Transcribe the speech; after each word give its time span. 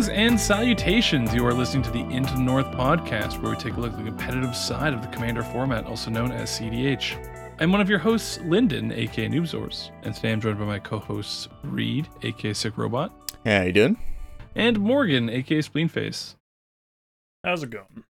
Greetings 0.00 0.18
and 0.18 0.40
salutations. 0.40 1.34
You 1.34 1.44
are 1.46 1.52
listening 1.52 1.82
to 1.82 1.90
the 1.90 2.00
Into 2.00 2.32
the 2.32 2.40
North 2.40 2.64
podcast, 2.68 3.42
where 3.42 3.50
we 3.52 3.56
take 3.58 3.74
a 3.74 3.80
look 3.80 3.92
at 3.92 3.98
the 3.98 4.04
competitive 4.04 4.56
side 4.56 4.94
of 4.94 5.02
the 5.02 5.08
Commander 5.08 5.42
format, 5.42 5.84
also 5.84 6.10
known 6.10 6.32
as 6.32 6.48
CDH. 6.58 7.22
I'm 7.60 7.70
one 7.70 7.82
of 7.82 7.90
your 7.90 7.98
hosts, 7.98 8.38
Lyndon, 8.46 8.92
aka 8.92 9.28
Noobzors, 9.28 9.90
and 10.02 10.14
today 10.14 10.32
I'm 10.32 10.40
joined 10.40 10.58
by 10.58 10.64
my 10.64 10.78
co-hosts 10.78 11.48
Reed, 11.64 12.08
aka 12.22 12.54
Sick 12.54 12.78
Robot, 12.78 13.12
Hey, 13.44 13.58
how 13.58 13.62
you 13.64 13.72
doing? 13.74 13.98
and 14.56 14.78
Morgan, 14.80 15.28
aka 15.28 15.58
Spleenface. 15.58 16.34
How's 17.44 17.62
it 17.62 17.68
going? 17.68 18.04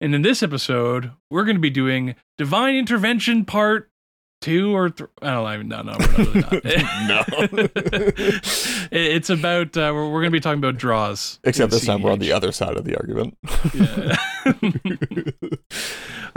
And 0.00 0.14
in 0.14 0.22
this 0.22 0.44
episode, 0.44 1.10
we're 1.28 1.44
going 1.44 1.56
to 1.56 1.60
be 1.60 1.70
doing 1.70 2.14
Divine 2.38 2.76
Intervention 2.76 3.44
Part 3.44 3.90
Two 4.42 4.76
or 4.76 4.90
three. 4.90 5.08
I 5.22 5.30
don't 5.32 5.54
even 5.54 5.68
know. 5.68 5.82
No, 5.82 5.96
really. 6.18 6.42
It- 8.92 9.16
it's 9.16 9.30
about 9.30 9.76
uh, 9.76 9.90
we're, 9.94 10.04
we're 10.08 10.20
going 10.20 10.30
to 10.30 10.36
be 10.36 10.40
talking 10.40 10.58
about 10.58 10.76
draws. 10.76 11.40
Except 11.44 11.72
this 11.72 11.84
time 11.86 12.02
we're 12.02 12.12
on 12.12 12.18
the 12.20 12.32
other 12.32 12.52
side 12.52 12.76
of 12.76 12.84
the 12.84 12.96
argument. 12.96 13.36
Yeah. 13.74 14.16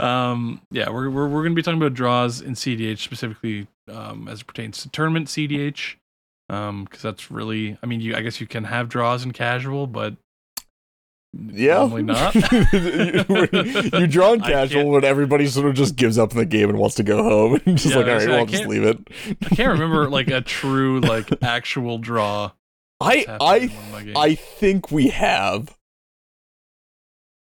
um, 0.30 0.60
yeah, 0.70 0.90
we're 0.90 1.10
we're, 1.10 1.28
we're 1.28 1.42
going 1.42 1.52
to 1.52 1.56
be 1.56 1.62
talking 1.62 1.80
about 1.80 1.94
draws 1.94 2.40
in 2.40 2.54
CDH 2.54 2.98
specifically 2.98 3.68
um, 3.88 4.28
as 4.28 4.40
it 4.40 4.46
pertains 4.46 4.82
to 4.82 4.88
tournament 4.90 5.28
CDH. 5.28 5.96
Um, 6.48 6.84
because 6.84 7.02
that's 7.02 7.30
really, 7.30 7.78
I 7.80 7.86
mean, 7.86 8.00
you 8.00 8.16
I 8.16 8.22
guess 8.22 8.40
you 8.40 8.46
can 8.48 8.64
have 8.64 8.88
draws 8.88 9.24
in 9.24 9.32
casual, 9.32 9.86
but 9.86 10.16
yeah. 11.32 11.74
normally 11.74 12.02
not. 12.02 12.34
you, 12.72 14.06
draw 14.06 14.32
in 14.32 14.40
casual 14.40 14.90
when 14.90 15.04
everybody 15.04 15.46
sort 15.46 15.66
of 15.68 15.74
just 15.74 15.96
gives 15.96 16.18
up 16.18 16.32
in 16.32 16.38
the 16.38 16.46
game 16.46 16.68
and 16.68 16.78
wants 16.78 16.96
to 16.96 17.02
go 17.02 17.22
home. 17.22 17.60
And 17.66 17.78
just 17.78 17.94
Yeah, 17.94 17.98
like, 17.98 18.06
all 18.06 18.12
right, 18.12 18.12
I 18.12 18.14
right, 18.14 18.22
say, 18.22 18.28
well, 18.28 18.38
I'll 18.40 18.46
just 18.46 18.66
leave 18.66 18.82
it. 18.82 18.98
I 19.50 19.54
can't 19.54 19.72
remember 19.72 20.08
like 20.10 20.28
a 20.28 20.40
true 20.40 21.00
like 21.00 21.28
actual 21.42 21.98
draw. 21.98 22.52
I 23.00 23.24
I 23.40 23.56
in 23.56 23.70
one 23.70 23.84
of 23.84 23.92
my 23.92 24.02
games. 24.02 24.16
I 24.16 24.34
think 24.34 24.90
we 24.90 25.08
have. 25.08 25.76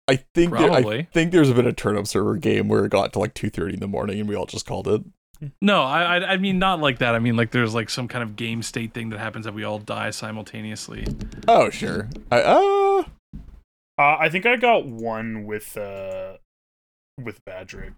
I 0.07 0.15
think 0.33 0.51
there, 0.53 0.71
I 0.71 0.81
Probably. 0.81 1.07
think 1.13 1.31
there's 1.31 1.51
been 1.53 1.67
a 1.67 1.73
turnip 1.73 2.07
server 2.07 2.35
game 2.37 2.67
where 2.67 2.85
it 2.85 2.89
got 2.89 3.13
to 3.13 3.19
like 3.19 3.33
two 3.33 3.49
thirty 3.49 3.75
in 3.75 3.79
the 3.79 3.87
morning 3.87 4.19
and 4.19 4.27
we 4.27 4.35
all 4.35 4.45
just 4.47 4.65
called 4.65 4.87
it. 4.87 5.03
No, 5.61 5.83
I, 5.83 6.17
I 6.17 6.31
I 6.33 6.37
mean 6.37 6.59
not 6.59 6.79
like 6.79 6.99
that. 6.99 7.13
I 7.15 7.19
mean 7.19 7.35
like 7.37 7.51
there's 7.51 7.73
like 7.75 7.89
some 7.89 8.07
kind 8.07 8.23
of 8.23 8.35
game 8.35 8.61
state 8.63 8.93
thing 8.93 9.09
that 9.09 9.19
happens 9.19 9.45
that 9.45 9.53
we 9.53 9.63
all 9.63 9.79
die 9.79 10.09
simultaneously. 10.09 11.05
Oh 11.47 11.69
sure. 11.69 12.09
I 12.31 12.41
uh 12.41 13.03
Uh, 13.99 14.15
I 14.17 14.29
think 14.29 14.45
I 14.45 14.55
got 14.55 14.85
one 14.87 15.45
with 15.45 15.75
uh 15.75 16.37
with 17.21 17.43
Badrick 17.43 17.95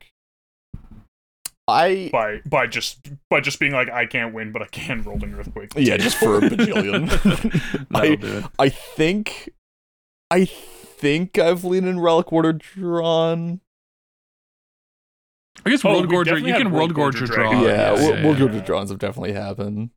I 1.68 2.10
by 2.12 2.42
by 2.46 2.66
just 2.68 3.08
by 3.30 3.40
just 3.40 3.60
being 3.60 3.72
like 3.72 3.88
I 3.90 4.06
can't 4.08 4.34
win, 4.34 4.52
but 4.52 4.62
I 4.64 4.66
can 4.68 5.04
roll 5.04 5.24
an 5.24 5.36
earthquake. 5.36 5.72
yeah 5.76 5.98
just 5.98 6.18
for 6.18 6.38
a 6.38 6.42
bajillion. 6.42 7.86
I. 7.94 8.64
I 8.64 8.70
think 8.70 9.52
I 10.32 10.46
think 10.46 11.38
I've 11.38 11.64
leaned 11.64 11.88
in 11.88 12.00
Relic 12.00 12.32
Water 12.32 12.54
drawn. 12.54 13.62
I 15.66 15.70
guess 15.70 15.86
Oh, 15.86 15.92
World 15.92 16.10
we 16.10 16.16
Gorger. 16.18 16.26
definitely 16.26 16.50
You 16.52 16.58
can 16.58 16.72
World 16.72 16.98
World 16.98 17.14
Gorger 17.16 17.28
Gorger 17.28 17.34
draw. 17.36 17.52
Yeah, 17.52 17.92
we'll, 17.94 18.02
yeah, 18.02 18.16
yeah, 18.16 18.38
go 18.40 18.46
yeah. 18.46 18.52
to 18.54 18.62
drawns 18.62 18.90
have 18.90 19.00
definitely 19.00 19.34
happened. 19.34 19.92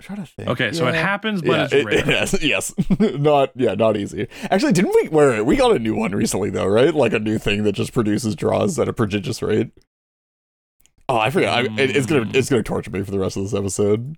I'm 0.00 0.04
trying 0.04 0.24
to 0.24 0.32
think. 0.32 0.48
Okay, 0.50 0.72
so 0.72 0.86
it 0.86 0.94
happens, 0.94 1.42
but 1.42 1.50
Yeah, 1.50 1.64
it's 1.64 1.72
it- 1.72 1.84
rare. 1.84 1.98
it 1.98 2.04
has- 2.06 2.42
yes, 2.42 2.72
not 3.00 3.50
yeah, 3.56 3.74
not 3.74 3.96
easy. 3.96 4.28
Actually, 4.50 4.72
didn't 4.72 4.94
we? 4.94 5.08
Where 5.08 5.42
we 5.42 5.56
got 5.56 5.74
a 5.74 5.78
new 5.78 5.94
one 5.96 6.12
recently 6.12 6.50
though, 6.50 6.66
right? 6.66 6.94
Like 6.94 7.12
a 7.12 7.18
new 7.18 7.36
thing 7.38 7.64
that 7.64 7.72
just 7.72 7.92
produces 7.92 8.36
draws 8.36 8.78
at 8.78 8.88
a 8.88 8.92
prodigious 8.92 9.42
rate. 9.42 9.70
Oh, 11.08 11.16
I 11.16 11.30
forget. 11.30 11.52
I, 11.52 11.60
it, 11.62 11.96
it's 11.96 12.06
gonna 12.06 12.26
Mm. 12.26 12.34
it's 12.36 12.48
gonna 12.48 12.62
torture 12.62 12.90
me 12.90 13.02
for 13.02 13.10
the 13.10 13.18
rest 13.18 13.36
of 13.36 13.42
this 13.42 13.54
episode. 13.54 14.16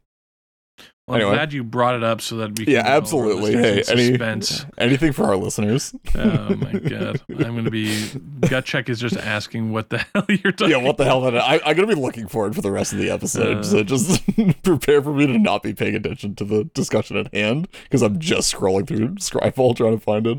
Well, 1.11 1.29
I'm 1.29 1.35
glad 1.35 1.53
you 1.53 1.65
brought 1.65 1.95
it 1.95 2.03
up 2.03 2.21
so 2.21 2.37
that 2.37 2.59
we 2.59 2.65
can 2.65 2.75
Yeah, 2.75 2.81
keep 2.83 2.87
all 2.87 2.91
of 2.91 2.95
our 2.95 2.97
absolutely. 2.99 3.53
Hey, 3.53 3.83
any 3.89 4.61
anything 4.79 5.13
for 5.13 5.25
our 5.25 5.37
listeners. 5.37 5.95
oh 6.15 6.55
my 6.57 6.73
god, 6.73 7.21
I'm 7.29 7.57
gonna 7.57 7.71
be 7.71 8.09
gut 8.49 8.65
check 8.65 8.89
is 8.89 9.01
just 9.01 9.17
asking 9.17 9.73
what 9.73 9.91
the 9.91 9.99
hell 10.15 10.25
you're 10.29 10.53
talking. 10.53 10.71
yeah, 10.71 10.83
what 10.83 10.97
the 10.97 11.05
hell? 11.05 11.21
That 11.23 11.37
I, 11.37 11.61
I'm 11.65 11.77
gonna 11.77 11.87
be 11.89 11.95
looking 11.95 12.29
forward 12.29 12.55
for 12.55 12.63
the 12.63 12.71
rest 12.71 12.93
of 12.93 12.99
the 12.99 13.11
episode. 13.11 13.59
Uh. 13.59 13.63
so 13.63 13.83
just 13.83 14.23
prepare 14.63 15.03
for 15.03 15.13
me 15.13 15.27
to 15.27 15.39
not 15.39 15.63
be 15.63 15.75
paying 15.75 15.95
attention 15.95 16.35
to 16.37 16.45
the 16.45 16.65
discussion 16.75 17.17
at 17.17 17.33
hand 17.35 17.69
because 17.85 18.03
I'm 18.03 18.19
just 18.19 18.55
scrolling 18.55 18.87
through 18.87 19.17
Scryfall 19.17 19.77
trying 19.77 19.99
to 19.99 20.03
find 20.05 20.27
it. 20.27 20.39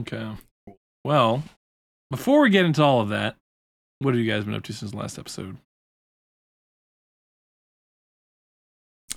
Okay. 0.00 0.28
Well, 1.04 1.42
before 2.10 2.40
we 2.42 2.50
get 2.50 2.64
into 2.64 2.82
all 2.82 3.00
of 3.00 3.08
that, 3.10 3.36
what 4.00 4.14
have 4.14 4.22
you 4.22 4.30
guys 4.30 4.44
been 4.44 4.54
up 4.54 4.62
to 4.64 4.72
since 4.72 4.90
the 4.92 4.96
last 4.96 5.18
episode? 5.18 5.56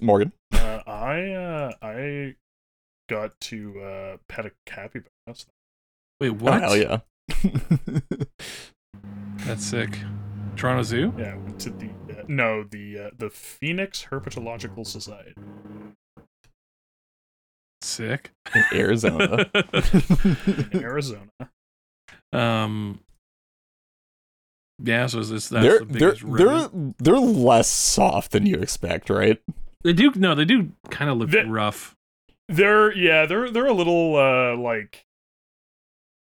Morgan. 0.01 0.31
Uh, 0.53 0.81
I 0.87 1.31
uh 1.31 1.71
I 1.81 2.35
got 3.09 3.39
to 3.41 3.79
uh 3.81 4.17
pet 4.27 4.45
a 4.45 4.51
capybara. 4.65 5.09
That's- 5.27 5.45
Wait, 6.19 6.29
Oh, 6.29 6.33
what? 6.33 6.61
hell 6.61 6.77
yeah. 6.77 6.99
That's 9.45 9.65
sick. 9.65 9.97
Toronto 10.55 10.83
Zoo? 10.83 11.13
Yeah, 11.17 11.33
I 11.33 11.37
went 11.37 11.59
to 11.61 11.69
the 11.71 11.87
uh, 12.11 12.23
no 12.27 12.63
the 12.63 12.99
uh, 12.99 13.09
the 13.17 13.29
Phoenix 13.29 14.05
Herpetological 14.11 14.85
Society. 14.85 15.33
Sick. 17.81 18.31
In 18.53 18.63
Arizona. 18.73 19.49
in 20.45 20.69
Arizona. 20.83 21.29
um. 22.33 22.99
Yeah, 24.83 25.05
so 25.07 25.19
is 25.19 25.29
this 25.29 25.47
that's 25.49 25.63
they're 25.63 25.79
the 25.79 25.99
they're 25.99 26.15
they're 26.23 26.69
they're 26.99 27.19
less 27.19 27.69
soft 27.69 28.31
than 28.31 28.45
you 28.47 28.55
expect, 28.55 29.09
right? 29.09 29.39
They 29.83 29.93
do 29.93 30.11
no, 30.15 30.35
they 30.35 30.45
do 30.45 30.71
kind 30.89 31.09
of 31.09 31.17
look 31.17 31.31
The- 31.31 31.45
rough. 31.45 31.95
They're 32.47 32.93
yeah, 32.93 33.25
they're 33.25 33.49
they're 33.49 33.65
a 33.67 33.73
little 33.73 34.15
uh 34.15 34.55
like 34.57 35.05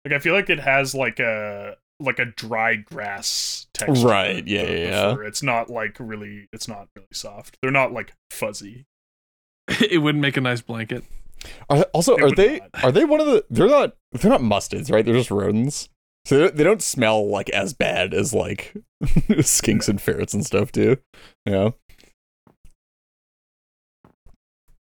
like 0.05 0.15
I 0.15 0.19
feel 0.19 0.35
like 0.35 0.49
it 0.51 0.61
has 0.61 0.95
like 0.95 1.21
a 1.21 1.77
like 2.01 2.19
a 2.19 2.25
dry 2.25 2.77
grass 2.77 3.67
texture. 3.75 4.07
Right, 4.07 4.47
yeah, 4.47 4.63
the- 4.65 4.67
the 4.73 4.79
yeah, 4.81 4.89
yeah. 5.13 5.17
It's 5.27 5.43
not 5.43 5.69
like 5.71 5.97
really 6.01 6.49
it's 6.53 6.67
not 6.69 6.89
really 6.97 7.09
soft. 7.13 7.59
They're 7.63 7.71
not 7.71 7.93
like 7.93 8.15
fuzzy. 8.31 8.87
it 9.69 10.03
wouldn't 10.03 10.23
make 10.23 10.37
a 10.37 10.41
nice 10.41 10.61
blanket. 10.61 11.05
Are, 11.69 11.83
also, 11.93 12.17
It 12.17 12.23
are 12.23 12.31
they 12.31 12.59
not. 12.61 12.85
are 12.85 12.93
they 12.93 13.05
one 13.05 13.21
of 13.21 13.27
the? 13.27 13.45
They're 13.51 13.69
not 13.69 13.95
they're 14.13 14.31
not 14.31 14.41
mustelids, 14.41 14.91
right? 14.91 15.05
They're 15.05 15.15
just 15.15 15.31
rodents. 15.31 15.89
So 16.27 16.37
they 16.39 16.43
don't, 16.45 16.57
they 16.57 16.65
don't 16.65 16.83
smell 16.83 17.29
like 17.29 17.51
as 17.51 17.75
bad 17.75 18.15
as 18.15 18.33
like 18.33 18.73
skinks 19.05 19.89
and 19.91 20.01
ferrets 20.01 20.33
and 20.33 20.45
stuff 20.47 20.73
do. 20.73 20.97
Yeah. 21.45 21.71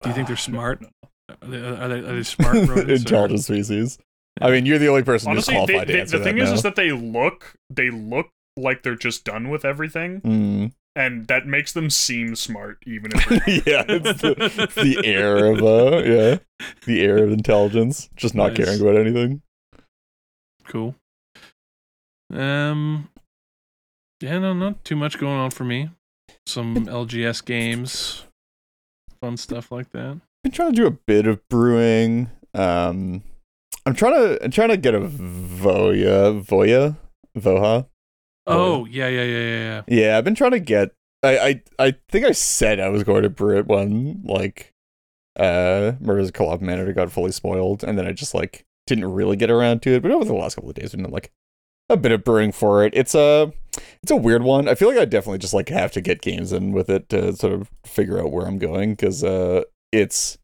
Do 0.03 0.09
you 0.11 0.15
think 0.15 0.29
they're 0.29 0.37
smart? 0.37 0.81
no, 0.83 0.89
no. 0.89 1.39
Are 1.43 1.49
they, 1.49 1.57
are 1.59 1.89
they, 1.89 2.09
are 2.09 2.15
they 2.17 2.23
smart 2.23 2.55
rodents? 2.69 2.79
or- 2.79 2.93
Intelligent 2.93 3.43
species. 3.45 3.99
I 4.41 4.51
mean, 4.51 4.67
you're 4.67 4.79
the 4.79 4.89
only 4.89 5.03
person 5.03 5.31
Honestly, 5.31 5.55
who's 5.55 5.67
they, 5.67 5.73
qualified 5.73 5.89
they, 5.89 5.93
to 5.95 6.01
answer 6.01 6.19
the 6.19 6.25
thing 6.25 6.37
that 6.37 6.43
is, 6.43 6.49
now. 6.51 6.55
is 6.57 6.62
that 6.62 6.77
they 6.77 6.93
look 6.93 7.55
they 7.71 7.91
look 7.91 8.29
like 8.59 8.83
they're 8.83 8.95
just 8.95 9.25
done 9.25 9.49
with 9.49 9.65
everything, 9.65 10.21
Mm. 10.21 10.73
and 10.95 11.27
that 11.29 11.47
makes 11.47 11.73
them 11.73 11.89
seem 11.89 12.37
smart, 12.37 12.79
even 12.87 13.12
if 13.15 13.31
yeah, 13.67 13.85
it's 13.89 14.21
the, 14.21 14.35
it's 14.62 14.75
the 14.75 15.01
air 15.06 15.47
of 15.53 15.62
uh, 15.62 16.03
yeah, 16.05 16.37
the 16.85 17.01
air 17.03 17.25
of 17.25 17.31
intelligence, 17.33 18.11
just 18.15 18.35
not 18.35 18.53
Nice. 18.53 18.65
caring 18.67 18.81
about 18.83 18.97
anything. 19.01 19.41
Cool. 20.67 20.95
Um. 22.33 23.09
Yeah, 24.21 24.39
no, 24.39 24.53
not 24.55 24.85
too 24.85 24.97
much 24.97 25.19
going 25.19 25.39
on 25.39 25.51
for 25.51 25.65
me. 25.65 25.91
Some 26.47 26.87
LGS 26.87 27.45
games, 27.45 28.25
fun 29.26 29.37
stuff 29.37 29.72
like 29.72 29.91
that. 29.91 30.12
I've 30.12 30.42
been 30.44 30.53
trying 30.53 30.72
to 30.72 30.76
do 30.76 30.87
a 30.87 30.91
bit 30.92 31.26
of 31.26 31.47
brewing. 31.48 32.31
Um, 32.55 33.23
I'm 33.84 33.94
trying 33.94 34.14
to 34.14 34.44
I'm 34.44 34.50
trying 34.50 34.69
to 34.69 34.76
get 34.76 34.94
a 34.94 35.00
Voja 35.00 36.44
Voja 36.44 36.96
Voha. 37.37 37.87
Oh, 38.46 38.84
yeah, 38.84 39.08
yeah, 39.08 39.25
yeah, 39.25 39.38
yeah, 39.38 39.58
yeah. 39.58 39.82
Yeah, 39.88 40.19
I've 40.19 40.25
been 40.25 40.37
trying 40.37 40.52
to 40.52 40.61
get. 40.61 40.93
I 41.23 41.38
I 41.38 41.62
I 41.87 41.94
think 42.08 42.25
I 42.25 42.32
said 42.32 42.78
I 42.78 42.88
was 42.88 43.02
going 43.02 43.25
to 43.25 43.31
brew 43.31 43.58
it 43.58 43.67
when 43.67 44.23
like 44.25 44.73
uh 45.37 45.93
Murders 46.00 46.29
at 46.29 46.34
Karlov 46.34 46.61
Manor 46.61 46.93
got 46.93 47.11
fully 47.11 47.32
spoiled, 47.32 47.82
and 47.82 47.99
then 47.99 48.06
I 48.06 48.12
just 48.12 48.34
like 48.34 48.64
didn't 48.87 49.12
really 49.12 49.37
get 49.37 49.50
around 49.50 49.82
to 49.82 49.94
it. 49.94 50.02
But 50.02 50.12
over 50.12 50.25
the 50.25 50.34
last 50.34 50.55
couple 50.55 50.70
of 50.70 50.76
days, 50.76 50.94
I've 50.94 51.02
been 51.02 51.11
like 51.11 51.32
a 51.88 51.97
bit 51.97 52.12
of 52.12 52.25
brewing 52.25 52.53
for 52.53 52.85
it. 52.85 52.93
It's 52.94 53.15
a 53.15 53.53
it's 54.03 54.11
a 54.11 54.17
weird 54.17 54.43
one. 54.43 54.69
I 54.69 54.75
feel 54.75 54.88
like 54.88 54.99
I 54.99 55.05
definitely 55.05 55.38
just 55.38 55.55
like 55.55 55.69
have 55.69 55.93
to 55.93 56.00
get 56.00 56.23
games 56.23 56.53
in 56.53 56.73
with 56.73 56.88
it 56.88 57.09
to 57.11 57.35
sort 57.35 57.53
of 57.53 57.71
figure 57.85 58.21
out 58.21 58.33
where 58.33 58.47
I'm 58.47 58.59
going 58.59 58.93
because 58.93 59.23
uh 59.23 59.62
it's 59.93 60.38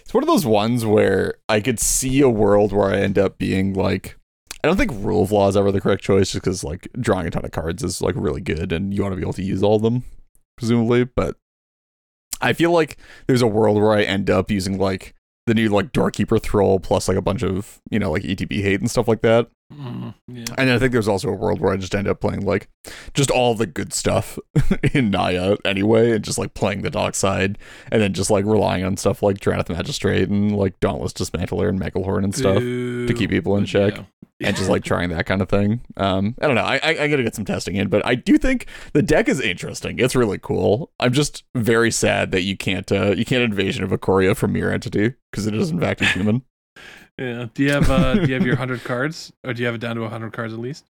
it's 0.00 0.12
one 0.12 0.22
of 0.22 0.28
those 0.28 0.46
ones 0.46 0.84
where 0.84 1.34
I 1.48 1.60
could 1.60 1.78
see 1.78 2.20
a 2.20 2.28
world 2.28 2.72
where 2.72 2.90
I 2.90 2.98
end 2.98 3.18
up 3.18 3.38
being 3.38 3.74
like 3.74 4.16
I 4.62 4.68
don't 4.68 4.76
think 4.76 4.92
rule 4.92 5.22
of 5.22 5.32
law 5.32 5.48
is 5.48 5.56
ever 5.56 5.72
the 5.72 5.80
correct 5.80 6.02
choice 6.02 6.32
just 6.32 6.44
because 6.44 6.62
like 6.62 6.88
drawing 7.00 7.26
a 7.26 7.30
ton 7.30 7.44
of 7.44 7.50
cards 7.50 7.82
is 7.82 8.02
like 8.02 8.14
really 8.16 8.42
good 8.42 8.72
and 8.72 8.92
you 8.92 9.02
want 9.02 9.12
to 9.12 9.16
be 9.16 9.22
able 9.22 9.32
to 9.34 9.42
use 9.42 9.62
all 9.62 9.76
of 9.76 9.82
them, 9.82 10.04
presumably. 10.58 11.04
But 11.04 11.36
I 12.42 12.52
feel 12.52 12.70
like 12.70 12.98
there's 13.26 13.40
a 13.40 13.46
world 13.46 13.78
where 13.78 13.92
I 13.92 14.02
end 14.02 14.28
up 14.28 14.50
using 14.50 14.78
like 14.78 15.14
the 15.46 15.54
new 15.54 15.70
like 15.70 15.92
doorkeeper 15.92 16.38
thrall 16.38 16.78
plus 16.78 17.08
like 17.08 17.16
a 17.16 17.22
bunch 17.22 17.42
of, 17.42 17.80
you 17.90 17.98
know, 17.98 18.10
like 18.10 18.22
ETB 18.22 18.62
hate 18.62 18.80
and 18.80 18.90
stuff 18.90 19.08
like 19.08 19.22
that. 19.22 19.48
Mm, 19.72 20.14
yeah. 20.28 20.44
And 20.58 20.70
I 20.70 20.78
think 20.78 20.92
there's 20.92 21.08
also 21.08 21.28
a 21.28 21.34
world 21.34 21.60
where 21.60 21.72
I 21.72 21.76
just 21.76 21.94
end 21.94 22.08
up 22.08 22.20
playing 22.20 22.44
like 22.44 22.68
just 23.14 23.30
all 23.30 23.54
the 23.54 23.66
good 23.66 23.92
stuff 23.92 24.38
in 24.92 25.10
Naya 25.10 25.56
anyway, 25.64 26.12
and 26.12 26.24
just 26.24 26.38
like 26.38 26.54
playing 26.54 26.82
the 26.82 26.90
dark 26.90 27.14
side, 27.14 27.58
and 27.92 28.02
then 28.02 28.12
just 28.12 28.30
like 28.30 28.44
relying 28.44 28.84
on 28.84 28.96
stuff 28.96 29.22
like 29.22 29.38
Drannith 29.38 29.68
Magistrate 29.68 30.28
and 30.28 30.56
like 30.56 30.78
Dauntless 30.80 31.12
Dismantler 31.12 31.68
and 31.68 31.80
Megalhorn 31.80 32.24
and 32.24 32.34
stuff, 32.34 32.58
to 32.58 33.14
keep 33.16 33.30
people 33.30 33.56
in 33.56 33.64
check. 33.64 33.96
Yeah. 33.96 34.04
and 34.48 34.56
just 34.56 34.70
like 34.70 34.82
trying 34.90 35.10
that 35.10 35.26
kind 35.26 35.40
of 35.42 35.48
thing. 35.48 35.82
Um, 35.96 36.34
I 36.40 36.46
don't 36.46 36.56
know. 36.56 36.64
I, 36.64 36.80
I 36.82 36.88
I 37.02 37.08
gotta 37.08 37.22
get 37.22 37.34
some 37.36 37.44
testing 37.44 37.76
in, 37.76 37.88
but 37.88 38.04
I 38.04 38.14
do 38.16 38.38
think 38.38 38.66
the 38.92 39.02
deck 39.02 39.28
is 39.28 39.40
interesting. 39.40 39.98
It's 40.00 40.16
really 40.16 40.38
cool. 40.38 40.90
I'm 40.98 41.12
just 41.12 41.44
very 41.54 41.90
sad 41.92 42.32
that 42.32 42.42
you 42.42 42.56
can't 42.56 42.90
uh 42.90 43.12
you 43.12 43.24
can't 43.24 43.42
invasion 43.44 43.84
of 43.84 43.90
Ikoria 43.90 44.36
from 44.36 44.52
Mirror 44.52 44.72
Entity 44.72 45.14
because 45.30 45.46
it 45.46 45.54
is 45.54 45.70
in 45.70 45.78
fact 45.78 46.00
a 46.00 46.04
human. 46.16 46.42
Yeah. 47.20 47.46
Do 47.52 47.62
you 47.62 47.70
have 47.70 47.90
uh 47.90 48.14
do 48.14 48.26
you 48.26 48.34
have 48.34 48.46
your 48.46 48.56
hundred 48.56 48.82
cards? 48.82 49.32
Or 49.44 49.52
do 49.52 49.60
you 49.60 49.66
have 49.66 49.74
it 49.76 49.80
down 49.80 49.96
to 49.96 50.08
hundred 50.08 50.32
cards 50.32 50.52
at 50.52 50.58
least? 50.58 50.86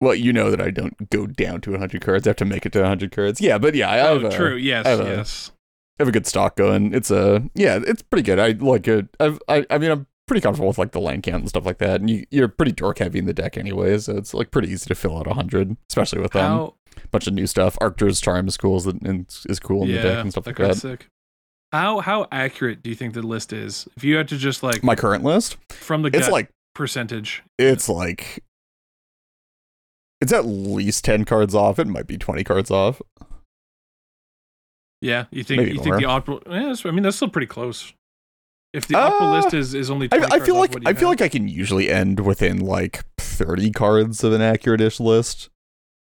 Well, 0.00 0.14
you 0.14 0.32
know 0.32 0.50
that 0.50 0.60
I 0.60 0.70
don't 0.70 1.10
go 1.10 1.26
down 1.26 1.60
to 1.62 1.72
100 1.72 2.00
cards. 2.00 2.24
I 2.24 2.30
have 2.30 2.36
to 2.36 2.44
make 2.44 2.64
it 2.64 2.72
to 2.74 2.80
100 2.80 3.10
cards. 3.10 3.40
Yeah, 3.40 3.58
but 3.58 3.74
yeah, 3.74 3.90
I 3.90 4.00
oh, 4.02 4.20
have 4.20 4.32
a, 4.32 4.36
true. 4.36 4.54
Yes, 4.54 4.86
I 4.86 4.90
have 4.90 5.00
yes. 5.00 5.50
I 5.98 6.04
have 6.04 6.08
a 6.08 6.12
good 6.12 6.26
stock 6.26 6.54
going. 6.54 6.94
It's 6.94 7.10
a 7.10 7.42
yeah, 7.54 7.80
it's 7.84 8.02
pretty 8.02 8.22
good. 8.22 8.38
I 8.38 8.50
like 8.52 8.86
it. 8.86 9.08
I've, 9.18 9.40
I 9.48 9.66
I 9.70 9.78
mean, 9.78 9.90
I'm 9.90 10.06
pretty 10.28 10.40
comfortable 10.40 10.68
with 10.68 10.78
like 10.78 10.92
the 10.92 11.00
land 11.00 11.24
count 11.24 11.40
and 11.40 11.48
stuff 11.48 11.66
like 11.66 11.78
that. 11.78 12.00
And 12.00 12.08
you, 12.08 12.24
you're 12.30 12.46
pretty 12.46 12.70
dork 12.70 13.00
heavy 13.00 13.18
in 13.18 13.24
the 13.24 13.34
deck 13.34 13.58
anyway, 13.58 13.98
so 13.98 14.16
it's 14.16 14.32
like 14.32 14.52
pretty 14.52 14.68
easy 14.68 14.86
to 14.86 14.94
fill 14.94 15.18
out 15.18 15.26
100, 15.26 15.76
especially 15.90 16.20
with 16.20 16.36
um, 16.36 16.42
How 16.42 16.74
a 16.96 17.08
bunch 17.08 17.26
of 17.26 17.34
new 17.34 17.48
stuff. 17.48 17.76
Arctur's 17.80 18.20
Charm 18.20 18.46
is 18.46 18.56
cool, 18.56 18.88
and 18.88 19.26
is 19.48 19.58
cool 19.58 19.82
in 19.82 19.88
yeah, 19.88 19.96
the 19.96 20.08
deck 20.08 20.18
and 20.18 20.30
stuff 20.30 20.44
that 20.44 20.58
like 20.58 20.68
that. 20.68 20.76
sick. 20.76 21.08
How 21.72 22.00
how 22.00 22.26
accurate 22.32 22.82
do 22.82 22.90
you 22.90 22.96
think 22.96 23.14
the 23.14 23.22
list 23.22 23.52
is? 23.52 23.86
If 23.96 24.04
you 24.04 24.16
had 24.16 24.28
to 24.28 24.36
just 24.38 24.62
like 24.62 24.82
My 24.82 24.94
current 24.94 25.22
list, 25.24 25.56
from 25.70 26.02
the 26.02 26.10
it's 26.12 26.28
like 26.30 26.48
percentage. 26.74 27.42
it's 27.58 27.88
like 27.88 28.42
it's 30.20 30.32
at 30.32 30.46
least 30.46 31.04
10 31.04 31.24
cards 31.24 31.54
off. 31.54 31.78
It 31.78 31.86
might 31.86 32.06
be 32.06 32.18
20 32.18 32.42
cards 32.44 32.70
off. 32.70 33.00
Yeah, 35.00 35.26
you 35.30 35.44
think 35.44 35.60
Maybe 35.60 35.72
you 35.72 35.82
think 35.82 35.96
the 35.96 36.02
optimal? 36.02 36.42
Yeah, 36.50 36.88
I 36.88 36.92
mean 36.92 37.02
that's 37.04 37.16
still 37.16 37.28
pretty 37.28 37.46
close. 37.46 37.92
If 38.72 38.86
the 38.86 38.96
Uh, 38.98 39.10
optimal 39.10 39.42
list 39.42 39.54
is 39.54 39.74
is 39.74 39.90
only, 39.90 40.08
20 40.08 40.24
I, 40.24 40.36
I 40.36 40.40
feel 40.40 40.56
off 40.56 40.74
like 40.74 40.86
I 40.86 40.94
feel 40.94 41.08
like 41.08 41.20
I 41.20 41.28
can 41.28 41.48
usually 41.48 41.88
end 41.90 42.20
within 42.20 42.58
like 42.60 43.04
30 43.18 43.70
cards 43.72 44.24
of 44.24 44.32
an 44.32 44.40
accurate-ish 44.42 44.98
list. 45.00 45.50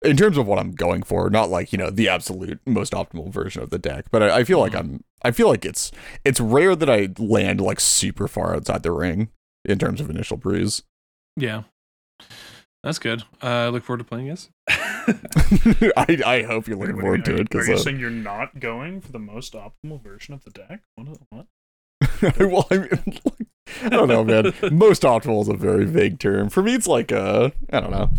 In 0.01 0.15
terms 0.15 0.37
of 0.37 0.47
what 0.47 0.57
I'm 0.59 0.71
going 0.71 1.03
for, 1.03 1.29
not 1.29 1.49
like, 1.49 1.73
you 1.73 1.77
know, 1.77 1.89
the 1.89 2.07
absolute 2.07 2.61
most 2.65 2.93
optimal 2.93 3.31
version 3.33 3.61
of 3.61 3.69
the 3.69 3.77
deck, 3.79 4.05
but 4.11 4.23
I, 4.23 4.37
I 4.37 4.43
feel 4.45 4.59
like 4.59 4.71
Mhm. 4.71 4.79
I'm 4.79 5.03
I 5.23 5.31
feel 5.31 5.49
like 5.49 5.65
it's 5.65 5.91
it's 6.23 6.39
rare 6.39 6.75
that 6.75 6.89
I 6.89 7.09
land 7.17 7.59
like 7.59 7.79
super 7.81 8.27
far 8.29 8.55
outside 8.55 8.83
the 8.83 8.91
ring 8.93 9.29
in 9.65 9.77
terms 9.77 9.99
of 9.99 10.09
initial 10.09 10.37
brews. 10.37 10.83
yeah, 11.35 11.63
that's 12.81 12.99
good. 12.99 13.23
Uh, 13.43 13.47
I 13.47 13.67
look 13.69 13.83
forward 13.83 13.97
to 13.97 14.03
playing 14.05 14.27
this. 14.27 14.49
I 15.97 16.21
I 16.25 16.43
hope 16.43 16.67
you're 16.67 16.77
looking 16.77 16.95
Wait, 16.95 17.01
forward 17.01 17.19
wait, 17.19 17.25
to 17.25 17.31
are, 17.31 17.35
it 17.41 17.53
Are 17.55 17.59
you 17.59 17.65
because 17.67 17.83
saying 17.83 17.99
you're 17.99 18.09
not 18.09 18.59
going 18.61 19.01
for 19.01 19.11
the 19.11 19.19
most 19.19 19.53
optimal 19.53 20.01
version 20.01 20.33
of 20.33 20.43
the 20.45 20.51
deck? 20.51 20.81
What? 20.95 21.07
what? 21.29 21.45
well, 22.39 22.67
I 22.71 22.77
mean, 22.77 22.89
like, 23.25 23.47
I 23.83 23.89
don't 23.89 24.07
know, 24.07 24.23
man. 24.23 24.53
Most 24.71 25.01
optimal 25.03 25.41
is 25.41 25.49
a 25.49 25.53
very 25.55 25.83
vague 25.85 26.19
term. 26.19 26.49
For 26.49 26.63
me, 26.63 26.73
it's 26.73 26.87
like 26.87 27.11
uh, 27.11 27.49
I 27.73 27.81
don't 27.81 27.91
know. 27.91 28.09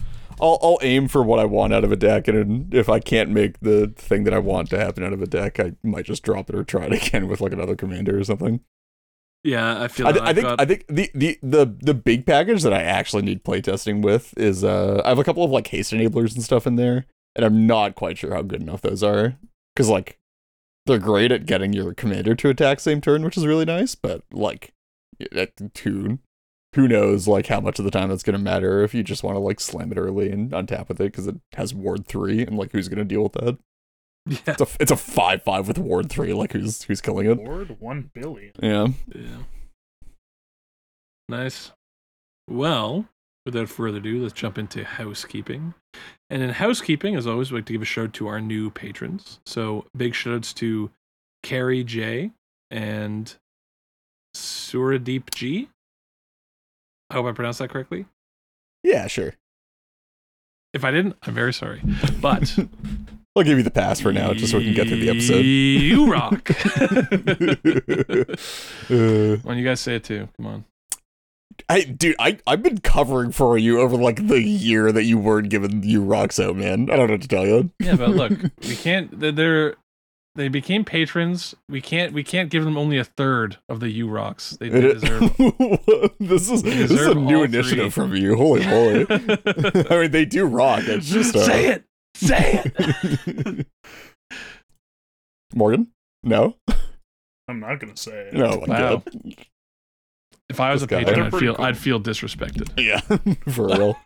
I'll 0.40 0.58
I'll 0.62 0.78
aim 0.82 1.08
for 1.08 1.22
what 1.22 1.38
I 1.38 1.44
want 1.44 1.72
out 1.72 1.84
of 1.84 1.92
a 1.92 1.96
deck, 1.96 2.28
and 2.28 2.72
if 2.75 2.88
I 2.88 2.98
can't 3.00 3.31
make 3.31 3.60
the 3.60 3.92
thing 3.96 4.25
that 4.25 4.34
I 4.34 4.38
want 4.38 4.70
to 4.70 4.78
happen 4.78 5.04
out 5.04 5.12
of 5.12 5.22
a 5.22 5.26
deck, 5.26 5.60
I 5.60 5.72
might 5.82 6.04
just 6.06 6.22
drop 6.22 6.48
it 6.48 6.56
or 6.56 6.64
try 6.64 6.87
it 6.87 6.92
again 7.06 7.28
with 7.28 7.40
like 7.40 7.52
another 7.52 7.76
commander 7.76 8.19
or 8.19 8.25
something. 8.25 8.60
Yeah, 9.42 9.82
I 9.82 9.88
feel. 9.88 10.06
I, 10.06 10.10
I 10.10 10.32
think 10.34 10.46
got- 10.46 10.60
I 10.60 10.64
think 10.64 10.87
the, 10.88 11.10
the 11.14 11.38
the 11.42 11.76
the 11.81 11.94
big 11.94 12.26
package 12.26 12.62
that 12.62 12.75
I 12.75 12.82
actually 12.82 13.22
need 13.22 13.42
playtesting 13.44 14.02
with 14.02 14.37
is 14.37 14.62
uh 14.64 15.00
I 15.04 15.08
have 15.08 15.19
a 15.19 15.25
couple 15.25 15.44
of 15.44 15.50
like 15.50 15.66
haste 15.69 15.92
enablers 15.92 16.34
and 16.34 16.42
stuff 16.44 16.66
in 16.66 16.76
there, 16.76 17.06
and 17.34 17.44
I'm 17.44 17.66
not 17.66 17.94
quite 17.94 18.19
sure 18.19 18.34
how 18.34 18.42
good 18.42 18.60
enough 18.62 18.82
those 18.82 19.02
are 19.02 19.37
because 19.75 19.88
like 19.88 20.19
they're 20.87 20.98
great 20.98 21.32
at 21.32 21.46
getting 21.46 21.72
your 21.72 21.94
commander 21.94 22.34
to 22.34 22.48
attack 22.50 22.81
same 22.81 23.00
turn, 23.00 23.22
which 23.22 23.37
is 23.37 23.46
really 23.46 23.64
nice, 23.64 23.94
but 23.94 24.22
like 24.32 24.72
at 25.34 25.52
who 25.84 26.19
who 26.75 26.87
knows 26.87 27.26
like 27.26 27.46
how 27.46 27.61
much 27.61 27.78
of 27.78 27.84
the 27.84 27.90
time 27.90 28.08
that's 28.08 28.22
gonna 28.22 28.38
matter 28.38 28.82
if 28.82 28.94
you 28.94 29.02
just 29.02 29.22
want 29.22 29.34
to 29.34 29.40
like 29.40 29.61
slam 29.61 29.90
it 29.93 29.99
early 29.99 30.31
and 30.31 30.50
untap 30.52 30.88
with 30.88 31.00
it 31.00 31.05
because 31.05 31.26
it 31.26 31.37
has 31.55 31.75
ward 31.75 32.06
three 32.06 32.43
and 32.43 32.56
like 32.56 32.72
who's 32.72 32.88
gonna 32.88 33.05
deal 33.05 33.22
with 33.22 33.32
that? 33.32 33.58
yeah, 34.26 34.38
It's 34.46 34.61
a 34.61 34.67
it's 34.78 34.90
a 34.93 34.96
five 34.96 35.43
five 35.43 35.67
with 35.67 35.78
ward 35.78 36.11
three, 36.11 36.32
like 36.32 36.52
who's 36.52 36.82
who's 36.82 37.00
killing 37.00 37.31
it? 37.31 37.38
Ward 37.38 37.76
one 37.81 38.11
billion. 38.14 38.52
Yeah. 38.62 38.88
yeah. 39.14 39.43
Nice. 41.28 41.72
Well, 42.49 43.06
without 43.46 43.69
further 43.69 43.99
ado, 43.99 44.23
let's 44.23 44.34
jump 44.34 44.58
into 44.58 44.84
housekeeping. 44.84 45.75
And 46.28 46.43
in 46.43 46.50
housekeeping, 46.50 47.16
as 47.16 47.26
always, 47.26 47.50
we'd 47.50 47.58
like 47.61 47.66
to 47.66 47.73
give 47.73 47.82
a 47.82 47.87
shout 47.87 48.06
out 48.06 48.12
to 48.14 48.26
our 48.26 48.40
new 48.40 48.70
patrons. 48.70 49.40
So 49.46 49.87
big 49.96 50.14
shout 50.14 50.34
outs 50.34 50.52
to 50.55 50.90
Carrie 51.43 51.84
J 51.84 52.32
and 52.70 53.34
Suradeep 54.37 55.34
G. 55.34 55.69
I 57.10 57.14
hope 57.14 57.26
I 57.26 57.32
pronounced 57.32 57.58
that 57.58 57.70
correctly. 57.70 58.06
Yeah, 58.84 59.06
sure. 59.08 59.34
If 60.72 60.84
I 60.84 60.90
didn't, 60.92 61.16
I'm 61.22 61.34
very 61.34 61.52
sorry. 61.52 61.82
But 62.20 62.56
I'll 63.36 63.42
give 63.42 63.58
you 63.58 63.64
the 63.64 63.70
pass 63.70 64.00
for 64.00 64.12
now, 64.12 64.32
just 64.32 64.52
so 64.52 64.58
we 64.58 64.64
can 64.66 64.74
get 64.74 64.86
through 64.88 65.00
the 65.00 65.10
episode. 65.10 65.40
You 65.44 66.10
rock. 66.12 66.50
Uh, 68.90 69.36
when 69.42 69.56
you 69.58 69.64
guys 69.64 69.80
say 69.80 69.96
it 69.96 70.04
too, 70.04 70.28
come 70.36 70.46
on. 70.46 70.64
I, 71.68 71.82
dude, 71.82 72.16
I, 72.18 72.38
I've 72.46 72.62
been 72.62 72.78
covering 72.78 73.32
for 73.32 73.56
you 73.58 73.80
over 73.80 73.96
like 73.96 74.26
the 74.26 74.40
year 74.42 74.90
that 74.92 75.04
you 75.04 75.18
weren't 75.18 75.48
giving 75.50 75.82
you 75.84 76.02
rocks 76.02 76.40
out, 76.40 76.56
man. 76.56 76.90
I 76.90 76.96
don't 76.96 77.06
know 77.08 77.14
what 77.14 77.22
to 77.22 77.28
tell 77.28 77.46
you. 77.46 77.70
Yeah, 77.78 77.96
but 77.96 78.10
look, 78.10 78.32
we 78.62 78.74
can't. 78.76 79.18
they're- 79.20 79.30
They're 79.32 79.74
they 80.36 80.48
became 80.48 80.84
patrons. 80.84 81.54
We 81.68 81.80
can't. 81.80 82.12
We 82.12 82.22
can't 82.22 82.50
give 82.50 82.64
them 82.64 82.76
only 82.78 82.98
a 82.98 83.04
third 83.04 83.58
of 83.68 83.80
the 83.80 83.90
U 83.90 84.08
rocks. 84.08 84.56
They, 84.60 84.68
they 84.68 84.80
deserve. 84.94 85.20
this 86.20 86.50
is 86.50 86.62
They 86.62 86.70
this 86.76 86.90
is 86.92 87.06
a 87.06 87.14
new 87.14 87.42
initiative 87.42 87.92
three. 87.92 88.04
from 88.04 88.14
you. 88.16 88.36
Holy 88.36 88.64
moly! 88.66 89.06
I 89.90 90.00
mean, 90.02 90.10
they 90.10 90.24
do 90.24 90.44
rock. 90.46 90.82
It's 90.84 91.08
just 91.08 91.34
uh, 91.36 91.44
Say 91.44 91.66
it. 91.68 91.84
Say 92.14 92.62
it. 92.64 93.66
Morgan? 95.54 95.88
No, 96.22 96.56
I'm 97.48 97.60
not 97.60 97.80
gonna 97.80 97.96
say 97.96 98.28
it. 98.28 98.34
no. 98.34 98.62
my 98.66 98.80
Wow. 98.80 98.96
God. 98.96 99.34
If 100.49 100.60
I 100.60 100.72
was 100.72 100.80
This 100.82 100.87
a 101.00 101.04
patron, 101.04 101.26
I'd 101.26 101.30
feel. 101.38 101.54
cool. 101.54 101.64
I'd 101.64 101.78
feel 101.78 102.00
disrespected. 102.00 102.68
Yeah, 102.76 103.00
for 103.52 103.66
real. 103.68 103.96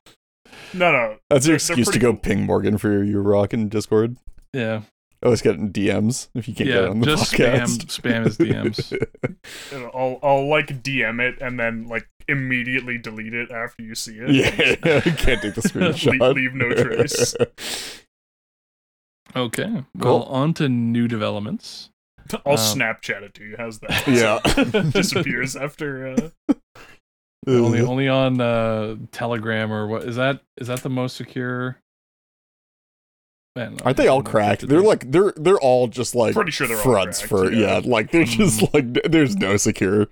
No, 0.73 0.93
no. 0.93 1.17
That's 1.31 1.47
your 1.47 1.57
They're- 1.59 1.67
they're 1.77 1.79
excuse 1.81 1.89
to 1.89 1.99
go 1.99 2.13
cool. 2.13 2.21
ping 2.21 2.43
Morgan 2.45 2.79
for 2.79 2.91
your 2.93 3.03
U 3.05 3.19
rock 3.21 3.53
in 3.53 3.69
Discord. 3.69 4.17
Yeah. 4.53 4.83
Always 5.25 5.41
get 5.43 5.55
in 5.57 5.73
DMs 5.73 6.29
if 6.35 6.47
you 6.47 6.55
can't 6.55 6.69
get 6.69 6.83
Yeah. 6.83 6.89
on 6.91 7.01
the 7.01 7.07
Just 7.07 7.33
spam. 7.33 7.55
podcast. 7.63 7.87
Spam 8.01 8.25
his 8.25 8.37
DMs. 8.37 9.91
I'll 9.95 10.19
I'll 10.23 10.47
like 10.49 10.83
DM 10.83 11.21
it 11.21 11.41
and 11.41 11.59
then 11.59 11.89
like 11.89 12.07
immediately 12.29 12.99
delete 12.99 13.33
it 13.35 13.51
after 13.51 13.83
you 13.83 13.95
see 13.95 14.19
it. 14.19 14.31
Yeah, 14.31 14.47
I 14.97 15.01
can't 15.01 15.41
take 15.41 15.55
the 15.55 15.63
screenshot. 15.67 16.35
leave 16.35 16.53
no 16.55 16.73
trace. 16.75 17.35
Okay. 19.37 19.85
Well, 19.97 20.23
on 20.25 20.55
to 20.55 20.69
new 20.69 21.09
developments. 21.09 21.91
I'll 22.47 22.53
Um, 22.53 22.59
Snapchat 22.59 23.23
it 23.23 23.35
to 23.35 23.45
you. 23.45 23.57
How's 23.59 23.81
that? 23.81 24.07
Yeah. 24.07 24.83
Disappears 24.91 25.57
after. 25.57 26.09
Uh, 26.49 26.55
only 27.47 27.81
only 27.81 28.09
on 28.09 28.41
uh, 28.41 28.97
Telegram 29.13 29.71
or 29.73 29.87
what 29.87 30.05
is 30.05 30.17
that? 30.17 30.41
Is 30.57 30.69
that 30.69 30.83
the 30.83 30.89
most 30.91 31.17
secure? 31.17 31.77
Man, 33.57 33.79
Aren't 33.85 33.97
they 33.97 34.09
all 34.09 34.23
cracked? 34.23 34.67
They're 34.69 34.83
like 34.83 35.11
they're 35.13 35.33
they're 35.37 35.59
all 35.61 35.87
just 35.87 36.15
like 36.15 36.35
Pretty 36.35 36.51
sure 36.51 36.67
they're 36.67 36.77
all 36.77 36.83
fronts 36.83 37.19
cracked, 37.21 37.29
for 37.31 37.53
yeah. 37.53 37.79
yeah. 37.79 37.83
like 37.85 38.11
they're 38.11 38.25
just 38.25 38.75
like 38.75 38.95
there's 39.05 39.37
no 39.37 39.57
secure 39.57 40.09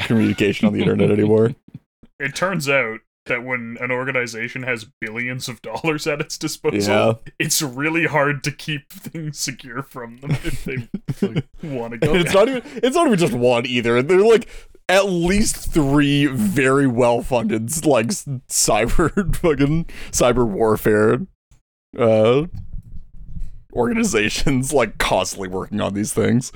communication 0.00 0.66
on 0.68 0.72
the 0.74 0.80
internet 0.80 1.10
anymore. 1.18 1.54
it 2.20 2.34
turns 2.36 2.68
out 2.68 3.00
that 3.26 3.42
when 3.42 3.76
an 3.80 3.90
organization 3.90 4.62
has 4.64 4.86
billions 5.00 5.48
of 5.48 5.60
dollars 5.62 6.06
at 6.06 6.20
its 6.20 6.36
disposal, 6.36 6.78
Yeah, 6.78 7.14
it's 7.38 7.62
really 7.62 8.04
hard 8.06 8.44
to 8.44 8.52
keep 8.52 8.92
things 8.92 9.38
secure 9.38 9.82
from 9.82 10.18
them 10.18 10.32
if 10.44 10.64
they 10.64 10.76
want 11.68 11.92
to 11.92 11.98
go. 11.98 12.12
and 12.12 12.20
it's 12.20 12.34
not 12.34 12.48
even 12.48 12.62
it's 12.76 12.94
not 12.94 13.06
even 13.06 13.18
just 13.18 13.32
one 13.32 13.66
either. 13.66 14.02
They're 14.02 14.20
like 14.20 14.46
at 14.88 15.06
least 15.06 15.72
three 15.72 16.26
very 16.26 16.86
well 16.86 17.22
funded 17.22 17.84
like 17.86 18.08
cyber 18.08 19.34
fucking 19.36 19.86
cyber 20.12 20.46
warfare 20.46 21.26
uh 21.98 22.42
organizations 23.74 24.72
like 24.72 24.98
constantly 24.98 25.48
working 25.48 25.80
on 25.80 25.94
these 25.94 26.12
things. 26.12 26.52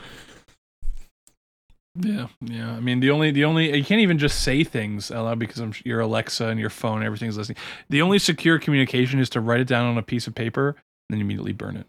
Yeah, 2.00 2.28
yeah. 2.40 2.72
I 2.72 2.80
mean, 2.80 3.00
the 3.00 3.10
only, 3.10 3.30
the 3.32 3.44
only, 3.44 3.76
you 3.76 3.84
can't 3.84 4.00
even 4.00 4.18
just 4.18 4.42
say 4.42 4.62
things 4.62 5.10
out 5.10 5.24
loud 5.24 5.38
because 5.38 5.58
I'm, 5.58 5.72
your 5.84 6.00
Alexa 6.00 6.46
and 6.46 6.60
your 6.60 6.70
phone, 6.70 7.02
everything's 7.02 7.36
listening. 7.36 7.58
The 7.88 8.02
only 8.02 8.18
secure 8.20 8.58
communication 8.58 9.18
is 9.18 9.28
to 9.30 9.40
write 9.40 9.60
it 9.60 9.66
down 9.66 9.86
on 9.86 9.98
a 9.98 10.02
piece 10.02 10.26
of 10.26 10.34
paper 10.34 10.68
and 10.68 11.16
then 11.16 11.20
immediately 11.20 11.52
burn 11.52 11.76
it. 11.76 11.86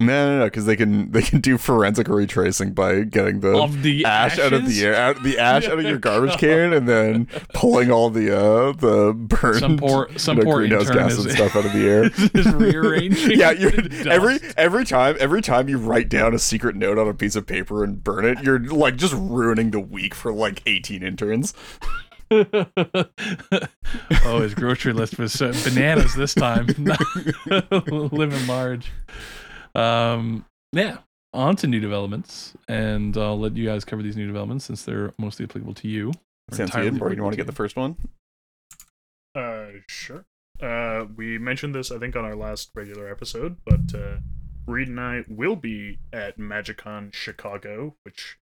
No, 0.00 0.06
no, 0.06 0.38
no, 0.40 0.44
because 0.44 0.66
they 0.66 0.76
can 0.76 1.10
they 1.12 1.22
can 1.22 1.40
do 1.40 1.58
forensic 1.58 2.08
retracing 2.08 2.72
by 2.72 3.02
getting 3.02 3.40
the 3.40 3.66
the 3.82 4.04
ash 4.04 4.38
out 4.38 4.52
of 4.52 4.66
the 4.66 4.84
air, 4.84 4.94
out 4.94 5.22
the 5.22 5.38
ash 5.38 5.66
out 5.66 5.78
of 5.78 5.84
your 5.84 5.98
garbage 5.98 6.36
can, 6.38 6.72
and 6.72 6.88
then 6.88 7.26
pulling 7.52 7.90
all 7.90 8.10
the 8.10 8.36
uh 8.36 8.72
the 8.72 9.12
burned 9.12 9.58
Some 9.60 9.76
poor, 9.76 10.08
some 10.16 10.38
you 10.38 10.44
know, 10.44 10.52
greenhouse 10.54 10.90
gas 10.90 11.18
and 11.18 11.30
stuff 11.30 11.56
out 11.56 11.66
of 11.66 11.72
the 11.72 11.80
air. 11.88 12.04
is 12.34 12.52
rearranging. 12.52 13.38
yeah, 13.38 13.52
every 14.10 14.38
every 14.56 14.84
time 14.84 15.16
every 15.20 15.42
time 15.42 15.68
you 15.68 15.78
write 15.78 16.08
down 16.08 16.34
a 16.34 16.38
secret 16.38 16.76
note 16.76 16.98
on 16.98 17.08
a 17.08 17.14
piece 17.14 17.36
of 17.36 17.46
paper 17.46 17.84
and 17.84 18.02
burn 18.02 18.24
it, 18.24 18.42
you're 18.42 18.60
like 18.60 18.96
just 18.96 19.14
ruining 19.14 19.70
the 19.70 19.80
week 19.80 20.14
for 20.14 20.32
like 20.32 20.62
18 20.66 21.02
interns. 21.02 21.54
oh, 22.32 22.64
his 24.40 24.54
grocery 24.54 24.94
list 24.94 25.18
was 25.18 25.40
uh, 25.42 25.52
bananas 25.64 26.14
this 26.14 26.34
time. 26.34 26.66
Living 27.90 28.46
large. 28.46 28.90
Um, 29.74 30.44
yeah. 30.72 30.98
On 31.34 31.56
to 31.56 31.66
new 31.66 31.80
developments, 31.80 32.52
and 32.68 33.16
I'll 33.16 33.38
let 33.38 33.56
you 33.56 33.64
guys 33.64 33.86
cover 33.86 34.02
these 34.02 34.16
new 34.18 34.26
developments 34.26 34.66
since 34.66 34.82
they're 34.82 35.14
mostly 35.18 35.44
applicable 35.44 35.72
to 35.74 35.88
you. 35.88 36.10
Or 36.10 36.56
Sounds 36.56 36.68
entirely 36.70 36.90
good. 36.90 36.98
Morgan, 36.98 37.16
you 37.18 37.22
want 37.22 37.32
to 37.32 37.36
get 37.38 37.46
the 37.46 37.52
first 37.52 37.74
one? 37.74 37.96
Uh, 39.34 39.66
sure. 39.88 40.24
Uh, 40.60 41.06
we 41.16 41.38
mentioned 41.38 41.74
this, 41.74 41.90
I 41.90 41.98
think, 41.98 42.16
on 42.16 42.24
our 42.26 42.36
last 42.36 42.70
regular 42.74 43.10
episode, 43.10 43.56
but 43.64 43.94
uh, 43.98 44.16
Reed 44.66 44.88
and 44.88 45.00
I 45.00 45.24
will 45.26 45.56
be 45.56 45.98
at 46.12 46.38
MagicCon 46.38 47.14
Chicago, 47.14 47.96
which 48.04 48.36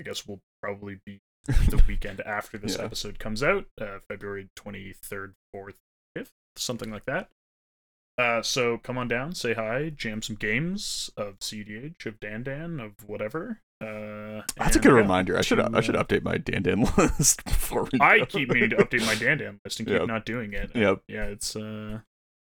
I 0.00 0.02
guess 0.02 0.26
will 0.26 0.40
probably 0.60 0.98
be 1.06 1.20
the 1.46 1.82
weekend 1.86 2.20
after 2.22 2.58
this 2.58 2.76
Yeah. 2.76 2.84
episode 2.86 3.20
comes 3.20 3.42
out, 3.44 3.66
uh, 3.80 3.98
February 4.08 4.48
23rd, 4.58 5.34
4th, 5.54 5.76
5th, 6.18 6.30
something 6.56 6.90
like 6.90 7.04
that. 7.04 7.28
Uh, 8.18 8.42
so 8.42 8.78
come 8.78 8.98
on 8.98 9.08
down, 9.08 9.34
say 9.34 9.54
hi, 9.54 9.90
jam 9.90 10.20
some 10.22 10.36
games 10.36 11.10
of 11.16 11.38
CDH, 11.38 12.04
of 12.06 12.20
Dan 12.20 12.42
Dan, 12.42 12.78
of 12.78 12.92
whatever. 13.08 13.60
Uh, 13.80 14.42
That's 14.56 14.76
a 14.76 14.78
good 14.78 14.92
yeah, 14.92 14.98
reminder. 14.98 15.36
I 15.36 15.40
should 15.40 15.56
to, 15.56 15.70
I 15.74 15.80
should 15.80 15.96
uh, 15.96 16.04
update 16.04 16.22
my 16.22 16.36
Dan 16.38 16.62
Dan 16.62 16.82
list 16.96 17.44
before 17.44 17.88
we. 17.92 17.98
I 18.00 18.24
keep 18.26 18.50
meaning 18.50 18.70
to 18.70 18.76
update 18.76 19.04
my 19.06 19.14
Dan 19.14 19.38
Dan 19.38 19.60
list 19.64 19.80
and 19.80 19.88
keep 19.88 19.98
Yep. 19.98 20.06
not 20.08 20.24
doing 20.26 20.52
it. 20.52 20.70
Yep. 20.74 21.02
Yeah, 21.08 21.24
it's 21.24 21.56
uh, 21.56 22.00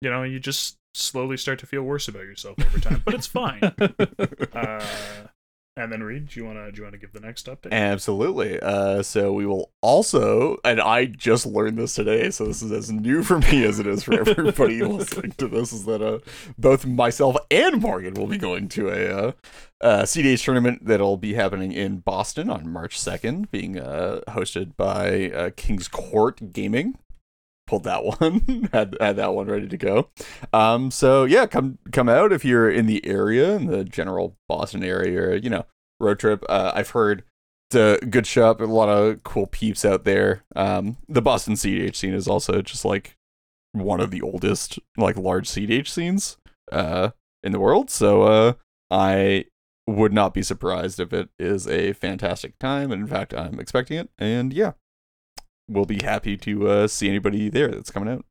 you 0.00 0.10
know, 0.10 0.22
you 0.24 0.40
just 0.40 0.78
slowly 0.94 1.36
start 1.36 1.58
to 1.60 1.66
feel 1.66 1.82
worse 1.82 2.08
about 2.08 2.22
yourself 2.24 2.58
over 2.58 2.78
time, 2.80 3.02
but 3.04 3.14
it's 3.14 3.26
fine. 3.26 3.60
uh, 4.52 4.84
and 5.76 5.90
then 5.90 6.02
Reed, 6.02 6.28
do 6.28 6.40
you 6.40 6.46
wanna 6.46 6.70
do 6.70 6.78
you 6.78 6.84
wanna 6.84 6.98
give 6.98 7.12
the 7.12 7.20
next 7.20 7.46
update? 7.46 7.72
Absolutely. 7.72 8.60
Uh, 8.60 9.02
so 9.02 9.32
we 9.32 9.46
will 9.46 9.70
also, 9.80 10.58
and 10.64 10.80
I 10.80 11.06
just 11.06 11.46
learned 11.46 11.78
this 11.78 11.94
today, 11.94 12.30
so 12.30 12.44
this 12.44 12.62
is 12.62 12.70
as 12.72 12.90
new 12.90 13.22
for 13.22 13.38
me 13.38 13.64
as 13.64 13.78
it 13.78 13.86
is 13.86 14.02
for 14.02 14.14
everybody 14.14 14.82
listening 14.82 15.32
to 15.32 15.48
this. 15.48 15.72
Is 15.72 15.84
that 15.86 16.02
uh, 16.02 16.18
both 16.58 16.84
myself 16.84 17.36
and 17.50 17.80
Morgan 17.80 18.14
will 18.14 18.26
be 18.26 18.38
going 18.38 18.68
to 18.70 18.88
a 18.90 19.28
uh, 19.28 19.32
uh, 19.80 20.02
CDH 20.02 20.44
tournament 20.44 20.84
that'll 20.84 21.16
be 21.16 21.34
happening 21.34 21.72
in 21.72 21.98
Boston 21.98 22.50
on 22.50 22.70
March 22.70 22.98
second, 22.98 23.50
being 23.50 23.78
uh, 23.78 24.20
hosted 24.28 24.76
by 24.76 25.30
uh, 25.30 25.50
King's 25.56 25.88
Court 25.88 26.52
Gaming. 26.52 26.98
Pulled 27.66 27.84
that 27.84 28.04
one, 28.20 28.68
had 28.72 28.96
had 29.00 29.16
that 29.16 29.34
one 29.34 29.46
ready 29.46 29.68
to 29.68 29.76
go. 29.76 30.10
Um, 30.52 30.90
so 30.90 31.24
yeah, 31.24 31.46
come 31.46 31.78
come 31.92 32.08
out 32.08 32.32
if 32.32 32.44
you're 32.44 32.70
in 32.70 32.86
the 32.86 33.04
area, 33.06 33.54
in 33.54 33.66
the 33.66 33.84
general 33.84 34.36
Boston 34.48 34.84
area, 34.84 35.20
or, 35.20 35.34
you 35.36 35.50
know, 35.50 35.64
road 36.00 36.18
trip. 36.18 36.44
Uh, 36.48 36.72
I've 36.74 36.90
heard 36.90 37.24
it's 37.70 38.02
a 38.02 38.06
good 38.06 38.26
shop, 38.26 38.60
a 38.60 38.64
lot 38.64 38.88
of 38.88 39.22
cool 39.22 39.46
peeps 39.46 39.84
out 39.84 40.04
there. 40.04 40.44
Um, 40.54 40.98
the 41.08 41.22
Boston 41.22 41.54
CDH 41.54 41.96
scene 41.96 42.14
is 42.14 42.28
also 42.28 42.60
just 42.62 42.84
like 42.84 43.16
one 43.72 44.00
of 44.00 44.10
the 44.10 44.20
oldest, 44.20 44.78
like 44.96 45.16
large 45.16 45.48
CDH 45.48 45.88
scenes, 45.88 46.36
uh, 46.70 47.10
in 47.42 47.52
the 47.52 47.60
world. 47.60 47.90
So, 47.90 48.22
uh, 48.22 48.52
I 48.90 49.46
would 49.86 50.12
not 50.12 50.34
be 50.34 50.42
surprised 50.42 51.00
if 51.00 51.12
it 51.12 51.30
is 51.38 51.66
a 51.66 51.92
fantastic 51.94 52.58
time. 52.58 52.92
And 52.92 53.02
in 53.02 53.08
fact, 53.08 53.34
I'm 53.34 53.58
expecting 53.58 53.98
it. 53.98 54.10
And 54.18 54.52
yeah, 54.52 54.72
we'll 55.68 55.84
be 55.84 56.02
happy 56.02 56.36
to 56.38 56.68
uh, 56.68 56.88
see 56.88 57.08
anybody 57.08 57.48
there 57.48 57.68
that's 57.68 57.90
coming 57.90 58.08
out. 58.08 58.24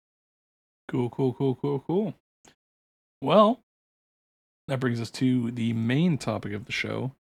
Cool, 0.87 1.09
cool, 1.09 1.33
cool, 1.33 1.55
cool, 1.55 1.79
cool. 1.79 2.13
Well, 3.21 3.61
that 4.67 4.79
brings 4.79 4.99
us 4.99 5.11
to 5.11 5.51
the 5.51 5.73
main 5.73 6.17
topic 6.17 6.53
of 6.53 6.65
the 6.65 6.71
show, 6.71 7.13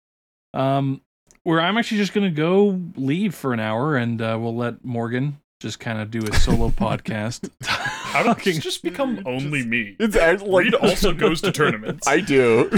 um, 0.53 1.01
where 1.43 1.61
I'm 1.61 1.77
actually 1.77 1.97
just 1.97 2.13
gonna 2.13 2.31
go 2.31 2.79
leave 2.95 3.35
for 3.35 3.53
an 3.53 3.59
hour, 3.59 3.95
and 3.95 4.21
uh, 4.21 4.37
we'll 4.39 4.55
let 4.55 4.83
Morgan 4.83 5.39
just 5.59 5.79
kind 5.79 5.99
of 5.99 6.09
do 6.09 6.19
a 6.19 6.33
solo 6.35 6.69
podcast. 6.69 7.49
How 7.63 8.23
did 8.23 8.37
this 8.43 8.59
just 8.63 8.81
become 8.81 9.21
only 9.25 9.65
me? 9.65 9.95
It's 9.99 10.15
like 10.15 10.41
Reed 10.41 10.73
also 10.73 11.13
goes 11.13 11.41
to 11.41 11.51
tournaments. 11.51 12.07
I 12.07 12.21
do. 12.21 12.69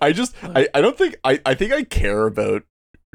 I 0.00 0.12
just 0.12 0.34
I, 0.42 0.68
I 0.74 0.80
don't 0.80 0.96
think 0.96 1.16
I, 1.24 1.40
I 1.46 1.54
think 1.54 1.72
I 1.72 1.84
care 1.84 2.26
about 2.26 2.64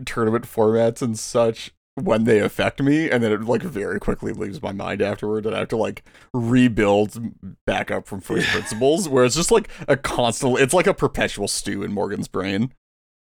tournament 0.06 0.46
formats 0.46 1.02
and 1.02 1.18
such 1.18 1.74
when 1.96 2.26
they 2.26 2.40
affect 2.40 2.82
me 2.82 3.10
and 3.10 3.24
then 3.24 3.32
it 3.32 3.42
like 3.44 3.64
very 3.64 4.00
quickly 4.00 4.34
leaves 4.34 4.62
my 4.62 4.74
mind 4.74 5.02
afterward 5.02 5.46
and 5.46 5.56
I 5.56 5.60
have 5.60 5.70
to 5.70 5.78
like 5.78 6.04
rebuild 6.34 7.18
back 7.66 7.90
up 7.90 8.06
from 8.06 8.20
first 8.20 8.48
principles 8.52 9.08
where 9.08 9.24
it's 9.24 9.36
just 9.36 9.52
like 9.52 9.70
a 9.88 9.96
constant 9.96 10.60
it's 10.60 10.74
like 10.74 10.88
a 10.88 10.94
perpetual 10.94 11.48
stew 11.48 11.84
in 11.84 11.94
Morgan's 11.94 12.28
brain. 12.28 12.74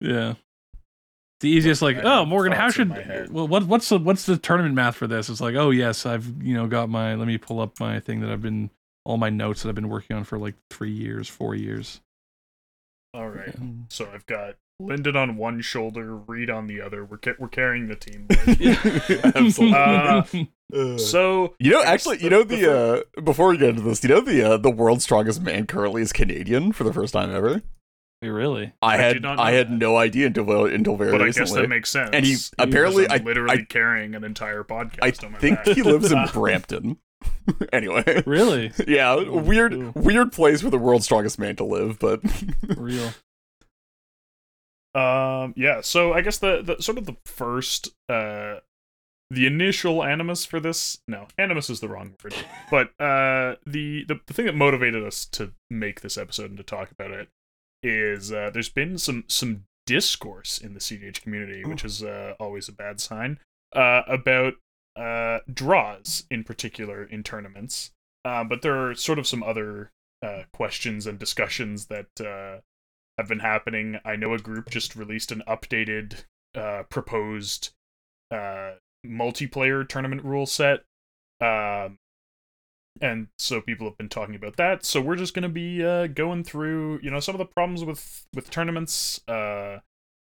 yeah. 0.00 0.34
The 1.40 1.48
easiest, 1.48 1.82
like, 1.82 1.96
I 1.96 2.20
oh, 2.20 2.24
Morgan, 2.24 2.52
how 2.52 2.70
should 2.70 2.88
well, 3.32 3.48
what, 3.48 3.64
what's 3.64 3.88
the 3.88 3.98
what's 3.98 4.26
the 4.26 4.36
tournament 4.36 4.76
math 4.76 4.94
for 4.94 5.08
this? 5.08 5.28
It's 5.28 5.40
like, 5.40 5.56
oh 5.56 5.70
yes, 5.70 6.06
I've 6.06 6.40
you 6.40 6.54
know 6.54 6.68
got 6.68 6.88
my. 6.88 7.16
Let 7.16 7.26
me 7.26 7.36
pull 7.36 7.58
up 7.58 7.80
my 7.80 7.98
thing 7.98 8.20
that 8.20 8.30
I've 8.30 8.42
been 8.42 8.70
all 9.04 9.16
my 9.16 9.28
notes 9.28 9.62
that 9.62 9.68
I've 9.68 9.74
been 9.74 9.88
working 9.88 10.16
on 10.16 10.22
for 10.22 10.38
like 10.38 10.54
three 10.70 10.92
years, 10.92 11.28
four 11.28 11.56
years. 11.56 12.00
All 13.12 13.28
right. 13.28 13.54
So 13.88 14.08
I've 14.14 14.24
got 14.26 14.54
Lyndon 14.86 15.16
on 15.16 15.36
one 15.36 15.60
shoulder, 15.60 16.16
Reed 16.16 16.50
on 16.50 16.66
the 16.66 16.80
other. 16.80 17.04
We're 17.04 17.18
ca- 17.18 17.34
we're 17.38 17.48
carrying 17.48 17.88
the 17.88 17.96
team. 17.96 18.26
Absolutely. 19.34 19.74
Uh, 19.76 20.22
Uh, 20.74 20.96
so 20.96 21.54
you 21.58 21.70
know, 21.70 21.82
actually, 21.82 22.16
you 22.22 22.30
know 22.30 22.42
the 22.42 22.56
the 22.56 22.72
uh 23.18 23.20
before 23.20 23.48
we 23.48 23.58
get 23.58 23.68
into 23.68 23.82
this, 23.82 24.02
you 24.02 24.08
know 24.08 24.22
the 24.22 24.42
uh, 24.42 24.56
the 24.56 24.70
world's 24.70 25.04
strongest 25.04 25.42
man 25.42 25.66
currently 25.66 26.00
is 26.00 26.14
Canadian 26.14 26.72
for 26.72 26.82
the 26.84 26.94
first 26.94 27.12
time 27.12 27.30
ever. 27.30 27.60
Wait, 28.22 28.28
really? 28.30 28.72
I, 28.80 28.94
I 28.94 28.96
had 28.96 29.12
did 29.12 29.22
not 29.22 29.38
I 29.38 29.50
had 29.52 29.68
that. 29.68 29.76
no 29.76 29.98
idea 29.98 30.28
until 30.28 30.64
until 30.64 30.96
very 30.96 31.10
recently. 31.10 31.18
but 31.18 31.20
I 31.20 31.24
recently. 31.26 31.44
guess 31.44 31.54
that 31.62 31.68
makes 31.68 31.90
sense. 31.90 32.10
And 32.14 32.24
he- 32.24 32.32
because 32.32 32.52
apparently 32.58 33.06
I'm 33.10 33.22
literally 33.22 33.58
I- 33.58 33.66
carrying 33.68 34.14
an 34.14 34.24
entire 34.24 34.64
podcast. 34.64 34.98
I 35.22 35.26
on 35.26 35.32
my 35.32 35.38
think 35.40 35.62
back. 35.62 35.74
he 35.76 35.82
lives 35.82 36.10
in 36.10 36.16
Uh, 36.22 36.30
Brampton. 36.32 36.96
anyway, 37.72 38.22
Really? 38.24 38.72
yeah, 38.88 39.14
Ooh, 39.14 39.36
weird 39.40 39.74
ooh. 39.74 39.92
weird 39.94 40.32
place 40.32 40.62
for 40.62 40.70
the 40.70 40.78
world's 40.78 41.04
strongest 41.04 41.38
man 41.38 41.54
to 41.56 41.64
live, 41.64 41.98
but 41.98 42.20
Real. 42.78 43.12
Um. 44.94 45.54
Yeah. 45.56 45.80
So 45.80 46.12
I 46.12 46.20
guess 46.20 46.38
the, 46.38 46.62
the 46.62 46.82
sort 46.82 46.98
of 46.98 47.06
the 47.06 47.16
first, 47.24 47.88
uh, 48.08 48.56
the 49.30 49.46
initial 49.46 50.02
animus 50.04 50.44
for 50.44 50.60
this. 50.60 51.00
No, 51.08 51.28
animus 51.38 51.70
is 51.70 51.80
the 51.80 51.88
wrong 51.88 52.14
word. 52.22 52.34
But 52.70 52.88
uh, 53.00 53.56
the 53.66 54.04
the, 54.04 54.20
the 54.26 54.34
thing 54.34 54.46
that 54.46 54.54
motivated 54.54 55.04
us 55.04 55.24
to 55.26 55.52
make 55.70 56.00
this 56.00 56.18
episode 56.18 56.50
and 56.50 56.58
to 56.58 56.64
talk 56.64 56.90
about 56.90 57.10
it 57.10 57.28
is 57.82 58.32
uh, 58.32 58.50
there's 58.52 58.68
been 58.68 58.98
some 58.98 59.24
some 59.28 59.64
discourse 59.86 60.58
in 60.58 60.74
the 60.74 60.80
CDH 60.80 61.22
community, 61.22 61.64
which 61.64 61.84
is 61.84 62.02
uh, 62.02 62.34
always 62.38 62.68
a 62.68 62.72
bad 62.72 63.00
sign, 63.00 63.38
uh, 63.74 64.02
about 64.06 64.54
uh, 64.96 65.38
draws 65.52 66.24
in 66.30 66.44
particular 66.44 67.04
in 67.04 67.22
tournaments. 67.22 67.90
Uh, 68.24 68.44
but 68.44 68.62
there 68.62 68.88
are 68.88 68.94
sort 68.94 69.18
of 69.18 69.26
some 69.26 69.42
other 69.42 69.90
uh, 70.22 70.42
questions 70.52 71.06
and 71.06 71.18
discussions 71.18 71.86
that 71.86 72.06
uh, 72.20 72.60
have 73.22 73.28
been 73.28 73.40
happening. 73.40 73.98
I 74.04 74.16
know 74.16 74.34
a 74.34 74.38
group 74.38 74.70
just 74.70 74.96
released 74.96 75.32
an 75.32 75.42
updated 75.48 76.24
uh, 76.54 76.84
proposed 76.90 77.70
uh, 78.30 78.72
multiplayer 79.06 79.88
tournament 79.88 80.24
rule 80.24 80.46
set. 80.46 80.80
Um, 81.40 81.98
and 83.00 83.28
so 83.38 83.60
people 83.60 83.86
have 83.86 83.96
been 83.96 84.08
talking 84.08 84.34
about 84.34 84.56
that. 84.56 84.84
So 84.84 85.00
we're 85.00 85.16
just 85.16 85.34
going 85.34 85.44
to 85.44 85.48
be 85.48 85.82
uh, 85.82 86.08
going 86.08 86.44
through, 86.44 87.00
you 87.02 87.10
know, 87.10 87.20
some 87.20 87.34
of 87.34 87.38
the 87.38 87.46
problems 87.46 87.84
with 87.84 88.26
with 88.34 88.50
tournaments 88.50 89.20
uh, 89.26 89.78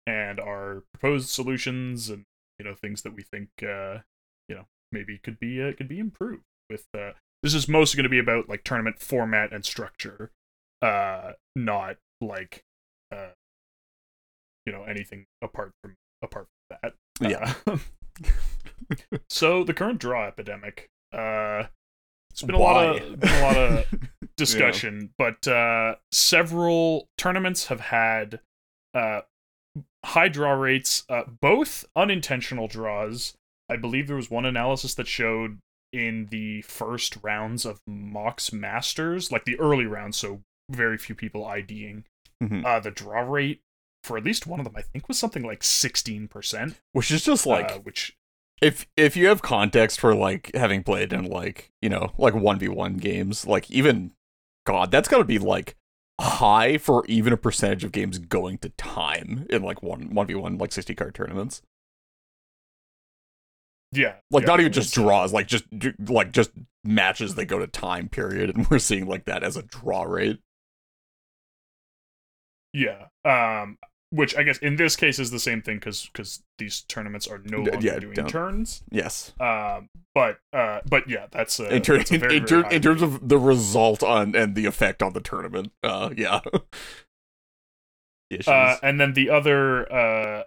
and 0.06 0.40
our 0.40 0.84
proposed 0.94 1.30
solutions 1.30 2.10
and 2.10 2.26
you 2.58 2.66
know 2.66 2.76
things 2.76 3.02
that 3.04 3.16
we 3.16 3.24
think 3.24 3.50
uh, 3.64 4.00
you 4.48 4.56
know 4.56 4.66
maybe 4.92 5.18
could 5.18 5.40
be 5.40 5.62
uh, 5.62 5.72
could 5.74 5.88
be 5.88 6.00
improved 6.00 6.44
with 6.70 6.86
uh, 6.98 7.12
this 7.44 7.54
is 7.54 7.68
mostly 7.68 7.98
going 7.98 8.04
to 8.04 8.10
be 8.10 8.20
about 8.20 8.50
like 8.50 8.64
tournament 8.64 9.00
format 9.00 9.54
and 9.54 9.66
structure 9.66 10.32
uh 10.82 11.34
not 11.58 11.98
like 12.22 12.64
uh 13.12 13.30
you 14.66 14.74
know 14.74 14.84
anything 14.84 15.26
apart 15.42 15.72
from 15.82 15.96
apart 16.24 16.48
from 16.70 16.78
that. 16.82 16.94
Yeah. 17.20 17.54
Uh, 17.66 17.78
so 19.30 19.64
the 19.64 19.74
current 19.74 20.00
draw 20.00 20.28
epidemic 20.28 20.90
uh 21.14 21.64
it's 22.32 22.42
been 22.44 22.56
a 22.56 22.60
lot 22.60 22.96
of 22.96 23.20
been 23.20 23.30
a 23.30 23.42
lot 23.42 23.58
of 23.58 23.86
discussion 24.38 25.12
but 25.18 25.48
uh 25.48 25.96
several 26.12 27.08
tournaments 27.18 27.68
have 27.68 27.80
had 27.80 28.40
uh 28.94 29.22
high 30.06 30.28
draw 30.28 30.52
rates 30.52 31.04
uh 31.10 31.24
both 31.42 31.86
unintentional 31.96 32.68
draws. 32.68 33.34
I 33.72 33.76
believe 33.76 34.08
there 34.08 34.16
was 34.16 34.32
one 34.32 34.46
analysis 34.46 34.96
that 34.96 35.08
showed 35.08 35.60
in 35.92 36.28
the 36.32 36.62
first 36.64 37.18
rounds 37.22 37.66
of 37.66 37.80
Mox 37.88 38.54
Masters, 38.54 39.32
like 39.32 39.46
the 39.46 39.60
early 39.60 39.86
rounds, 39.86 40.18
so 40.18 40.42
very 40.70 40.98
few 40.98 41.16
people 41.16 41.46
IDing 41.46 42.06
Mhm. 42.42 42.66
uh, 42.66 42.80
the 42.80 42.92
draw 42.92 43.22
rate 43.22 43.62
for 44.04 44.18
at 44.18 44.24
least 44.24 44.48
one 44.48 44.60
of 44.60 44.64
them, 44.64 44.76
I 44.78 44.82
think, 44.82 45.08
was 45.08 45.20
something 45.20 45.44
like 45.44 45.64
sixteen 45.64 46.28
percent. 46.28 46.80
Which 46.94 47.12
is 47.12 47.24
just 47.24 47.46
like 47.46 47.72
uh, 47.72 47.80
which 47.80 48.18
if 48.62 48.88
if 48.98 49.16
you 49.18 49.28
have 49.28 49.42
context 49.42 50.00
for 50.00 50.16
like 50.16 50.52
having 50.54 50.84
played 50.84 51.12
in 51.14 51.26
like 51.26 51.72
you 51.82 51.90
know 51.90 52.14
like 52.18 52.34
one 52.34 52.60
v 52.60 52.68
one 52.70 52.96
games, 52.98 53.46
like 53.46 53.70
even 53.70 54.12
God, 54.66 54.92
that's 54.92 55.08
got 55.10 55.18
to 55.20 55.24
be 55.26 55.40
like 55.40 55.76
high 56.22 56.78
for 56.78 57.06
even 57.08 57.32
a 57.34 57.38
percentage 57.38 57.84
of 57.84 57.92
games 57.94 58.18
going 58.20 58.58
to 58.60 58.70
time 58.72 59.46
in 59.50 59.62
like 59.64 59.82
one 59.84 60.14
one 60.14 60.28
v 60.28 60.36
one 60.36 60.58
like 60.58 60.72
sixty 60.72 60.96
card 60.96 61.16
tournaments. 61.16 61.62
yeah, 63.92 64.16
Like 64.30 64.44
yeah, 64.44 64.48
not 64.48 64.60
even 64.60 64.72
just 64.72 64.98
uh, 64.98 65.02
draws, 65.02 65.34
like 65.34 65.48
just 65.48 65.66
like 66.08 66.32
just 66.32 66.52
matches 66.84 67.36
that 67.36 67.46
go 67.46 67.60
to 67.60 67.68
time 67.68 68.08
period, 68.08 68.56
and 68.56 68.70
we're 68.70 68.80
seeing 68.80 69.08
like 69.08 69.26
that 69.26 69.44
as 69.44 69.58
a 69.58 69.64
draw 69.64 70.04
rate. 70.04 70.40
Yeah. 72.74 73.08
Um 73.26 73.78
which 74.12 74.36
I 74.36 74.42
guess 74.42 74.58
in 74.58 74.76
this 74.76 74.96
case 74.96 75.20
is 75.20 75.30
the 75.30 75.40
same 75.40 75.62
thing 75.62 75.80
cuz 75.80 76.10
cuz 76.14 76.42
these 76.58 76.82
tournaments 76.82 77.28
are 77.28 77.38
no 77.46 77.58
longer 77.60 77.80
yeah, 77.80 78.00
doing 78.00 78.14
don't- 78.16 78.30
turns. 78.30 78.84
Yes, 78.92 79.34
Um 79.40 79.88
but 80.16 80.40
uh 80.52 80.82
but 80.90 81.08
yeah, 81.08 81.28
that's 81.32 81.60
a, 81.60 81.76
in, 81.76 81.82
ter- 81.84 81.98
that's 81.98 82.12
a 82.12 82.18
very, 82.18 82.38
in, 82.38 82.46
ter- 82.46 82.68
in 82.70 82.82
terms 82.82 83.02
of 83.04 83.30
the 83.30 83.38
result 83.38 84.02
on 84.02 84.36
and 84.36 84.56
the 84.56 84.66
effect 84.66 85.04
on 85.04 85.14
the 85.14 85.22
tournament. 85.22 85.72
Uh, 85.84 86.10
yeah. 86.16 86.40
Uh 88.48 88.78
and 88.84 89.00
then 89.00 89.14
the 89.14 89.30
other 89.30 89.92
uh 89.92 90.44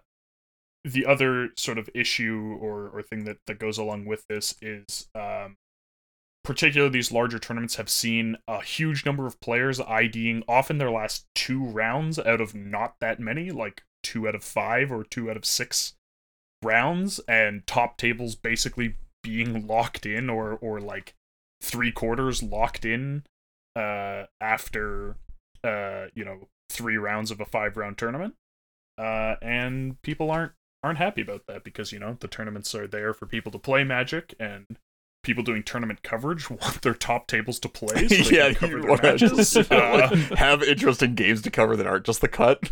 the 0.85 1.05
other 1.07 1.51
sort 1.57 1.79
of 1.79 1.89
issue 1.95 2.57
or 2.61 2.89
or 2.89 3.03
thing 3.03 3.25
that 3.25 3.39
that 3.47 3.59
goes 3.59 3.77
along 3.79 4.05
with 4.05 4.25
this 4.29 4.55
is 4.63 5.09
um 5.15 5.57
particularly 6.45 6.93
these 6.93 7.13
larger 7.13 7.39
tournaments 7.39 7.77
have 7.77 7.89
seen 7.89 8.37
a 8.49 8.63
huge 8.63 9.05
number 9.07 9.27
of 9.27 9.41
players 9.41 9.81
IDing 9.81 10.43
often 10.49 10.79
their 10.79 10.91
last 10.91 11.27
two 11.35 11.65
rounds 11.65 12.19
out 12.19 12.41
of 12.41 12.55
not 12.55 12.97
that 13.01 13.21
many, 13.21 13.51
like 13.51 13.83
two 14.03 14.27
out 14.27 14.35
of 14.35 14.43
five 14.43 14.91
or 14.91 15.05
two 15.05 15.31
out 15.31 15.37
of 15.37 15.45
six 15.45 15.95
rounds, 16.63 17.21
and 17.29 17.67
top 17.67 17.97
tables 17.97 18.35
basically 18.35 18.97
being 19.23 19.67
locked 19.67 20.05
in 20.05 20.29
or 20.29 20.59
or 20.61 20.81
like 20.81 21.15
three 21.61 21.93
quarters 21.93 22.43
locked 22.43 22.85
in 22.85 23.23
uh 23.77 24.25
after 24.41 25.17
uh 25.63 26.07
you 26.13 26.25
know 26.25 26.49
three 26.69 26.97
rounds 26.97 27.31
of 27.31 27.41
a 27.41 27.45
five 27.45 27.77
round 27.77 27.97
tournament. 27.97 28.35
Uh 28.99 29.37
and 29.41 30.03
people 30.03 30.31
aren't 30.31 30.53
aren't 30.83 30.99
happy 30.99 31.23
about 31.23 31.47
that 31.47 31.63
because 31.63 31.93
you 31.93 32.01
know 32.01 32.17
the 32.19 32.27
tournaments 32.27 32.75
are 32.75 32.89
there 32.89 33.15
for 33.15 33.27
people 33.27 33.53
to 33.53 33.59
play 33.59 33.85
magic 33.85 34.35
and 34.41 34.67
people 35.23 35.43
doing 35.43 35.63
tournament 35.63 36.03
coverage 36.03 36.51
want 36.51 36.83
their 36.83 36.95
top 36.95 37.27
tables 37.27 37.59
to 37.61 37.69
play 37.69 38.09
so 38.09 38.15
yeah, 38.31 38.47
can 38.49 38.55
cover 38.57 38.73
you 38.77 38.81
their 38.83 38.91
wanna 38.91 39.03
matches. 39.03 39.53
just, 39.53 39.71
Uh, 39.73 40.09
like, 40.11 40.39
have 40.39 40.63
interesting 40.63 41.15
games 41.15 41.43
to 41.43 41.51
cover 41.51 41.77
that 41.77 41.87
aren't 41.87 42.05
just 42.07 42.21
the 42.21 42.29
cut. 42.29 42.69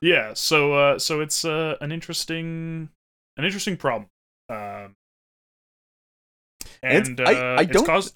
yeah 0.00 0.32
so 0.34 0.74
uh 0.74 0.98
so 0.98 1.20
it's 1.20 1.44
uh 1.44 1.76
an 1.80 1.92
interesting 1.92 2.88
an 3.36 3.44
interesting 3.44 3.76
problem 3.76 4.08
um 4.48 4.94
and 6.82 7.20
I- 7.20 7.34
uh, 7.34 7.56
I 7.60 7.64
don't- 7.64 7.86
caused 7.86 8.14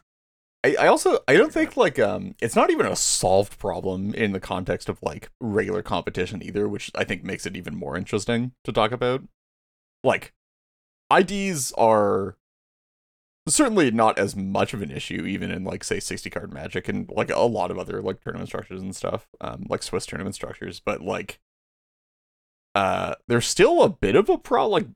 I, 0.65 0.75
I 0.81 0.87
also 0.89 1.21
I 1.29 1.35
don't 1.37 1.53
think 1.53 1.77
like 1.77 1.99
um 2.01 2.35
it's 2.41 2.57
not 2.57 2.71
even 2.71 2.87
a 2.87 2.97
solved 2.97 3.57
problem 3.61 4.13
in 4.15 4.33
the 4.33 4.41
context 4.41 4.89
of 4.89 4.99
like 5.01 5.31
regular 5.41 5.81
competition 5.81 6.43
either, 6.43 6.67
which 6.69 6.91
I 6.97 7.05
think 7.05 7.23
makes 7.23 7.47
it 7.47 7.55
even 7.57 7.77
more 7.77 7.97
interesting 7.97 8.51
to 8.65 8.73
talk 8.73 8.91
about. 8.91 9.23
Like 10.03 10.33
IDs 11.17 11.71
are 11.79 12.37
certainly 13.49 13.91
not 13.91 14.19
as 14.19 14.35
much 14.35 14.75
of 14.75 14.83
an 14.83 14.91
issue 14.91 15.25
even 15.25 15.50
in 15.50 15.65
like 15.65 15.85
say 15.85 16.00
60 16.00 16.31
card 16.31 16.53
magic 16.53 16.88
and 16.88 17.09
like 17.11 17.31
a 17.31 17.38
lot 17.41 17.71
of 17.71 17.79
other 17.79 18.03
like 18.03 18.21
tournament 18.21 18.49
structures 18.49 18.83
and 18.83 18.95
stuff 18.97 19.29
um 19.41 19.67
like 19.69 19.83
swiss 19.83 20.07
tournament 20.07 20.35
structures 20.35 20.81
but 20.81 21.00
like 21.00 21.38
uh 22.75 23.15
there's 23.29 23.47
still 23.47 23.83
a 23.83 23.88
bit 23.88 24.17
of 24.17 24.29
a 24.29 24.37
problem 24.37 24.73
like 24.73 24.87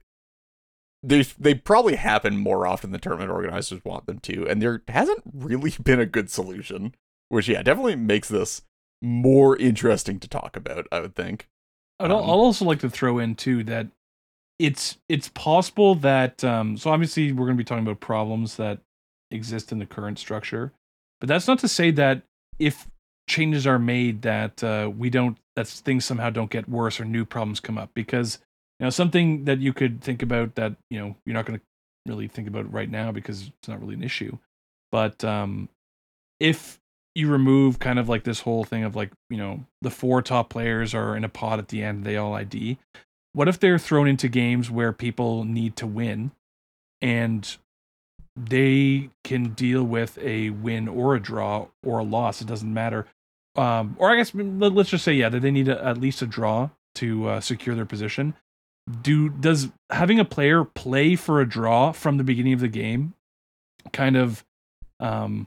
they 1.03 1.23
they 1.39 1.55
probably 1.55 1.97
happen 1.97 2.37
more 2.37 2.67
often 2.67 2.91
than 2.91 3.01
tournament 3.01 3.31
organizers 3.31 3.85
want 3.85 4.07
them 4.07 4.19
to, 4.21 4.47
and 4.47 4.61
there 4.61 4.83
hasn't 4.89 5.23
really 5.33 5.73
been 5.83 6.01
a 6.01 6.07
good 6.07 6.31
solution. 6.31 6.95
Which 7.29 7.49
yeah, 7.49 7.63
definitely 7.63 7.97
makes 7.97 8.29
this 8.29 8.63
more 9.01 9.57
interesting 9.57 10.19
to 10.21 10.29
talk 10.29 10.57
about. 10.57 10.87
I 10.91 11.01
would 11.01 11.15
think. 11.15 11.49
I'd, 11.99 12.11
Um, 12.11 12.17
I'll 12.17 12.41
also 12.41 12.65
like 12.65 12.81
to 12.81 12.91
throw 12.91 13.19
in 13.19 13.35
too 13.35 13.63
that 13.65 13.89
it's 14.61 14.99
it's 15.09 15.29
possible 15.29 15.95
that 15.97 16.45
um, 16.45 16.77
so 16.77 16.91
obviously 16.91 17.33
we're 17.33 17.47
going 17.47 17.57
to 17.57 17.61
be 17.61 17.65
talking 17.65 17.83
about 17.83 17.99
problems 17.99 18.57
that 18.57 18.79
exist 19.31 19.73
in 19.73 19.79
the 19.79 19.87
current 19.87 20.19
structure, 20.19 20.71
but 21.19 21.29
that's 21.29 21.49
not 21.49 21.59
to 21.61 21.69
say 21.69 21.91
that 21.93 22.23
if 22.59 22.87
changes 23.27 23.67
are 23.67 23.79
made 23.79 24.21
that 24.21 24.63
uh, 24.63 24.91
we 24.95 25.09
don't 25.09 25.39
that 25.57 25.67
things 25.67 26.05
somehow 26.05 26.29
don't 26.29 26.51
get 26.51 26.69
worse 26.69 27.01
or 27.01 27.07
new 27.07 27.25
problems 27.25 27.59
come 27.59 27.79
up 27.79 27.89
because 27.95 28.39
you 28.79 28.85
know 28.85 28.91
something 28.91 29.47
that 29.47 29.61
you 29.61 29.73
could 29.73 30.03
think 30.03 30.21
about 30.23 30.55
that 30.57 30.77
you 30.91 30.99
know 30.99 31.17
you're 31.25 31.35
not 31.35 31.47
going 31.47 31.59
to 31.59 31.65
really 32.07 32.29
think 32.29 32.47
about 32.47 32.71
right 32.71 32.91
now 32.91 33.11
because 33.11 33.47
it's 33.47 33.69
not 33.69 33.81
really 33.81 33.95
an 33.95 34.03
issue, 34.03 34.37
but 34.93 35.25
um, 35.25 35.71
if 36.39 36.79
you 37.15 37.29
remove 37.29 37.79
kind 37.79 37.99
of 37.99 38.11
like 38.11 38.25
this 38.25 38.41
whole 38.41 38.65
thing 38.65 38.85
of 38.85 38.95
like 38.95 39.11
you 39.31 39.39
know 39.39 39.65
the 39.81 39.91
four 39.91 40.21
top 40.21 40.51
players 40.51 40.95
are 40.95 41.17
in 41.17 41.25
a 41.25 41.31
pod 41.31 41.59
at 41.59 41.69
the 41.69 41.83
end 41.83 42.05
they 42.05 42.17
all 42.17 42.35
id 42.35 42.79
what 43.33 43.49
if 43.49 43.59
they're 43.61 43.79
thrown 43.79 44.09
into 44.09 44.29
games 44.29 44.71
where 44.71 44.93
people 44.93 45.45
need 45.45 45.77
to 45.77 45.87
win 45.87 46.33
and 47.01 47.57
they 48.37 49.11
can 49.25 49.51
deal 49.55 49.83
with 49.85 50.19
a 50.19 50.51
win 50.51 50.89
or 50.89 51.15
a 51.15 51.21
draw 51.21 51.67
or 51.85 51.99
a 51.99 52.05
loss 52.05 52.41
it 52.41 52.47
doesn't 52.47 52.73
matter. 52.73 53.07
Um 53.57 53.97
or 53.99 54.11
i 54.11 54.17
guess 54.17 54.35
let- 54.35 54.73
let's 54.73 54.91
just 54.91 55.05
say 55.05 55.13
yeah 55.15 55.29
that 55.29 55.41
they 55.41 55.51
need 55.51 55.69
a, 55.69 55.85
at 55.85 55.99
least 55.99 56.23
a 56.23 56.27
draw 56.27 56.71
to 56.97 57.29
uh, 57.29 57.41
secure 57.41 57.75
their 57.77 57.87
position. 57.87 58.35
Do 59.03 59.29
does 59.29 59.69
having 59.91 60.19
a 60.19 60.25
player 60.25 60.65
play 60.65 61.15
for 61.17 61.41
a 61.41 61.49
draw 61.49 61.93
from 61.93 62.17
the 62.17 62.25
beginning 62.25 62.53
of 62.53 62.61
the 62.61 62.69
game 62.69 63.15
kind 63.93 64.17
of 64.17 64.45
um 64.99 65.47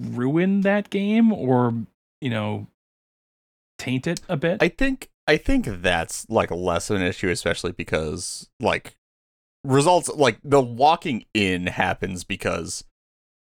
ruin 0.00 0.62
that 0.62 0.90
game 0.90 1.32
or 1.32 1.74
you 2.20 2.30
know 2.30 2.66
taint 3.78 4.06
it 4.06 4.20
a 4.28 4.36
bit? 4.36 4.62
I 4.62 4.68
think 4.68 5.10
I 5.26 5.36
think 5.36 5.66
that's 5.66 6.28
like 6.28 6.50
less 6.50 6.90
of 6.90 6.96
an 6.96 7.02
issue, 7.02 7.28
especially 7.28 7.72
because 7.72 8.50
like 8.58 8.96
results 9.64 10.08
like 10.08 10.38
the 10.42 10.60
locking 10.60 11.24
in 11.32 11.68
happens 11.68 12.24
because 12.24 12.84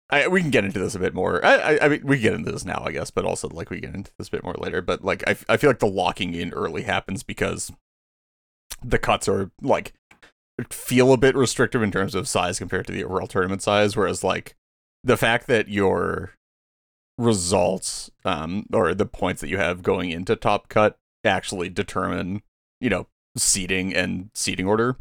I, 0.10 0.28
we 0.28 0.42
can 0.42 0.52
get 0.52 0.66
into 0.66 0.80
this 0.80 0.96
a 0.96 1.00
bit 1.00 1.14
more. 1.14 1.44
I, 1.44 1.56
I, 1.56 1.86
I 1.86 1.88
mean, 1.90 2.02
we 2.04 2.20
get 2.20 2.34
into 2.34 2.52
this 2.52 2.64
now, 2.64 2.84
I 2.86 2.92
guess, 2.92 3.10
but 3.12 3.26
also 3.26 3.50
like 3.50 3.70
we 3.70 3.80
get 3.80 3.96
into 3.96 4.12
this 4.18 4.28
a 4.28 4.32
bit 4.32 4.44
more 4.44 4.54
later. 4.54 4.82
But 4.82 5.04
like, 5.04 5.24
I, 5.28 5.36
I 5.50 5.58
feel 5.58 5.70
like 5.70 5.80
the 5.80 5.88
locking 5.88 6.34
in 6.34 6.54
early 6.54 6.84
happens 6.84 7.24
because 7.24 7.72
the 8.84 9.00
cuts 9.00 9.28
are 9.28 9.52
like 9.62 9.94
feel 10.70 11.12
a 11.12 11.18
bit 11.18 11.36
restrictive 11.36 11.82
in 11.82 11.92
terms 11.92 12.16
of 12.16 12.28
size 12.28 12.60
compared 12.60 12.88
to 12.88 12.94
the 12.94 13.04
overall 13.04 13.28
tournament 13.28 13.62
size. 13.62 13.98
Whereas 13.98 14.24
like 14.24 14.56
the 15.04 15.18
fact 15.18 15.48
that 15.48 15.70
your 15.70 16.34
results 17.18 18.12
um 18.26 18.66
or 18.74 18.94
the 18.94 19.06
points 19.06 19.40
that 19.40 19.48
you 19.48 19.58
have 19.58 19.82
going 19.82 20.12
into 20.12 20.36
top 20.36 20.68
cut 20.68 20.98
actually 21.26 21.70
determine 21.70 22.42
you 22.80 22.90
know 22.90 23.08
seating 23.38 23.94
and 23.94 24.30
seating 24.34 24.68
order 24.68 24.98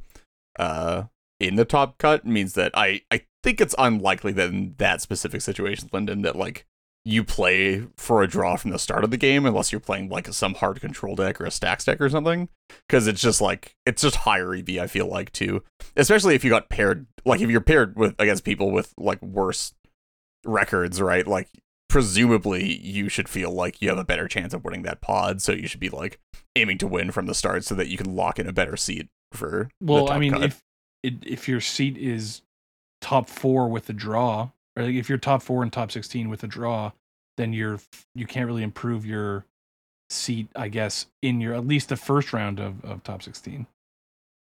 uh 0.58 1.04
in 1.40 1.56
the 1.56 1.64
top 1.64 1.98
cut 1.98 2.24
means 2.26 2.54
that 2.54 2.70
i 2.74 3.00
i 3.10 3.20
think 3.42 3.60
it's 3.60 3.74
unlikely 3.78 4.32
that 4.32 4.48
in 4.48 4.74
that 4.78 5.00
specific 5.00 5.40
situation 5.40 5.88
lyndon 5.92 6.22
that 6.22 6.37
like 6.37 6.66
you 7.06 7.22
play 7.22 7.87
for 7.96 8.22
a 8.22 8.26
draw 8.26 8.56
from 8.56 8.70
the 8.70 8.78
start 8.78 9.04
of 9.04 9.10
the 9.10 9.18
game 9.18 9.44
unless 9.44 9.70
you're 9.70 9.80
playing 9.80 10.08
like 10.08 10.26
some 10.28 10.54
hard 10.54 10.80
control 10.80 11.14
deck 11.14 11.38
or 11.40 11.44
a 11.44 11.50
stacks 11.50 11.84
deck 11.84 12.00
or 12.00 12.08
something 12.08 12.48
because 12.88 13.06
it's 13.06 13.20
just 13.20 13.42
like 13.42 13.76
it's 13.84 14.00
just 14.00 14.16
higher 14.16 14.54
ev 14.54 14.68
i 14.80 14.87
feel 14.87 15.06
like 15.06 15.30
too. 15.32 15.62
Especially 15.96 16.34
if 16.34 16.44
you 16.44 16.50
got 16.50 16.70
paired 16.70 17.06
like 17.26 17.40
if 17.40 17.50
you're 17.50 17.60
paired 17.60 17.94
with 17.96 18.14
against 18.18 18.44
people 18.44 18.70
with 18.70 18.94
like 18.96 19.20
worse 19.20 19.74
records 20.46 21.00
right? 21.00 21.26
Like 21.26 21.48
presumably 21.88 22.81
you 22.81 23.09
should 23.09 23.29
feel 23.29 23.53
like 23.53 23.81
you 23.81 23.88
have 23.88 23.99
a 23.99 24.05
better 24.05 24.27
chance 24.27 24.53
of 24.53 24.64
winning 24.64 24.83
that 24.83 25.01
pod 25.01 25.40
so 25.40 25.53
you 25.53 25.68
should 25.68 25.81
be 25.81 25.90
like 25.90 26.18
aiming 26.57 26.79
to 26.79 26.87
win 26.87 27.11
from 27.11 27.27
the 27.27 27.35
start 27.35 27.64
so 27.64 27.75
that 27.75 27.88
you 27.88 27.97
can 27.97 28.14
lock 28.16 28.38
in 28.38 28.47
a 28.47 28.53
better 28.53 28.77
seat 28.77 29.09
for 29.33 29.68
Well, 29.81 30.11
I 30.11 30.18
mean, 30.18 30.33
cut. 30.33 30.42
if 30.44 30.62
if 31.03 31.49
your 31.49 31.61
seat 31.61 31.99
is 31.99 32.42
top 33.01 33.29
four 33.29 33.68
with 33.68 33.88
a 33.90 33.92
draw, 33.92 34.51
or 34.77 34.85
like 34.85 34.94
if 34.94 35.09
you're 35.09 35.18
top 35.18 35.42
four 35.42 35.62
and 35.62 35.73
top 35.73 35.92
sixteen 35.92 36.29
with 36.29 36.42
a 36.42 36.47
draw, 36.47 36.92
then 37.37 37.53
you're 37.53 37.81
you 38.14 38.27
can't 38.27 38.47
really 38.47 38.62
improve 38.62 39.05
your 39.05 39.44
seat, 40.11 40.49
I 40.57 40.68
guess, 40.68 41.07
in 41.23 41.40
your 41.40 41.55
at 41.55 41.66
least 41.66 41.88
the 41.88 41.97
first 41.97 42.33
round 42.33 42.61
of, 42.61 42.85
of 42.85 43.03
top 43.03 43.23
sixteen, 43.23 43.66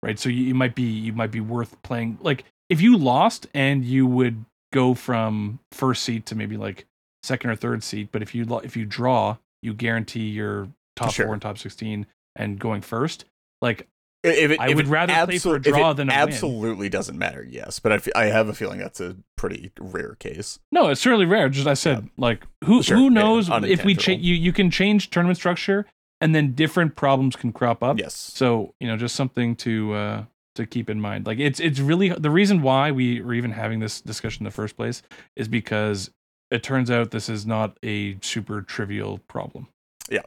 right? 0.02 0.18
So 0.18 0.30
you, 0.30 0.44
you 0.44 0.56
might 0.56 0.76
be 0.76 0.84
you 0.84 1.14
might 1.14 1.32
be 1.32 1.42
worth 1.42 1.82
playing. 1.84 2.20
Like 2.22 2.46
if 2.70 2.82
you 2.82 2.98
lost 2.98 3.48
and 3.54 3.84
you 3.84 4.06
would 4.08 4.46
go 4.74 4.94
from 4.94 5.60
first 5.72 6.04
seat 6.04 6.26
to 6.28 6.36
maybe 6.36 6.58
like 6.58 6.86
second 7.28 7.50
or 7.50 7.56
third 7.56 7.84
seat, 7.84 8.10
but 8.12 8.22
if 8.22 8.34
you 8.34 8.46
if 8.64 8.76
you 8.78 8.86
draw, 8.86 9.38
you 9.62 9.74
guarantee 9.74 10.30
your 10.30 10.70
top 10.96 11.14
Sure. 11.14 11.26
four 11.26 11.34
and 11.34 11.42
top 11.42 11.58
sixteen 11.58 12.06
and 12.36 12.58
going 12.60 12.82
first. 12.82 13.26
Like 13.62 13.88
If 14.24 14.52
it, 14.52 14.60
I 14.60 14.70
if 14.70 14.76
would 14.76 14.88
rather 14.88 15.14
play 15.26 15.38
for 15.40 15.56
a 15.56 15.60
absol- 15.60 15.62
if 15.62 15.68
it 15.68 15.70
draw 15.72 15.94
than 15.94 16.10
a 16.10 16.12
win. 16.12 16.20
absolutely 16.20 16.90
doesn't 16.90 17.18
matter. 17.18 17.46
Yes, 17.48 17.80
but 17.80 17.92
I, 18.16 18.24
I 18.24 18.26
have 18.26 18.48
a 18.50 18.54
feeling 18.54 18.80
that's 18.80 19.00
a 19.00 19.16
pretty 19.36 19.72
rare 19.80 20.16
case. 20.20 20.60
No, 20.72 20.90
it's 20.90 21.02
certainly 21.02 21.26
rare. 21.26 21.50
Just 21.50 21.68
I 21.68 21.74
said, 21.76 22.10
like 22.18 22.46
who 22.66 22.82
Sure, 22.84 22.98
who 22.98 23.04
yeah, 23.06 23.10
knows 23.22 23.50
if 23.50 23.84
we 23.86 23.96
change 23.96 24.24
you 24.24 24.34
you 24.36 24.52
can 24.54 24.70
change 24.72 25.10
tournament 25.10 25.38
structure 25.38 25.86
and 26.22 26.34
then 26.34 26.54
different 26.54 26.96
problems 26.96 27.36
can 27.36 27.52
crop 27.52 27.84
up. 27.84 28.00
Yes. 28.00 28.16
So 28.16 28.74
you 28.80 28.88
know, 28.88 28.98
just 28.98 29.16
something 29.16 29.56
to 29.58 29.94
uh 29.94 30.24
to 30.56 30.66
keep 30.66 30.90
in 30.90 31.00
mind. 31.00 31.26
Like 31.28 31.38
it's 31.40 31.60
it's 31.60 31.80
really 31.80 32.10
the 32.10 32.32
reason 32.32 32.62
why 32.64 32.92
we 32.92 33.22
were 33.22 33.36
even 33.36 33.52
having 33.52 33.80
this 33.80 34.02
discussion 34.02 34.42
in 34.42 34.46
the 34.46 34.52
first 34.52 34.76
place 34.76 35.04
is 35.36 35.48
because 35.48 36.10
it 36.52 36.64
turns 36.64 36.90
out 36.92 37.12
this 37.12 37.30
is 37.30 37.46
not 37.46 37.78
a 37.84 38.18
super 38.22 38.62
trivial 38.62 39.20
problem. 39.28 39.68
Yeah, 40.10 40.22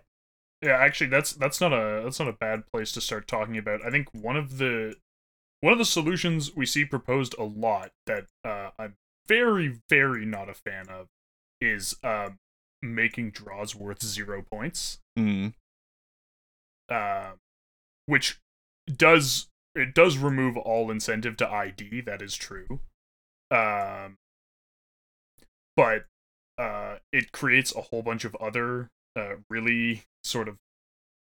Yeah, 0.62 0.76
actually, 0.76 1.08
that's 1.08 1.32
that's 1.32 1.60
not 1.60 1.72
a 1.72 2.02
that's 2.04 2.18
not 2.18 2.28
a 2.28 2.32
bad 2.32 2.64
place 2.72 2.92
to 2.92 3.00
start 3.00 3.26
talking 3.26 3.56
about. 3.56 3.84
I 3.84 3.90
think 3.90 4.08
one 4.12 4.36
of 4.36 4.58
the 4.58 4.96
one 5.60 5.72
of 5.72 5.78
the 5.78 5.84
solutions 5.84 6.54
we 6.54 6.66
see 6.66 6.84
proposed 6.84 7.34
a 7.38 7.44
lot 7.44 7.90
that 8.06 8.26
uh, 8.44 8.70
I'm 8.78 8.96
very 9.26 9.80
very 9.88 10.24
not 10.26 10.48
a 10.48 10.54
fan 10.54 10.88
of 10.88 11.06
is 11.60 11.94
um, 12.02 12.38
making 12.82 13.30
draws 13.30 13.74
worth 13.74 14.02
zero 14.02 14.42
points, 14.42 14.98
Mm. 15.18 15.52
uh, 16.88 17.32
which 18.06 18.40
does 18.90 19.48
it 19.74 19.94
does 19.94 20.16
remove 20.18 20.56
all 20.56 20.90
incentive 20.90 21.36
to 21.36 21.48
ID. 21.48 22.00
That 22.00 22.22
is 22.22 22.34
true, 22.36 22.80
um, 23.50 24.16
but 25.76 26.04
uh, 26.58 26.96
it 27.12 27.32
creates 27.32 27.74
a 27.74 27.80
whole 27.82 28.02
bunch 28.02 28.24
of 28.24 28.34
other 28.36 28.88
uh, 29.16 29.34
really 29.48 30.02
sort 30.24 30.48
of 30.48 30.56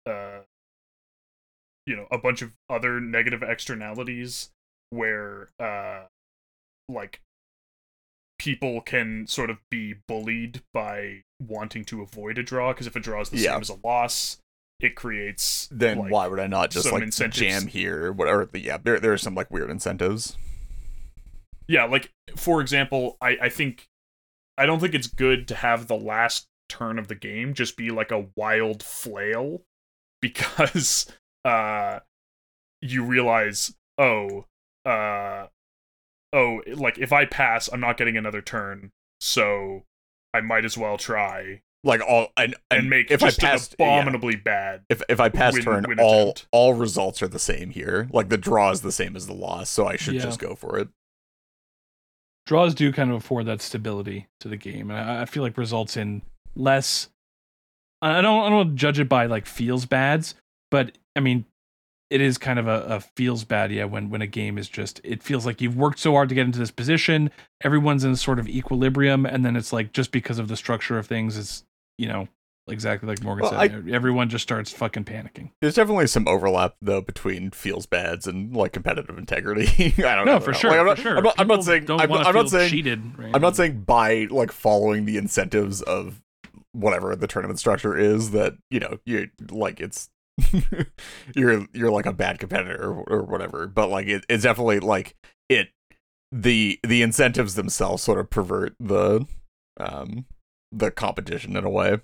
uh, 0.06 0.40
you 1.86 1.96
know 1.96 2.06
a 2.10 2.18
bunch 2.18 2.42
of 2.42 2.52
other 2.68 3.00
negative 3.00 3.42
externalities 3.42 4.50
where 4.90 5.48
uh, 5.58 6.04
like 6.88 7.20
people 8.38 8.80
can 8.80 9.26
sort 9.26 9.48
of 9.48 9.58
be 9.70 9.94
bullied 10.08 10.62
by 10.72 11.22
wanting 11.40 11.84
to 11.84 12.02
avoid 12.02 12.36
a 12.36 12.42
draw 12.42 12.72
because 12.72 12.86
if 12.86 12.96
a 12.96 13.00
draw 13.00 13.20
is 13.20 13.30
the 13.30 13.38
Yeah. 13.38 13.52
same 13.52 13.60
as 13.62 13.68
a 13.70 13.78
loss 13.86 14.38
it 14.80 14.96
creates 14.96 15.68
Then 15.70 15.98
like, 15.98 16.12
why 16.12 16.26
would 16.26 16.40
I 16.40 16.46
not 16.48 16.70
just 16.70 16.90
like 16.92 17.02
incentives. 17.02 17.38
jam 17.38 17.66
here? 17.68 18.12
Whatever. 18.12 18.48
Yeah, 18.54 18.76
there 18.82 18.98
there 19.00 19.12
are 19.12 19.18
some 19.18 19.34
like 19.34 19.50
weird 19.50 19.70
incentives. 19.70 20.36
yeah 21.68 21.84
like 21.84 22.10
for 22.36 22.60
example 22.60 23.16
i 23.22 23.38
i 23.40 23.48
think 23.48 23.86
i 24.58 24.66
don't 24.66 24.80
think 24.80 24.94
it's 24.94 25.06
good 25.06 25.46
to 25.48 25.54
have 25.54 25.86
the 25.86 25.96
last 25.96 26.46
turn 26.68 26.98
of 26.98 27.08
the 27.08 27.14
game 27.14 27.54
just 27.54 27.76
be 27.76 27.90
like 27.90 28.10
a 28.10 28.26
wild 28.36 28.82
flail 28.82 29.62
because 30.20 31.06
uh 31.44 32.00
you 32.80 33.04
realize 33.04 33.74
oh 33.98 34.44
uh 34.86 35.46
oh 36.32 36.60
like 36.74 36.98
if 36.98 37.12
i 37.12 37.24
pass 37.24 37.68
i'm 37.72 37.80
not 37.80 37.96
getting 37.96 38.16
another 38.16 38.40
turn 38.42 38.90
so 39.20 39.82
i 40.32 40.40
might 40.40 40.64
as 40.64 40.76
well 40.76 40.96
try 40.98 41.60
Like 41.84 42.00
all 42.00 42.28
and, 42.36 42.54
and, 42.70 42.88
make 42.88 43.10
if 43.10 43.20
just 43.20 43.42
I 43.44 43.46
passed 43.46 43.74
an 43.78 43.84
yeah. 43.86 43.98
abominably 43.98 44.36
bad 44.36 44.82
if 44.88 45.02
if 45.08 45.20
I 45.20 45.28
pass 45.28 45.52
win- 45.52 45.62
turn, 45.62 45.84
win 45.86 46.00
all 46.00 46.34
all 46.50 46.72
results 46.74 47.22
are 47.22 47.28
the 47.28 47.38
same 47.38 47.68
here. 47.70 48.08
Like 48.10 48.30
the 48.30 48.38
draw 48.38 48.70
is 48.70 48.80
the 48.80 48.90
same 48.92 49.16
as 49.16 49.26
the 49.26 49.34
loss, 49.34 49.68
so 49.68 49.86
I 49.86 49.96
should 49.96 50.14
Yeah. 50.14 50.22
just 50.22 50.38
go 50.40 50.54
for 50.54 50.78
it. 50.78 50.88
Draws 52.46 52.74
do 52.74 52.92
kind 52.92 53.11
of 53.11 53.16
afford 53.16 53.46
that 53.46 53.62
stability 53.62 54.28
to 54.40 54.48
the 54.48 54.57
game, 54.57 54.90
and 54.90 54.98
I, 54.98 55.22
I 55.22 55.24
feel 55.24 55.42
like 55.42 55.57
results 55.57 55.96
in 55.96 56.22
less. 56.54 57.09
I 58.02 58.20
don't 58.20 58.44
I 58.44 58.50
don't 58.50 58.76
judge 58.76 58.98
it 58.98 59.09
by 59.09 59.26
like 59.26 59.46
feels 59.46 59.87
bads, 59.87 60.35
but 60.70 60.98
I 61.16 61.20
mean, 61.20 61.46
it 62.11 62.20
is 62.20 62.37
kind 62.37 62.59
of 62.59 62.66
a, 62.68 62.83
a 62.83 63.00
feels 63.00 63.44
bad 63.44 63.72
yeah 63.72 63.85
when 63.85 64.11
when 64.11 64.20
a 64.20 64.26
game 64.26 64.59
is 64.59 64.68
just 64.68 65.00
it 65.04 65.22
feels 65.22 65.46
like 65.46 65.61
you've 65.61 65.76
worked 65.76 65.98
so 65.98 66.12
hard 66.12 66.28
to 66.28 66.35
get 66.35 66.44
into 66.46 66.59
this 66.59 66.70
position, 66.70 67.30
everyone's 67.62 68.04
in 68.04 68.12
a 68.12 68.16
sort 68.16 68.38
of 68.38 68.48
equilibrium, 68.48 69.24
and 69.24 69.44
then 69.44 69.57
it's 69.57 69.72
like 69.72 69.92
just 69.92 70.12
because 70.12 70.38
of 70.38 70.48
the 70.48 70.57
structure 70.57 70.98
of 70.98 71.07
things, 71.07 71.38
it's 71.38 71.64
you 71.96 72.09
know 72.09 72.28
exactly 72.68 73.09
like 73.09 73.22
Morgan 73.22 73.42
Well, 73.50 73.61
said, 73.61 73.88
everyone 73.90 74.29
just 74.29 74.42
starts 74.42 74.72
fucking 74.72 75.05
panicking. 75.05 75.50
There's 75.61 75.74
definitely 75.74 76.07
some 76.07 76.27
overlap 76.29 76.77
though 76.81 77.00
between 77.00 77.50
feels 77.50 77.87
bads 77.87 78.27
and 78.27 78.55
like 78.57 78.72
competitive 78.72 79.18
integrity. 79.18 79.94
I 80.05 80.14
don't 80.14 80.27
know. 80.27 80.35
No, 80.35 80.40
for 80.40 80.55
sure, 80.55 80.70
Like, 80.70 80.79
I'm 80.81 80.85
for 80.85 80.88
not, 80.90 80.98
sure. 80.98 81.16
I'm 81.18 81.24
not, 81.24 81.35
I'm 81.38 81.46
not 81.48 81.64
saying 81.64 81.90
I'm, 81.90 82.09
not- 82.11 82.27
I'm 82.27 82.35
not 82.35 82.48
saying 82.50 82.70
cheated. 82.70 83.18
Right? 83.18 83.31
I'm 83.35 83.42
not 83.42 83.57
saying 83.57 83.83
by 83.83 84.27
like 84.31 84.53
following 84.53 85.05
the 85.05 85.16
incentives 85.16 85.83
of 85.83 86.20
whatever 86.72 87.14
the 87.14 87.27
tournament 87.29 87.59
structure 87.61 87.96
is 87.96 88.33
that 88.33 88.55
you 88.70 88.81
know 88.81 88.98
you 89.05 89.29
like 89.50 89.81
it's 89.81 90.09
you're 91.35 91.66
you're 91.72 91.90
like 91.92 92.07
a 92.07 92.12
bad 92.12 92.38
competitor 92.38 92.83
or, 92.85 93.05
or 93.05 93.22
whatever. 93.22 93.66
But 93.66 93.88
like 93.90 94.07
it, 94.07 94.24
it's 94.29 94.42
definitely 94.42 94.81
like 94.81 95.14
it 95.48 95.68
the 96.33 96.81
the 96.83 97.03
incentives 97.03 97.55
themselves 97.55 98.03
sort 98.03 98.18
of 98.18 98.31
pervert 98.31 98.74
the 98.81 99.27
um 99.79 100.24
the 100.72 100.90
competition 100.90 101.57
in 101.57 101.64
a 101.64 101.70
way 101.70 101.98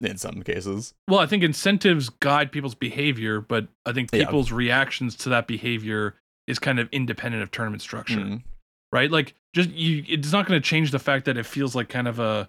in 0.00 0.16
some 0.18 0.42
cases. 0.42 0.94
Well, 1.08 1.20
I 1.20 1.26
think 1.26 1.42
incentives 1.42 2.08
guide 2.08 2.52
people's 2.52 2.74
behavior, 2.74 3.40
but 3.40 3.68
I 3.86 3.92
think 3.92 4.10
Yeah. 4.12 4.24
people's 4.26 4.52
reactions 4.52 5.14
to 5.16 5.28
that 5.30 5.46
behavior 5.46 6.14
is 6.46 6.58
kind 6.58 6.78
of 6.78 6.88
independent 6.92 7.42
of 7.42 7.50
tournament 7.50 7.80
structure, 7.82 8.18
Mm. 8.20 8.42
right? 8.92 9.10
Like, 9.10 9.34
just 9.54 9.70
you, 9.70 10.04
it's 10.08 10.32
not 10.32 10.46
going 10.46 10.60
to 10.60 10.66
change 10.68 10.90
the 10.90 10.98
fact 10.98 11.24
that 11.24 11.36
it 11.38 11.46
feels 11.46 11.74
like 11.74 11.88
kind 11.88 12.08
of 12.08 12.18
a 12.18 12.48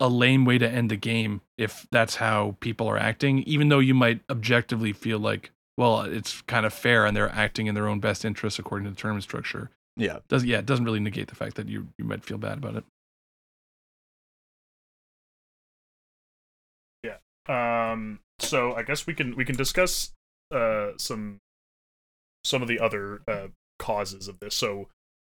a 0.00 0.08
lame 0.08 0.46
way 0.46 0.56
to 0.56 0.66
end 0.66 0.90
the 0.90 0.96
game 0.96 1.42
if 1.58 1.86
that's 1.90 2.16
how 2.16 2.56
people 2.60 2.86
are 2.88 2.96
acting, 2.96 3.42
even 3.42 3.68
though 3.68 3.80
you 3.80 3.92
might 3.92 4.20
objectively 4.30 4.94
feel 4.94 5.18
like, 5.18 5.50
well, 5.76 6.00
it's 6.02 6.40
kind 6.42 6.64
of 6.64 6.72
fair 6.72 7.04
and 7.04 7.14
they're 7.14 7.28
acting 7.34 7.66
in 7.66 7.74
their 7.74 7.86
own 7.86 8.00
best 8.00 8.24
interests 8.24 8.58
according 8.58 8.84
to 8.86 8.90
the 8.90 8.96
tournament 8.96 9.24
structure. 9.24 9.70
Yeah. 9.96 10.20
Does 10.28 10.42
yeah, 10.44 10.58
it 10.58 10.64
doesn't 10.64 10.86
really 10.86 11.00
negate 11.00 11.28
the 11.28 11.34
fact 11.34 11.56
that 11.56 11.68
you 11.68 11.88
you 11.98 12.06
might 12.06 12.24
feel 12.24 12.38
bad 12.38 12.56
about 12.58 12.76
it. 12.76 12.84
Um, 17.48 18.20
so 18.38 18.74
I 18.74 18.82
guess 18.82 19.06
we 19.06 19.14
can 19.14 19.36
we 19.36 19.44
can 19.44 19.56
discuss 19.56 20.12
uh 20.54 20.90
some 20.96 21.38
some 22.44 22.62
of 22.62 22.68
the 22.68 22.80
other 22.80 23.20
uh 23.28 23.48
causes 23.78 24.28
of 24.28 24.40
this. 24.40 24.54
So, 24.54 24.88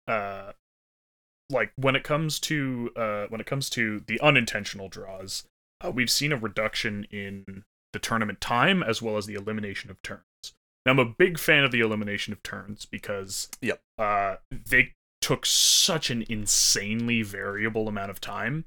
uh, 0.08 0.52
like 1.50 1.72
when 1.76 1.96
it 1.96 2.04
comes 2.04 2.38
to 2.40 2.90
uh 2.96 3.26
when 3.28 3.40
it 3.40 3.46
comes 3.46 3.70
to 3.70 4.02
the 4.06 4.20
unintentional 4.20 4.88
draws, 4.88 5.44
uh, 5.84 5.90
we've 5.90 6.10
seen 6.10 6.32
a 6.32 6.36
reduction 6.36 7.06
in 7.10 7.64
the 7.92 7.98
tournament 7.98 8.40
time 8.40 8.82
as 8.82 9.02
well 9.02 9.16
as 9.16 9.26
the 9.26 9.34
elimination 9.34 9.90
of 9.90 10.00
turns. 10.02 10.22
Now 10.86 10.92
I'm 10.92 10.98
a 10.98 11.04
big 11.04 11.38
fan 11.38 11.64
of 11.64 11.72
the 11.72 11.80
elimination 11.80 12.32
of 12.32 12.42
turns 12.42 12.86
because 12.86 13.48
Yep. 13.60 13.80
uh 13.98 14.36
they 14.50 14.92
took 15.20 15.44
such 15.44 16.08
an 16.10 16.24
insanely 16.28 17.22
variable 17.22 17.88
amount 17.88 18.10
of 18.10 18.20
time 18.20 18.64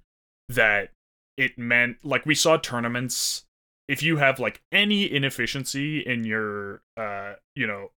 that 0.50 0.92
it 1.38 1.58
meant 1.58 1.98
like 2.04 2.26
we 2.26 2.36
saw 2.36 2.58
tournaments. 2.58 3.46
If 3.88 4.02
you 4.02 4.18
have 4.18 4.40
like 4.40 4.62
any 4.72 5.12
inefficiency 5.12 6.00
in 6.00 6.24
your 6.24 6.82
uh 6.98 7.34
you 7.56 7.68
know 7.68 7.92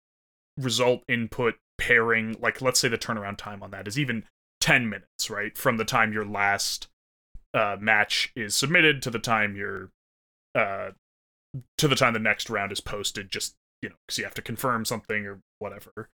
result 0.57 1.03
input 1.09 1.57
pairing 1.79 2.37
like 2.41 2.63
let's 2.63 2.79
say 2.79 2.89
the 2.89 2.97
turnaround 2.97 3.37
time 3.37 3.63
on 3.63 3.73
that 3.73 3.89
is 3.89 3.99
even 3.99 4.25
10 4.61 4.89
minutes 4.89 5.29
right 5.29 5.59
from 5.59 5.77
the 5.77 5.85
time 5.85 6.13
your 6.13 6.25
last 6.25 6.87
uh 7.53 7.77
match 7.81 8.33
is 8.37 8.55
submitted 8.55 9.03
to 9.03 9.11
the 9.11 9.19
time 9.19 9.57
your 9.57 9.91
uh 10.55 10.91
to 11.77 11.89
the 11.89 11.97
time 11.97 12.13
the 12.13 12.21
next 12.21 12.49
round 12.49 12.71
is 12.71 12.81
posted 12.81 13.31
just 13.31 13.57
you 13.83 13.89
know 13.89 13.97
because 14.07 14.19
you 14.19 14.25
have 14.25 14.35
to 14.35 14.43
confirm 14.43 14.85
something 14.85 15.27
or 15.27 15.41
whatever. 15.59 16.09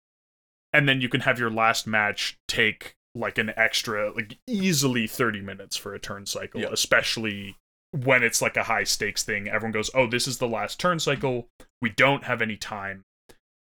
And 0.72 0.88
then 0.88 1.00
you 1.00 1.09
can 1.09 1.22
have 1.22 1.38
your 1.38 1.50
last 1.50 1.87
match 1.87 2.38
take 2.48 2.96
like 3.18 3.38
an 3.38 3.52
extra 3.57 4.12
like 4.12 4.38
easily 4.46 5.07
30 5.07 5.40
minutes 5.40 5.76
for 5.76 5.94
a 5.94 5.98
turn 5.98 6.24
cycle 6.26 6.61
Yeah. 6.61 6.68
especially 6.72 7.57
when 7.92 8.22
it's 8.22 8.40
like 8.40 8.57
a 8.57 8.62
high 8.64 8.85
stakes 8.85 9.22
thing 9.22 9.48
everyone 9.48 9.72
goes 9.72 9.90
oh 9.94 10.07
this 10.07 10.28
is 10.28 10.38
the 10.38 10.46
last 10.48 10.78
turn 10.78 10.98
cycle 11.00 11.48
we 11.83 11.90
don't 11.90 12.24
have 12.24 12.40
any 12.42 12.57
time 12.57 13.04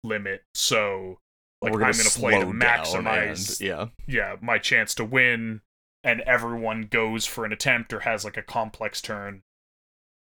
limit 0.03 0.43
so 0.53 1.19
like 1.61 1.71
We're 1.73 1.83
i'm 1.83 1.91
gonna 1.91 2.03
gonna 2.03 2.09
play 2.09 2.39
to 2.39 2.45
maximize 2.47 3.59
and- 3.61 3.67
yeah. 3.67 3.87
yeah 4.07 4.35
my 4.41 4.57
chance 4.57 4.95
to 4.95 5.05
win 5.05 5.61
and 6.03 6.21
everyone 6.21 6.83
goes 6.89 7.25
for 7.25 7.45
an 7.45 7.53
attempt 7.53 7.93
or 7.93 8.01
has 8.01 8.25
like 8.25 8.37
a 8.37 8.41
complex 8.41 9.01
turn 9.01 9.43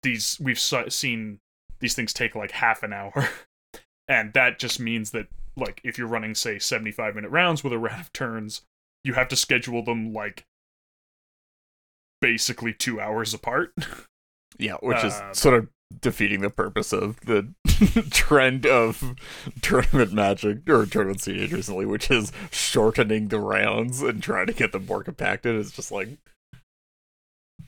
these 0.02 0.38
we've 0.40 0.58
seen 0.58 1.40
these 1.80 1.94
things 1.94 2.12
take 2.12 2.34
like 2.34 2.52
half 2.52 2.82
an 2.82 2.92
hour 2.92 3.28
and 4.08 4.32
that 4.32 4.58
just 4.58 4.80
means 4.80 5.10
that 5.10 5.26
like 5.56 5.80
if 5.84 5.98
you're 5.98 6.06
running 6.06 6.34
say 6.34 6.58
75 6.58 7.14
minute 7.16 7.30
rounds 7.30 7.62
with 7.64 7.72
a 7.72 7.78
round 7.78 8.00
of 8.00 8.12
turns 8.12 8.62
you 9.08 9.14
have 9.14 9.28
to 9.28 9.36
schedule 9.36 9.82
them 9.82 10.12
like 10.12 10.44
basically 12.20 12.72
2 12.72 13.00
hours 13.00 13.34
apart 13.34 13.72
Yeah, 14.58 14.76
which 14.80 15.04
is 15.04 15.20
Um, 15.20 15.34
sort 15.34 15.54
of 15.54 15.68
defeating 16.00 16.40
the 16.40 16.50
purpose 16.50 16.92
of 16.92 17.20
the 17.20 17.54
trend 18.10 18.66
of 18.66 19.14
tournament 19.62 20.12
magic 20.12 20.68
or 20.68 20.84
tournament 20.84 21.20
CDH 21.20 21.52
recently, 21.52 21.86
which 21.86 22.10
is 22.10 22.32
shortening 22.50 23.28
the 23.28 23.38
rounds 23.38 24.02
and 24.02 24.20
trying 24.22 24.46
to 24.48 24.52
get 24.52 24.72
them 24.72 24.86
more 24.86 25.04
compacted. 25.04 25.54
It's 25.54 25.70
just 25.70 25.92
like 25.92 26.08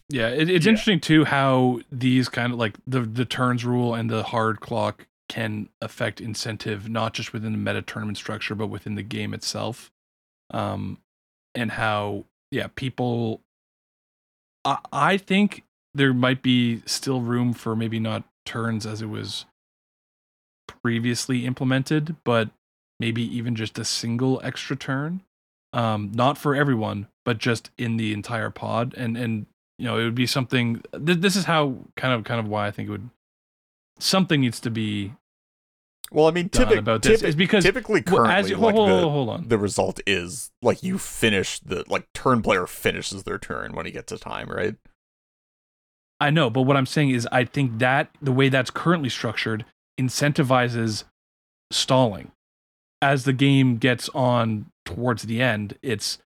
Yeah, 0.09 0.29
it, 0.31 0.51
it's 0.51 0.67
Yeah. 0.67 0.71
interesting 0.71 1.01
too 1.01 1.25
how 1.27 1.81
these 1.93 2.29
kind 2.29 2.53
of 2.53 2.59
like 2.59 2.77
the 2.87 3.03
the 3.03 3.25
turns 3.25 3.65
rule 3.65 3.95
and 3.95 4.11
the 4.11 4.25
hard 4.25 4.61
clock 4.61 5.07
can 5.29 5.69
affect 5.81 6.21
incentive 6.21 6.89
not 6.89 7.15
just 7.15 7.33
within 7.33 7.53
the 7.53 7.59
meta 7.59 7.83
tournament 7.83 8.19
structure 8.19 8.57
but 8.57 8.67
within 8.67 8.97
the 8.97 9.03
game 9.05 9.33
itself 9.33 9.93
um 10.51 10.99
and 11.55 11.73
how 11.73 12.25
yeah 12.51 12.67
people 12.75 13.41
i 14.65 14.79
i 14.93 15.17
think 15.17 15.65
there 15.95 16.15
might 16.15 16.43
be 16.43 16.83
still 16.87 17.21
room 17.21 17.53
for 17.53 17.75
maybe 17.75 17.99
not 17.99 18.25
turns 18.47 18.87
as 18.87 19.03
it 19.03 19.09
was 19.09 19.45
previously 20.67 21.45
implemented 21.47 22.17
but 22.25 22.51
maybe 23.01 23.23
even 23.37 23.57
just 23.57 23.79
a 23.79 23.85
single 23.85 24.41
extra 24.45 24.77
turn. 24.77 25.23
Um 25.73 26.13
not 26.15 26.39
for 26.39 26.55
everyone 26.55 27.09
but 27.25 27.39
just 27.39 27.71
in 27.79 27.97
the 27.97 28.13
entire 28.13 28.51
pod. 28.51 28.95
And 28.97 29.17
and 29.17 29.47
you 29.79 29.87
know 29.87 29.99
it 29.99 30.05
would 30.05 30.15
be 30.15 30.27
something 30.27 30.83
th- 30.93 31.19
this 31.19 31.35
is 31.35 31.45
how 31.47 31.77
kind 31.97 32.13
of 32.13 32.25
kind 32.25 32.39
of 32.39 32.47
why 32.47 32.67
i 32.67 32.71
think 32.71 32.89
it 32.89 32.93
would 32.93 33.09
something 33.99 34.43
needs 34.43 34.61
to 34.61 34.71
be 34.71 35.15
Well, 36.13 36.27
I 36.27 36.33
mean, 36.33 36.49
done 36.49 36.67
typic- 36.67 36.79
about 36.81 37.03
this 37.03 37.23
is 37.23 37.37
because 37.37 37.63
typically 37.63 38.03
well, 38.07 38.25
currently, 38.25 38.35
as 38.35 38.51
you, 38.51 38.57
like 38.57 38.75
hold, 38.75 38.91
the, 38.91 39.09
hold 39.09 39.29
on 39.29 39.49
the 39.49 39.59
result 39.59 40.01
is 40.07 40.51
like 40.61 40.83
you 40.83 40.99
finish 40.99 41.61
the 41.61 41.85
like 41.89 42.13
turn 42.15 42.43
player 42.43 42.67
finishes 42.67 43.23
their 43.23 43.39
turn 43.39 43.75
when 43.75 43.87
he 43.87 43.93
gets 43.93 44.11
a 44.11 44.19
time, 44.19 44.49
right? 44.49 44.75
I 46.21 46.31
know, 46.31 46.51
but 46.51 46.63
what 46.63 46.77
I'm 46.77 46.87
saying 46.87 47.11
is, 47.11 47.27
I 47.33 47.45
think 47.45 47.79
that 47.79 48.11
the 48.21 48.33
way 48.33 48.49
that's 48.49 48.71
currently 48.71 49.09
structured 49.09 49.65
incentivizes 49.99 51.05
stalling. 51.71 52.33
As 53.03 53.25
the 53.25 53.33
game 53.33 53.79
gets 53.79 54.11
on 54.11 54.67
towards 54.85 55.23
the 55.23 55.41
end, 55.41 55.79
it's 55.83 56.19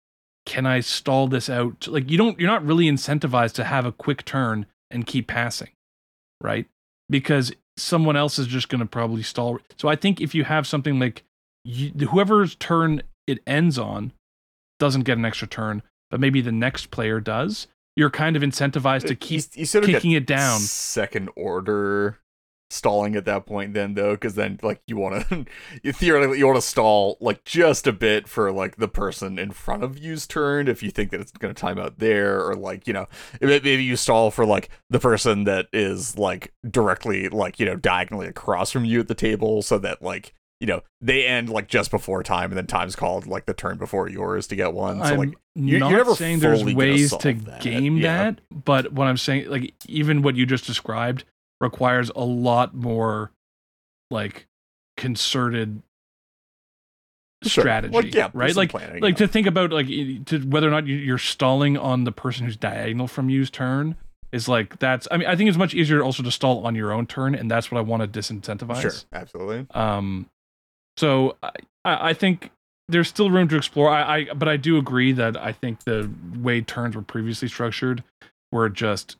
can 0.45 0.65
I 0.65 0.79
stall 0.79 1.27
this 1.27 1.49
out? 1.49 1.87
Like 1.87 2.09
you 2.09 2.17
don't, 2.17 2.39
you're 2.39 2.49
not 2.49 2.65
really 2.65 2.85
incentivized 2.85 3.53
to 3.53 3.63
have 3.63 3.85
a 3.85 3.91
quick 3.91 4.25
turn 4.25 4.65
and 4.89 5.05
keep 5.05 5.27
passing, 5.27 5.69
right? 6.41 6.65
Because 7.09 7.53
someone 7.77 8.15
else 8.15 8.39
is 8.39 8.47
just 8.47 8.69
going 8.69 8.79
to 8.79 8.85
probably 8.85 9.23
stall. 9.23 9.59
So 9.77 9.87
I 9.87 9.95
think 9.95 10.21
if 10.21 10.35
you 10.35 10.43
have 10.43 10.67
something 10.67 10.99
like 10.99 11.23
you, 11.63 11.89
whoever's 12.07 12.55
turn 12.55 13.01
it 13.27 13.39
ends 13.47 13.77
on 13.77 14.11
doesn't 14.79 15.03
get 15.03 15.17
an 15.17 15.25
extra 15.25 15.47
turn, 15.47 15.81
but 16.11 16.19
maybe 16.19 16.41
the 16.41 16.51
next 16.51 16.91
player 16.91 17.19
does. 17.19 17.67
You're 17.95 18.09
kind 18.09 18.35
of 18.35 18.41
incentivized 18.41 19.07
to 19.07 19.13
uh, 19.13 19.17
keep 19.19 19.41
you, 19.53 19.61
you 19.61 19.65
sort 19.65 19.83
of 19.83 19.89
kicking 19.89 20.11
it 20.11 20.25
down. 20.25 20.59
second 20.59 21.29
order 21.35 22.19
stalling 22.73 23.15
at 23.15 23.25
that 23.25 23.45
point 23.45 23.73
then 23.73 23.93
though 23.93 24.13
because 24.13 24.35
then 24.35 24.59
like 24.63 24.81
you 24.87 24.97
want 24.97 25.27
to 25.29 25.45
you 25.83 25.91
theoretically 25.91 26.37
you 26.39 26.45
want 26.45 26.57
to 26.57 26.61
stall 26.61 27.17
like 27.21 27.43
just 27.45 27.87
a 27.87 27.93
bit 27.93 28.27
for 28.27 28.51
like 28.51 28.77
the 28.77 28.87
person 28.87 29.37
in 29.37 29.51
front 29.51 29.83
of 29.83 29.97
you's 29.97 30.25
turn 30.27 30.67
if 30.67 30.81
you 30.81 30.91
think 30.91 31.11
that 31.11 31.21
it's 31.21 31.31
going 31.31 31.53
to 31.53 31.59
time 31.59 31.77
out 31.77 31.99
there 31.99 32.45
or 32.45 32.55
like 32.55 32.87
you 32.87 32.93
know 32.93 33.07
maybe 33.41 33.83
you 33.83 33.95
stall 33.95 34.31
for 34.31 34.45
like 34.45 34.69
the 34.89 34.99
person 34.99 35.43
that 35.43 35.67
is 35.71 36.17
like 36.17 36.53
directly 36.69 37.29
like 37.29 37.59
you 37.59 37.65
know 37.65 37.75
diagonally 37.75 38.27
across 38.27 38.71
from 38.71 38.85
you 38.85 38.99
at 38.99 39.07
the 39.07 39.15
table 39.15 39.61
so 39.61 39.77
that 39.77 40.01
like 40.01 40.33
you 40.59 40.67
know 40.67 40.81
they 41.01 41.25
end 41.25 41.49
like 41.49 41.67
just 41.67 41.91
before 41.91 42.23
time 42.23 42.49
and 42.51 42.57
then 42.57 42.65
time's 42.67 42.95
called 42.95 43.27
like 43.27 43.45
the 43.45 43.53
turn 43.53 43.77
before 43.77 44.09
yours 44.09 44.47
to 44.47 44.55
get 44.55 44.73
one 44.73 44.97
so 44.99 45.03
I'm 45.03 45.17
like 45.17 45.33
you- 45.55 45.79
not 45.79 45.89
you're 45.89 45.99
never 45.99 46.15
saying 46.15 46.39
there's 46.39 46.63
ways 46.63 47.15
to 47.17 47.33
that, 47.33 47.61
game 47.61 47.97
yeah. 47.97 48.31
that, 48.31 48.41
but 48.49 48.91
what 48.91 49.07
I'm 49.07 49.17
saying, 49.17 49.49
like 49.49 49.73
even 49.87 50.21
what 50.21 50.35
you 50.35 50.45
just 50.45 50.65
described, 50.65 51.25
requires 51.61 52.09
a 52.15 52.23
lot 52.25 52.73
more 52.73 53.31
like 54.11 54.47
concerted 54.97 55.81
Sure. 57.45 57.61
strategy, 57.63 57.93
Like, 57.93 58.15
yeah, 58.15 58.29
right? 58.33 58.55
Like, 58.55 58.69
planning, 58.69 59.01
like 59.01 59.19
yeah. 59.19 59.25
to 59.25 59.27
think 59.27 59.47
about 59.47 59.71
like 59.73 59.87
to 59.87 60.39
whether 60.47 60.65
or 60.67 60.71
not 60.71 60.87
you- 60.87 60.95
you're 60.95 61.17
stalling 61.17 61.77
on 61.77 62.05
the 62.05 62.11
person 62.13 62.45
who's 62.45 62.55
diagonal 62.55 63.05
from 63.05 63.29
you's 63.29 63.49
turn 63.49 63.97
is 64.31 64.47
like 64.47 64.79
that's. 64.79 65.09
I 65.11 65.17
mean, 65.17 65.27
I 65.27 65.35
think 65.35 65.49
it's 65.49 65.57
much 65.57 65.73
easier 65.73 66.01
also 66.01 66.23
to 66.23 66.31
stall 66.31 66.65
on 66.65 66.73
your 66.73 66.93
own 66.93 67.05
turn, 67.05 67.35
and 67.35 67.51
that's 67.51 67.69
what 67.69 67.77
I 67.79 67.81
want 67.81 68.01
to 68.01 68.19
disincentivize. 68.19 68.81
sure 68.81 68.91
absolutely 69.11 69.67
Um, 69.71 70.29
so 70.95 71.35
I, 71.43 71.51
I 71.83 72.09
I 72.09 72.13
think 72.13 72.49
there's 72.87 73.09
still 73.09 73.29
room 73.29 73.49
to 73.49 73.57
explore. 73.57 73.89
I, 73.89 74.19
I, 74.29 74.33
but 74.33 74.47
I 74.47 74.55
do 74.55 74.77
agree 74.77 75.11
that 75.11 75.35
I 75.35 75.51
think 75.51 75.83
the 75.83 76.09
way 76.37 76.61
turns 76.61 76.95
were 76.95 77.01
previously 77.01 77.49
structured 77.49 78.05
were 78.53 78.69
just 78.69 79.17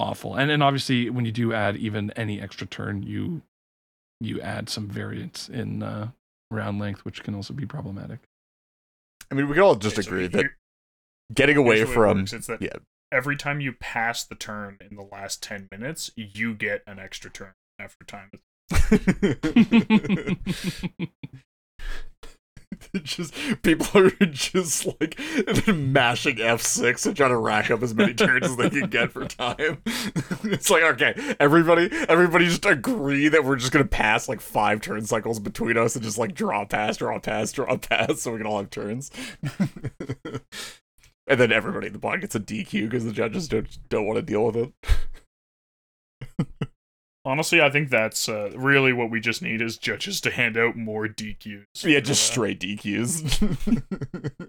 awful. 0.00 0.34
And 0.34 0.50
and 0.50 0.62
obviously, 0.62 1.10
when 1.10 1.24
you 1.24 1.32
do 1.32 1.52
add 1.52 1.76
even 1.76 2.10
any 2.12 2.40
extra 2.40 2.66
turn, 2.66 3.02
you 3.02 3.42
you 4.20 4.40
add 4.40 4.68
some 4.68 4.88
variance 4.88 5.48
in 5.48 5.82
uh, 5.82 6.08
round 6.50 6.78
length, 6.78 7.04
which 7.04 7.22
can 7.22 7.34
also 7.34 7.54
be 7.54 7.66
problematic. 7.66 8.20
i 9.30 9.34
mean 9.34 9.48
we 9.48 9.54
can 9.54 9.62
all 9.62 9.76
just 9.76 9.94
Okay, 9.96 10.02
so 10.02 10.08
agree 10.10 10.20
here- 10.28 10.30
that 10.30 10.46
getting 11.32 11.56
away 11.56 11.76
here's 11.76 11.88
the 11.88 11.90
way 11.90 11.92
it 11.92 11.94
from 11.94 12.18
works. 12.18 12.46
That 12.48 12.60
yeah. 12.62 12.76
every 13.12 13.36
time 13.36 13.60
you 13.60 13.72
pass 13.72 14.24
the 14.24 14.34
turn 14.34 14.78
in 14.90 14.96
the 14.96 15.02
last 15.10 15.42
10 15.42 15.68
minutes, 15.70 16.10
you 16.16 16.54
get 16.54 16.82
an 16.86 16.98
extra 16.98 17.30
turn 17.30 17.52
after 17.78 18.04
time. 18.04 18.30
just 23.02 23.34
people 23.62 23.86
are 24.00 24.10
just 24.26 24.86
like 24.86 25.18
mashing 25.68 26.36
F6 26.36 27.06
and 27.06 27.16
trying 27.16 27.30
to 27.30 27.36
rack 27.36 27.70
up 27.70 27.82
as 27.82 27.94
many 27.94 28.14
turns 28.14 28.46
as 28.46 28.56
they 28.56 28.70
can 28.70 28.88
get 28.90 29.12
for 29.12 29.24
time. 29.26 29.78
it's 30.44 30.70
like 30.70 30.82
okay, 30.82 31.14
everybody, 31.38 31.88
everybody 32.08 32.46
just 32.46 32.66
agree 32.66 33.28
that 33.28 33.44
we're 33.44 33.56
just 33.56 33.72
gonna 33.72 33.84
pass 33.84 34.28
like 34.28 34.40
five 34.40 34.80
turn 34.80 35.04
cycles 35.04 35.38
between 35.38 35.76
us 35.76 35.94
and 35.94 36.04
just 36.04 36.18
like 36.18 36.34
draw 36.34 36.64
pass, 36.64 36.96
draw 36.96 37.18
pass, 37.18 37.52
draw 37.52 37.76
pass, 37.76 38.20
so 38.20 38.32
we 38.32 38.38
can 38.38 38.46
all 38.46 38.58
have 38.58 38.70
turns. 38.70 39.10
and 41.26 41.40
then 41.40 41.52
everybody 41.52 41.88
in 41.88 41.92
the 41.92 41.98
pod 41.98 42.20
gets 42.20 42.34
a 42.34 42.40
DQ 42.40 42.88
because 42.88 43.04
the 43.04 43.12
judges 43.12 43.48
don't 43.48 43.78
don't 43.88 44.06
want 44.06 44.16
to 44.16 44.22
deal 44.22 44.46
with 44.46 44.56
it. 44.56 44.72
Honestly, 47.24 47.60
I 47.60 47.68
think 47.68 47.90
that's 47.90 48.28
uh, 48.30 48.50
really 48.56 48.92
what 48.94 49.10
we 49.10 49.20
just 49.20 49.42
need 49.42 49.60
is 49.60 49.76
judges 49.76 50.20
to 50.22 50.30
hand 50.30 50.56
out 50.56 50.74
more 50.76 51.06
DQs. 51.06 51.64
Yeah, 51.82 52.00
just 52.00 52.30
Uh, 52.30 52.32
straight 52.32 52.60
DQs. 52.60 53.82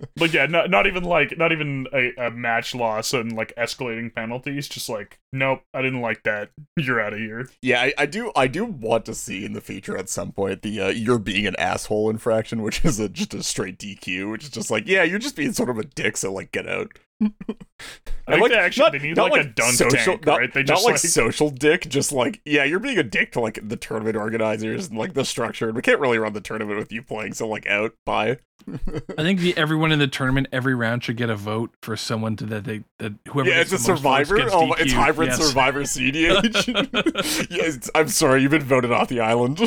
but 0.16 0.34
yeah, 0.34 0.46
not 0.46 0.70
not 0.70 0.88
even 0.88 1.04
like 1.04 1.38
not 1.38 1.52
even 1.52 1.88
a, 1.94 2.14
a 2.28 2.32
match 2.32 2.74
loss 2.74 3.14
and 3.14 3.36
like 3.36 3.54
escalating 3.58 4.14
penalties. 4.14 4.70
Just 4.70 4.88
like 4.88 5.20
nope, 5.34 5.62
I 5.74 5.82
didn't 5.82 6.02
like 6.02 6.24
that. 6.24 6.52
You're 6.78 7.02
out 7.02 7.14
of 7.14 7.20
here. 7.20 7.50
Yeah, 7.62 7.82
I, 7.82 7.94
I 7.98 8.06
do. 8.06 8.32
I 8.36 8.48
do 8.48 8.64
want 8.66 9.06
to 9.06 9.14
see 9.14 9.44
in 9.44 9.54
the 9.54 9.62
future 9.62 9.98
at 9.98 10.08
some 10.10 10.32
point 10.32 10.62
the 10.62 10.80
uh, 10.80 10.88
"you're 10.90 11.20
being 11.20 11.46
an 11.46 11.56
asshole" 11.58 12.10
infraction, 12.10 12.62
which 12.62 12.86
is 12.86 13.00
a, 13.00 13.10
just 13.10 13.34
a 13.34 13.44
straight 13.44 13.78
DQ, 13.80 14.32
which 14.32 14.44
is 14.46 14.50
just 14.50 14.72
like, 14.72 14.88
yeah, 14.88 15.04
you're 15.04 15.20
just 15.20 15.36
being 15.36 15.54
sort 15.54 15.70
of 15.70 15.78
a 15.78 15.84
dick, 15.84 16.16
so 16.16 16.32
like 16.32 16.52
get 16.52 16.68
out. 16.68 16.92
I 17.22 18.38
think 18.38 18.50
they 18.50 18.56
actually 18.56 18.98
they 18.98 19.08
need 19.08 19.18
like, 19.18 19.34
a 19.34 19.44
dunk 19.44 19.78
tank, 19.78 20.26
not, 20.26 20.40
right? 20.40 20.54
They 20.54 20.62
not 20.62 20.68
just 20.68 20.86
like, 20.86 20.94
like, 20.94 21.00
social 21.00 21.50
dick, 21.50 21.88
just 21.90 22.12
like 22.12 22.42
yeah, 22.46 22.64
you're 22.64 22.80
being 22.80 22.98
a 22.98 23.04
dick 23.04 23.32
to 23.34 23.40
like 23.40 23.60
the 23.62 23.78
tournament 23.78 24.16
organizers 24.16 24.88
and 24.90 24.98
like 24.98 25.14
the 25.14 25.26
structure. 25.26 25.68
And 25.68 25.76
we 25.76 25.82
can't 25.82 26.00
really 26.00 26.18
run 26.18 26.34
the 26.34 26.42
tournament 26.42 26.80
with 26.80 26.92
you 26.92 27.04
playing, 27.04 27.34
so 27.34 27.48
like 27.48 27.68
out, 27.68 27.94
bye. 28.06 28.38
I 29.18 29.24
think 29.24 29.40
the, 29.40 29.58
everyone 29.58 29.92
in 29.92 30.00
the 30.00 30.08
tournament 30.08 30.48
every 30.52 30.76
round 30.76 31.04
should 31.04 31.18
get 31.18 31.30
a 31.30 31.36
vote 31.36 31.72
for 31.82 31.96
someone 31.98 32.36
to 32.38 32.46
that 32.46 32.64
they 32.64 32.84
that 33.00 33.14
whoever 33.30 33.50
yeah, 33.50 33.58
gets 33.58 33.74
it's 33.74 33.88
a 33.88 33.92
most 33.92 34.00
survivor. 34.00 34.38
gets 34.38 34.52
Oh, 34.54 34.74
it's 34.74 34.84
DQ'd. 34.84 34.94
hybrid 34.94 35.28
Yes. 35.30 35.48
survivor 35.48 35.82
CDH. 35.82 37.48
yes, 37.52 37.90
I'm 37.96 38.08
sorry, 38.08 38.42
you've 38.42 38.52
been 38.52 38.64
voted 38.64 38.92
off 38.92 39.10
the 39.10 39.20
island. 39.20 39.60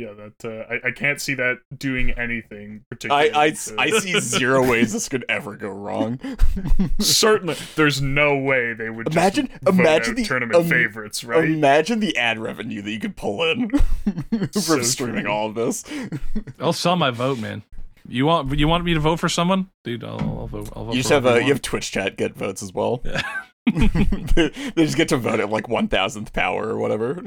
Yeah, 0.00 0.12
that 0.14 0.44
uh, 0.44 0.72
I 0.72 0.88
I 0.88 0.90
can't 0.92 1.20
see 1.20 1.34
that 1.34 1.58
doing 1.76 2.10
anything 2.12 2.82
I, 2.82 2.94
particularly. 2.94 3.30
I, 3.34 3.50
to- 3.50 3.74
I 3.78 3.90
see 3.90 4.18
zero 4.20 4.68
ways 4.68 4.92
this 4.92 5.08
could 5.08 5.24
ever 5.28 5.56
go 5.56 5.68
wrong. 5.68 6.20
Certainly, 6.98 7.56
there's 7.76 8.00
no 8.00 8.36
way 8.38 8.72
they 8.72 8.90
would 8.90 9.06
just 9.06 9.16
Imagine- 9.16 9.48
vote 9.62 9.74
imagine 9.74 10.10
out 10.12 10.16
the- 10.16 10.24
tournament 10.24 10.56
um, 10.56 10.68
favorites, 10.68 11.24
right? 11.24 11.44
Imagine 11.44 12.00
the 12.00 12.16
ad 12.16 12.38
revenue 12.38 12.82
that 12.82 12.90
you 12.90 12.98
could 13.00 13.16
pull 13.16 13.42
in 13.44 13.70
from 14.30 14.52
So 14.52 14.82
streaming 14.82 15.24
true. 15.24 15.32
all 15.32 15.46
of 15.48 15.54
this. 15.54 15.84
I'll 16.58 16.72
sell 16.72 16.96
my 16.96 17.10
vote, 17.10 17.38
man. 17.38 17.62
You 18.08 18.26
want 18.26 18.58
you 18.58 18.66
want 18.66 18.84
me 18.84 18.94
to 18.94 19.00
vote 19.00 19.20
for 19.20 19.28
someone, 19.28 19.68
dude? 19.84 20.02
I'll, 20.02 20.18
I'll 20.20 20.46
vote. 20.46 20.70
I'll 20.74 20.84
vote 20.86 20.94
You 20.94 21.00
just 21.00 21.08
for 21.10 21.14
have 21.14 21.26
a, 21.26 21.40
you 21.42 21.48
have 21.48 21.62
Twitch 21.62 21.92
chat 21.92 22.16
get 22.16 22.34
votes 22.34 22.62
as 22.62 22.72
well. 22.72 23.00
Yeah. 23.04 23.22
they, 24.34 24.50
just 24.76 24.96
get 24.96 25.08
to 25.08 25.16
vote 25.16 25.40
at 25.40 25.50
like 25.50 25.68
one 25.68 25.88
thousandth 25.88 26.32
power 26.32 26.68
or 26.68 26.76
whatever. 26.78 27.22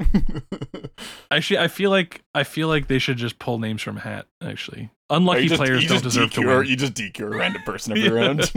Actually, 1.30 1.58
I 1.58 1.68
feel 1.68 1.90
like 1.90 2.22
I 2.34 2.44
feel 2.44 2.68
like 2.68 2.88
they 2.88 2.98
should 2.98 3.16
just 3.16 3.38
pull 3.38 3.58
names 3.58 3.82
from 3.82 3.96
hat. 3.96 4.26
Actually, 4.42 4.90
unlucky 5.10 5.48
just, 5.48 5.60
players 5.60 5.86
don't 5.86 6.02
deserve 6.02 6.32
to 6.32 6.40
win. 6.40 6.66
You 6.66 6.76
just 6.76 6.94
DQ 6.94 7.20
a 7.20 7.28
random 7.28 7.62
person 7.62 7.96
every 7.96 8.10
round. 8.20 8.50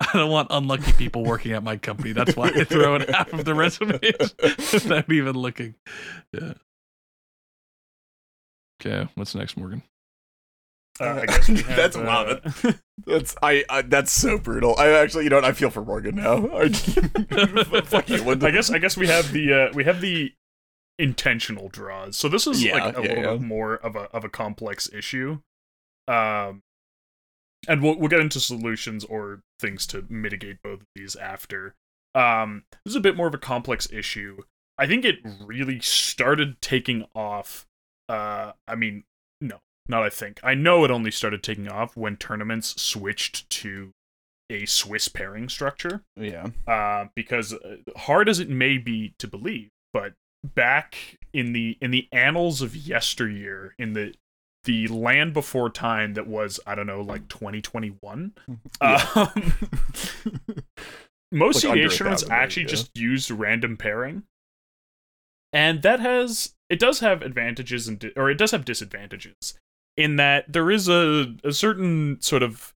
I 0.00 0.08
don't 0.12 0.30
want 0.30 0.48
unlucky 0.50 0.92
people 0.92 1.24
working 1.24 1.52
at 1.52 1.62
my 1.62 1.76
company. 1.76 2.12
That's 2.12 2.36
why 2.36 2.48
I 2.48 2.64
throw 2.64 2.96
in 2.96 3.02
half 3.02 3.32
of 3.32 3.44
the 3.44 3.54
resumes 3.54 4.00
without 4.72 5.10
even 5.10 5.36
looking. 5.36 5.74
Yeah. 6.32 6.54
Okay, 8.80 9.08
what's 9.14 9.34
next, 9.34 9.56
Morgan? 9.56 9.82
Uh, 11.00 11.20
I 11.22 11.26
guess 11.26 11.46
have, 11.46 11.66
That's 11.66 11.96
uh, 11.96 12.00
wow. 12.00 12.24
That, 12.24 12.78
that's 13.06 13.36
I, 13.42 13.64
I. 13.68 13.82
That's 13.82 14.12
so 14.12 14.38
brutal. 14.38 14.74
I 14.78 14.88
actually, 14.90 15.24
you 15.24 15.30
know 15.30 15.36
what? 15.36 15.44
I 15.44 15.52
feel 15.52 15.70
for 15.70 15.84
Morgan 15.84 16.16
now. 16.16 16.48
I, 16.56 16.68
fuck 17.84 18.08
you, 18.08 18.30
I 18.30 18.50
guess 18.50 18.70
I 18.70 18.78
guess 18.78 18.96
we 18.96 19.06
have 19.08 19.32
the 19.32 19.52
uh, 19.52 19.72
we 19.74 19.84
have 19.84 20.00
the 20.00 20.32
intentional 20.98 21.68
draws. 21.68 22.16
So 22.16 22.28
this 22.28 22.46
is 22.46 22.64
Yeah, 22.64 22.72
like 22.74 22.96
a 22.96 23.02
yeah, 23.02 23.08
little 23.08 23.24
yeah. 23.24 23.32
bit 23.32 23.42
more 23.42 23.74
of 23.74 23.96
a 23.96 24.04
of 24.12 24.24
a 24.24 24.28
complex 24.28 24.88
issue. 24.92 25.38
Um 26.08 26.62
and 27.68 27.82
we'll 27.82 27.98
we'll 27.98 28.08
get 28.08 28.20
into 28.20 28.40
solutions 28.40 29.04
or 29.04 29.40
things 29.60 29.86
to 29.88 30.04
mitigate 30.08 30.62
both 30.62 30.80
of 30.80 30.86
these 30.94 31.16
after. 31.16 31.74
Um, 32.14 32.64
this 32.84 32.92
is 32.92 32.96
a 32.96 33.00
bit 33.00 33.16
more 33.16 33.26
of 33.26 33.34
a 33.34 33.38
complex 33.38 33.90
issue. 33.92 34.38
I 34.78 34.86
think 34.86 35.04
it 35.04 35.16
really 35.44 35.80
started 35.80 36.60
taking 36.62 37.04
off. 37.14 37.66
Uh, 38.08 38.52
I 38.68 38.74
mean, 38.74 39.04
not 39.88 40.02
I 40.02 40.10
think. 40.10 40.40
I 40.42 40.54
know 40.54 40.84
it 40.84 40.90
only 40.90 41.10
started 41.10 41.42
taking 41.42 41.68
off 41.68 41.96
when 41.96 42.16
tournaments 42.16 42.80
switched 42.80 43.48
to 43.50 43.92
a 44.50 44.66
Swiss 44.66 45.08
pairing 45.08 45.48
structure. 45.48 46.02
Yeah. 46.16 46.48
Uh, 46.66 47.06
because 47.14 47.52
uh, 47.52 47.76
hard 47.96 48.28
as 48.28 48.38
it 48.38 48.48
may 48.48 48.78
be 48.78 49.14
to 49.18 49.26
believe, 49.26 49.70
but 49.92 50.14
back 50.44 50.96
in 51.32 51.52
the 51.52 51.76
in 51.80 51.90
the 51.90 52.08
annals 52.12 52.62
of 52.62 52.76
yesteryear, 52.76 53.74
in 53.78 53.92
the 53.92 54.14
the 54.64 54.88
land 54.88 55.32
before 55.32 55.70
time 55.70 56.14
that 56.14 56.26
was 56.26 56.60
I 56.66 56.74
don't 56.74 56.86
know 56.86 57.00
like 57.00 57.28
2021. 57.28 58.32
Yeah. 58.82 59.06
Um, 59.14 59.52
most 61.32 61.64
Like 61.64 61.78
CDH 61.78 61.96
tournaments 61.96 62.30
actually 62.30 62.62
yeah. 62.64 62.68
just 62.68 62.96
used 62.96 63.30
random 63.30 63.76
pairing, 63.76 64.22
and 65.52 65.82
that 65.82 65.98
has 66.00 66.54
it 66.70 66.78
does 66.78 67.00
have 67.00 67.22
advantages 67.22 67.88
and 67.88 67.98
di- 67.98 68.12
or 68.16 68.30
it 68.30 68.38
does 68.38 68.52
have 68.52 68.64
disadvantages 68.64 69.58
in 69.96 70.16
that 70.16 70.52
there 70.52 70.70
is 70.70 70.88
a 70.88 71.34
a 71.44 71.52
certain 71.52 72.20
sort 72.20 72.42
of 72.42 72.72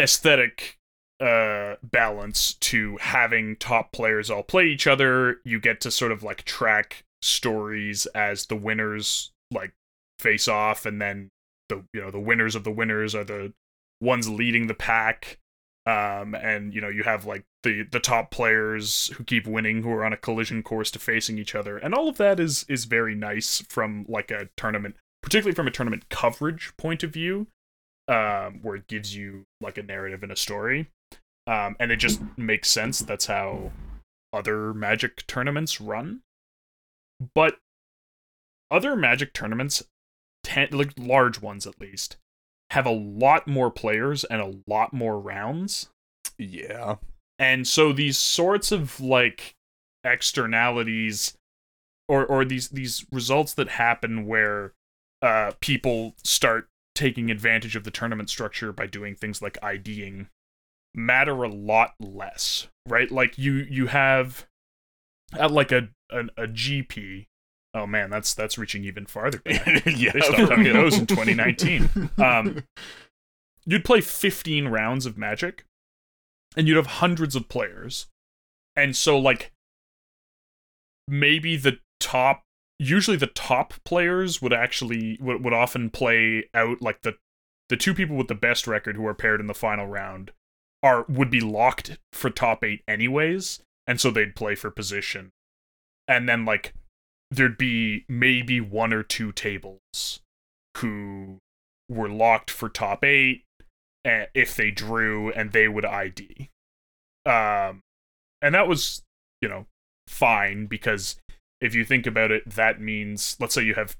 aesthetic 0.00 0.78
uh 1.20 1.74
balance 1.82 2.54
to 2.54 2.96
having 2.98 3.54
top 3.56 3.92
players 3.92 4.30
all 4.30 4.42
play 4.42 4.66
each 4.66 4.86
other. 4.86 5.36
You 5.44 5.60
get 5.60 5.80
to 5.82 5.90
sort 5.90 6.12
of 6.12 6.22
like 6.22 6.44
track 6.44 7.04
stories 7.22 8.06
as 8.06 8.46
the 8.46 8.56
winners 8.56 9.30
like 9.50 9.72
face 10.18 10.48
off 10.48 10.86
and 10.86 11.00
then 11.00 11.28
the 11.68 11.84
you 11.92 12.00
know 12.00 12.10
the 12.10 12.20
winners 12.20 12.54
of 12.54 12.64
the 12.64 12.70
winners 12.70 13.14
are 13.14 13.24
the 13.24 13.52
ones 14.00 14.28
leading 14.28 14.66
the 14.66 14.74
pack. 14.74 15.38
Um 15.86 16.34
and 16.34 16.74
you 16.74 16.80
know 16.80 16.88
you 16.88 17.02
have 17.02 17.26
like 17.26 17.44
the 17.62 17.82
the 17.82 18.00
top 18.00 18.30
players 18.30 19.08
who 19.16 19.24
keep 19.24 19.46
winning 19.46 19.82
who 19.82 19.92
are 19.92 20.04
on 20.04 20.14
a 20.14 20.18
collision 20.18 20.62
course 20.62 20.90
to 20.92 20.98
facing 20.98 21.38
each 21.38 21.54
other. 21.54 21.76
And 21.76 21.94
all 21.94 22.08
of 22.08 22.16
that 22.16 22.40
is 22.40 22.64
is 22.68 22.86
very 22.86 23.14
nice 23.14 23.62
from 23.68 24.06
like 24.08 24.30
a 24.30 24.48
tournament 24.56 24.96
particularly 25.30 25.54
from 25.54 25.68
a 25.68 25.70
tournament 25.70 26.08
coverage 26.08 26.72
point 26.76 27.04
of 27.04 27.12
view 27.12 27.46
um 28.08 28.58
where 28.62 28.74
it 28.74 28.88
gives 28.88 29.14
you 29.14 29.44
like 29.60 29.78
a 29.78 29.82
narrative 29.82 30.24
and 30.24 30.32
a 30.32 30.36
story 30.36 30.88
um 31.46 31.76
and 31.78 31.92
it 31.92 31.96
just 31.96 32.20
makes 32.36 32.68
sense 32.68 32.98
that's 32.98 33.26
how 33.26 33.70
other 34.32 34.74
magic 34.74 35.24
tournaments 35.28 35.80
run 35.80 36.20
but 37.34 37.58
other 38.72 38.96
magic 38.96 39.32
tournaments 39.32 39.84
tend 40.42 40.74
like 40.74 40.92
large 40.98 41.40
ones 41.40 41.64
at 41.66 41.80
least 41.80 42.16
have 42.70 42.86
a 42.86 42.90
lot 42.90 43.46
more 43.46 43.70
players 43.70 44.24
and 44.24 44.40
a 44.40 44.54
lot 44.66 44.92
more 44.92 45.18
rounds 45.20 45.90
Yeah. 46.38 46.96
and 47.38 47.68
so 47.68 47.92
these 47.92 48.18
sorts 48.18 48.72
of 48.72 49.00
like 49.00 49.54
externalities 50.02 51.34
or 52.08 52.26
or 52.26 52.44
these 52.44 52.70
these 52.70 53.06
results 53.12 53.54
that 53.54 53.68
happen 53.68 54.26
where 54.26 54.72
uh 55.22 55.52
people 55.60 56.14
start 56.24 56.68
taking 56.94 57.30
advantage 57.30 57.76
of 57.76 57.84
the 57.84 57.90
tournament 57.90 58.28
structure 58.28 58.72
by 58.72 58.86
doing 58.86 59.14
things 59.14 59.40
like 59.40 59.58
IDing 59.62 60.28
matter 60.94 61.42
a 61.44 61.48
lot 61.48 61.94
less 62.00 62.68
right 62.88 63.10
like 63.10 63.38
you 63.38 63.54
you 63.70 63.86
have 63.86 64.46
at 65.38 65.50
like 65.50 65.70
a 65.70 65.88
an, 66.10 66.30
a 66.36 66.46
GP 66.46 67.26
oh 67.74 67.86
man 67.86 68.10
that's 68.10 68.34
that's 68.34 68.58
reaching 68.58 68.84
even 68.84 69.06
farther 69.06 69.38
back. 69.38 69.66
yeah. 69.86 70.12
They 70.12 70.20
stopped 70.20 70.50
having 70.50 70.72
those 70.72 70.98
in 70.98 71.06
2019. 71.06 72.10
Um, 72.18 72.64
you'd 73.64 73.84
play 73.84 74.00
15 74.00 74.68
rounds 74.68 75.06
of 75.06 75.16
Magic, 75.16 75.64
and 76.56 76.66
you'd 76.66 76.76
have 76.76 76.86
hundreds 76.86 77.36
of 77.36 77.48
players. 77.48 78.06
And 78.76 78.96
so, 78.96 79.18
like, 79.18 79.52
maybe 81.08 81.56
the 81.56 81.78
top, 81.98 82.42
usually 82.80 83.16
the 83.16 83.26
top 83.26 83.74
players 83.84 84.40
would 84.40 84.52
actually, 84.52 85.18
would, 85.20 85.44
would 85.44 85.52
often 85.52 85.90
play 85.90 86.48
out, 86.54 86.80
like, 86.80 87.02
the, 87.02 87.16
the 87.68 87.76
two 87.76 87.94
people 87.94 88.16
with 88.16 88.28
the 88.28 88.34
best 88.34 88.66
record 88.66 88.96
who 88.96 89.06
are 89.06 89.14
paired 89.14 89.40
in 89.40 89.46
the 89.46 89.54
final 89.54 89.86
round 89.86 90.32
are, 90.82 91.04
would 91.08 91.30
be 91.30 91.40
locked 91.40 91.98
for 92.12 92.30
top 92.30 92.64
eight 92.64 92.82
anyways. 92.88 93.60
And 93.86 94.00
so 94.00 94.10
they'd 94.10 94.34
play 94.34 94.54
for 94.54 94.70
position. 94.70 95.30
And 96.08 96.28
then, 96.28 96.44
like, 96.44 96.74
there'd 97.30 97.58
be 97.58 98.04
maybe 98.08 98.60
one 98.60 98.92
or 98.92 99.02
two 99.02 99.30
tables 99.30 100.20
who 100.78 101.38
were 101.88 102.08
locked 102.08 102.50
for 102.50 102.68
top 102.68 103.04
eight 103.04 103.44
eh, 104.04 104.26
if 104.34 104.54
they 104.56 104.70
drew 104.70 105.30
and 105.32 105.52
they 105.52 105.68
would 105.68 105.84
ID. 105.84 106.48
Um, 107.26 107.82
and 108.40 108.54
that 108.54 108.66
was, 108.66 109.02
you 109.42 109.48
know, 109.48 109.66
fine 110.08 110.66
because 110.66 111.16
if 111.60 111.74
you 111.74 111.84
think 111.84 112.06
about 112.06 112.30
it, 112.30 112.48
that 112.48 112.80
means, 112.80 113.36
let's 113.40 113.54
say 113.54 113.62
you 113.62 113.74
have 113.74 113.96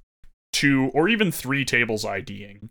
two 0.53 0.91
or 0.95 1.09
even 1.09 1.31
three 1.31 1.65
tables 1.65 2.05
IDing. 2.05 2.71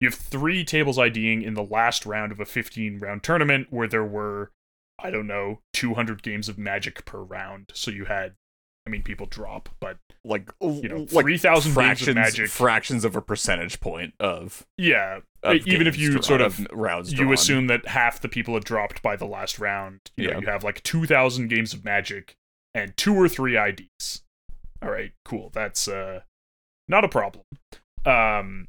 You 0.00 0.08
have 0.08 0.14
three 0.18 0.64
tables 0.64 0.98
IDing 0.98 1.42
in 1.42 1.54
the 1.54 1.62
last 1.64 2.06
round 2.06 2.30
of 2.32 2.40
a 2.40 2.44
15 2.44 2.98
round 3.00 3.22
tournament 3.22 3.68
where 3.70 3.88
there 3.88 4.04
were, 4.04 4.50
I 4.98 5.10
don't 5.10 5.26
know, 5.26 5.60
200 5.72 6.22
games 6.22 6.48
of 6.48 6.56
magic 6.58 7.04
per 7.04 7.18
round. 7.20 7.72
So 7.74 7.90
you 7.90 8.04
had, 8.04 8.34
I 8.86 8.90
mean, 8.90 9.02
people 9.02 9.26
drop, 9.26 9.68
but 9.80 9.98
like 10.24 10.50
you 10.60 10.88
know, 10.88 11.06
like 11.10 11.24
3,000 11.24 11.42
games 11.44 11.66
of 11.66 11.72
fractions, 11.74 12.14
Magic. 12.14 12.48
fractions 12.48 13.04
of 13.04 13.16
a 13.16 13.20
percentage 13.22 13.80
point 13.80 14.14
of, 14.20 14.64
yeah, 14.76 15.20
of 15.42 15.56
even 15.66 15.86
if 15.86 15.98
you 15.98 16.12
drawn- 16.12 16.22
sort 16.22 16.40
of 16.40 16.64
rounds 16.72 17.10
you 17.12 17.18
drawn. 17.18 17.32
assume 17.34 17.66
that 17.66 17.86
half 17.88 18.20
the 18.20 18.28
people 18.28 18.54
have 18.54 18.64
dropped 18.64 19.02
by 19.02 19.16
the 19.16 19.26
last 19.26 19.58
round. 19.58 20.00
You 20.16 20.28
know, 20.28 20.32
Yeah. 20.34 20.38
you 20.40 20.46
have 20.46 20.62
like 20.64 20.82
2,000 20.84 21.48
games 21.48 21.74
of 21.74 21.84
Magic 21.84 22.36
and 22.74 22.96
two 22.96 23.14
or 23.14 23.28
three 23.28 23.56
IDs. 23.58 24.22
All 24.82 24.90
right, 24.90 25.12
cool. 25.24 25.50
That's 25.52 25.88
uh 25.88 26.20
not 26.88 27.04
a 27.04 27.08
problem. 27.08 27.44
Um 28.04 28.68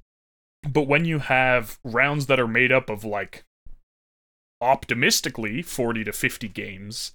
but 0.68 0.88
when 0.88 1.06
you 1.06 1.20
have 1.20 1.80
rounds 1.84 2.26
that 2.26 2.40
are 2.40 2.48
made 2.48 2.72
up 2.72 2.90
of 2.90 3.06
like 3.06 3.44
optimistically 4.62 5.62
40 5.62 6.04
to 6.04 6.12
50 6.12 6.50
games 6.50 7.14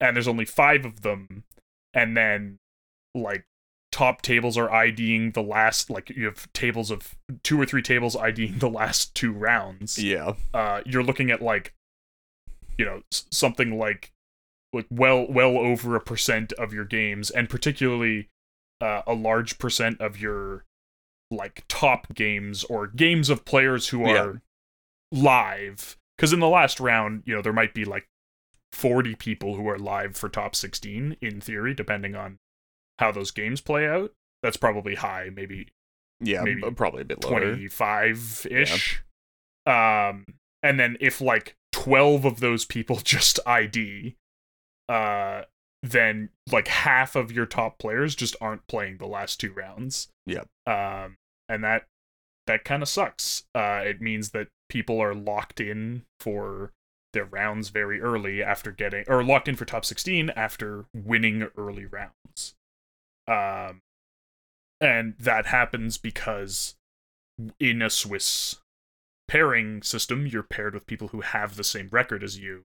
and 0.00 0.16
there's 0.16 0.28
only 0.28 0.46
5 0.46 0.86
of 0.86 1.02
them 1.02 1.44
and 1.92 2.16
then 2.16 2.56
like 3.14 3.44
top 3.92 4.22
tables 4.22 4.56
are 4.56 4.72
IDing 4.72 5.32
the 5.32 5.42
last 5.42 5.90
like 5.90 6.08
you 6.10 6.24
have 6.24 6.50
tables 6.52 6.90
of 6.90 7.16
two 7.42 7.60
or 7.60 7.66
three 7.66 7.82
tables 7.82 8.16
IDing 8.16 8.58
the 8.58 8.70
last 8.70 9.14
two 9.14 9.32
rounds 9.32 10.02
yeah, 10.02 10.34
uh, 10.54 10.80
you're 10.86 11.02
looking 11.02 11.30
at 11.30 11.42
like, 11.42 11.74
you 12.78 12.84
know, 12.84 13.02
something 13.10 13.78
like, 13.78 14.10
like 14.72 14.86
well, 14.90 15.26
well 15.28 15.56
over 15.58 15.96
a 15.96 16.00
percent 16.00 16.52
of 16.54 16.72
your 16.72 16.84
games, 16.84 17.30
and 17.30 17.48
particularly 17.48 18.28
uh, 18.80 19.02
a 19.06 19.14
large 19.14 19.58
percent 19.58 20.00
of 20.00 20.18
your 20.20 20.64
like 21.30 21.64
top 21.68 22.12
games 22.14 22.64
or 22.64 22.86
games 22.86 23.30
of 23.30 23.44
players 23.44 23.88
who 23.88 24.00
Yeah. 24.08 24.22
are 24.22 24.42
live. 25.12 25.96
Because 26.16 26.32
in 26.32 26.40
the 26.40 26.48
last 26.48 26.80
round, 26.80 27.22
you 27.24 27.34
know, 27.34 27.42
there 27.42 27.52
might 27.52 27.72
be 27.74 27.84
like 27.84 28.06
40 28.72 29.14
people 29.14 29.54
who 29.56 29.68
are 29.68 29.78
live 29.78 30.16
for 30.16 30.28
top 30.28 30.54
16 30.54 31.16
in 31.20 31.40
theory, 31.40 31.72
depending 31.74 32.14
on 32.14 32.38
how 32.98 33.10
those 33.10 33.30
games 33.30 33.60
play 33.60 33.88
out. 33.88 34.12
That's 34.42 34.56
probably 34.56 34.94
high, 34.96 35.30
maybe 35.34 35.68
yeah, 36.22 36.42
Maybe 36.42 36.60
probably 36.72 37.02
a 37.02 37.06
bit 37.06 37.24
lower. 37.24 37.40
25 37.40 38.46
ish. 38.50 39.02
Um, 39.66 40.26
and 40.62 40.78
then 40.78 40.98
if 41.00 41.20
like 41.22 41.56
12 41.72 42.24
of 42.26 42.40
those 42.40 42.64
people 42.66 42.96
just 43.04 43.40
ID, 43.46 44.16
uh, 44.90 45.44
then 45.82 46.30
like 46.50 46.68
half 46.68 47.14
of 47.14 47.30
your 47.30 47.46
top 47.46 47.78
players 47.78 48.14
just 48.14 48.34
aren't 48.40 48.66
playing 48.66 48.98
the 48.98 49.06
last 49.06 49.38
two 49.40 49.52
rounds. 49.52 50.08
Yep. 50.26 50.48
Um, 50.66 51.16
and 51.48 51.62
that 51.64 51.86
that 52.46 52.64
kind 52.64 52.82
of 52.82 52.88
sucks. 52.88 53.44
Uh, 53.54 53.82
it 53.84 54.00
means 54.00 54.30
that 54.30 54.48
people 54.68 55.00
are 55.00 55.14
locked 55.14 55.60
in 55.60 56.02
for 56.18 56.72
their 57.12 57.24
rounds 57.24 57.68
very 57.68 58.00
early 58.00 58.42
after 58.42 58.72
getting 58.72 59.04
or 59.06 59.22
locked 59.22 59.48
in 59.48 59.56
for 59.56 59.64
top 59.64 59.84
16 59.84 60.30
after 60.30 60.86
winning 60.94 61.48
early 61.56 61.86
rounds. 61.86 62.54
Um, 63.28 63.82
and 64.80 65.14
that 65.18 65.46
happens 65.46 65.98
because 65.98 66.74
in 67.60 67.80
a 67.80 67.90
Swiss 67.90 68.56
pairing 69.28 69.82
system, 69.82 70.26
you're 70.26 70.42
paired 70.42 70.74
with 70.74 70.86
people 70.86 71.08
who 71.08 71.20
have 71.20 71.56
the 71.56 71.64
same 71.64 71.88
record 71.92 72.24
as 72.24 72.38
you, 72.38 72.64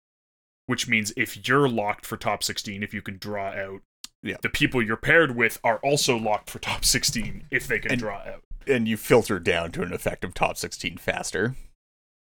which 0.67 0.87
means 0.87 1.11
if 1.17 1.47
you're 1.47 1.67
locked 1.69 2.05
for 2.05 2.17
top 2.17 2.43
16, 2.43 2.83
if 2.83 2.93
you 2.93 3.01
can 3.01 3.17
draw 3.17 3.47
out, 3.49 3.81
Yeah. 4.21 4.37
the 4.41 4.49
people 4.49 4.81
you're 4.81 4.95
paired 4.97 5.35
with 5.35 5.59
are 5.63 5.77
also 5.79 6.17
locked 6.17 6.49
for 6.49 6.59
top 6.59 6.85
16 6.85 7.47
if 7.51 7.67
they 7.67 7.79
can 7.79 7.91
And- 7.91 7.99
draw 7.99 8.19
out. 8.19 8.43
and 8.65 8.87
you 8.87 8.95
filter 8.95 9.39
down 9.39 9.71
to 9.73 9.81
an 9.81 9.91
effective 9.91 10.33
top 10.33 10.55
16 10.57 10.97
faster. 10.97 11.55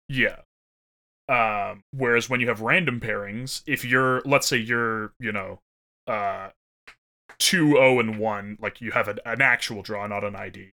Yeah. 0.08 0.40
Um, 1.28 1.82
whereas 1.92 2.28
when 2.28 2.40
you 2.40 2.48
have 2.48 2.60
random 2.60 3.00
pairings, 3.00 3.62
if 3.66 3.84
you're, 3.84 4.20
let's 4.24 4.46
say 4.46 4.56
you're, 4.56 5.12
you 5.20 5.30
know, 5.32 5.60
uh, 6.06 6.50
2 7.38 7.72
0 7.72 7.98
and 8.00 8.18
1, 8.18 8.58
like 8.60 8.80
you 8.80 8.92
have 8.92 9.08
an, 9.08 9.18
an 9.24 9.40
actual 9.42 9.82
draw, 9.82 10.06
not 10.06 10.24
an 10.24 10.34
ID, 10.36 10.70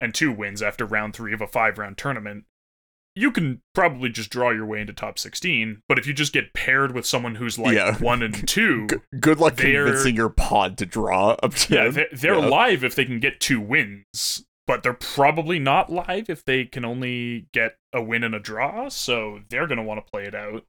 and 0.00 0.14
two 0.14 0.32
wins 0.32 0.60
after 0.62 0.84
round 0.84 1.14
three 1.14 1.32
of 1.32 1.40
a 1.40 1.46
five 1.46 1.78
round 1.78 1.96
tournament, 1.98 2.44
you 3.14 3.30
can 3.30 3.60
probably 3.74 4.08
just 4.08 4.30
draw 4.30 4.50
your 4.50 4.64
way 4.64 4.80
into 4.80 4.92
top 4.92 5.18
16 5.18 5.82
but 5.88 5.98
if 5.98 6.06
you 6.06 6.14
just 6.14 6.32
get 6.32 6.54
paired 6.54 6.94
with 6.94 7.04
someone 7.06 7.34
who's 7.34 7.58
like 7.58 7.74
Yeah. 7.74 7.96
one 7.98 8.22
and 8.22 8.46
two 8.48 8.86
G- 8.88 8.96
good 9.20 9.38
luck 9.38 9.56
convincing 9.56 10.16
your 10.16 10.30
pod 10.30 10.78
to 10.78 10.86
draw 10.86 11.30
up 11.42 11.54
to 11.54 11.74
yeah 11.74 11.88
they're, 11.88 12.08
they're 12.12 12.38
Yeah. 12.38 12.46
live 12.46 12.82
if 12.84 12.94
they 12.94 13.04
can 13.04 13.20
get 13.20 13.38
two 13.40 13.60
wins 13.60 14.44
but 14.66 14.82
they're 14.82 14.94
probably 14.94 15.58
not 15.58 15.90
live 15.92 16.30
if 16.30 16.44
they 16.44 16.64
can 16.64 16.84
only 16.84 17.48
get 17.52 17.76
a 17.92 18.00
win 18.02 18.24
and 18.24 18.34
a 18.34 18.40
draw 18.40 18.88
so 18.88 19.40
they're 19.50 19.66
going 19.66 19.78
to 19.78 19.84
want 19.84 20.04
to 20.04 20.10
play 20.10 20.24
it 20.24 20.34
out 20.34 20.64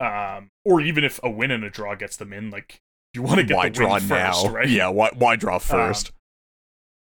um 0.00 0.48
or 0.64 0.80
even 0.80 1.02
if 1.04 1.18
a 1.22 1.30
win 1.30 1.50
and 1.50 1.64
a 1.64 1.70
draw 1.70 1.94
gets 1.94 2.16
them 2.16 2.32
in 2.32 2.50
like 2.50 2.78
you 3.14 3.22
want 3.22 3.38
to 3.40 3.44
get 3.44 3.56
why 3.56 3.68
the 3.68 3.74
draw 3.74 3.94
win 3.94 4.02
first 4.02 4.44
now? 4.44 4.50
right 4.52 4.68
Yeah, 4.68 4.88
why 4.88 5.10
why 5.16 5.34
draw 5.34 5.58
first? 5.58 6.12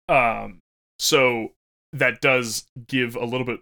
Um, 0.08 0.60
so 1.00 1.50
that 1.94 2.22
does 2.22 2.66
give 2.88 3.16
a 3.16 3.26
little 3.26 3.46
bit. 3.46 3.60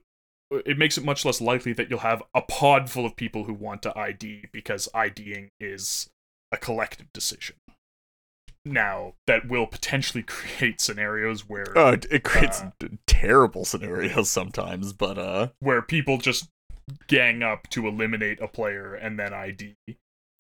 It 0.52 0.78
makes 0.78 0.98
it 0.98 1.06
much 1.06 1.26
less 1.26 1.40
likely 1.42 1.74
that 1.74 1.90
you'll 1.90 2.00
have 2.00 2.24
a 2.34 2.42
pod 2.42 2.90
full 2.90 3.06
of 3.06 3.16
people 3.16 3.44
who 3.44 3.54
want 3.54 3.82
to 3.84 3.98
ID 3.98 4.46
because 4.52 4.90
IDing 4.94 5.52
is 5.60 6.10
a 6.52 6.58
collective 6.58 7.12
decision. 7.14 7.56
Now 8.66 9.14
that 9.28 9.48
will 9.48 9.68
potentially 9.68 10.24
create 10.28 10.82
scenarios 10.82 11.48
where 11.48 11.78
uh, 11.78 11.98
it 12.10 12.24
creates 12.24 12.62
uh, 12.62 12.72
terrible 13.08 13.66
scenarios 13.66 14.30
sometimes, 14.32 14.94
but 14.94 15.18
uh, 15.18 15.50
where 15.60 15.82
people 15.82 16.18
just 16.18 16.50
gang 17.08 17.44
up 17.44 17.70
to 17.70 17.88
eliminate 17.88 18.42
a 18.42 18.48
player 18.48 18.96
and 18.96 19.20
then 19.20 19.34
ID. 19.34 19.76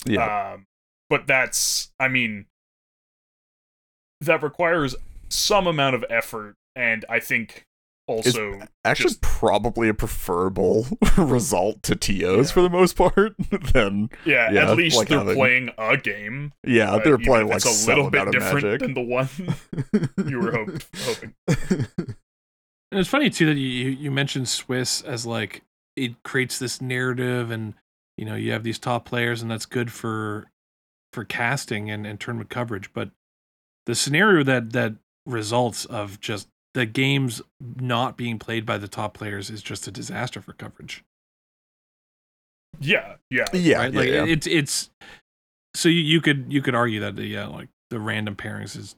yeah, 0.05 0.53
Um, 0.53 0.65
but 1.09 1.27
that's, 1.27 1.91
I 1.99 2.07
mean, 2.07 2.45
that 4.21 4.43
requires 4.43 4.95
some 5.29 5.67
amount 5.67 5.95
of 5.95 6.05
effort, 6.09 6.55
and 6.75 7.05
I 7.09 7.19
think 7.19 7.65
also 8.09 8.59
actually 8.83 9.09
just- 9.09 9.21
probably 9.21 9.87
a 9.89 9.93
preferable 9.93 10.85
result 11.17 11.83
to 11.83 11.95
TOs 11.95 12.49
Yeah. 12.49 12.53
for 12.53 12.61
the 12.61 12.69
most 12.69 12.95
part 12.95 13.35
than 13.73 14.09
Yeah, 14.25 14.51
Yeah, 14.51 14.71
at 14.71 14.77
least 14.77 14.97
like 14.97 15.07
they're 15.07 15.19
having- 15.19 15.35
playing 15.35 15.69
a 15.77 15.95
game. 15.97 16.53
yeah, 16.65 16.91
but 16.91 17.03
they're 17.03 17.13
even 17.13 17.25
playing 17.25 17.47
like 17.47 17.57
it's 17.57 17.85
a 17.85 17.89
little 17.89 18.09
bit 18.09 18.27
of 18.27 18.33
different 18.33 18.65
magic. 18.65 18.79
than 18.81 18.93
the 18.93 19.01
one 19.01 19.29
you 20.29 20.39
were 20.39 20.51
hope- 20.51 20.83
hoping. 21.05 21.33
And 22.91 22.99
it's 22.99 23.09
funny 23.09 23.29
too 23.29 23.45
that 23.45 23.57
you 23.57 23.67
you 23.67 23.89
you 23.91 24.11
mentioned 24.11 24.49
Swiss 24.49 25.01
as 25.03 25.25
like 25.25 25.61
it 25.95 26.23
creates 26.23 26.57
this 26.57 26.81
narrative, 26.81 27.51
and 27.51 27.75
you 28.17 28.25
know 28.25 28.33
you 28.35 28.51
have 28.51 28.63
these 28.63 28.79
top 28.79 29.05
players, 29.05 29.41
and 29.43 29.51
that's 29.51 29.67
good 29.67 29.91
for 29.91 30.49
for 31.13 31.23
casting 31.23 31.91
and, 31.91 32.07
and 32.07 32.19
tournament 32.19 32.49
coverage. 32.49 32.91
But 32.93 33.11
the 33.85 33.93
scenario 33.93 34.43
that 34.43 34.73
that 34.73 34.95
results 35.27 35.85
of 35.85 36.19
just 36.19 36.47
the 36.73 36.85
games 36.85 37.41
not 37.59 38.17
being 38.17 38.39
played 38.39 38.65
by 38.65 38.77
the 38.77 38.87
top 38.87 39.13
players 39.13 39.49
is 39.49 39.61
just 39.61 39.87
a 39.87 39.91
disaster 39.91 40.41
for 40.41 40.53
coverage. 40.53 41.03
Yeah, 42.79 43.15
yeah, 43.29 43.45
yeah, 43.53 43.77
right? 43.77 43.93
yeah, 43.93 43.99
like 43.99 44.09
yeah. 44.09 44.25
it's 44.25 44.47
it's 44.47 44.89
so 45.75 45.89
you, 45.89 46.01
you 46.01 46.21
could 46.21 46.45
you 46.49 46.61
could 46.61 46.75
argue 46.75 46.99
that 47.01 47.15
the 47.15 47.25
yeah, 47.25 47.47
like 47.47 47.67
the 47.89 47.99
random 47.99 48.35
pairings 48.35 48.77
is 48.77 48.95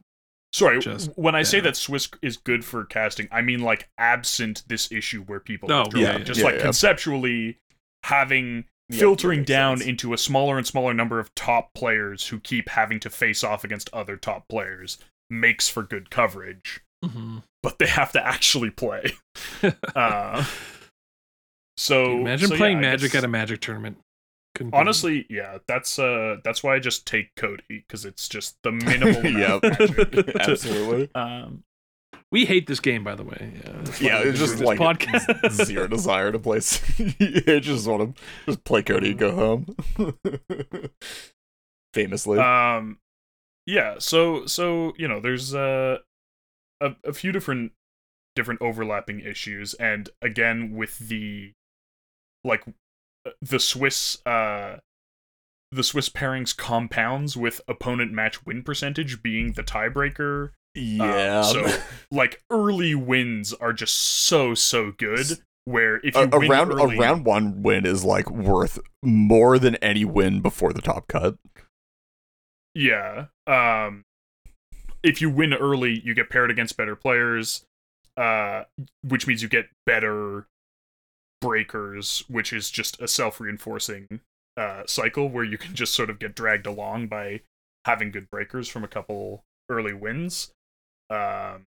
Sorry, 0.53 0.79
Just- 0.79 1.11
when 1.17 1.33
I 1.33 1.43
say 1.43 1.61
that 1.61 1.77
Swiss 1.77 2.09
is 2.21 2.35
good 2.35 2.65
for 2.65 2.83
casting, 2.83 3.29
I 3.31 3.41
mean 3.41 3.61
like 3.61 3.89
absent 3.97 4.63
this 4.67 4.91
issue 4.91 5.23
where 5.23 5.39
people 5.39 5.71
Oh, 5.71 5.83
withdraw. 5.83 6.01
yeah, 6.01 6.17
just 6.19 6.41
yeah, 6.41 6.45
like 6.45 6.55
yeah. 6.55 6.63
conceptually 6.63 7.57
having 8.03 8.65
filtering 8.91 9.39
that 9.39 9.41
makes 9.43 9.47
down 9.47 9.77
sense. 9.77 9.87
into 9.89 10.13
a 10.13 10.17
smaller 10.17 10.57
and 10.57 10.67
smaller 10.67 10.93
number 10.93 11.19
of 11.19 11.33
top 11.35 11.73
players 11.73 12.27
who 12.27 12.39
keep 12.41 12.67
having 12.69 12.99
to 12.99 13.09
face 13.09 13.43
off 13.45 13.63
against 13.63 13.89
other 13.93 14.17
top 14.17 14.49
players 14.49 14.97
makes 15.29 15.69
for 15.69 15.83
good 15.83 16.09
coverage, 16.09 16.81
but 17.63 17.79
they 17.79 17.87
have 17.87 18.11
to 18.13 18.25
actually 18.25 18.69
play. 18.69 19.13
Uh, 19.95 20.43
so 21.77 22.11
imagine 22.19 22.49
so, 22.49 22.57
playing 22.57 22.77
I 22.77 22.81
magic 22.81 23.11
guess- 23.13 23.19
at 23.19 23.23
a 23.23 23.27
magic 23.27 23.61
tournament. 23.61 23.97
Couldn't 24.55 24.71
be- 24.71 24.77
Honestly, 24.77 25.25
yeah, 25.29 25.59
that's 25.67 25.97
uh 25.97 26.37
that's 26.43 26.61
why 26.63 26.75
I 26.75 26.79
just 26.79 27.07
take 27.07 27.29
Cody 27.37 27.63
because 27.69 28.03
it's 28.05 28.27
just 28.27 28.57
the 28.63 28.71
minimal 28.71 29.21
amount 29.25 29.63
Yep. 29.63 30.35
absolutely. 30.41 31.09
Um, 31.15 31.63
we 32.31 32.45
hate 32.45 32.67
this 32.67 32.79
game, 32.81 33.03
by 33.03 33.15
the 33.15 33.23
way. 33.23 33.53
Yeah, 33.65 33.71
that's 33.83 34.01
Yeah, 34.01 34.19
it's 34.19 34.39
just 34.39 34.59
like 34.59 34.77
this 34.79 35.25
podcast. 35.25 35.65
zero 35.65 35.87
desire 35.87 36.31
to 36.33 36.39
play. 36.39 36.57
s- 36.57 36.81
you 36.99 37.59
just 37.61 37.87
want 37.87 38.15
to 38.15 38.21
just 38.45 38.63
play 38.65 38.83
Cody 38.83 39.11
and 39.11 39.19
go 39.19 39.31
home. 39.33 39.75
Famously, 41.93 42.39
um 42.39 42.99
yeah 43.65 43.95
so 43.99 44.45
so 44.45 44.93
you 44.97 45.07
know 45.07 45.19
there's 45.19 45.53
uh, 45.53 45.97
a 46.81 46.95
a 47.05 47.13
few 47.13 47.31
different 47.31 47.71
different 48.35 48.61
overlapping 48.61 49.19
issues 49.19 49.73
and 49.75 50.09
again 50.21 50.73
with 50.75 50.97
the 50.99 51.53
like 52.43 52.63
uh, 53.25 53.31
the 53.41 53.59
swiss 53.59 54.25
uh 54.25 54.77
the 55.71 55.83
swiss 55.83 56.09
pairings 56.09 56.55
compounds 56.55 57.37
with 57.37 57.61
opponent 57.67 58.11
match 58.11 58.45
win 58.45 58.63
percentage 58.63 59.21
being 59.21 59.53
the 59.53 59.63
tiebreaker 59.63 60.51
yeah. 60.73 61.41
so 61.41 61.67
like 62.11 62.41
early 62.49 62.95
wins 62.95 63.53
are 63.53 63.73
just 63.73 63.95
so 63.95 64.53
so 64.53 64.91
good 64.97 65.39
where 65.65 65.97
if 65.97 66.15
you 66.15 66.21
a, 66.21 66.27
round 66.27 66.71
early, 66.71 66.95
a 66.95 66.99
round 66.99 67.25
one 67.25 67.61
win 67.61 67.85
is 67.85 68.03
like 68.03 68.29
worth 68.29 68.79
more 69.03 69.59
than 69.59 69.75
any 69.75 70.05
win 70.05 70.41
before 70.41 70.73
the 70.73 70.81
top 70.81 71.07
cut. 71.07 71.35
Yeah. 72.73 73.27
Um 73.47 74.03
if 75.03 75.21
you 75.21 75.29
win 75.29 75.53
early, 75.53 76.01
you 76.03 76.13
get 76.13 76.29
paired 76.29 76.51
against 76.51 76.77
better 76.77 76.95
players, 76.95 77.65
uh 78.17 78.63
which 79.03 79.27
means 79.27 79.41
you 79.41 79.47
get 79.47 79.69
better 79.85 80.47
breakers, 81.39 82.23
which 82.27 82.53
is 82.53 82.69
just 82.69 83.01
a 83.01 83.07
self-reinforcing 83.07 84.21
uh 84.57 84.83
cycle 84.85 85.29
where 85.29 85.43
you 85.43 85.57
can 85.57 85.73
just 85.75 85.93
sort 85.93 86.09
of 86.09 86.19
get 86.19 86.35
dragged 86.35 86.65
along 86.65 87.07
by 87.07 87.41
having 87.85 88.11
good 88.11 88.29
breakers 88.29 88.67
from 88.67 88.83
a 88.83 88.87
couple 88.87 89.43
early 89.69 89.93
wins. 89.93 90.51
Um 91.09 91.65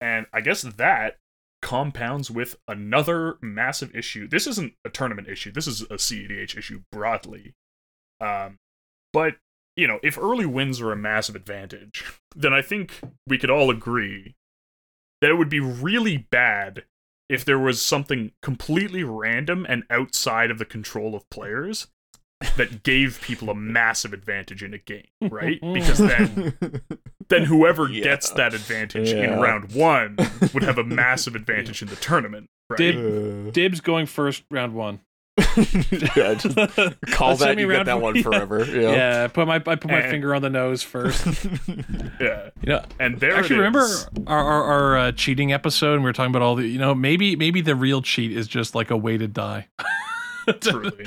and 0.00 0.26
I 0.32 0.40
guess 0.40 0.62
that 0.62 1.18
compounds 1.62 2.30
with 2.30 2.56
another 2.68 3.38
massive 3.40 3.94
issue. 3.94 4.28
This 4.28 4.46
isn't 4.46 4.74
a 4.84 4.90
tournament 4.90 5.28
issue. 5.28 5.50
This 5.50 5.66
is 5.66 5.82
a 5.82 5.94
CEDH 5.94 6.56
issue 6.56 6.82
broadly. 6.92 7.54
Um 8.20 8.58
but 9.12 9.36
you 9.76 9.86
know, 9.88 9.98
if 10.02 10.16
early 10.18 10.46
wins 10.46 10.80
are 10.80 10.92
a 10.92 10.96
massive 10.96 11.34
advantage, 11.36 12.04
then 12.34 12.52
I 12.52 12.62
think 12.62 13.00
we 13.26 13.38
could 13.38 13.50
all 13.50 13.70
agree 13.70 14.34
that 15.20 15.30
it 15.30 15.34
would 15.34 15.48
be 15.48 15.60
really 15.60 16.16
bad 16.18 16.84
if 17.28 17.44
there 17.44 17.58
was 17.58 17.80
something 17.80 18.32
completely 18.42 19.02
random 19.02 19.64
and 19.68 19.84
outside 19.90 20.50
of 20.50 20.58
the 20.58 20.64
control 20.64 21.14
of 21.14 21.28
players 21.30 21.86
that 22.56 22.82
gave 22.82 23.20
people 23.22 23.48
a 23.48 23.54
massive 23.54 24.12
advantage 24.12 24.62
in 24.62 24.74
a 24.74 24.78
game, 24.78 25.06
right? 25.22 25.58
Because 25.62 25.96
then 25.98 26.58
then 27.28 27.44
whoever 27.44 27.88
Yeah. 27.88 28.04
gets 28.04 28.28
that 28.32 28.52
advantage 28.52 29.12
Yeah. 29.12 29.34
in 29.34 29.40
round 29.40 29.72
1 29.72 30.16
would 30.52 30.62
have 30.62 30.76
a 30.76 30.84
massive 31.02 31.34
advantage 31.34 31.80
in 31.80 31.88
the 31.88 31.96
tournament, 31.96 32.50
right? 32.68 32.76
Did- 32.76 32.96
Uh, 33.46 33.50
Dibs 33.50 33.80
going 33.80 34.04
first, 34.06 34.42
round 34.50 34.74
one. 34.74 35.00
yeah, 36.16 36.34
just 36.34 36.56
call 37.12 37.36
that 37.36 37.56
you 37.58 37.68
get 37.70 37.86
that 37.86 38.00
one 38.00 38.22
forever. 38.22 38.64
Yeah, 38.74 38.90
Yeah. 38.92 39.26
Put 39.28 39.46
my 39.46 39.56
I 39.56 39.58
put 39.60 39.86
my 39.86 40.00
And- 40.00 40.10
finger 40.10 40.34
on 40.34 40.42
the 40.42 40.50
nose 40.50 40.82
first. 40.82 41.26
yeah. 42.20 42.50
You 42.62 42.66
know, 42.66 42.84
And 42.98 43.20
there 43.20 43.34
actually 43.36 43.56
it 43.56 43.58
remember 43.58 43.86
our 44.26 44.38
our, 44.44 44.64
our 44.64 44.98
uh, 44.98 45.12
cheating 45.12 45.52
episode, 45.52 45.94
and 45.94 46.02
we 46.02 46.08
were 46.08 46.12
talking 46.12 46.30
about 46.32 46.42
all 46.42 46.54
the 46.56 46.66
you 46.66 46.78
know 46.78 46.94
maybe 46.94 47.36
maybe 47.36 47.60
the 47.60 47.74
real 47.74 48.02
cheat 48.02 48.32
is 48.32 48.46
just 48.48 48.74
like 48.74 48.90
a 48.90 48.96
way 48.96 49.16
to 49.18 49.28
die. 49.28 49.68
Truly. 50.60 51.06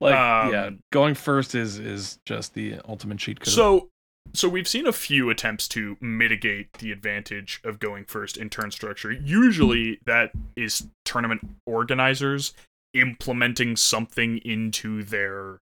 like 0.00 0.14
Um, 0.14 0.52
yeah, 0.52 0.70
going 0.92 1.14
first 1.14 1.54
is 1.54 1.78
is 1.78 2.18
just 2.24 2.54
the 2.54 2.76
ultimate 2.88 3.18
cheat 3.18 3.40
code. 3.40 3.52
So, 3.52 3.90
so 4.32 4.48
we've 4.48 4.66
seen 4.68 4.86
a 4.86 4.92
few 4.92 5.28
attempts 5.30 5.68
to 5.68 5.96
mitigate 6.00 6.72
the 6.74 6.90
advantage 6.90 7.60
of 7.64 7.78
going 7.78 8.04
first 8.06 8.36
in 8.38 8.48
turn 8.48 8.70
structure. 8.70 9.12
Usually, 9.12 9.98
that 10.06 10.30
is 10.56 10.86
tournament 11.04 11.42
organizers 11.66 12.54
implementing 13.00 13.76
something 13.76 14.38
into 14.38 15.02
their 15.02 15.60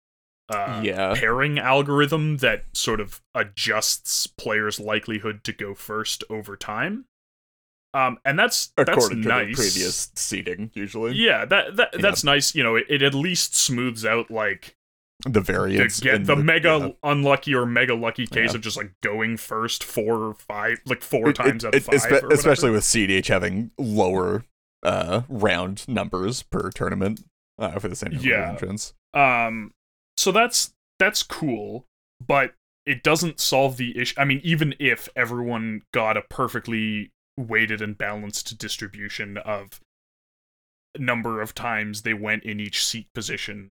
uh, 0.49 0.81
Yeah. 0.85 1.15
pairing 1.17 1.59
algorithm 1.59 2.39
that 2.39 2.65
sort 2.75 3.01
of 3.01 3.23
adjusts 3.35 4.27
players' 4.27 4.79
likelihood 4.81 5.45
to 5.45 5.53
go 5.53 5.75
first 5.75 6.25
over 6.29 6.57
time. 6.57 7.07
Um, 7.95 8.19
and 8.25 8.39
that's 8.39 8.69
that's 8.77 8.89
According 8.91 9.23
to 9.23 9.29
nice. 9.29 9.49
the 9.57 9.63
previous 9.63 10.11
seating, 10.15 10.71
usually. 10.75 11.13
Yeah, 11.15 11.45
that, 11.45 11.77
that 11.77 11.91
Yeah. 11.95 12.01
that's 12.01 12.25
nice. 12.25 12.55
You 12.55 12.63
know, 12.63 12.77
it, 12.77 12.87
it 12.89 13.03
at 13.03 13.15
least 13.15 13.55
smooths 13.55 14.05
out 14.05 14.31
like 14.31 14.77
The 15.27 15.41
variance. 15.43 16.01
get 16.01 16.15
in 16.15 16.23
the, 16.25 16.35
mega 16.37 16.79
yeah. 17.05 17.11
unlucky 17.11 17.55
or 17.55 17.65
mega 17.67 17.95
lucky 17.95 18.27
case 18.27 18.51
Yeah. 18.51 18.57
of 18.57 18.61
just 18.63 18.77
like 18.79 18.93
going 19.03 19.37
first 19.37 19.85
four 19.85 20.23
or 20.25 20.35
five, 20.35 20.79
like 20.87 21.03
four 21.03 21.29
It- 21.31 21.37
times 21.37 21.65
it- 21.65 21.69
out 21.69 21.75
of 21.75 21.83
it- 21.83 22.01
five, 22.01 22.23
espe- 22.23 22.33
especially 22.33 22.71
with 22.71 22.83
CDH 22.85 23.29
having 23.29 23.71
lower 23.79 24.45
uh, 24.83 25.23
round 25.29 25.87
numbers 25.89 26.43
per 26.43 26.71
tournament 26.71 27.25
uh, 27.59 27.79
for 27.79 27.89
the 27.89 27.97
same 27.97 28.13
number 28.13 28.29
Yeah. 28.29 28.43
of 28.45 28.49
entrants. 28.55 28.95
Um, 29.15 29.73
so 30.17 30.33
that's 30.33 30.73
that's 30.99 31.23
cool, 31.23 31.87
but 32.25 32.55
it 32.87 33.03
doesn't 33.03 33.41
solve 33.41 33.77
the 33.77 33.97
issue. 33.99 34.15
I 34.19 34.25
mean, 34.25 34.41
even 34.43 34.75
if 34.79 35.09
everyone 35.17 35.83
got 35.93 36.17
a 36.17 36.23
perfectly 36.23 37.11
weighted 37.37 37.81
and 37.81 37.97
balanced 37.97 38.59
distribution 38.59 39.39
of 39.39 39.81
number 40.99 41.41
of 41.41 41.55
times 41.55 42.03
they 42.03 42.15
went 42.15 42.43
in 42.45 42.61
each 42.61 42.85
seat 42.85 43.07
position. 43.15 43.71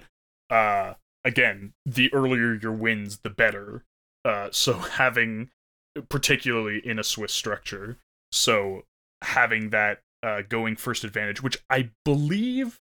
Uh, 0.50 0.94
again, 1.24 1.74
the 1.86 2.14
earlier 2.14 2.54
your 2.56 2.74
wins, 2.74 3.20
the 3.20 3.30
better. 3.30 3.84
Uh, 4.26 4.50
so 4.52 4.74
having, 5.00 5.50
particularly 6.10 6.82
in 6.86 7.00
a 7.00 7.04
Swiss 7.04 7.32
structure, 7.34 7.98
so 8.32 8.84
having 9.22 9.70
that 9.70 10.02
uh, 10.26 10.42
going 10.50 10.76
first 10.76 11.04
advantage, 11.04 11.42
which 11.44 11.58
I 11.70 11.92
believe 12.04 12.80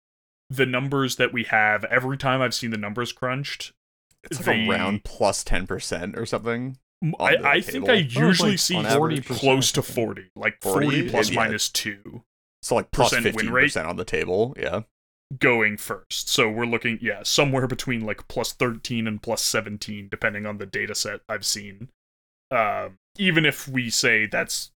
the 0.50 0.66
numbers 0.66 1.16
that 1.16 1.34
we 1.34 1.44
have 1.46 1.84
every 1.86 2.18
time 2.18 2.42
I've 2.42 2.54
seen 2.54 2.72
the 2.72 2.78
numbers 2.78 3.12
crunched, 3.12 3.72
It's 4.24 4.46
like 4.46 4.58
the- 4.58 4.70
around 4.70 5.04
plus 5.04 5.44
ten 5.44 5.66
percent 5.68 6.18
or 6.18 6.26
something. 6.26 6.78
m- 7.04 7.16
On 7.20 7.32
the 7.42 7.48
I, 7.48 7.52
I 7.54 7.62
think 7.62 7.86
I 7.90 8.04
table. 8.04 8.06
It's 8.06 8.16
usually 8.16 8.50
like 8.52 8.60
see 8.60 8.76
on 8.76 8.86
average. 8.86 9.26
close 9.26 9.72
to 9.72 9.82
40. 9.82 10.30
40, 10.30 10.32
like 10.36 10.58
40? 10.62 10.86
40 10.86 11.10
plus 11.10 11.30
Yeah. 11.30 11.36
minus 11.36 11.70
2 11.70 12.24
So 12.62 12.76
like 12.76 12.92
plus 12.92 13.10
Percent 13.10 13.26
win 13.26 13.34
fifteen 13.34 13.50
rate? 13.52 13.64
percent 13.64 13.88
on 13.88 13.96
the 13.96 14.06
table. 14.06 14.54
Yeah. 14.60 14.82
going 15.40 15.78
first. 15.78 16.28
So 16.30 16.50
we're 16.50 16.66
looking, 16.66 17.00
yeah, 17.02 17.22
somewhere 17.24 17.66
between 17.66 18.02
like 18.06 18.28
plus 18.28 18.52
13 18.52 19.08
and 19.08 19.24
plus 19.24 19.42
17, 19.42 20.10
depending 20.12 20.46
on 20.46 20.58
the 20.58 20.66
data 20.66 20.94
set 20.94 21.22
I've 21.30 21.46
seen. 21.46 21.88
Um, 22.52 22.98
even 23.18 23.46
if 23.46 23.66
we 23.68 23.90
say 23.90 24.26
that's 24.26 24.71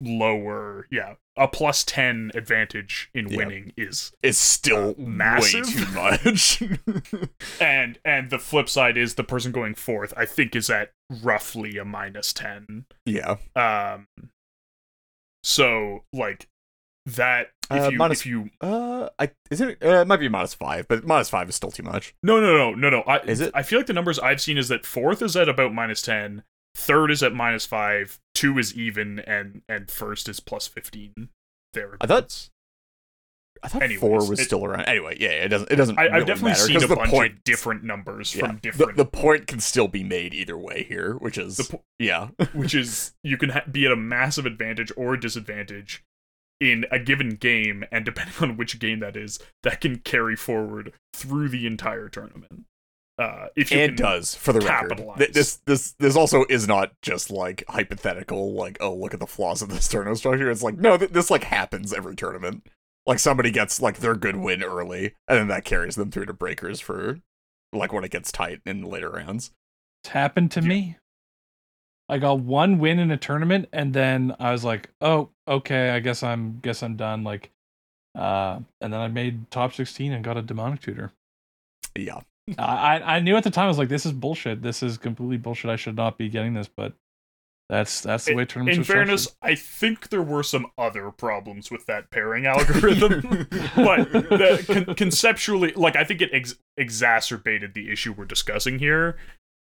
lower, 0.00 0.86
yeah, 0.90 1.14
a 1.36 1.46
plus 1.48 1.84
10 1.84 2.30
advantage 2.34 3.10
in 3.14 3.28
Yeah. 3.28 3.36
winning 3.36 3.72
is 3.76 4.12
It's 4.22 4.38
still 4.38 4.90
Uh, 4.90 4.94
massive. 5.00 5.66
way 5.66 6.18
too 6.18 6.78
much. 6.88 7.60
and 7.60 7.98
and 8.04 8.30
the 8.30 8.38
flip 8.38 8.68
side 8.68 8.96
is 8.96 9.14
the 9.14 9.24
person 9.24 9.52
going 9.52 9.74
fourth 9.74 10.12
i 10.16 10.24
think 10.26 10.54
is 10.56 10.68
at 10.70 10.92
roughly 11.22 11.76
a 11.78 11.84
minus 11.84 12.32
10 12.32 12.86
yeah. 13.06 13.36
um 13.56 14.06
so 15.42 16.04
like 16.12 16.48
that 17.06 17.48
if 17.70 17.82
Uh, 17.84 17.88
you 17.90 17.98
minus- 17.98 18.20
if 18.20 18.26
you 18.26 18.50
Uh, 18.60 19.08
I 19.18 19.30
is 19.50 19.60
it? 19.60 19.78
Uh, 19.82 20.00
it 20.02 20.06
might 20.06 20.18
be 20.20 20.28
minus 20.28 20.54
five, 20.54 20.86
but 20.88 21.04
minus 21.06 21.30
five 21.30 21.48
is 21.48 21.54
still 21.54 21.70
too 21.70 21.82
much. 21.82 22.14
no 22.22 22.40
no 22.40 22.56
no 22.56 22.74
no 22.74 22.90
no 22.90 23.00
i 23.02 23.18
Is 23.20 23.40
it? 23.40 23.50
i 23.54 23.62
feel 23.62 23.78
like 23.78 23.86
the 23.86 23.92
numbers 23.92 24.18
i've 24.18 24.40
seen 24.40 24.58
is 24.58 24.68
that 24.68 24.84
fourth 24.84 25.22
is 25.22 25.36
at 25.36 25.48
about 25.48 25.72
minus 25.72 26.02
10 26.02 26.42
third 26.74 27.10
is 27.10 27.22
at 27.22 27.32
minus 27.32 27.66
5 27.66 28.18
two 28.34 28.58
is 28.58 28.74
even 28.74 29.18
and 29.20 29.62
and 29.68 29.90
first 29.90 30.28
is 30.28 30.40
plus 30.40 30.66
15 30.66 31.28
there 31.74 31.96
I 32.00 32.06
thought 32.06 32.48
I 33.62 33.68
thought 33.68 33.82
Anyways, 33.82 34.00
four 34.00 34.26
was 34.26 34.40
it- 34.40 34.44
still 34.44 34.64
around. 34.64 34.82
Anyway, 34.86 35.18
yeah, 35.20 35.28
it 35.32 35.48
doesn't. 35.48 35.70
It 35.70 35.76
doesn't. 35.76 35.98
I, 35.98 36.04
really 36.04 36.14
i've 36.20 36.26
definitely 36.26 36.50
matter, 36.52 36.62
seen 36.62 36.76
a 36.76 36.86
the 36.86 36.96
bunch 36.96 37.10
point, 37.10 37.32
of 37.34 37.44
different 37.44 37.84
numbers 37.84 38.34
yeah, 38.34 38.46
from 38.46 38.54
the, 38.56 38.60
different 38.62 38.96
the 38.96 39.04
point 39.04 39.46
can 39.46 39.60
still 39.60 39.86
be 39.86 40.02
made 40.02 40.32
either 40.32 40.56
way 40.56 40.84
here, 40.84 41.14
which 41.18 41.36
is 41.36 41.58
The 41.58 41.64
po- 41.64 41.82
yeah, 41.98 42.28
which 42.54 42.74
is 42.74 43.12
you 43.22 43.36
can 43.36 43.50
ha- 43.50 43.64
be 43.70 43.84
at 43.84 43.92
a 43.92 43.96
massive 43.96 44.46
advantage 44.46 44.90
or 44.96 45.12
a 45.12 45.20
disadvantage 45.20 46.02
in 46.58 46.86
a 46.90 46.98
given 46.98 47.30
game, 47.34 47.84
and 47.92 48.06
depending 48.06 48.34
on 48.40 48.56
which 48.56 48.78
game 48.78 49.00
that 49.00 49.14
is, 49.14 49.38
that 49.62 49.82
can 49.82 49.98
carry 49.98 50.36
forward 50.36 50.94
through 51.14 51.50
the 51.50 51.66
entire 51.66 52.08
tournament. 52.08 52.64
Uh, 53.20 53.48
if 53.54 53.70
you 53.70 53.78
and 53.78 53.96
does 53.98 54.34
for 54.34 54.52
the 54.54 54.60
record. 54.60 54.88
capitalize. 54.90 55.18
Th- 55.18 55.32
This 55.32 55.56
this 55.66 55.92
this 55.98 56.16
also 56.16 56.44
is 56.48 56.66
not 56.66 56.92
just 57.02 57.30
like 57.30 57.62
hypothetical. 57.68 58.54
Like 58.54 58.78
oh, 58.80 58.94
look 58.94 59.12
at 59.12 59.20
the 59.20 59.26
flaws 59.26 59.60
of 59.62 59.68
this 59.68 59.86
tournament 59.92 60.18
structure. 60.18 60.50
It's 60.50 60.62
like 60.62 60.78
no, 60.78 60.96
th- 60.96 61.10
this 61.12 61.30
like 61.30 61.44
happens 61.44 61.92
every 61.92 62.16
tournament. 62.16 62.66
Like 63.06 63.18
somebody 63.18 63.50
gets 63.50 63.80
like 63.82 63.98
their 63.98 64.14
good 64.14 64.36
win 64.36 64.62
early, 64.62 65.14
and 65.28 65.38
then 65.38 65.48
that 65.48 65.64
carries 65.64 65.96
them 65.96 66.10
through 66.10 66.26
to 66.26 66.32
breakers 66.32 66.80
for 66.80 67.18
like 67.72 67.92
when 67.92 68.04
it 68.04 68.10
gets 68.10 68.32
tight 68.32 68.60
in 68.64 68.80
the 68.82 68.88
later 68.88 69.10
rounds. 69.10 69.52
It's 70.02 70.12
happened 70.12 70.50
to 70.52 70.60
Yeah. 70.62 70.68
me. 70.68 70.96
I 72.08 72.18
got 72.18 72.40
one 72.40 72.78
win 72.78 72.98
in 72.98 73.10
a 73.10 73.16
tournament, 73.16 73.68
and 73.72 73.92
then 73.94 74.34
I 74.40 74.50
was 74.52 74.64
like, 74.64 74.88
"Oh, 75.00 75.28
okay, 75.46 75.90
I 75.90 76.00
guess 76.00 76.22
I'm 76.22 76.58
guess 76.60 76.82
I'm 76.82 76.96
done." 76.96 77.22
Like, 77.22 77.50
uh, 78.14 78.60
and 78.80 78.92
then 78.92 79.00
I 79.00 79.08
made 79.08 79.50
top 79.50 79.72
sixteen 79.74 80.12
and 80.12 80.24
got 80.24 80.36
a 80.36 80.42
demonic 80.42 80.80
tutor. 80.80 81.12
Yeah, 81.96 82.20
I 82.58 82.98
I 82.98 83.16
I 83.16 83.20
knew 83.20 83.36
at 83.36 83.44
the 83.44 83.50
time 83.50 83.64
I 83.64 83.68
was 83.68 83.78
like, 83.78 83.88
"This 83.88 84.06
is 84.06 84.12
bullshit. 84.12 84.62
This 84.62 84.82
is 84.82 84.98
completely 84.98 85.36
bullshit. 85.36 85.70
I 85.70 85.76
should 85.76 85.96
not 85.96 86.18
be 86.18 86.28
getting 86.28 86.54
this." 86.54 86.68
But 86.68 86.94
that's 87.70 88.00
that's 88.00 88.24
the 88.24 88.34
way 88.34 88.44
tournaments 88.44 88.76
in 88.76 88.80
are 88.80 88.84
structured. 88.84 89.06
fairness, 89.06 89.36
I 89.42 89.54
think 89.54 90.08
there 90.08 90.22
were 90.22 90.42
some 90.42 90.66
other 90.76 91.12
problems 91.12 91.70
with 91.70 91.86
that 91.86 92.10
pairing 92.10 92.44
algorithm. 92.44 93.46
but 93.76 94.12
the, 94.12 94.64
con- 94.66 94.94
conceptually, 94.96 95.72
like 95.76 95.94
I 95.94 96.02
think 96.02 96.20
it 96.20 96.30
ex- 96.32 96.56
exacerbated 96.76 97.74
the 97.74 97.92
issue 97.92 98.12
we're 98.12 98.24
discussing 98.24 98.80
here, 98.80 99.16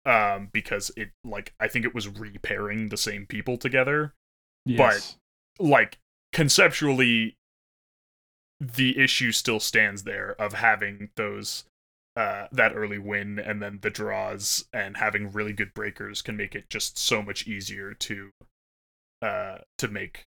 um, 0.06 0.50
because 0.54 0.92
it 0.96 1.10
like 1.26 1.56
I 1.60 1.68
think 1.68 1.86
it 1.86 1.96
was 1.96 2.08
repairing 2.08 2.90
the 2.90 2.98
same 2.98 3.26
people 3.26 3.58
together. 3.58 4.14
yes. 4.64 5.18
Like 5.60 5.98
conceptually, 6.34 7.36
the 8.60 9.00
issue 9.00 9.32
still 9.32 9.60
stands 9.60 10.04
there 10.04 10.36
of 10.40 10.54
having 10.54 11.10
those 11.16 11.66
uh, 12.18 12.48
that 12.52 12.74
early 12.74 12.98
win 12.98 13.38
and 13.38 13.62
then 13.62 13.78
the 13.84 13.92
draws 13.92 14.66
and 14.74 14.98
having 14.98 15.32
really 15.32 15.54
good 15.54 15.72
breakers 15.76 16.24
can 16.24 16.36
make 16.36 16.56
it 16.56 16.68
just 16.68 16.98
so 16.98 17.22
much 17.22 17.48
easier 17.48 17.94
to 17.94 18.32
uh, 19.22 19.60
to 19.78 19.88
make 19.88 20.24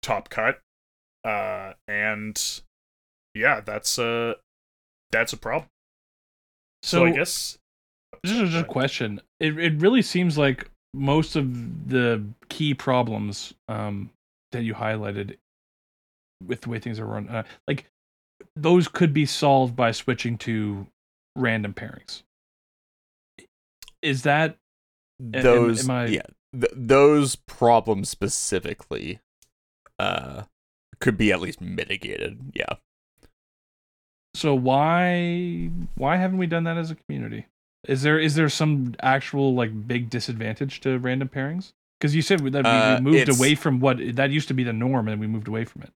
top 0.00 0.28
cut. 0.28 0.60
Uh, 1.24 1.72
and 1.88 2.60
yeah, 3.34 3.60
that's 3.60 3.98
a 3.98 4.36
that's 5.10 5.32
a 5.32 5.36
problem. 5.36 5.68
So, 6.84 6.98
so 6.98 7.06
I 7.06 7.10
guess 7.10 7.58
This 8.22 8.32
is 8.32 8.50
just 8.50 8.64
a 8.64 8.68
question. 8.68 9.20
It 9.40 9.58
it 9.58 9.74
really 9.80 10.02
seems 10.02 10.38
like 10.38 10.70
most 10.94 11.34
of 11.34 11.88
the 11.88 12.24
key 12.48 12.74
problems 12.74 13.54
um, 13.68 14.10
that 14.52 14.62
you 14.62 14.74
highlighted 14.74 15.36
with 16.46 16.60
the 16.60 16.70
way 16.70 16.78
things 16.78 17.00
are 17.00 17.06
run, 17.06 17.28
uh, 17.28 17.42
like 17.66 17.86
those 18.54 18.86
could 18.86 19.12
be 19.12 19.26
solved 19.26 19.74
by 19.74 19.90
switching 19.90 20.38
to 20.38 20.86
random 21.38 21.74
pairings. 21.74 22.22
Is 24.02 24.22
that 24.22 24.56
those 25.18 25.84
am 25.84 25.90
I- 25.90 26.06
yeah 26.06 26.22
th- 26.52 26.72
those 26.74 27.34
problems 27.36 28.08
specifically 28.08 29.20
uh 29.98 30.42
could 31.00 31.16
be 31.16 31.32
at 31.32 31.40
least 31.40 31.60
mitigated. 31.60 32.52
Yeah. 32.54 32.74
so? 34.34 34.54
Why 34.54 35.70
why 35.94 36.16
haven't 36.16 36.38
we 36.38 36.46
done 36.46 36.64
that 36.64 36.76
as 36.76 36.90
a 36.90 36.94
community? 36.96 37.46
Is 37.86 38.02
there 38.02 38.18
is 38.18 38.34
there 38.34 38.48
some 38.48 38.94
actual 39.00 39.54
like 39.54 39.86
big 39.86 40.10
disadvantage 40.10 40.80
to 40.80 40.98
random 40.98 41.28
pairings? 41.28 41.72
Because 41.98 42.14
you 42.14 42.22
said 42.22 42.40
that 42.40 42.64
we, 42.64 42.70
Uh, 42.70 42.96
we 43.00 43.10
moved 43.10 43.28
away 43.28 43.54
from 43.56 43.80
what 43.80 43.98
that 44.16 44.30
used 44.30 44.46
to 44.48 44.54
be 44.54 44.62
the 44.62 44.72
norm, 44.72 45.08
and 45.08 45.20
we 45.20 45.26
moved 45.26 45.48
away 45.48 45.64
from 45.64 45.82
it. 45.82 45.92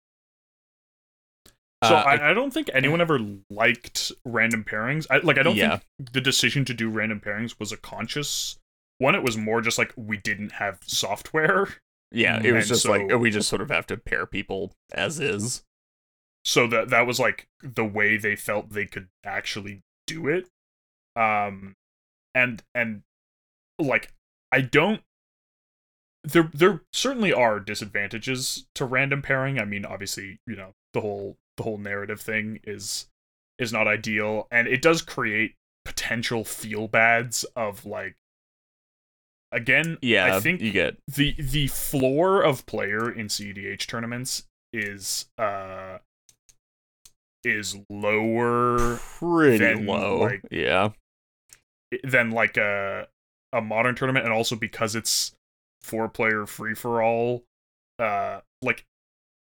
So. 1.85 1.95
Uh, 1.95 1.99
I, 2.07 2.31
I 2.31 2.35
don't 2.35 2.53
think 2.53 2.71
anyone 2.75 3.01
ever 3.01 3.19
liked 3.51 4.13
random 4.25 4.65
pairings. 4.65 5.07
I 5.11 5.19
like. 5.19 5.39
I 5.39 5.43
don't 5.43 5.57
Yeah. 5.57 5.79
think 5.99 6.13
the 6.13 6.21
decision 6.21 6.65
to 6.67 6.75
do 6.75 6.89
random 6.91 7.21
pairings 7.21 7.59
was 7.61 7.73
a 7.73 7.77
conscious 7.77 8.59
one. 8.99 9.15
It 9.15 9.23
was 9.23 9.37
more 9.37 9.61
just 9.61 9.79
like 9.79 9.93
we 9.97 10.17
didn't 10.17 10.53
have 10.53 10.81
software. 10.87 11.69
Yeah, 12.11 12.41
it 12.43 12.53
was 12.53 12.65
And 12.65 12.69
just 12.69 12.89
like 12.89 13.19
we 13.21 13.31
just 13.31 13.49
sort 13.49 13.61
of 13.63 13.71
have 13.71 13.87
to 13.89 13.97
pair 13.97 14.25
people 14.27 14.73
as 14.93 15.21
is. 15.21 15.63
so 16.45 16.67
that 16.69 16.89
that 16.89 17.07
was 17.07 17.21
like 17.21 17.49
the 17.63 17.85
way 17.85 18.17
they 18.17 18.35
felt 18.35 18.71
they 18.71 18.87
could 18.87 19.09
actually 19.25 19.83
do 20.07 20.27
it 20.27 20.49
um 21.17 21.75
and 22.35 22.63
and 22.75 23.03
like 23.79 24.13
i 24.53 24.61
don't 24.63 25.03
there 26.25 26.51
there 26.55 26.81
certainly 26.93 27.33
are 27.33 27.61
disadvantages 27.61 28.67
to 28.75 28.85
random 28.87 29.21
pairing 29.21 29.59
i 29.59 29.65
mean 29.67 29.85
obviously 29.85 30.39
you 30.47 30.57
know 30.57 30.73
the 30.95 31.01
whole 31.03 31.37
the 31.59 31.63
whole 31.65 31.77
narrative 31.79 32.21
thing 32.21 32.61
is 32.65 33.07
is 33.59 33.73
not 33.73 33.87
ideal 33.87 34.47
and 34.51 34.67
it 34.69 34.81
does 34.81 35.03
create 35.03 35.55
potential 35.85 36.45
feel 36.45 36.89
bads 36.89 37.45
of 37.57 37.85
like 37.85 38.15
again 39.53 39.99
Yeah, 40.01 40.37
i 40.37 40.41
think 40.41 40.61
you 40.61 40.73
get 40.73 40.97
the 41.09 41.35
the 41.39 41.67
floor 41.69 42.43
of 42.43 42.65
player 42.67 43.11
in 43.11 43.27
CDH 43.29 43.87
tournaments 43.87 44.45
is 44.73 45.27
uh 45.39 45.99
is 47.45 47.77
lower 47.89 48.97
pretty 48.97 49.59
then, 49.59 49.87
low. 49.87 50.19
like- 50.21 50.43
yeah. 50.51 50.91
than 52.05 52.31
like 52.31 52.57
a 52.57 53.09
a 53.53 53.61
modern 53.63 53.95
tournament 53.95 54.25
and 54.27 54.35
also 54.35 54.55
because 54.57 54.95
it's 54.95 55.33
four 55.81 56.09
player 56.09 56.45
free 56.47 56.75
for 56.75 57.03
all 57.03 57.45
uh 57.99 58.41
like 58.61 58.85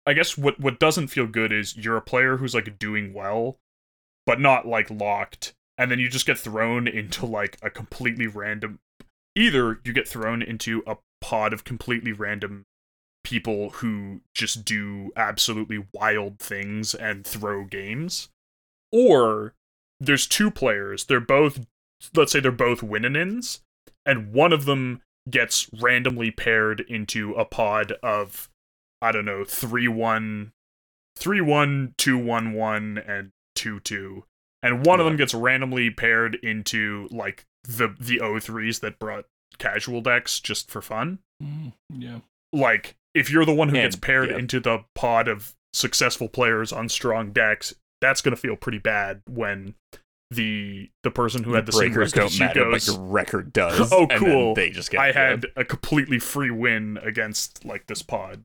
I 0.07 0.13
guess 0.15 0.37
what 0.37 0.59
what 0.61 0.81
doesn't 0.81 1.09
feel 1.09 1.27
good 1.27 1.53
is 1.53 1.77
you're 1.77 1.97
a 1.97 2.03
player 2.03 2.37
who's 2.37 2.55
like 2.55 2.79
doing 2.79 3.13
well 3.13 3.59
but 4.27 4.41
not 4.41 4.67
like 4.67 4.91
locked 4.91 5.55
and 5.79 5.91
then 5.91 5.99
you 5.99 6.09
just 6.09 6.27
get 6.27 6.39
thrown 6.39 6.87
into 6.87 7.27
like 7.27 7.59
a 7.63 7.71
completely 7.71 8.27
random 8.27 8.79
either 9.35 9.81
you 9.85 9.93
get 9.93 10.09
thrown 10.09 10.43
into 10.43 10.83
a 10.87 10.97
pod 11.21 11.53
of 11.53 11.65
completely 11.65 12.13
random 12.13 12.65
people 13.25 13.71
who 13.71 14.21
just 14.35 14.65
do 14.65 15.13
absolutely 15.17 15.87
wild 15.93 16.39
things 16.39 16.95
and 16.95 17.25
throw 17.25 17.65
games 17.65 18.29
or 18.91 19.55
there's 20.01 20.27
two 20.27 20.51
players 20.51 21.05
they're 21.05 21.21
both 21.21 21.65
let's 22.17 22.33
say 22.33 22.41
they're 22.41 22.51
both 22.51 22.83
win-ins 22.83 23.61
and 24.05 24.33
one 24.33 24.53
of 24.53 24.65
them 24.65 25.01
gets 25.31 25.71
randomly 25.81 26.33
paired 26.33 26.81
into 26.89 27.33
a 27.35 27.45
pod 27.45 27.93
of 28.03 28.51
i 29.03 29.13
don't 29.13 29.25
know 29.27 29.43
3-1 29.45 30.53
three 31.15 31.41
one, 31.43 31.95
two 31.99 32.17
one 32.17 32.55
one, 32.55 32.97
and 33.07 33.33
two 33.55 33.81
two, 33.81 34.25
and 34.63 34.87
one 34.87 34.99
of 34.99 35.05
them 35.05 35.17
gets 35.17 35.35
randomly 35.35 35.91
paired 35.91 36.37
into 36.37 37.07
like 37.11 37.45
the 37.65 37.95
the 38.01 38.19
O3s 38.19 38.81
that 38.81 38.99
brought 38.99 39.27
casual 39.59 40.01
decks 40.01 40.41
just 40.41 40.71
for 40.71 40.81
fun. 40.81 41.19
Mm, 41.43 41.75
yeah. 41.97 42.19
Like 42.53 42.97
if 43.15 43.31
you're 43.31 43.45
the 43.45 43.55
one 43.55 43.69
who 43.69 43.77
And- 43.77 43.85
gets 43.85 43.97
paired 43.97 44.31
yeah. 44.31 44.39
into 44.39 44.59
the 44.59 44.85
pod 44.95 45.29
of 45.29 45.55
successful 45.75 46.29
players 46.29 46.73
on 46.73 46.89
strong 46.89 47.31
decks, 47.31 47.75
that's 48.01 48.23
gonna 48.23 48.35
feel 48.37 48.57
pretty 48.57 48.79
bad 48.79 49.21
when 49.29 49.75
the 50.31 50.91
the 51.03 51.11
person 51.11 51.45
who 51.45 51.53
had 51.53 51.67
the 51.67 51.73
same 51.73 51.93
record 51.93 52.13
don't 52.15 52.25
as 52.25 52.39
you 52.39 52.47
matter, 52.47 52.65
goes, 52.65 52.87
but 52.87 52.93
your 52.95 53.05
record 53.07 53.53
does. 53.53 53.93
Oh, 53.93 54.07
cool. 54.07 54.55
they 54.55 54.71
just 54.71 54.91
get. 54.91 54.99
I 55.01 55.09
yeah. 55.09 55.13
had 55.13 55.47
a 55.57 55.65
completely 55.65 56.19
free 56.19 56.51
win 56.51 56.99
against 57.03 57.67
like 57.67 57.87
this 57.87 58.01
pod. 58.01 58.45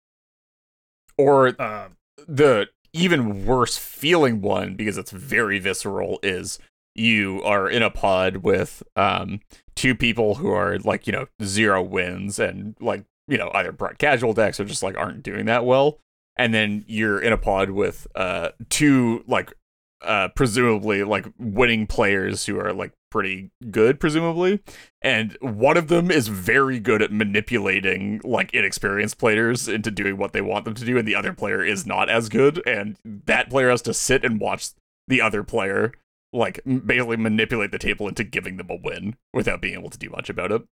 Or 1.17 1.59
Um, 1.61 1.97
the 2.27 2.67
even 2.93 3.45
worse 3.45 3.77
feeling 3.77 4.41
one 4.41 4.75
because 4.75 4.97
it's 4.97 5.11
very 5.11 5.59
visceral 5.59 6.19
is 6.23 6.59
you 6.95 7.41
are 7.43 7.69
in 7.69 7.83
a 7.83 7.91
pod 7.91 8.37
with 8.37 8.81
um 8.95 9.39
two 9.75 9.93
people 9.93 10.35
who 10.35 10.49
are 10.49 10.79
like 10.79 11.05
you 11.05 11.13
know 11.13 11.27
zero 11.43 11.81
wins 11.81 12.39
and 12.39 12.75
like 12.79 13.05
you 13.27 13.37
know 13.37 13.51
either 13.53 13.71
brought 13.71 13.99
casual 13.99 14.33
decks 14.33 14.59
or 14.59 14.65
just 14.65 14.81
like 14.83 14.97
aren't 14.97 15.23
doing 15.23 15.45
that 15.45 15.65
well. 15.65 15.99
And 16.35 16.53
then 16.53 16.85
you're 16.87 17.19
in 17.19 17.33
a 17.33 17.37
pod 17.37 17.71
with 17.71 18.07
uh 18.15 18.49
two 18.69 19.23
like 19.27 19.53
uh 20.01 20.27
presumably 20.29 21.03
like 21.03 21.25
winning 21.39 21.87
players 21.87 22.45
who 22.45 22.59
are 22.59 22.73
like 22.73 22.91
pretty 23.09 23.49
good 23.71 23.99
presumably. 23.99 24.59
And 25.01 25.37
one 25.41 25.77
of 25.77 25.87
them 25.87 26.11
is 26.11 26.27
very 26.27 26.79
good 26.79 27.01
at 27.01 27.11
manipulating 27.11 28.21
like 28.23 28.53
inexperienced 28.53 29.17
players 29.17 29.67
into 29.67 29.89
doing 29.91 30.17
what 30.17 30.33
they 30.33 30.41
want 30.41 30.65
them 30.65 30.73
to 30.75 30.85
do 30.85 30.97
and 30.97 31.07
the 31.07 31.15
other 31.15 31.33
player 31.33 31.63
is 31.63 31.85
not 31.85 32.09
as 32.09 32.29
good. 32.29 32.61
And 32.67 32.97
that 33.05 33.49
player 33.49 33.69
has 33.69 33.81
to 33.83 33.93
sit 33.93 34.23
and 34.25 34.39
watch 34.39 34.69
the 35.07 35.21
other 35.21 35.43
player 35.43 35.93
like 36.33 36.59
m- 36.65 36.79
basically 36.79 37.17
manipulate 37.17 37.71
the 37.71 37.79
table 37.79 38.07
into 38.07 38.23
giving 38.23 38.57
them 38.57 38.69
a 38.69 38.75
win 38.75 39.15
without 39.33 39.61
being 39.61 39.75
able 39.79 39.89
to 39.89 39.97
do 39.97 40.09
much 40.09 40.29
about 40.29 40.51
it. 40.51 40.63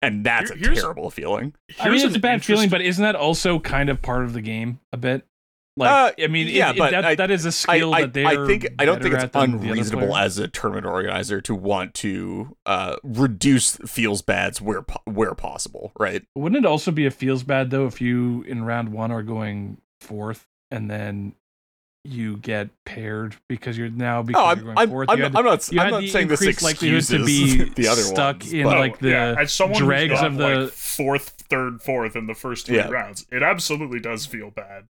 And 0.00 0.24
that's 0.24 0.52
Here- 0.52 0.72
a 0.72 0.74
terrible 0.76 1.10
feeling. 1.10 1.54
I 1.80 1.86
mean, 1.88 1.96
it's 1.96 2.04
a 2.04 2.14
an 2.14 2.20
bad 2.20 2.44
feeling, 2.44 2.68
but 2.68 2.82
isn't 2.82 3.02
that 3.02 3.16
also 3.16 3.58
kind 3.58 3.88
of 3.88 4.00
part 4.00 4.24
of 4.24 4.32
the 4.32 4.42
game 4.42 4.78
a 4.92 4.96
bit? 4.96 5.26
Like, 5.76 5.90
Uh, 6.20 6.22
I 6.24 6.26
mean, 6.28 6.46
yeah, 6.48 6.70
it- 6.70 6.78
but 6.78 6.92
that, 6.92 7.04
I- 7.04 7.14
that 7.16 7.30
is 7.32 7.44
a 7.44 7.48
I, 7.48 7.50
skill 7.78 7.94
I, 7.94 8.00
that 8.02 8.12
they're. 8.14 8.26
I 8.26 8.46
think 8.46 8.68
I 8.78 8.84
don't 8.84 9.02
think 9.02 9.14
it's 9.14 9.24
at 9.24 9.32
than 9.32 9.50
the 9.52 9.56
other 9.58 9.66
unreasonable 9.66 10.16
as 10.16 10.38
a 10.38 10.46
tournament 10.46 10.86
organizer 10.86 11.40
to 11.40 11.54
want 11.54 11.94
to 11.94 12.56
uh, 12.64 12.96
reduce 13.02 13.76
feels 13.78 14.22
bads 14.22 14.60
where 14.60 14.84
where 15.04 15.34
possible, 15.34 15.90
right? 15.98 16.22
Wouldn't 16.36 16.64
it 16.64 16.68
also 16.68 16.92
be 16.92 17.06
a 17.06 17.10
feels 17.10 17.42
bad 17.42 17.70
though 17.70 17.86
if 17.86 18.00
you 18.00 18.42
in 18.42 18.64
round 18.64 18.90
one 18.90 19.10
are 19.10 19.22
going 19.24 19.78
fourth 20.00 20.46
and 20.70 20.88
then 20.88 21.34
you 22.06 22.36
get 22.36 22.68
paired 22.84 23.34
because 23.48 23.78
you're 23.78 23.88
now 23.88 24.22
because 24.22 24.40
Oh, 24.40 24.44
you're 24.44 24.50
I'm 24.58 24.64
going 24.64 24.78
I'm, 24.78 24.90
fourth. 24.90 25.08
I'm, 25.10 25.16
you 25.18 25.22
not, 25.24 25.32
had, 25.32 25.38
I'm 25.38 25.44
not 25.44 25.72
you 25.72 25.80
I'm 25.80 25.84
had 25.86 25.90
not 25.90 26.00
the 26.02 26.08
saying 26.10 26.28
this 26.28 26.40
increased 26.42 26.62
likelihood 26.62 26.98
excuses 26.98 27.20
to 27.58 27.66
be 27.66 27.70
the 27.82 27.88
other 27.88 28.02
stuck 28.02 28.40
ones, 28.42 28.52
in 28.52 28.62
but- 28.64 28.78
like 28.78 28.98
the 29.00 29.08
yeah, 29.08 29.34
as 29.40 29.52
someone 29.52 29.80
who's 29.80 29.86
dregs 29.88 30.20
of 30.22 30.36
the 30.36 30.48
like, 30.60 30.70
fourth, 30.70 31.30
third, 31.48 31.82
fourth 31.82 32.14
in 32.14 32.26
the 32.28 32.34
first 32.34 32.66
three 32.66 32.76
Yeah. 32.76 32.90
rounds, 32.90 33.26
it 33.32 33.42
absolutely 33.42 33.98
does 33.98 34.24
feel 34.26 34.50
bad. 34.50 34.84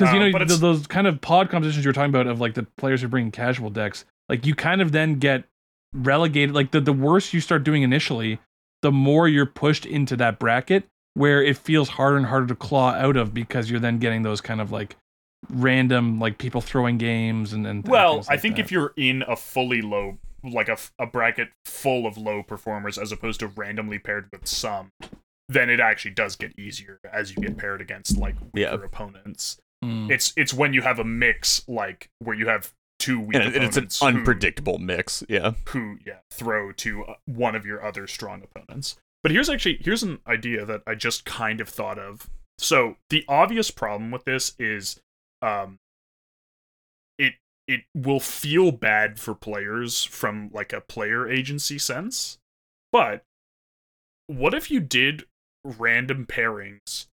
Because 0.00 0.14
you 0.14 0.20
Um, 0.20 0.32
know 0.32 0.38
but 0.38 0.48
th- 0.48 0.60
those 0.60 0.86
kind 0.86 1.06
of 1.06 1.20
pod 1.20 1.50
compositions 1.50 1.84
you're 1.84 1.92
talking 1.94 2.10
about 2.10 2.26
of 2.26 2.40
like 2.40 2.54
the 2.54 2.64
players 2.78 3.02
who 3.02 3.08
bring 3.08 3.30
casual 3.30 3.70
decks 3.70 4.04
like 4.28 4.46
you 4.46 4.54
kind 4.54 4.80
of 4.80 4.92
then 4.92 5.18
get 5.18 5.44
relegated 5.92 6.54
like 6.54 6.70
the, 6.70 6.80
the 6.80 6.92
worse 6.92 7.32
you 7.32 7.40
start 7.40 7.64
doing 7.64 7.82
initially 7.82 8.38
the 8.82 8.92
more 8.92 9.28
you're 9.28 9.46
pushed 9.46 9.84
into 9.84 10.16
that 10.16 10.38
bracket 10.38 10.84
where 11.14 11.42
it 11.42 11.56
feels 11.56 11.90
harder 11.90 12.16
and 12.16 12.26
harder 12.26 12.46
to 12.46 12.54
claw 12.54 12.90
out 12.92 13.16
of 13.16 13.34
because 13.34 13.70
you're 13.70 13.80
then 13.80 13.98
getting 13.98 14.22
those 14.22 14.40
kind 14.40 14.60
of 14.60 14.70
like 14.72 14.96
random 15.48 16.18
like 16.20 16.38
people 16.38 16.60
throwing 16.60 16.98
games 16.98 17.52
and, 17.52 17.66
and 17.66 17.86
Well, 17.88 18.14
things 18.14 18.28
I 18.28 18.36
think 18.36 18.56
that. 18.56 18.62
if 18.62 18.72
you're 18.72 18.92
in 18.96 19.22
a 19.26 19.36
fully 19.36 19.80
low, 19.82 20.18
like 20.44 20.68
a, 20.68 20.76
a 20.98 21.06
bracket 21.06 21.48
full 21.64 22.06
of 22.06 22.16
low 22.16 22.42
performers 22.42 22.98
as 22.98 23.10
opposed 23.12 23.40
to 23.40 23.48
randomly 23.48 23.98
paired 23.98 24.28
with 24.32 24.46
some, 24.46 24.90
then 25.48 25.68
it 25.70 25.80
actually 25.80 26.12
does 26.12 26.36
get 26.36 26.56
easier 26.58 26.98
as 27.12 27.34
you 27.34 27.42
get 27.42 27.56
paired 27.56 27.80
against 27.80 28.16
like 28.18 28.36
Yeah. 28.54 28.72
weaker 28.72 28.84
opponents. 28.84 29.58
Mm. 29.84 30.10
It's 30.10 30.32
it's 30.36 30.52
when 30.52 30.74
you 30.74 30.82
have 30.82 30.98
a 30.98 31.04
mix 31.04 31.66
like 31.68 32.10
where 32.18 32.36
you 32.36 32.48
have 32.48 32.72
two 32.98 33.18
weak 33.18 33.36
and, 33.36 33.54
it- 33.54 33.62
it's 33.62 33.76
an 33.78 33.88
who- 34.00 34.18
unpredictable 34.18 34.78
mix. 34.78 35.22
Yeah. 35.28 35.52
who 35.68 35.96
yeah 36.06 36.18
throw 36.30 36.72
to 36.72 37.04
uh, 37.04 37.14
one 37.26 37.54
of 37.54 37.64
your 37.64 37.82
other 37.84 38.06
strong 38.06 38.42
opponents 38.42 38.96
but 39.22 39.32
here's 39.32 39.48
actually 39.48 39.78
here's 39.82 40.02
an 40.02 40.18
idea 40.26 40.66
that 40.66 40.82
i 40.86 40.94
just 40.94 41.24
kind 41.24 41.60
of 41.62 41.68
thought 41.68 41.98
of 41.98 42.28
so 42.58 42.96
the 43.08 43.24
obvious 43.26 43.70
problem 43.70 44.10
with 44.10 44.24
this 44.26 44.54
is 44.58 45.00
um 45.40 45.78
it 47.18 47.34
it 47.66 47.80
will 47.94 48.20
feel 48.20 48.70
bad 48.70 49.18
for 49.18 49.34
players 49.34 50.04
from 50.04 50.50
like 50.52 50.72
a 50.74 50.80
player 50.82 51.26
agency 51.28 51.78
sense 51.78 52.36
but 52.92 53.22
what 54.26 54.52
if 54.54 54.70
you 54.70 54.78
did 54.80 55.24
random 55.64 56.26
pairings 56.26 57.06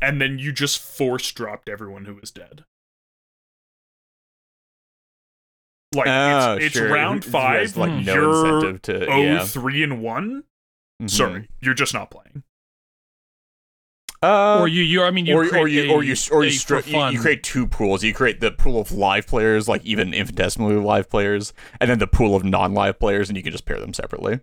and 0.00 0.20
then 0.20 0.38
you 0.38 0.52
just 0.52 0.78
force 0.80 1.30
dropped 1.32 1.68
everyone 1.68 2.04
who 2.06 2.14
was 2.14 2.30
dead 2.30 2.64
like 5.94 6.06
Oh, 6.08 6.54
it's, 6.54 6.66
it's 6.66 6.76
sure. 6.76 6.88
round 6.92 7.24
Who- 7.24 7.30
who 7.30 7.32
five 7.32 7.60
has, 7.60 7.76
like 7.76 7.92
no 8.04 8.14
you're 8.14 8.56
incentive 8.56 8.82
to. 8.82 9.06
oh 9.10 9.22
yeah. 9.22 9.44
three 9.44 9.82
and 9.82 10.02
one 10.02 10.44
Mhm. 11.02 11.10
sorry 11.10 11.48
you're 11.60 11.74
just 11.74 11.94
not 11.94 12.10
playing 12.10 12.42
Uh, 14.22 14.58
or 14.60 14.68
you 14.68 14.82
you 14.82 15.02
I 15.02 15.10
mean 15.10 15.24
you 15.26 15.34
or, 15.36 15.48
create 15.48 15.60
or 15.62 15.66
you 15.68 15.80
or 15.90 16.02
you 16.04 16.14
or 16.30 16.44
you, 16.44 16.50
stri- 16.50 16.86
you, 16.86 17.12
you 17.14 17.20
create 17.20 17.42
two 17.42 17.66
pools. 17.66 18.04
You 18.04 18.12
create 18.12 18.40
the 18.40 18.50
pool 18.50 18.78
of 18.78 18.92
live 18.92 19.26
players, 19.26 19.66
like 19.66 19.82
even 19.82 20.12
infinitesimally 20.12 20.74
live 20.76 21.08
players, 21.08 21.54
and 21.80 21.88
then 21.90 22.00
the 22.00 22.06
pool 22.06 22.36
of 22.36 22.44
non-live 22.44 22.98
players, 22.98 23.30
and 23.30 23.36
you 23.38 23.42
can 23.42 23.50
just 23.50 23.64
pair 23.64 23.80
them 23.80 23.94
separately. 23.94 24.40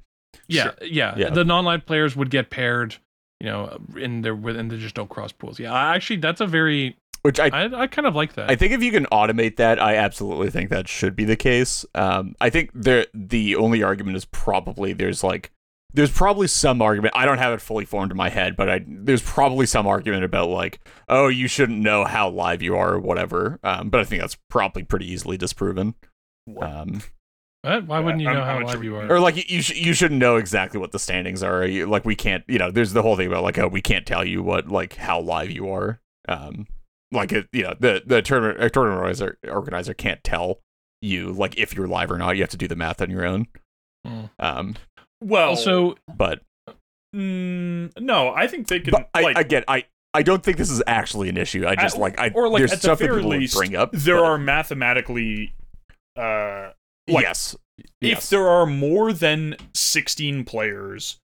Yeah, 0.48 0.72
yeah, 0.82 1.14
Yeah. 1.16 1.30
The 1.30 1.44
non-live 1.46 1.86
players 1.86 2.16
would 2.16 2.32
get 2.32 2.50
paired, 2.50 2.96
you 3.40 3.48
know, 3.48 3.78
in 3.96 4.22
their 4.22 4.36
within 4.36 4.62
and 4.62 4.72
they 4.72 4.78
just 4.78 4.96
don't 4.96 5.10
cross 5.10 5.32
pools. 5.32 5.60
Yeah, 5.60 5.74
I 5.74 5.96
actually 5.96 6.18
that's 6.18 6.42
a 6.42 6.48
very 6.48 6.98
Which 7.22 7.40
I 7.40 7.48
I, 7.48 7.82
I 7.82 7.88
kind 7.88 8.08
of 8.08 8.16
like 8.16 8.34
that. 8.34 8.50
I 8.50 8.56
think 8.56 8.74
if 8.74 8.82
you 8.82 8.92
can 8.92 9.06
automate 9.08 9.58
that, 9.58 9.82
I 9.82 9.96
absolutely 9.96 10.50
think 10.50 10.70
that 10.70 10.88
should 10.88 11.16
be 11.16 11.26
the 11.26 11.36
case. 11.36 11.86
Um, 11.96 12.36
I 12.42 12.50
think 12.50 12.72
there 12.74 13.06
the 13.14 13.56
only 13.56 13.84
argument 13.84 14.18
is 14.18 14.26
probably 14.26 14.94
there's 14.94 15.24
like 15.24 15.52
there's 15.94 16.12
probably 16.12 16.48
some 16.48 16.82
argument. 16.82 17.14
I 17.16 17.26
don't 17.26 17.38
have 17.38 17.54
it 17.54 17.62
fully 17.62 17.86
formed 17.86 18.12
in 18.12 18.18
my 18.18 18.30
head, 18.30 18.56
but 18.56 18.70
I 18.70 18.86
there's 18.88 19.22
probably 19.22 19.66
some 19.66 19.88
argument 19.88 20.24
about 20.24 20.50
like, 20.50 20.80
oh, 21.08 21.28
you 21.28 21.48
shouldn't 21.48 21.80
know 21.80 22.06
how 22.06 22.30
live 22.30 22.62
you 22.62 22.76
are 22.76 22.94
or 22.94 23.00
whatever. 23.00 23.60
Um, 23.64 23.90
but 23.90 24.02
I 24.02 24.04
think 24.04 24.22
that's 24.22 24.38
probably 24.50 24.84
pretty 24.84 25.12
easily 25.12 25.38
disproven. 25.38 25.96
Um, 26.62 27.02
What? 27.68 27.86
Why 27.88 28.00
wouldn't 28.00 28.22
you 28.22 28.28
I'm- 28.28 28.38
know 28.38 28.42
I'm 28.44 28.48
how 28.48 28.60
not 28.60 28.70
live 28.74 28.84
you 28.84 28.96
are? 28.96 29.12
or 29.12 29.20
like 29.20 29.36
you 29.36 29.44
you, 29.48 29.62
sh- 29.62 29.76
you 29.76 29.94
shouldn't 29.94 30.20
know 30.20 30.36
exactly 30.38 30.80
what 30.80 30.92
the 30.92 31.00
standings 31.00 31.44
are. 31.44 31.66
You, 31.66 31.86
like 31.86 32.06
we 32.06 32.16
can't, 32.16 32.44
you 32.48 32.58
know, 32.60 32.72
there's 32.72 32.94
the 32.94 33.02
whole 33.02 33.16
thing 33.16 33.28
about 33.28 33.44
like, 33.44 33.58
oh, 33.58 33.68
we 33.68 33.82
can't 33.82 34.06
tell 34.06 34.26
you 34.26 34.42
what 34.44 34.68
like 34.70 34.96
how 34.96 35.20
live 35.20 35.52
you 35.52 35.70
are. 35.70 36.00
Um, 36.30 36.68
like 37.12 37.32
it, 37.32 37.48
you 37.54 37.64
know, 37.64 37.74
the 37.80 38.02
the 38.06 38.22
tournament 38.22 38.74
tournament 38.74 39.00
organizer, 39.02 39.38
organizer 39.50 39.94
can't 39.94 40.24
tell 40.24 40.60
you 41.02 41.32
like 41.32 41.58
if 41.58 41.76
you're 41.76 41.88
live 41.88 42.12
or 42.12 42.18
not. 42.18 42.36
You 42.36 42.44
have 42.44 42.50
to 42.52 42.58
do 42.58 42.68
the 42.68 42.76
math 42.76 43.02
on 43.02 43.10
your 43.10 43.26
own. 43.26 43.48
Mm. 44.06 44.30
Um, 44.40 44.76
well 45.22 45.56
so 45.56 45.96
but 46.16 46.42
mm, 47.16 47.92
no 48.00 48.30
i 48.36 48.48
think 48.48 48.68
they 48.68 48.80
can 48.80 48.94
I, 49.14 49.22
like 49.22 49.38
again, 49.38 49.64
I 49.68 49.86
I 50.14 50.24
don't 50.24 50.44
think 50.44 50.58
this 50.58 50.70
is 50.72 50.82
actually 50.88 51.30
an 51.30 51.38
issue. 51.38 51.66
I 51.68 51.76
just 51.76 51.98
I- 51.98 52.00
like 52.00 52.20
I 52.20 52.30
or 52.34 52.48
like 52.50 52.60
there's 52.62 52.72
at 52.72 52.78
the 52.78 52.82
stuff 52.84 53.00
that 53.00 53.06
very 53.08 53.18
people 53.22 53.32
least 53.38 53.56
bring 53.56 53.76
up. 53.76 53.92
there 53.92 54.16
but- 54.18 54.24
are 54.26 54.38
mathematically 54.38 55.54
uh 56.16 56.70
like, 57.08 57.24
yes, 57.24 57.56
if 57.78 57.86
yes. 58.02 58.30
there 58.30 58.48
are 58.48 58.66
more 58.66 59.14
than 59.14 59.56
16 59.74 60.44
players 60.46 61.18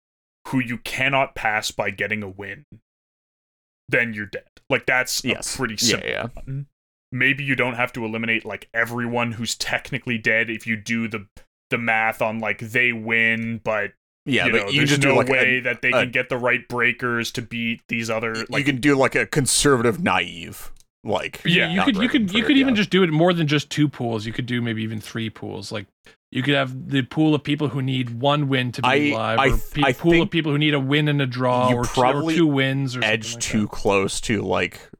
who 0.49 0.59
you 0.59 0.79
cannot 0.79 1.35
pass 1.35 1.71
by 1.71 1.91
getting 1.91 2.23
a 2.23 2.29
win 2.29 2.65
then 3.89 4.13
you're 4.15 4.27
dead 4.27 4.45
like 4.69 4.87
that's 4.87 5.25
Yes. 5.25 5.55
a 5.55 5.59
pretty 5.59 5.77
simple 5.77 6.09
yeah. 6.09 6.27
button. 6.27 6.67
maybe 7.13 7.43
you 7.45 7.57
don't 7.57 7.75
have 7.75 7.93
to 7.95 8.05
eliminate 8.05 8.45
like 8.45 8.69
everyone 8.73 9.33
who's 9.33 9.55
technically 9.57 10.17
dead 10.19 10.49
if 10.51 10.67
you 10.67 10.77
do 10.77 11.09
the 11.09 11.27
the 11.71 11.79
math 11.79 12.21
on 12.23 12.39
like 12.41 12.59
they 12.59 12.93
win 12.93 13.61
but 13.65 13.93
yeah, 14.27 14.47
you 14.47 14.53
but 14.53 14.59
know, 14.63 14.69
you 14.69 14.77
there's 14.79 14.91
just 14.91 15.03
no 15.03 15.11
do 15.13 15.17
like 15.17 15.29
a- 15.29 15.33
way 15.33 15.61
that 15.61 15.83
they 15.83 15.89
a- 15.89 15.93
can 15.93 16.11
get 16.11 16.29
the 16.29 16.37
right 16.37 16.67
breakers 16.69 17.31
to 17.33 17.43
beat 17.43 17.81
these 17.89 18.11
other 18.11 18.35
Like, 18.49 18.61
you 18.61 18.65
can 18.65 18.81
do 18.81 18.95
like 18.95 19.15
a 19.15 19.27
conservative 19.27 20.03
naive 20.03 20.71
like 21.05 21.41
yeah, 21.45 21.73
you 21.73 21.83
could 21.83 21.97
you 21.97 22.09
could 22.09 22.33
you 22.33 22.43
could 22.43 22.57
it, 22.57 22.61
even 22.61 22.75
yeah. 22.75 22.79
just 22.79 22.91
do 22.91 23.03
it 23.03 23.11
more 23.11 23.33
than 23.33 23.47
just 23.47 23.71
two 23.71 23.89
pools. 23.89 24.27
You 24.27 24.33
could 24.33 24.47
do 24.47 24.61
maybe 24.61 24.83
even 24.83 25.01
three 25.01 25.31
pools. 25.31 25.73
Like 25.73 25.87
you 26.31 26.43
could 26.43 26.55
have 26.55 26.91
the 26.91 27.03
pool 27.03 27.35
of 27.35 27.43
people 27.43 27.69
who 27.69 27.81
need 27.83 28.21
one 28.21 28.49
win 28.49 28.71
to 28.73 28.83
be 28.83 29.15
I- 29.15 29.17
live, 29.17 29.39
I 29.39 29.47
or 29.47 29.51
th- 29.57 29.71
pe- 29.73 29.83
I 29.83 29.93
pool 29.93 30.23
of 30.23 30.31
people 30.31 30.53
who 30.53 30.59
need 30.59 30.75
a 30.75 30.81
win 30.81 31.09
and 31.09 31.21
a 31.23 31.27
draw, 31.27 31.71
you 31.71 31.77
or, 31.77 31.85
two, 31.85 31.91
or 31.91 31.95
probably 31.95 32.35
two 32.37 32.47
wins, 32.47 32.97
or 32.97 33.03
edge 33.05 33.35
like 33.35 33.43
too 33.43 33.63
that. 33.63 33.71
close 33.71 34.21
to 34.23 34.43
like 34.43 34.91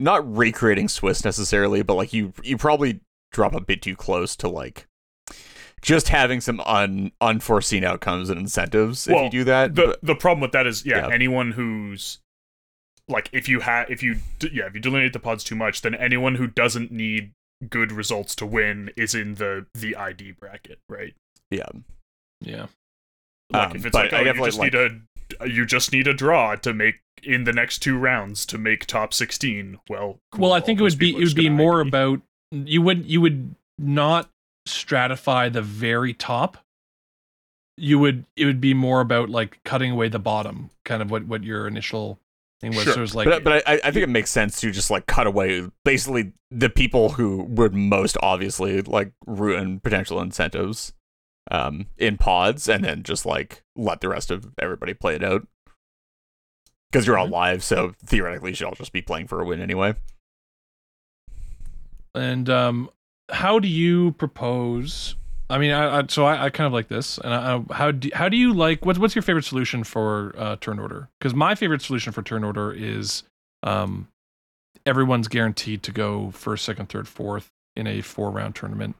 not 0.00 0.36
recreating 0.36 0.88
Swiss 0.88 1.24
necessarily, 1.24 1.82
but 1.82 1.94
like 1.94 2.12
you 2.12 2.32
you 2.42 2.56
probably 2.56 3.00
drop 3.32 3.54
a 3.54 3.60
bit 3.60 3.82
too 3.82 3.96
close 3.96 4.34
to 4.36 4.48
like 4.48 4.86
just 5.82 6.08
having 6.08 6.40
some 6.40 6.58
un 6.60 7.12
unforeseen 7.20 7.84
outcomes 7.84 8.30
and 8.30 8.40
incentives 8.40 9.06
if 9.06 9.14
you 9.22 9.30
do 9.30 9.44
that. 9.44 9.74
the 9.74 9.86
but- 9.88 9.98
the 10.02 10.14
problem 10.14 10.40
with 10.40 10.52
that 10.52 10.66
is 10.66 10.84
yeah, 10.86 11.06
Yeah. 11.06 11.14
anyone 11.14 11.52
who's 11.52 12.18
like 13.08 13.28
if 13.32 13.48
you 13.48 13.60
have 13.60 13.90
if 13.90 14.02
you 14.02 14.16
d- 14.38 14.50
yeah 14.52 14.66
if 14.66 14.74
you 14.74 14.80
delineate 14.80 15.12
the 15.12 15.18
pods 15.18 15.44
too 15.44 15.54
much, 15.54 15.82
then 15.82 15.94
anyone 15.94 16.36
who 16.36 16.46
doesn't 16.46 16.90
need 16.90 17.32
good 17.70 17.92
results 17.92 18.34
to 18.36 18.46
win 18.46 18.90
is 18.96 19.14
in 19.14 19.34
the 19.34 19.66
the 19.74 19.96
ID 19.96 20.32
bracket, 20.32 20.78
right? 20.88 21.14
Yeah. 21.50 21.68
Yeah. 22.40 22.66
Like 23.50 23.70
Um, 23.70 23.76
if 23.76 23.86
it's 23.86 23.92
but 23.92 24.12
like 24.12 24.12
I 24.12 24.16
oh, 24.16 24.20
you 24.20 24.24
definitely 24.24 24.50
just 24.50 24.60
need 24.60 24.74
a 24.74 25.46
you 25.46 25.66
just 25.66 25.92
need 25.92 26.06
a 26.06 26.14
draw 26.14 26.54
to 26.56 26.72
make 26.72 26.96
in 27.22 27.44
the 27.44 27.52
next 27.52 27.78
two 27.78 27.96
rounds 27.98 28.44
to 28.46 28.58
make 28.58 28.86
top 28.86 29.14
sixteen. 29.14 29.78
Well, 29.88 30.18
cool, 30.32 30.42
well, 30.42 30.52
I 30.52 30.60
think 30.60 30.78
it 30.78 30.82
would 30.82 30.98
be 30.98 31.10
it 31.10 31.24
would 31.24 31.34
be 31.34 31.48
more 31.48 31.80
ID. 31.80 31.88
about 31.88 32.20
you 32.52 32.82
would 32.82 33.06
you 33.06 33.20
would 33.20 33.54
not 33.78 34.28
stratify 34.68 35.52
the 35.52 35.62
very 35.62 36.12
top. 36.12 36.58
You 37.76 37.98
would 37.98 38.24
it 38.36 38.46
would 38.46 38.60
be 38.60 38.74
more 38.74 39.00
about 39.00 39.28
like 39.30 39.58
cutting 39.64 39.90
away 39.92 40.08
the 40.08 40.18
bottom, 40.18 40.70
kind 40.84 41.02
of 41.02 41.10
what 41.10 41.26
what 41.26 41.44
your 41.44 41.66
initial 41.66 42.18
thing 42.60 42.74
was. 42.74 42.84
Sure. 42.84 43.06
Like 43.06 43.26
but 43.26 43.44
but 43.44 43.62
I, 43.68 43.80
I 43.84 43.90
think 43.90 44.02
it 44.04 44.08
makes 44.08 44.30
sense 44.30 44.60
to 44.60 44.70
just 44.70 44.90
like 44.90 45.06
cut 45.06 45.26
away 45.26 45.68
basically 45.84 46.32
the 46.50 46.70
people 46.70 47.10
who 47.10 47.42
would 47.44 47.74
most 47.74 48.16
obviously 48.22 48.82
like 48.82 49.12
ruin 49.26 49.80
potential 49.80 50.20
incentives 50.20 50.92
um 51.50 51.86
in 51.98 52.16
pods 52.16 52.68
and 52.68 52.82
then 52.84 53.02
just 53.02 53.26
like 53.26 53.62
let 53.76 54.00
the 54.00 54.08
rest 54.08 54.30
of 54.30 54.52
everybody 54.60 54.94
play 54.94 55.14
it 55.14 55.22
out 55.22 55.46
because 56.90 57.06
you're 57.06 57.18
all 57.18 57.28
Mhm. 57.28 57.32
live 57.32 57.62
so 57.62 57.92
theoretically 58.04 58.50
you 58.50 58.56
should 58.56 58.66
all 58.66 58.74
just 58.74 58.92
be 58.92 59.02
playing 59.02 59.26
for 59.28 59.40
a 59.40 59.44
win 59.44 59.60
anyway 59.60 59.94
And 62.14 62.48
um, 62.48 62.88
how 63.30 63.58
do 63.58 63.68
you 63.68 64.12
propose? 64.12 65.16
I 65.48 65.58
mean, 65.58 65.70
I, 65.70 66.00
I 66.00 66.04
so 66.08 66.24
I, 66.24 66.44
I 66.46 66.50
kind 66.50 66.66
of 66.66 66.72
like 66.72 66.88
this. 66.88 67.18
And 67.18 67.32
I, 67.32 67.56
I, 67.56 67.74
how 67.74 67.90
do 67.92 68.10
how 68.14 68.28
do 68.28 68.36
you 68.36 68.52
like? 68.52 68.84
What's 68.84 68.98
what's 68.98 69.14
your 69.14 69.22
favorite 69.22 69.44
solution 69.44 69.84
for 69.84 70.34
uh, 70.36 70.56
turn 70.60 70.78
order? 70.78 71.08
Because 71.20 71.34
my 71.34 71.54
favorite 71.54 71.82
solution 71.82 72.12
for 72.12 72.22
turn 72.22 72.42
order 72.44 72.72
is 72.72 73.22
um, 73.62 74.08
everyone's 74.84 75.28
guaranteed 75.28 75.82
to 75.84 75.92
go 75.92 76.30
first, 76.32 76.64
second, 76.64 76.88
third, 76.88 77.06
fourth 77.08 77.50
in 77.76 77.86
a 77.86 78.00
four 78.00 78.30
round 78.30 78.54
tournament, 78.54 78.96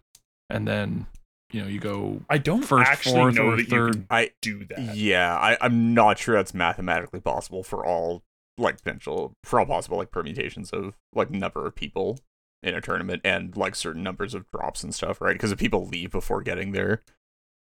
and 0.51 0.66
then 0.68 1.07
you 1.53 1.62
know 1.62 1.68
you 1.68 1.78
go 1.80 2.20
I 2.28 2.38
don't 2.38 2.62
first, 2.62 2.90
actually 2.90 3.14
fourth, 3.14 3.34
know 3.34 3.47
or 3.49 3.57
that 3.57 3.68
third. 3.68 3.94
you 3.94 4.01
can 4.01 4.07
I 4.11 4.30
do 4.42 4.64
that. 4.66 4.97
yeah 4.97 5.36
I, 5.36 5.57
i'm 5.61 5.94
not 5.94 6.18
sure 6.18 6.34
that's 6.34 6.53
mathematically 6.53 7.20
possible 7.20 7.62
for 7.62 7.86
all 7.86 8.22
like 8.59 8.78
potential 8.78 9.32
for 9.44 9.61
all 9.61 9.66
possible 9.66 9.97
like 9.97 10.11
permutations 10.11 10.70
of 10.70 10.94
like 11.14 11.30
number 11.30 11.64
of 11.64 11.76
people 11.76 12.18
in 12.63 12.75
a 12.75 12.81
tournament 12.81 13.21
and 13.25 13.57
like 13.57 13.75
certain 13.75 14.03
numbers 14.03 14.35
of 14.35 14.51
drops 14.51 14.83
and 14.83 14.95
stuff 14.95 15.21
right? 15.21 15.35
Because 15.35 15.53
if 15.53 15.59
people 15.59 15.87
leave 15.87 16.11
before 16.11 16.43
getting 16.43 16.73
their 16.73 17.03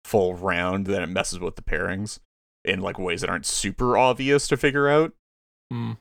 full 0.03 0.35
round 0.35 0.87
then 0.87 1.01
it 1.01 1.07
messes 1.07 1.39
with 1.39 1.55
the 1.55 1.61
pairings 1.61 2.19
in 2.63 2.81
like 2.81 2.97
ways 2.97 3.21
that 3.21 3.29
aren't 3.29 3.45
super 3.45 3.97
obvious 3.97 4.47
to 4.47 4.57
figure 4.57 4.87
out. 4.87 5.13
Mm, 5.71 5.97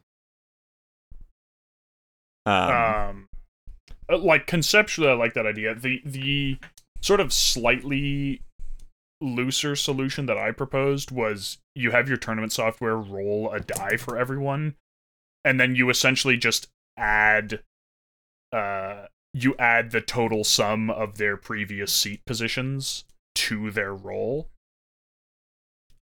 um, 2.47 2.71
um 2.71 3.29
uh, 4.11 4.19
like 4.19 4.47
conceptually 4.47 5.09
i 5.09 5.15
like 5.15 5.35
that 5.35 5.47
idea 5.47 5.75
the 5.75 6.01
the 6.05 6.59
sort 7.01 7.21
of 7.21 7.33
slightly 7.33 8.43
looser 9.21 9.75
solution 9.75 10.27
that 10.27 10.37
i 10.37 10.51
proposed 10.51 11.11
was 11.11 11.59
you 11.75 11.91
have 11.91 12.09
your 12.09 12.19
tournament 12.19 12.53
software 12.53 12.97
roll 12.97 13.51
a 13.51 13.61
die 13.61 13.97
for 13.97 14.19
everyone 14.19 14.75
and 15.45 15.59
then 15.59 15.75
you 15.75 15.89
essentially 15.89 16.37
just 16.37 16.69
add 16.99 17.63
uh 18.55 19.07
you 19.33 19.55
add 19.59 19.91
the 19.91 20.01
total 20.01 20.45
sum 20.45 20.89
of 20.91 21.19
their 21.19 21.37
previous 21.37 21.93
seat 21.93 22.25
positions 22.25 23.05
to 23.35 23.71
their 23.71 23.93
roll 23.95 24.49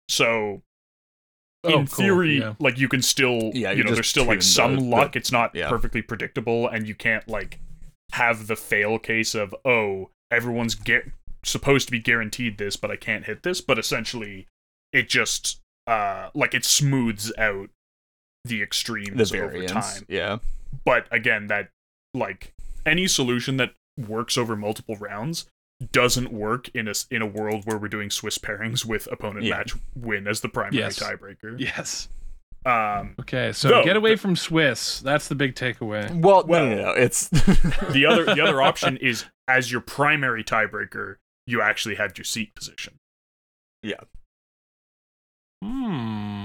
so 0.08 0.62
Oh, 1.64 1.78
in 1.78 1.86
cool, 1.86 2.04
theory, 2.04 2.40
yeah. 2.40 2.54
like 2.58 2.76
you 2.76 2.88
can 2.88 3.02
still, 3.02 3.52
Yeah, 3.54 3.70
you 3.70 3.78
you 3.78 3.84
know, 3.84 3.94
there's 3.94 4.08
still 4.08 4.24
like 4.24 4.42
some 4.42 4.74
the- 4.74 4.82
luck. 4.82 5.12
the- 5.12 5.18
it's 5.20 5.30
not 5.30 5.54
yeah. 5.54 5.68
perfectly 5.68 6.02
predictable, 6.02 6.66
and 6.66 6.88
you 6.88 6.96
can't 6.96 7.28
like 7.28 7.60
have 8.14 8.48
the 8.48 8.56
fail 8.56 8.98
case 8.98 9.32
of 9.36 9.54
oh, 9.64 10.10
everyone's 10.28 10.74
get 10.74 11.04
supposed 11.44 11.86
to 11.86 11.92
be 11.92 12.00
guaranteed 12.00 12.58
this, 12.58 12.74
but 12.76 12.90
I 12.90 12.96
can't 12.96 13.26
hit 13.26 13.44
this. 13.44 13.60
But 13.60 13.78
essentially, 13.78 14.48
it 14.92 15.08
just 15.08 15.60
uh 15.86 16.30
like 16.34 16.52
it 16.52 16.64
smooths 16.64 17.32
out 17.38 17.70
the 18.44 18.56
the 18.56 18.62
extremes 18.64 19.32
over 19.32 19.46
variance 19.48 19.70
time. 19.98 20.04
yeah 20.08 20.38
But 20.84 21.06
again, 21.12 21.46
that 21.46 21.68
like 22.14 22.52
any 22.86 23.06
solution 23.06 23.56
that 23.58 23.72
works 23.96 24.36
over 24.38 24.56
multiple 24.56 24.96
rounds 24.96 25.46
doesn't 25.90 26.32
work 26.32 26.68
in 26.74 26.86
a 26.86 26.90
s- 26.90 27.06
in 27.10 27.22
a 27.22 27.26
world 27.26 27.64
where 27.64 27.76
we're 27.78 27.88
doing 27.88 28.10
Swiss 28.10 28.38
pairings 28.38 28.84
with 28.84 29.08
opponent 29.10 29.44
Yeah. 29.46 29.56
match 29.58 29.74
win 29.96 30.26
as 30.28 30.40
the 30.40 30.48
primary 30.48 30.76
Yes. 30.78 30.98
tiebreaker. 30.98 31.58
yes. 31.58 32.08
Um, 32.64 33.16
Okay, 33.18 33.52
so 33.52 33.68
No, 33.70 33.84
get 33.84 33.96
away 33.96 34.12
the- 34.14 34.20
from 34.20 34.36
Swiss. 34.36 35.00
That's 35.00 35.26
the 35.26 35.34
big 35.34 35.54
takeaway. 35.56 36.08
well, 36.20 36.44
Well- 36.46 36.66
no, 36.66 36.76
no, 36.76 36.82
no, 36.82 36.90
it's 36.92 37.28
the 37.90 38.06
other 38.08 38.24
the 38.24 38.40
other 38.40 38.62
option 38.62 38.96
is 38.98 39.24
as 39.48 39.72
your 39.72 39.80
primary 39.80 40.44
tiebreaker, 40.44 41.16
you 41.46 41.60
actually 41.60 41.96
have 41.96 42.16
your 42.16 42.24
seat 42.24 42.54
position. 42.54 42.98
Yeah. 43.82 43.96
Hmm. 45.62 46.41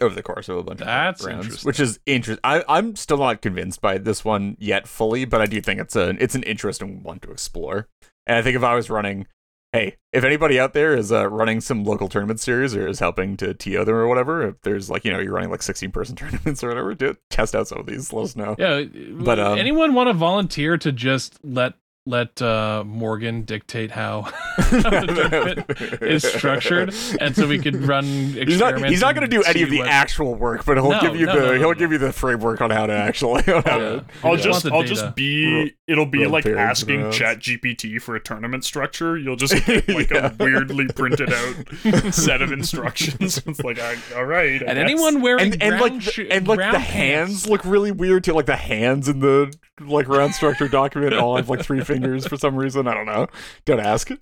Over 0.00 0.14
the 0.14 0.22
course 0.22 0.48
of 0.48 0.56
a 0.56 0.62
bunch 0.62 0.80
That's 0.80 1.20
of 1.24 1.26
rounds, 1.26 1.64
which 1.64 1.80
is 1.80 1.98
interesting. 2.06 2.40
I, 2.44 2.64
I'm 2.68 2.96
still 2.96 3.18
not 3.18 3.42
convinced 3.42 3.80
by 3.80 3.98
this 3.98 4.24
one 4.24 4.56
yet 4.58 4.86
fully, 4.86 5.24
but 5.24 5.40
I 5.40 5.46
do 5.46 5.60
think 5.60 5.80
it's 5.80 5.96
a 5.96 6.10
it's 6.22 6.34
an 6.34 6.42
interesting 6.44 7.02
one 7.02 7.20
to 7.20 7.30
explore. 7.30 7.88
And 8.26 8.36
I 8.36 8.42
think 8.42 8.56
if 8.56 8.62
I 8.62 8.74
was 8.74 8.90
running, 8.90 9.26
hey, 9.72 9.96
if 10.12 10.24
anybody 10.24 10.60
out 10.60 10.74
there 10.74 10.94
is 10.94 11.10
uh, 11.12 11.28
running 11.28 11.60
some 11.60 11.84
local 11.84 12.08
tournament 12.08 12.40
series 12.40 12.74
or 12.76 12.86
is 12.86 13.00
helping 13.00 13.36
to 13.38 13.54
TO 13.54 13.84
them 13.84 13.94
or 13.94 14.06
whatever, 14.06 14.48
if 14.48 14.60
there's 14.62 14.90
like 14.90 15.04
you 15.04 15.12
know 15.12 15.18
you're 15.18 15.32
running 15.32 15.50
like 15.50 15.62
16 15.62 15.90
person 15.90 16.16
tournaments 16.16 16.62
or 16.62 16.68
whatever, 16.68 16.94
do 16.94 17.16
test 17.30 17.54
out 17.54 17.68
some 17.68 17.78
of 17.78 17.86
these. 17.86 18.12
Let 18.12 18.24
us 18.24 18.36
know. 18.36 18.56
Yeah, 18.58 18.82
But, 19.12 19.38
um, 19.38 19.58
anyone 19.58 19.94
want 19.94 20.08
to 20.08 20.14
volunteer 20.14 20.76
to 20.78 20.92
just 20.92 21.38
let 21.44 21.74
let 22.08 22.40
uh, 22.42 22.82
Morgan 22.86 23.42
dictate 23.42 23.90
how 23.90 24.22
the 24.56 24.80
tournament 25.68 26.02
is 26.02 26.22
structured, 26.24 26.94
and 27.20 27.36
so 27.36 27.46
we 27.46 27.58
could 27.58 27.76
run 27.76 28.04
experiments. 28.04 28.48
He's 28.48 28.58
not. 28.58 28.88
He's 28.90 29.00
not 29.02 29.14
going 29.14 29.28
to 29.30 29.36
do 29.36 29.42
any 29.44 29.62
of 29.62 29.70
the 29.70 29.78
what- 29.78 29.88
actual 29.88 30.34
work, 30.34 30.64
but 30.64 30.76
he'll 30.78 30.90
No, 30.90 31.00
give 31.00 31.16
you 31.16 31.26
no, 31.26 31.34
the 31.34 31.38
no, 31.40 31.46
no, 31.52 31.58
he'll 31.58 31.68
no. 31.68 31.74
give 31.74 31.92
you 31.92 31.98
the 31.98 32.12
framework 32.12 32.60
on 32.60 32.70
how 32.70 32.86
to 32.86 32.92
actually. 32.92 33.42
on 33.52 33.62
how 33.62 33.78
Yeah. 33.78 33.88
to- 33.90 34.04
I'll 34.24 34.36
Yeah. 34.36 34.42
just 34.42 34.66
I'll 34.66 34.82
data. 34.82 34.94
just 34.94 35.14
be 35.14 35.74
it'll 35.86 36.06
be 36.06 36.22
Run 36.22 36.32
like 36.32 36.46
asking 36.46 37.02
around. 37.02 37.12
Chat 37.12 37.38
GPT 37.40 38.00
for 38.00 38.16
a 38.16 38.20
tournament 38.20 38.64
structure. 38.64 39.16
You'll 39.18 39.36
just 39.36 39.54
get 39.66 39.88
like 39.88 40.10
Yeah. 40.10 40.32
a 40.32 40.34
weirdly 40.42 40.88
printed 40.88 41.32
out 41.32 42.14
set 42.14 42.42
of 42.42 42.52
instructions. 42.52 43.38
it's 43.46 43.60
like 43.60 43.78
I, 43.78 43.96
all 44.16 44.24
right. 44.24 44.62
I 44.62 44.66
And 44.66 44.76
guess. 44.76 44.76
anyone 44.78 45.20
wearing 45.20 45.52
and, 45.54 45.62
and 45.62 45.80
like 45.80 46.00
sho- 46.00 46.22
the, 46.24 46.32
and 46.32 46.48
like 46.48 46.58
the 46.58 46.64
pants. 46.78 46.86
hands 46.90 47.48
look 47.48 47.64
really 47.64 47.92
weird 47.92 48.24
too. 48.24 48.32
Like 48.32 48.46
the 48.46 48.56
hands 48.56 49.08
in 49.08 49.20
the 49.20 49.52
like 49.80 50.08
round 50.08 50.34
structure 50.34 50.68
document 50.68 51.14
all 51.14 51.36
have 51.36 51.48
like 51.48 51.62
three 51.62 51.82
fingers 51.82 52.26
for 52.26 52.36
some 52.36 52.56
reason. 52.56 52.86
I 52.88 52.94
don't 52.94 53.06
know. 53.06 53.28
Don't 53.64 53.80
ask. 53.80 54.10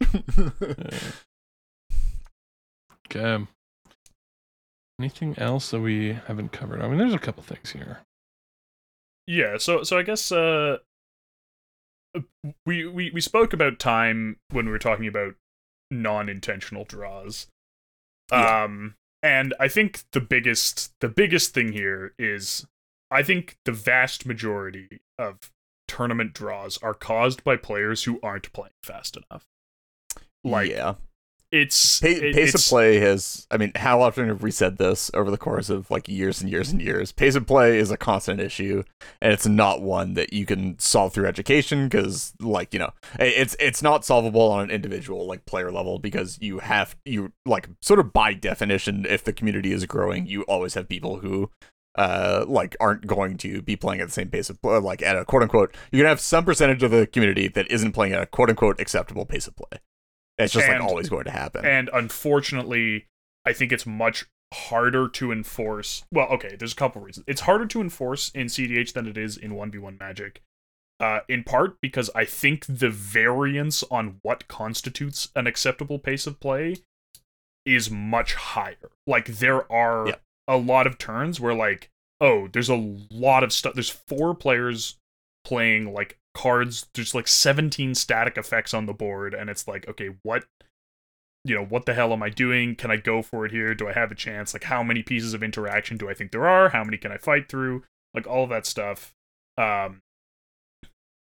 Okay. 3.06 3.46
Anything 5.00 5.38
else 5.38 5.70
that 5.70 5.80
we 5.80 6.18
haven't 6.26 6.52
covered? 6.52 6.82
I 6.82 6.88
mean, 6.88 6.98
there's 6.98 7.14
a 7.14 7.18
couple 7.18 7.42
things 7.42 7.70
here. 7.70 8.00
Yeah, 9.26 9.58
so 9.58 9.82
so 9.82 9.98
I 9.98 10.02
guess 10.02 10.30
uh 10.32 10.78
we 12.64 12.86
we 12.86 13.10
we 13.10 13.20
spoke 13.20 13.52
about 13.52 13.78
time 13.78 14.38
when 14.50 14.66
we 14.66 14.72
were 14.72 14.78
talking 14.78 15.06
about 15.06 15.34
non-intentional 15.90 16.84
draws. 16.84 17.48
Yeah. 18.30 18.64
Um 18.64 18.94
and 19.22 19.54
I 19.60 19.68
think 19.68 20.04
the 20.12 20.20
biggest 20.20 20.92
the 21.00 21.08
biggest 21.08 21.52
thing 21.52 21.72
here 21.72 22.14
is 22.18 22.66
I 23.16 23.22
think 23.22 23.56
the 23.64 23.72
vast 23.72 24.26
majority 24.26 25.00
of 25.18 25.50
tournament 25.88 26.34
draws 26.34 26.76
are 26.82 26.92
caused 26.92 27.42
by 27.44 27.56
players 27.56 28.04
who 28.04 28.20
aren't 28.22 28.52
playing 28.52 28.74
fast 28.82 29.16
enough. 29.16 29.44
Like 30.44 30.70
yeah, 30.70 30.96
it's 31.50 32.00
Pa- 32.00 32.08
it- 32.08 32.34
pace 32.34 32.54
of 32.54 32.60
play 32.68 32.98
has. 32.98 33.46
I 33.50 33.56
mean, 33.56 33.72
how 33.74 34.02
often 34.02 34.28
have 34.28 34.42
we 34.42 34.50
said 34.50 34.76
this 34.76 35.10
over 35.14 35.30
the 35.30 35.38
course 35.38 35.70
of 35.70 35.90
like 35.90 36.08
years 36.08 36.42
and 36.42 36.50
years 36.50 36.70
and 36.70 36.82
years? 36.82 37.10
Pace 37.10 37.36
of 37.36 37.46
play 37.46 37.78
is 37.78 37.90
a 37.90 37.96
constant 37.96 38.38
issue, 38.38 38.82
and 39.22 39.32
it's 39.32 39.46
not 39.46 39.80
one 39.80 40.12
that 40.12 40.34
you 40.34 40.44
can 40.44 40.78
solve 40.78 41.14
through 41.14 41.26
education 41.26 41.88
because, 41.88 42.34
like, 42.40 42.74
you 42.74 42.78
know, 42.78 42.90
it's 43.18 43.56
it's 43.58 43.82
not 43.82 44.04
solvable 44.04 44.50
on 44.50 44.64
an 44.64 44.70
individual 44.70 45.26
like 45.26 45.46
player 45.46 45.72
level 45.72 45.98
because 45.98 46.38
you 46.42 46.58
have 46.58 46.96
you 47.06 47.32
like 47.46 47.68
sort 47.80 47.98
of 47.98 48.12
by 48.12 48.34
definition, 48.34 49.06
if 49.08 49.24
the 49.24 49.32
community 49.32 49.72
is 49.72 49.86
growing, 49.86 50.26
you 50.26 50.42
always 50.42 50.74
have 50.74 50.88
people 50.88 51.20
who. 51.20 51.50
Uh, 51.96 52.44
like 52.46 52.76
aren't 52.78 53.06
going 53.06 53.38
to 53.38 53.62
be 53.62 53.74
playing 53.74 54.00
at 54.02 54.06
the 54.08 54.12
same 54.12 54.28
pace 54.28 54.50
of 54.50 54.60
play, 54.60 54.76
like 54.78 55.00
at 55.02 55.16
a 55.16 55.24
quote 55.24 55.42
unquote. 55.42 55.74
You're 55.90 56.02
gonna 56.02 56.10
have 56.10 56.20
some 56.20 56.44
percentage 56.44 56.82
of 56.82 56.90
the 56.90 57.06
community 57.06 57.48
that 57.48 57.70
isn't 57.70 57.92
playing 57.92 58.12
at 58.12 58.20
a 58.22 58.26
quote 58.26 58.50
unquote 58.50 58.78
acceptable 58.80 59.24
pace 59.24 59.46
of 59.46 59.56
play. 59.56 59.80
It's 60.36 60.52
just 60.52 60.68
And- 60.68 60.80
like 60.80 60.88
always 60.90 61.08
going 61.08 61.24
to 61.24 61.30
happen. 61.30 61.64
And 61.64 61.88
unfortunately, 61.94 63.06
I 63.46 63.52
think 63.54 63.72
it's 63.72 63.86
much 63.86 64.26
harder 64.52 65.08
to 65.08 65.32
enforce. 65.32 66.04
Well, 66.12 66.28
okay, 66.28 66.54
there's 66.56 66.72
a 66.72 66.76
couple 66.76 67.00
reasons. 67.00 67.24
It's 67.26 67.40
harder 67.42 67.64
to 67.66 67.80
enforce 67.80 68.28
in 68.30 68.48
CDH 68.48 68.92
than 68.92 69.06
it 69.06 69.16
is 69.16 69.36
in 69.38 69.52
1v1 69.52 69.98
Magic. 69.98 70.42
Uh, 71.00 71.20
in 71.28 71.44
part 71.44 71.78
because 71.80 72.10
I 72.14 72.24
think 72.24 72.64
the 72.66 72.88
variance 72.90 73.82
on 73.90 74.18
what 74.22 74.48
constitutes 74.48 75.30
an 75.34 75.46
acceptable 75.46 75.98
pace 75.98 76.26
of 76.26 76.40
play 76.40 76.76
is 77.64 77.90
much 77.90 78.34
higher. 78.34 78.90
Like 79.06 79.26
there 79.26 79.70
are 79.72 80.08
Yeah. 80.08 80.14
A 80.48 80.56
lot 80.56 80.86
of 80.86 80.98
turns 80.98 81.40
where 81.40 81.54
like 81.54 81.90
oh, 82.20 82.48
there's 82.48 82.68
a 82.68 82.98
lot 83.10 83.44
of 83.44 83.52
stuff. 83.52 83.74
There's 83.74 83.90
four 83.90 84.34
players 84.34 84.96
playing 85.44 85.92
like 85.92 86.18
cards. 86.34 86.88
There's 86.94 87.14
like 87.14 87.28
17 87.28 87.94
static 87.94 88.36
effects 88.36 88.74
on 88.74 88.86
the 88.86 88.94
board, 88.94 89.34
and 89.34 89.50
it's 89.50 89.68
like, 89.68 89.88
okay, 89.88 90.10
what, 90.22 90.44
you 91.44 91.54
know, 91.54 91.64
what 91.64 91.86
the 91.86 91.94
hell 91.94 92.12
am 92.12 92.22
I 92.22 92.30
doing? 92.30 92.74
Can 92.74 92.90
I 92.90 92.96
go 92.96 93.22
for 93.22 93.44
it 93.44 93.52
here? 93.52 93.74
Do 93.74 93.88
I 93.88 93.92
have 93.92 94.10
a 94.10 94.16
chance? 94.16 94.52
Like, 94.52 94.64
how 94.64 94.82
many 94.82 95.02
pieces 95.02 95.34
of 95.34 95.42
interaction 95.42 95.96
do 95.96 96.08
I 96.08 96.14
think 96.14 96.32
there 96.32 96.48
are? 96.48 96.70
How 96.70 96.84
many 96.84 96.96
can 96.96 97.12
I 97.12 97.18
fight 97.18 97.48
through? 97.48 97.84
Like 98.14 98.26
all 98.26 98.44
of 98.44 98.50
that 98.50 98.66
stuff. 98.66 99.12
Um, 99.58 100.02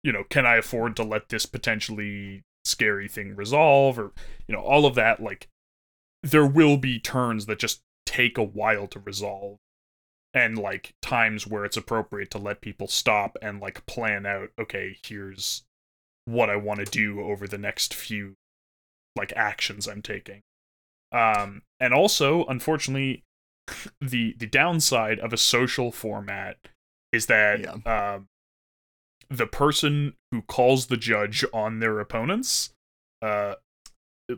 you 0.03 0.11
know, 0.11 0.23
can 0.30 0.45
I 0.45 0.57
afford 0.57 0.95
to 0.97 1.03
let 1.03 1.30
this 1.30 1.45
potentially 1.45 2.43
scary 2.63 3.07
thing 3.07 3.36
resolve, 3.36 3.99
or 3.99 4.11
you 4.47 4.55
know, 4.55 4.61
all 4.61 4.86
of 4.86 4.95
that. 4.95 5.21
Like, 5.21 5.47
there 6.23 6.45
will 6.45 6.78
be 6.78 6.99
turns 6.99 7.45
that 7.45 7.59
just 7.59 7.82
take 8.06 8.38
a 8.38 8.43
while 8.43 8.88
to 8.88 8.99
resolve 8.99 9.58
and 10.34 10.58
like 10.58 10.93
times 11.01 11.47
where 11.47 11.64
it's 11.66 11.78
appropriate 11.78 12.30
to 12.32 12.38
let 12.38 12.62
people 12.62 12.88
stop 12.88 13.38
and 13.41 13.60
like 13.60 13.86
plan 13.86 14.26
out 14.26 14.49
okay 14.60 14.97
here's 15.06 15.64
what 16.26 16.49
i 16.49 16.56
want 16.56 16.80
to 16.80 16.86
do 16.86 17.22
over 17.22 17.47
the 17.47 17.58
next 17.58 17.93
few 17.93 18.34
like 19.16 19.32
actions 19.36 19.88
i'm 19.88 20.01
taking 20.01 20.41
um 21.12 21.62
and 21.80 21.93
also 21.93 22.45
unfortunately 22.45 23.24
the 24.01 24.36
the 24.38 24.47
downside 24.47 25.20
of 25.20 25.32
a 25.34 25.38
social 25.38 25.91
format 25.91 26.58
is 27.12 27.28
that 27.28 27.62
Yeah. 27.62 28.16
um 28.16 28.28
the 29.30 29.47
person 29.47 30.14
who 30.32 30.41
calls 30.43 30.88
the 30.88 30.97
judge 30.97 31.43
on 31.53 31.80
their 31.80 31.99
opponents 31.99 32.72
uh 33.22 33.56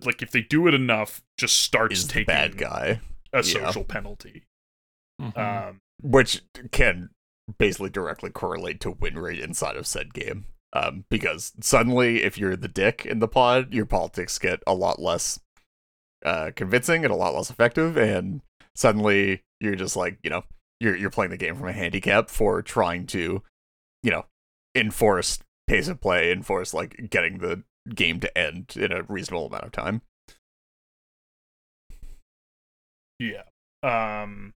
like 0.04 0.22
if 0.22 0.32
they 0.32 0.42
do 0.42 0.68
it 0.68 0.74
enough 0.74 1.22
just 1.38 1.60
starts 1.60 2.00
Is 2.00 2.08
taking 2.08 2.26
bad 2.26 2.58
guy, 2.58 3.00
a 3.34 3.38
Yeah. 3.38 3.42
social 3.66 3.84
penalty 3.84 4.46
Mhm. 5.22 5.38
um 5.38 5.82
which 6.02 6.42
can 6.72 7.10
basically 7.58 7.90
directly 7.90 8.30
correlate 8.30 8.80
to 8.82 8.92
win 8.92 9.18
rate 9.18 9.40
inside 9.40 9.76
of 9.78 9.88
said 9.88 10.14
game. 10.14 10.46
Um, 10.74 11.06
because 11.10 11.54
suddenly, 11.62 12.24
if 12.24 12.38
you're 12.38 12.56
the 12.58 12.68
dick 12.68 13.06
in 13.06 13.20
the 13.20 13.28
pod, 13.28 13.74
your 13.74 13.86
politics 13.86 14.38
get 14.38 14.62
a 14.68 14.74
lot 14.76 15.00
less 15.00 15.40
uh, 16.26 16.52
convincing 16.56 17.04
and 17.06 17.12
a 17.14 17.16
lot 17.16 17.34
less 17.34 17.50
effective, 17.50 17.96
and 17.98 18.42
suddenly 18.76 19.44
you're 19.62 19.76
just 19.76 19.96
like, 19.96 20.20
you 20.24 20.30
know, 20.30 20.44
you're 20.80 20.96
you're 20.96 21.10
playing 21.10 21.32
the 21.32 21.38
game 21.38 21.56
from 21.56 21.68
a 21.68 21.72
handicap 21.74 22.30
for 22.30 22.62
trying 22.62 23.08
to, 23.08 23.42
you 24.04 24.12
know, 24.12 24.26
enforce 24.76 25.40
pace 25.68 25.88
of 25.88 26.02
play, 26.02 26.32
enforce 26.32 26.74
like 26.74 27.10
getting 27.10 27.38
the 27.40 27.64
game 27.96 28.20
to 28.20 28.38
end 28.38 28.76
in 28.76 28.92
a 28.92 29.04
reasonable 29.04 29.48
amount 29.48 29.64
of 29.64 29.72
time. 29.72 30.02
Yeah. 33.20 33.44
Um 33.84 34.54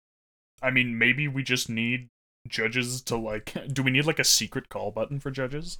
I 0.62 0.72
mean 0.72 0.98
maybe 0.98 1.28
we 1.28 1.44
just 1.44 1.70
need 1.70 2.10
judges 2.48 3.02
to 3.04 3.18
like 3.18 3.56
do 3.74 3.84
we 3.84 3.92
need 3.92 4.06
like 4.06 4.20
a 4.20 4.24
secret 4.24 4.70
call 4.70 4.92
button 4.92 5.20
for 5.20 5.32
judges? 5.32 5.78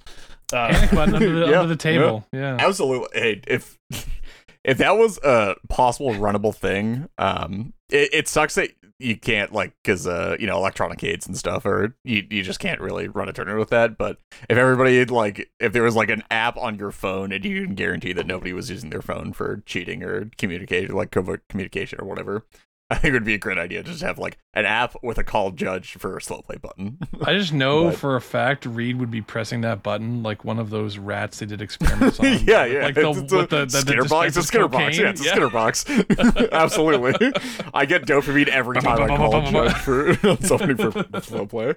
Uh, 0.52 0.68
Panic 0.68 0.90
button 0.90 1.14
under 1.14 1.40
the, 1.46 1.50
Yeah, 1.50 1.60
under 1.60 1.68
the 1.68 1.76
table. 1.76 2.26
Yeah. 2.32 2.56
Absolutely. 2.58 3.08
Hey, 3.20 3.40
if 3.46 3.78
if 4.64 4.78
that 4.78 4.96
was 4.96 5.18
a 5.18 5.56
possible 5.68 6.12
runnable 6.14 6.54
thing, 6.54 7.08
um, 7.18 7.72
it, 7.90 8.10
it 8.12 8.28
sucks 8.28 8.54
that 8.54 8.70
you 8.98 9.16
can't 9.16 9.52
like 9.52 9.72
because 9.82 10.06
uh 10.06 10.36
you 10.38 10.46
know 10.46 10.56
electronic 10.56 11.02
aids 11.02 11.26
and 11.26 11.36
stuff 11.36 11.66
or 11.66 11.96
you 12.04 12.24
you 12.30 12.40
just 12.42 12.60
can't 12.60 12.80
really 12.80 13.08
run 13.08 13.28
a 13.28 13.32
tournament 13.32 13.58
with 13.58 13.70
that. 13.70 13.98
But 13.98 14.18
if 14.48 14.56
everybody 14.56 15.04
like 15.06 15.50
if 15.58 15.72
there 15.72 15.82
was 15.82 15.96
like 15.96 16.10
an 16.10 16.22
app 16.30 16.56
on 16.56 16.78
your 16.78 16.92
phone 16.92 17.32
and 17.32 17.44
you 17.44 17.64
can 17.64 17.74
guarantee 17.74 18.12
that 18.12 18.26
nobody 18.26 18.52
was 18.52 18.70
using 18.70 18.90
their 18.90 19.02
phone 19.02 19.32
for 19.32 19.62
cheating 19.66 20.04
or 20.04 20.30
communication 20.38 20.94
like 20.94 21.10
covert 21.10 21.42
communication 21.48 22.00
or 22.00 22.06
whatever. 22.06 22.44
I 22.92 22.96
think 22.96 23.10
it 23.10 23.12
would 23.14 23.24
be 23.24 23.34
a 23.34 23.38
great 23.38 23.58
idea 23.58 23.82
to 23.82 23.90
just 23.90 24.02
have 24.02 24.18
like 24.18 24.36
an 24.54 24.66
app 24.66 24.94
with 25.02 25.16
a 25.18 25.24
call 25.24 25.50
judge 25.50 25.92
for 25.94 26.16
a 26.16 26.20
slow 26.20 26.42
play 26.42 26.56
button. 26.56 26.98
I 27.22 27.32
just 27.34 27.52
know 27.52 27.84
But- 27.90 27.96
for 27.96 28.16
a 28.16 28.20
fact 28.20 28.66
Reed 28.66 28.98
would 29.00 29.10
be 29.10 29.22
pressing 29.22 29.62
that 29.62 29.82
button 29.82 30.22
like 30.22 30.44
one 30.44 30.58
of 30.58 30.70
those 30.70 30.98
rats 30.98 31.38
they 31.38 31.46
did 31.46 31.62
experiments 31.62 32.20
on. 32.20 32.26
yeah, 32.44 32.64
yeah. 32.66 32.84
Like 32.84 32.94
the, 32.94 33.08
it's, 33.10 33.32
a 33.32 33.36
with 33.38 33.50
the, 33.50 33.64
the, 33.66 33.82
the 34.02 34.06
box. 34.08 34.36
It's 34.36 34.36
a 34.36 34.40
dispenses 34.42 34.46
Skinner 34.46 34.68
box. 34.68 34.84
cocaine. 34.96 35.00
Yeah, 35.00 35.10
it's 35.10 35.20
a 35.20 35.24
Skinner 35.24 35.50
box. 35.50 35.84
Absolutely. 36.52 37.32
I 37.74 37.86
get 37.86 38.02
dopamine 38.06 38.48
every 38.48 38.80
time 38.80 39.02
I 39.02 39.16
call 39.16 39.36
a 39.36 39.50
judge 39.50 39.76
for 39.78 40.14
something 40.44 40.76
for 40.76 41.20
slow 41.22 41.46
play. 41.46 41.74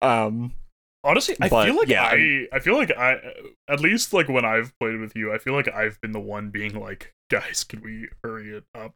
Um, 0.00 0.52
honestly, 1.04 1.36
I 1.40 1.48
But, 1.48 1.66
feel 1.66 1.76
like 1.76 1.88
yeah, 1.88 2.04
I 2.04 2.46
I 2.52 2.58
feel 2.58 2.76
like 2.76 2.90
I 2.90 3.16
at 3.68 3.80
least 3.80 4.12
like 4.12 4.28
when 4.28 4.44
I've 4.44 4.72
played 4.78 5.00
with 5.00 5.14
you, 5.16 5.32
I 5.32 5.38
feel 5.38 5.54
like 5.54 5.68
I've 5.72 6.00
been 6.00 6.12
the 6.12 6.20
one 6.20 6.50
being 6.50 6.78
like, 6.78 7.14
guys, 7.30 7.64
can 7.64 7.80
we 7.82 8.08
hurry 8.22 8.50
it 8.50 8.64
up? 8.74 8.94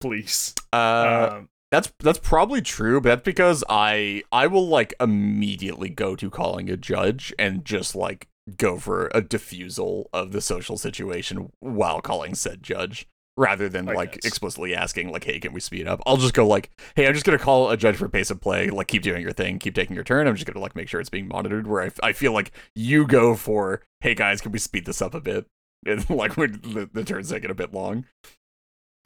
Please. 0.00 0.54
uh, 0.72 1.28
um, 1.32 1.48
that's 1.70 1.92
that's 2.00 2.18
probably 2.18 2.62
true, 2.62 3.00
but 3.00 3.08
that's 3.10 3.22
because 3.22 3.62
I 3.68 4.22
I 4.32 4.46
will 4.46 4.66
like 4.66 4.94
immediately 4.98 5.88
go 5.88 6.16
to 6.16 6.30
calling 6.30 6.68
a 6.70 6.76
judge 6.76 7.32
and 7.38 7.64
just 7.64 7.94
like 7.94 8.28
go 8.56 8.78
for 8.78 9.10
a 9.14 9.20
diffusal 9.20 10.08
of 10.12 10.32
the 10.32 10.40
social 10.40 10.76
situation 10.76 11.52
while 11.60 12.00
calling 12.00 12.34
said 12.34 12.62
judge 12.62 13.06
rather 13.36 13.68
than 13.68 13.88
I 13.88 13.92
like 13.92 14.12
guess. 14.14 14.24
explicitly 14.24 14.74
asking 14.74 15.12
like 15.12 15.22
hey 15.22 15.38
can 15.38 15.52
we 15.52 15.60
speed 15.60 15.86
up 15.86 16.02
i'll 16.04 16.16
just 16.16 16.34
go 16.34 16.44
like 16.46 16.70
hey 16.96 17.06
i'm 17.06 17.14
just 17.14 17.24
gonna 17.24 17.38
call 17.38 17.70
a 17.70 17.76
judge 17.76 17.94
for 17.94 18.08
pace 18.08 18.28
of 18.30 18.40
play 18.40 18.68
like 18.68 18.88
keep 18.88 19.02
doing 19.02 19.22
your 19.22 19.30
thing 19.32 19.60
keep 19.60 19.74
taking 19.74 19.94
your 19.94 20.02
turn 20.04 20.26
i'm 20.26 20.34
just 20.34 20.46
gonna 20.46 20.58
like 20.58 20.74
make 20.74 20.88
sure 20.88 21.00
it's 21.00 21.08
being 21.08 21.28
monitored 21.28 21.68
where 21.68 21.82
i, 21.82 21.86
f- 21.86 22.00
I 22.02 22.12
feel 22.12 22.32
like 22.32 22.50
you 22.74 23.06
go 23.06 23.36
for 23.36 23.82
hey 24.00 24.16
guys 24.16 24.40
can 24.40 24.50
we 24.50 24.58
speed 24.58 24.84
this 24.84 25.00
up 25.00 25.14
a 25.14 25.20
bit 25.20 25.46
and 25.86 26.10
like 26.10 26.36
when 26.36 26.52
the, 26.62 26.90
the 26.92 27.04
turn's 27.04 27.30
taking 27.30 27.50
a 27.50 27.54
bit 27.54 27.72
long 27.72 28.04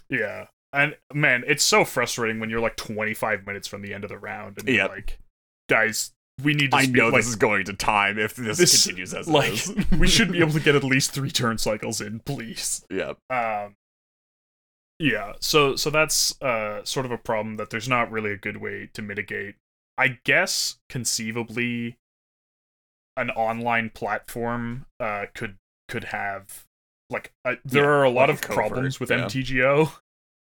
yeah. 0.08 0.46
And 0.74 0.96
man, 1.14 1.44
it's 1.46 1.64
so 1.64 1.84
frustrating 1.84 2.40
when 2.40 2.50
you're 2.50 2.60
like 2.60 2.76
25 2.76 3.46
minutes 3.46 3.68
from 3.68 3.80
the 3.82 3.94
end 3.94 4.04
of 4.04 4.10
the 4.10 4.18
round 4.18 4.58
and 4.58 4.66
you're 4.68 4.76
Yep. 4.78 4.90
like, 4.90 5.18
guys, 5.70 6.10
we 6.42 6.52
need 6.52 6.72
to 6.72 6.76
i 6.78 6.82
speed 6.82 6.96
know 6.96 7.06
like, 7.10 7.20
this 7.20 7.28
is 7.28 7.36
going 7.36 7.64
to 7.64 7.72
time 7.72 8.18
if 8.18 8.34
this, 8.34 8.58
this- 8.58 8.84
continues 8.84 9.14
as 9.14 9.28
like, 9.28 9.52
it 9.52 9.54
is 9.54 9.90
we 9.98 10.08
should 10.08 10.32
be 10.32 10.38
able 10.40 10.50
to 10.52 10.60
get 10.60 10.74
at 10.74 10.82
least 10.82 11.12
three 11.12 11.30
turn 11.30 11.58
cycles 11.58 12.00
in, 12.00 12.18
please. 12.20 12.84
yeah 12.90 13.12
Um, 13.30 13.76
yeah, 14.98 15.32
so 15.40 15.76
so 15.76 15.90
that's 15.90 16.40
uh 16.40 16.84
sort 16.84 17.04
of 17.06 17.12
a 17.12 17.18
problem 17.18 17.56
that 17.56 17.70
there's 17.70 17.88
not 17.88 18.10
really 18.10 18.30
a 18.32 18.36
good 18.36 18.56
way 18.58 18.88
to 18.94 19.02
mitigate. 19.02 19.56
I 19.98 20.18
guess 20.24 20.78
conceivably, 20.88 21.98
an 23.16 23.30
online 23.30 23.90
platform 23.90 24.86
uh 25.00 25.26
could 25.34 25.56
could 25.88 26.04
have 26.04 26.64
like 27.10 27.32
uh, 27.44 27.56
there 27.64 27.82
Yeah, 27.84 27.88
are 27.90 28.04
a 28.04 28.10
lot 28.10 28.28
like 28.28 28.38
of 28.38 28.40
problems 28.42 28.98
with 29.00 29.10
yeah. 29.10 29.24
MTGO. 29.26 29.92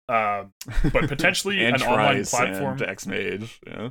Um, 0.10 0.52
but 0.92 1.08
potentially 1.08 1.64
an 1.66 1.82
online 1.82 2.26
platform- 2.26 2.78
Xmage, 2.80 3.50
yeah. 3.66 3.90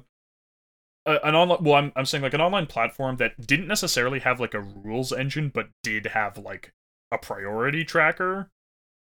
uh, 1.06 1.18
an 1.24 1.34
online 1.34 1.64
well 1.64 1.74
I'm, 1.76 1.92
I'm 1.96 2.04
saying 2.06 2.22
like 2.22 2.34
an 2.34 2.40
online 2.40 2.66
platform 2.66 3.16
that 3.16 3.46
didn't 3.46 3.66
necessarily 3.66 4.20
have 4.20 4.38
like 4.38 4.52
a 4.54 4.60
rules 4.60 5.12
engine 5.12 5.50
but 5.52 5.68
did 5.82 6.06
have 6.06 6.36
like 6.38 6.72
a 7.10 7.18
priority 7.18 7.84
tracker 7.84 8.50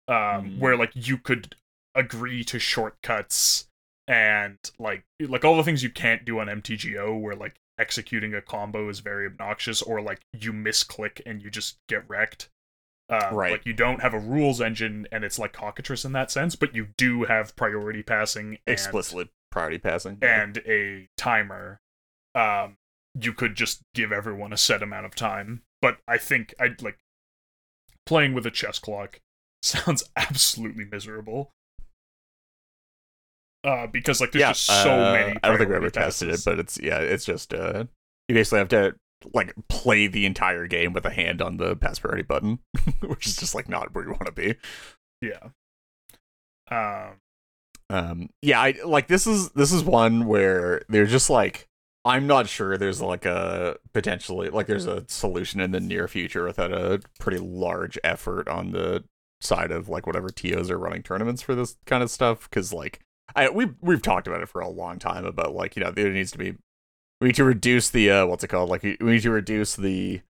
um 0.07 0.15
Mm. 0.17 0.59
where 0.59 0.77
like 0.77 0.91
you 0.93 1.17
could 1.17 1.55
agree 1.95 2.43
to 2.45 2.59
shortcuts 2.59 3.67
and 4.07 4.57
like 4.79 5.03
like 5.19 5.43
all 5.43 5.57
the 5.57 5.63
things 5.63 5.81
you 5.83 5.89
can't 5.89 6.25
do 6.25 6.39
on 6.39 6.47
MTGO 6.47 7.19
where 7.19 7.35
like 7.35 7.55
executing 7.79 8.33
a 8.35 8.41
combo 8.41 8.87
is 8.89 8.99
very 8.99 9.25
obnoxious 9.25 9.81
or 9.81 10.01
like 10.01 10.21
you 10.33 10.51
misclick 10.53 11.21
and 11.25 11.41
you 11.41 11.49
just 11.49 11.77
get 11.87 12.07
wrecked 12.09 12.49
uh, 13.09 13.29
Right. 13.31 13.51
Like 13.53 13.65
you 13.65 13.73
don't 13.73 14.01
have 14.01 14.13
a 14.13 14.19
rules 14.19 14.61
engine, 14.61 15.07
and 15.11 15.23
it's 15.23 15.39
like 15.39 15.53
cockatrice 15.53 16.05
in 16.05 16.11
that 16.13 16.31
sense, 16.31 16.55
but 16.55 16.75
you 16.75 16.89
do 16.97 17.23
have 17.23 17.55
priority 17.55 18.03
passing 18.03 18.47
and, 18.47 18.73
explicitly 18.73 19.29
priority 19.51 19.79
passing 19.79 20.17
and 20.21 20.57
a 20.67 21.07
timer, 21.17 21.79
um, 22.35 22.77
you 23.19 23.33
could 23.33 23.55
just 23.55 23.81
give 23.95 24.11
everyone 24.11 24.53
a 24.53 24.57
set 24.57 24.83
amount 24.83 25.05
of 25.05 25.15
time. 25.15 25.63
But 25.81 25.97
I 26.07 26.17
think 26.17 26.53
I'd 26.59 26.81
like 26.81 26.97
playing 28.05 28.33
with 28.33 28.45
a 28.45 28.51
chess 28.51 28.79
clock 28.79 29.19
sounds 29.63 30.03
absolutely 30.15 30.85
miserable. 30.85 31.51
Uh, 33.63 33.87
because 33.87 34.21
like 34.21 34.31
there's 34.31 34.41
yeah, 34.41 34.51
just 34.51 34.65
so 34.65 34.93
uh, 34.93 35.13
many. 35.13 35.37
I 35.43 35.49
don't 35.49 35.57
think 35.57 35.69
we 35.69 35.75
ever 35.75 35.89
tested 35.89 36.29
it, 36.29 36.41
but 36.45 36.59
it's 36.59 36.79
yeah, 36.79 36.99
it's 36.99 37.25
just 37.25 37.53
uh, 37.53 37.85
you 38.27 38.35
basically 38.35 38.59
have 38.59 38.69
to 38.69 38.95
like 39.33 39.53
play 39.67 40.07
the 40.07 40.25
entire 40.25 40.67
game 40.67 40.93
with 40.93 41.05
a 41.05 41.09
hand 41.11 41.41
on 41.41 41.57
the 41.57 41.75
pass 41.75 41.99
priority 41.99 42.23
button, 42.23 42.59
which 43.01 43.27
is 43.27 43.35
just 43.35 43.53
like 43.55 43.67
not 43.69 43.93
where 43.93 44.05
you 44.05 44.11
want 44.11 44.25
to 44.27 44.31
be. 44.31 44.55
yeah. 45.21 45.49
Um, 46.71 47.17
Um, 47.89 48.29
yeah, 48.41 48.61
I 48.61 48.75
like 48.85 49.07
this 49.07 49.25
is 49.25 49.49
this 49.51 49.71
is 49.71 49.83
one 49.83 50.25
where 50.27 50.83
they're 50.89 51.05
just 51.07 51.29
like 51.29 51.67
I'm 52.05 52.27
not 52.27 52.47
sure 52.47 52.77
there's 52.77 53.01
like 53.01 53.25
a 53.25 53.77
potentially 53.93 54.49
like 54.49 54.67
there's 54.67 54.85
a 54.85 55.05
solution 55.07 55.59
in 55.59 55.71
the 55.71 55.79
near 55.79 56.07
future 56.07 56.45
without 56.45 56.71
a 56.71 57.01
pretty 57.19 57.39
large 57.39 57.97
effort 58.03 58.47
on 58.47 58.71
the 58.71 59.03
side 59.41 59.71
of 59.71 59.89
like 59.89 60.05
whatever 60.05 60.29
TOs 60.29 60.69
are 60.69 60.77
running 60.77 61.01
tournaments 61.03 61.41
for 61.41 61.55
this 61.55 61.77
kind 61.85 62.03
of 62.03 62.11
stuff 62.11 62.49
because 62.49 62.71
like 62.73 62.99
I 63.35 63.49
we've 63.49 63.75
we've 63.81 64.01
talked 64.01 64.27
about 64.27 64.41
it 64.41 64.49
for 64.49 64.61
a 64.61 64.69
long 64.69 64.99
time 64.99 65.25
about 65.25 65.53
like 65.53 65.75
you 65.75 65.83
know 65.83 65.91
there 65.91 66.11
needs 66.11 66.31
to 66.31 66.37
be 66.37 66.55
we 67.21 67.27
need 67.27 67.35
to 67.35 67.43
reduce 67.43 67.89
the 67.89 68.09
uh 68.11 68.25
what's 68.25 68.43
it 68.43 68.47
called? 68.47 68.69
Like 68.69 68.83
we 68.83 68.97
need 68.99 69.21
to 69.23 69.31
reduce 69.31 69.75
the 69.75 70.21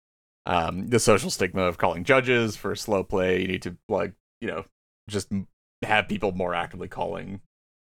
um 0.46 0.88
the 0.88 0.98
social 0.98 1.30
stigma 1.30 1.62
of 1.62 1.78
calling 1.78 2.04
judges 2.04 2.56
for 2.56 2.74
slow 2.74 3.04
play. 3.04 3.40
You 3.40 3.48
need 3.48 3.62
to 3.62 3.76
like 3.88 4.12
you 4.40 4.48
know 4.48 4.64
just 5.08 5.30
have 5.82 6.08
people 6.08 6.32
more 6.32 6.54
actively 6.54 6.88
calling 6.88 7.40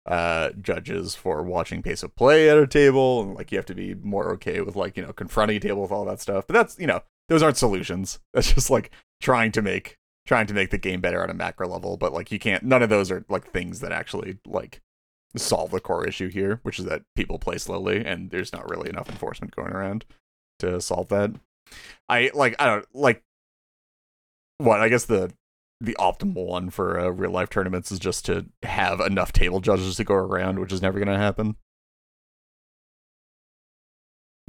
uh 0.05 0.49
judges 0.61 1.15
for 1.15 1.43
watching 1.43 1.81
pace 1.81 2.03
of 2.03 2.15
play 2.15 2.49
at 2.49 2.57
a 2.57 2.67
table. 2.67 3.21
And 3.21 3.35
like 3.35 3.51
you 3.51 3.57
have 3.57 3.65
to 3.67 3.75
be 3.75 3.95
more 3.95 4.31
okay 4.33 4.61
with 4.61 4.75
like 4.75 4.97
you 4.97 5.03
know 5.03 5.13
confronting 5.13 5.57
a 5.57 5.59
table 5.59 5.81
with 5.81 5.91
all 5.91 6.05
that 6.05 6.21
stuff. 6.21 6.45
But 6.47 6.53
that's 6.53 6.79
you 6.79 6.87
know 6.87 7.01
those 7.29 7.43
aren't 7.43 7.57
solutions. 7.57 8.19
That's 8.33 8.51
just 8.53 8.69
like 8.69 8.91
trying 9.21 9.51
to 9.53 9.61
make 9.61 9.97
trying 10.25 10.47
to 10.47 10.53
make 10.53 10.71
the 10.71 10.77
game 10.77 10.99
better 10.99 11.23
on 11.23 11.29
a 11.29 11.33
macro 11.33 11.67
level. 11.67 11.95
But 11.95 12.11
like 12.11 12.31
you 12.31 12.39
can't 12.39 12.63
none 12.63 12.83
of 12.83 12.89
those 12.89 13.11
are 13.11 13.23
like 13.29 13.51
things 13.51 13.79
that 13.79 13.91
actually 13.91 14.39
like 14.45 14.81
solve 15.35 15.71
the 15.71 15.79
core 15.79 16.07
issue 16.07 16.29
here 16.29 16.59
which 16.63 16.79
is 16.79 16.85
that 16.85 17.03
people 17.15 17.37
play 17.37 17.57
slowly 17.57 18.03
and 18.03 18.31
there's 18.31 18.51
not 18.51 18.69
really 18.69 18.89
enough 18.89 19.09
enforcement 19.09 19.55
going 19.55 19.71
around 19.71 20.05
to 20.57 20.81
solve 20.81 21.07
that. 21.09 21.31
I 22.07 22.31
like 22.33 22.55
i 22.59 22.65
don't 22.65 22.85
like 22.93 23.23
what 24.57 24.81
i 24.81 24.89
guess 24.89 25.05
the 25.05 25.31
the 25.81 25.95
optimal 25.99 26.45
one 26.45 26.69
for 26.69 26.99
uh, 26.99 27.09
real 27.09 27.31
life 27.31 27.49
tournaments 27.49 27.91
is 27.91 27.99
just 27.99 28.25
to 28.25 28.45
have 28.63 28.99
enough 28.99 29.31
table 29.31 29.61
judges 29.61 29.95
to 29.95 30.03
go 30.03 30.15
around, 30.15 30.59
which 30.59 30.73
is 30.73 30.81
never 30.81 30.99
going 30.99 31.07
to 31.07 31.17
happen. 31.17 31.55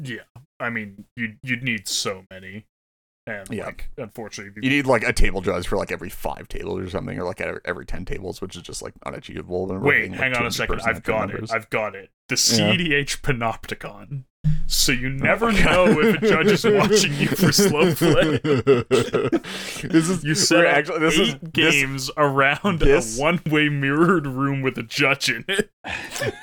Yeah, 0.02 0.22
I 0.58 0.70
mean, 0.70 1.04
you 1.14 1.36
you'd 1.42 1.62
need 1.62 1.86
so 1.86 2.24
many, 2.30 2.66
and 3.30 3.48
Yeah. 3.50 3.66
like 3.66 3.88
unfortunately, 3.96 4.60
You 4.62 4.70
need 4.70 4.86
like 4.86 5.02
a 5.02 5.12
table 5.12 5.40
judge 5.40 5.66
for 5.68 5.76
like 5.76 5.90
every 5.92 6.10
five 6.10 6.48
tables 6.48 6.80
or 6.80 6.90
something, 6.90 7.18
or 7.18 7.24
like 7.24 7.40
every, 7.40 7.60
every 7.64 7.86
ten 7.86 8.04
tables, 8.04 8.40
which 8.40 8.56
is 8.56 8.62
just 8.62 8.82
like 8.82 8.94
unachievable. 9.06 9.66
wait, 9.80 10.00
being, 10.00 10.10
like, 10.12 10.20
hang 10.20 10.34
on 10.34 10.46
a 10.46 10.50
second. 10.50 10.80
I've 10.84 11.02
got 11.02 11.28
numbers. 11.30 11.50
it, 11.50 11.54
I've 11.54 11.70
got 11.70 11.94
it. 11.94 12.10
The 12.28 12.34
Yeah. 12.34 12.72
CDH 12.76 13.20
Panopticon. 13.22 14.24
So 14.66 14.92
you 14.92 15.08
oh 15.08 15.24
never 15.24 15.48
Oh 15.48 15.50
know 15.50 16.00
if 16.00 16.22
a 16.22 16.26
judge 16.28 16.46
is 16.46 16.64
watching 16.64 17.12
you 17.14 17.26
for 17.28 17.50
slow 17.52 17.92
play. 17.94 18.38
this 19.88 20.08
is 20.08 20.24
You 20.24 20.34
set 20.34 20.64
actually 20.64 21.00
this 21.00 21.18
is 21.18 21.28
eight 21.34 21.40
this, 21.40 21.50
games 21.74 22.10
around 22.16 22.78
this- 22.78 23.18
a 23.18 23.20
one-way 23.20 23.68
mirrored 23.68 24.26
room 24.26 24.62
with 24.62 24.78
a 24.78 24.82
judge 24.82 25.28
in 25.28 25.44
it. 25.48 25.70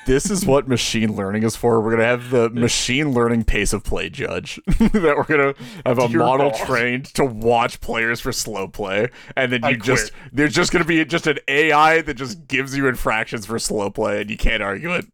this 0.06 0.30
is 0.30 0.44
what 0.44 0.68
machine 0.68 1.16
learning 1.16 1.42
is 1.42 1.56
for. 1.56 1.80
We're 1.80 1.92
gonna 1.92 2.04
have 2.04 2.30
the 2.30 2.50
machine 2.54 3.12
learning 3.12 3.44
pace 3.44 3.72
of 3.72 3.82
play 3.82 4.10
judge 4.10 4.60
that 4.78 5.14
we're 5.16 5.24
gonna 5.24 5.54
have 5.86 5.98
a 5.98 6.08
Dear 6.08 6.18
model 6.18 6.50
God. 6.50 6.66
trained 6.66 7.04
to 7.14 7.24
watch 7.24 7.80
players 7.80 8.20
for 8.20 8.30
slow 8.32 8.68
play, 8.68 9.08
and 9.36 9.52
then 9.52 9.64
I 9.64 9.70
you 9.70 9.76
just 9.78 10.12
there's 10.32 10.54
just 10.54 10.70
gonna 10.72 10.84
be 10.84 11.02
just 11.04 11.26
an 11.26 11.38
AI 11.48 12.02
that 12.02 12.14
just 12.14 12.46
gives 12.46 12.76
you 12.76 12.88
infractions 12.88 13.46
for 13.46 13.58
slow 13.58 13.90
play, 13.90 14.20
and 14.20 14.30
you 14.30 14.36
can't 14.36 14.62
argue 14.62 14.92
it. 14.94 15.06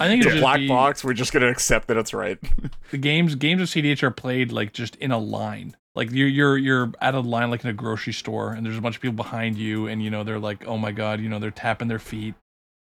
I 0.00 0.06
think 0.08 0.24
it's 0.24 0.34
a 0.34 0.38
black 0.40 0.60
be- 0.60 0.68
box. 0.68 1.04
We're 1.04 1.12
just 1.14 1.32
gonna 1.32 1.48
accept 1.50 1.83
that 1.86 1.96
it's 1.96 2.14
right. 2.14 2.38
the 2.90 2.98
games 2.98 3.34
games 3.34 3.62
of 3.62 3.68
CDH 3.68 4.02
are 4.02 4.10
played 4.10 4.52
like 4.52 4.72
just 4.72 4.96
in 4.96 5.10
a 5.10 5.18
line. 5.18 5.76
Like 5.94 6.10
you're 6.10 6.28
you're 6.28 6.58
you're 6.58 6.92
at 7.00 7.14
a 7.14 7.20
line 7.20 7.50
like 7.50 7.62
in 7.64 7.70
a 7.70 7.74
grocery 7.74 8.12
store, 8.12 8.52
and 8.52 8.66
there's 8.66 8.76
a 8.76 8.80
bunch 8.80 8.96
of 8.96 9.02
people 9.02 9.16
behind 9.16 9.56
you, 9.56 9.86
and 9.86 10.02
you 10.02 10.10
know 10.10 10.24
they're 10.24 10.38
like, 10.38 10.66
oh 10.66 10.76
my 10.76 10.92
god, 10.92 11.20
you 11.20 11.28
know 11.28 11.38
they're 11.38 11.50
tapping 11.50 11.88
their 11.88 11.98
feet. 11.98 12.34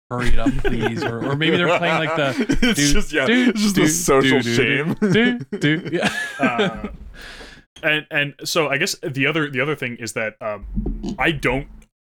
Hurry 0.10 0.30
it 0.30 0.40
up, 0.40 0.52
please, 0.60 1.04
or 1.04 1.32
or 1.32 1.36
maybe 1.36 1.58
they're 1.58 1.78
playing 1.78 2.06
like 2.06 2.16
the 2.16 2.58
it's 2.62 2.80
do, 2.80 2.94
just 2.94 3.12
yeah, 3.12 3.26
do, 3.26 3.50
it's 3.50 3.62
just 3.62 3.76
do, 3.76 3.84
a 3.84 3.88
social 3.88 4.40
do, 4.40 4.44
do, 4.44 4.56
shame. 4.56 4.94
Do, 5.12 5.40
do, 5.58 5.90
yeah. 5.92 6.14
uh, 6.40 6.88
and 7.84 8.08
and 8.12 8.36
so 8.44 8.70
I 8.70 8.78
guess 8.78 8.96
the 9.02 9.26
other 9.26 9.50
the 9.50 9.60
other 9.60 9.76
thing 9.76 9.98
is 9.98 10.14
that 10.14 10.36
um, 10.42 11.16
I 11.18 11.32
don't 11.32 11.68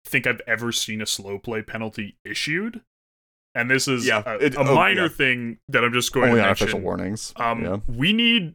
think 0.04 0.26
I've 0.26 0.40
ever 0.46 0.72
seen 0.72 1.02
a 1.02 1.06
slow 1.06 1.38
play 1.38 1.62
penalty 1.62 2.16
issued, 2.24 2.80
and 3.54 3.70
this 3.70 3.88
is 3.88 4.06
Yeah, 4.06 4.22
a, 4.26 4.36
it- 4.38 4.54
a 4.54 4.60
oh, 4.60 4.74
minor 4.74 5.02
yeah. 5.02 5.08
thing 5.08 5.58
that 5.68 5.84
I'm 5.84 5.92
just 5.92 6.12
going 6.12 6.30
Only 6.30 6.40
to 6.42 6.46
mention. 6.46 6.82
warnings. 6.82 7.32
Um, 7.36 7.64
yeah. 7.64 7.76
we 7.88 8.12
need 8.12 8.54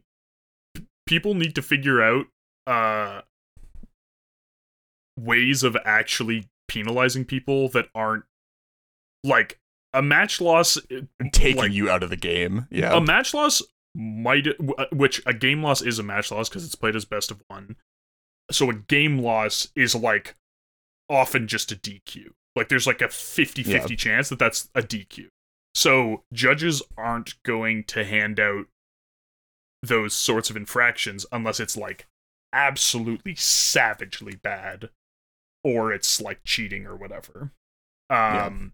people 1.06 1.34
need 1.34 1.54
to 1.54 1.62
figure 1.62 2.02
out 2.02 2.26
uh 2.66 3.20
ways 5.18 5.62
of 5.62 5.76
actually 5.84 6.48
penalizing 6.68 7.24
people 7.24 7.68
that 7.70 7.88
aren't 7.94 8.24
like 9.24 9.58
a 9.92 10.02
match 10.02 10.40
loss 10.40 10.78
taking 11.32 11.56
like- 11.56 11.72
you 11.72 11.88
out 11.90 12.02
of 12.02 12.10
the 12.10 12.16
game. 12.16 12.66
Yeah. 12.70 12.94
a 12.96 13.00
match 13.00 13.32
loss 13.34 13.62
might 13.94 14.46
which 14.92 15.22
a 15.24 15.32
game 15.32 15.62
loss 15.62 15.80
is 15.80 15.98
a 15.98 16.02
match 16.02 16.30
loss 16.30 16.50
because 16.50 16.64
it's 16.66 16.74
played 16.74 16.94
as 16.94 17.06
best 17.06 17.30
of 17.30 17.42
one 17.48 17.76
so 18.50 18.68
a 18.70 18.74
game 18.74 19.18
loss 19.20 19.68
is 19.74 19.94
like 19.94 20.34
often 21.08 21.48
just 21.48 21.72
a 21.72 21.76
dq 21.76 22.26
like 22.56 22.68
there's 22.68 22.86
like 22.86 23.02
a 23.02 23.08
50-50 23.08 23.96
chance 23.96 24.28
that 24.28 24.38
that's 24.38 24.68
a 24.74 24.82
dq 24.82 25.28
so 25.74 26.22
judges 26.32 26.82
aren't 26.96 27.40
going 27.42 27.84
to 27.84 28.04
hand 28.04 28.40
out 28.40 28.66
those 29.82 30.14
sorts 30.14 30.50
of 30.50 30.56
infractions 30.56 31.26
unless 31.30 31.60
it's 31.60 31.76
like 31.76 32.06
absolutely 32.52 33.34
savagely 33.34 34.36
bad 34.36 34.88
or 35.62 35.92
it's 35.92 36.20
like 36.20 36.40
cheating 36.44 36.86
or 36.86 36.96
whatever. 36.96 37.52
Yeah. 38.10 38.46
um 38.46 38.72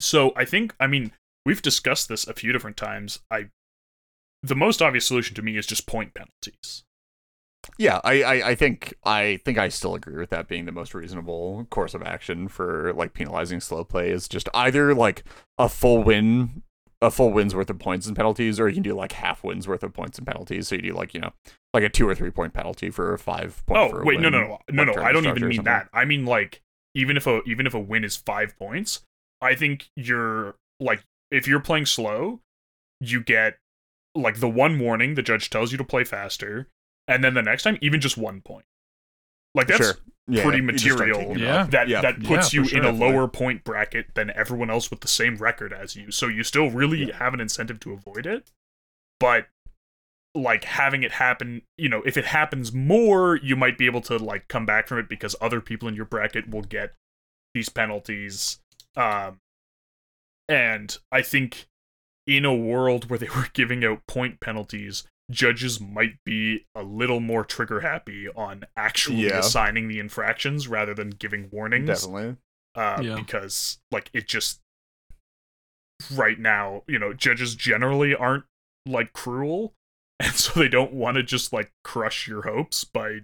so 0.00 0.32
i 0.36 0.44
think 0.44 0.74
i 0.78 0.86
mean 0.86 1.12
we've 1.46 1.62
discussed 1.62 2.08
this 2.08 2.26
a 2.26 2.34
few 2.34 2.52
different 2.52 2.76
times. 2.76 3.20
I 3.30 3.48
the 4.42 4.56
most 4.56 4.80
obvious 4.80 5.06
solution 5.06 5.34
to 5.36 5.42
me 5.42 5.56
is 5.56 5.66
just 5.66 5.86
point 5.86 6.14
penalties 6.14 6.84
Yeah, 7.78 8.00
I, 8.04 8.22
I, 8.22 8.48
I 8.50 8.54
think 8.54 8.94
I 9.04 9.38
think 9.44 9.58
I 9.58 9.68
still 9.68 9.94
agree 9.94 10.16
with 10.16 10.30
that 10.30 10.48
being 10.48 10.64
the 10.64 10.72
most 10.72 10.94
reasonable 10.94 11.66
course 11.70 11.94
of 11.94 12.02
action 12.02 12.48
for 12.48 12.92
like 12.94 13.12
penalizing 13.12 13.60
slow 13.60 13.84
play 13.84 14.10
is 14.10 14.28
just 14.28 14.48
either 14.54 14.94
like 14.94 15.24
a 15.58 15.68
full 15.68 16.02
win 16.02 16.62
a 17.02 17.10
full 17.10 17.32
win's 17.32 17.54
worth 17.54 17.70
of 17.70 17.78
points 17.78 18.06
and 18.06 18.14
penalties, 18.14 18.60
or 18.60 18.68
you 18.68 18.74
can 18.74 18.82
do 18.82 18.94
like 18.94 19.12
half 19.12 19.42
wins 19.42 19.66
worth 19.66 19.82
of 19.82 19.92
points 19.92 20.18
and 20.18 20.26
penalties. 20.26 20.68
So 20.68 20.74
you 20.74 20.82
do 20.82 20.92
like, 20.92 21.14
you 21.14 21.20
know, 21.20 21.32
like 21.72 21.84
a 21.84 21.88
two 21.88 22.08
or 22.08 22.14
three 22.14 22.30
point 22.30 22.52
penalty 22.52 22.90
for 22.90 23.14
a 23.14 23.18
five 23.18 23.62
point 23.66 23.92
oh 23.92 24.02
wait 24.04 24.20
no 24.20 24.30
win, 24.30 24.32
no 24.32 24.40
no 24.40 24.84
no 24.84 24.92
like 24.92 24.96
no 24.96 25.02
i 25.02 25.12
don't 25.12 25.26
even 25.26 25.48
mean 25.48 25.64
that 25.64 25.88
i 25.92 26.04
mean 26.04 26.24
like 26.24 26.62
even 26.94 27.16
if 27.16 27.26
a 27.26 27.42
even 27.46 27.66
if 27.66 27.74
a 27.74 27.78
win 27.78 28.04
is 28.04 28.16
five 28.16 28.56
points 28.58 29.02
i 29.40 29.54
think 29.54 29.88
you're 29.96 30.56
like 30.80 31.04
if 31.30 31.46
you're 31.46 31.60
playing 31.60 31.86
slow 31.86 32.40
you 33.00 33.22
get 33.22 33.56
like 34.14 34.40
the 34.40 34.48
one 34.48 34.78
warning 34.78 35.14
the 35.14 35.22
judge 35.22 35.50
tells 35.50 35.70
you 35.72 35.78
to 35.78 35.84
play 35.84 36.04
faster 36.04 36.68
and 37.10 37.22
then 37.22 37.34
the 37.34 37.42
next 37.42 37.64
time 37.64 37.76
even 37.82 38.00
just 38.00 38.16
one 38.16 38.40
point 38.40 38.64
like 39.54 39.66
that's 39.66 39.84
Sure. 39.84 39.94
Yeah, 40.28 40.44
pretty 40.44 40.62
you 40.62 40.70
just 40.72 40.84
start 40.84 41.08
material. 41.08 41.36
Yeah. 41.36 41.64
that 41.64 41.88
Yeah. 41.88 42.00
that 42.02 42.22
puts 42.22 42.50
for 42.50 42.56
you 42.56 42.64
sure, 42.64 42.78
in 42.78 42.84
a 42.84 42.92
definitely. 42.92 43.12
lower 43.16 43.26
point 43.28 43.64
bracket 43.64 44.14
than 44.14 44.30
everyone 44.30 44.70
else 44.70 44.88
with 44.88 45.00
the 45.00 45.08
same 45.08 45.36
record 45.38 45.72
as 45.72 45.96
you. 45.96 46.12
So 46.12 46.28
you 46.28 46.44
still 46.44 46.70
really 46.70 47.06
Yeah. 47.08 47.16
have 47.16 47.34
an 47.34 47.40
incentive 47.40 47.80
to 47.80 47.92
avoid 47.92 48.26
it. 48.26 48.52
But 49.18 49.48
like 50.36 50.62
having 50.62 51.02
it 51.02 51.12
happen, 51.12 51.62
you 51.76 51.88
know, 51.88 52.02
if 52.02 52.16
it 52.16 52.26
happens 52.26 52.72
more, 52.72 53.36
you 53.42 53.56
might 53.56 53.76
be 53.76 53.86
able 53.86 54.02
to 54.02 54.18
like 54.18 54.46
come 54.46 54.64
back 54.64 54.86
from 54.86 54.98
it 54.98 55.08
because 55.08 55.34
other 55.40 55.60
people 55.60 55.88
in 55.88 55.96
your 55.96 56.04
bracket 56.04 56.48
will 56.48 56.62
get 56.62 56.94
these 57.52 57.68
penalties. 57.68 58.60
Um 58.94 59.40
and 60.48 60.96
I 61.10 61.22
think 61.22 61.66
in 62.26 62.44
a 62.44 62.54
world 62.54 63.10
where 63.10 63.18
they 63.18 63.28
were 63.34 63.48
giving 63.52 63.84
out 63.84 64.06
point 64.06 64.38
penalties, 64.40 65.02
judges 65.30 65.80
might 65.80 66.16
be 66.24 66.66
a 66.74 66.82
little 66.82 67.20
more 67.20 67.44
trigger 67.44 67.80
happy 67.80 68.28
on 68.28 68.64
actually 68.76 69.26
Yeah. 69.28 69.38
assigning 69.38 69.88
the 69.88 69.98
infractions 70.00 70.66
rather 70.68 70.92
than 70.94 71.10
giving 71.10 71.48
warnings 71.50 71.86
Definitely. 71.86 72.36
uh, 72.74 73.00
Yeah. 73.02 73.14
because 73.16 73.78
like 73.90 74.10
it 74.12 74.26
just 74.26 74.60
right 76.14 76.38
now 76.38 76.82
you 76.86 76.98
know 76.98 77.12
judges 77.12 77.54
generally 77.54 78.14
aren't 78.14 78.44
like 78.86 79.12
cruel 79.12 79.74
and 80.20 80.34
so 80.34 80.58
they 80.58 80.68
don't 80.68 80.92
want 80.92 81.16
to 81.16 81.22
just 81.22 81.52
like 81.52 81.70
crush 81.84 82.26
your 82.26 82.42
hopes 82.42 82.84
by 82.84 83.20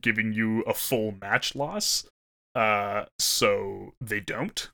giving 0.00 0.32
you 0.32 0.60
a 0.62 0.74
full 0.74 1.14
match 1.20 1.54
loss 1.54 2.04
uh 2.54 3.04
so 3.18 3.94
they 4.00 4.20
don't 4.20 4.70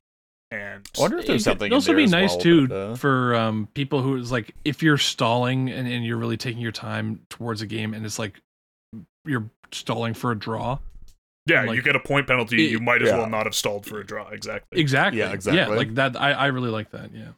and 0.50 0.86
I 0.96 1.00
wonder 1.00 1.18
if 1.18 1.26
there's 1.26 1.42
It 1.42 1.44
something. 1.44 1.58
could 1.66 1.72
in 1.72 1.72
also 1.74 1.86
there 1.88 1.96
be 1.96 2.04
as 2.04 2.10
nice 2.10 2.30
well 2.30 2.38
too 2.40 2.66
that, 2.68 2.76
uh, 2.76 2.94
for 2.96 3.34
um, 3.34 3.68
people 3.74 4.02
who 4.02 4.16
is 4.16 4.30
like 4.30 4.54
if 4.64 4.82
you're 4.82 4.98
stalling 4.98 5.70
and, 5.70 5.88
and 5.88 6.04
you're 6.04 6.16
really 6.18 6.36
taking 6.36 6.60
your 6.60 6.72
time 6.72 7.20
towards 7.28 7.60
a 7.62 7.66
game 7.66 7.94
and 7.94 8.04
it's 8.06 8.18
like 8.18 8.40
you're 9.24 9.48
stalling 9.72 10.14
for 10.14 10.30
a 10.30 10.38
draw. 10.38 10.78
yeah 11.46 11.64
like- 11.64 11.76
you 11.76 11.82
get 11.82 11.96
a 11.96 12.00
point 12.00 12.26
penalty 12.26 12.66
It- 12.66 12.70
you 12.70 12.78
might 12.80 13.02
as 13.02 13.08
yeah. 13.08 13.18
well 13.18 13.28
not 13.28 13.46
have 13.46 13.54
stalled 13.54 13.86
for 13.86 14.00
a 14.00 14.04
draw 14.06 14.28
exactly 14.28 14.78
Exactly. 14.80 15.18
Yeah, 15.20 15.32
Exactly. 15.32 15.56
Yeah, 15.58 15.62
exactly. 15.64 15.76
like 15.86 15.94
that. 15.96 16.20
I, 16.20 16.32
I 16.32 16.46
really 16.46 16.70
like 16.70 16.90
that. 16.92 17.10
Yeah. 17.14 17.32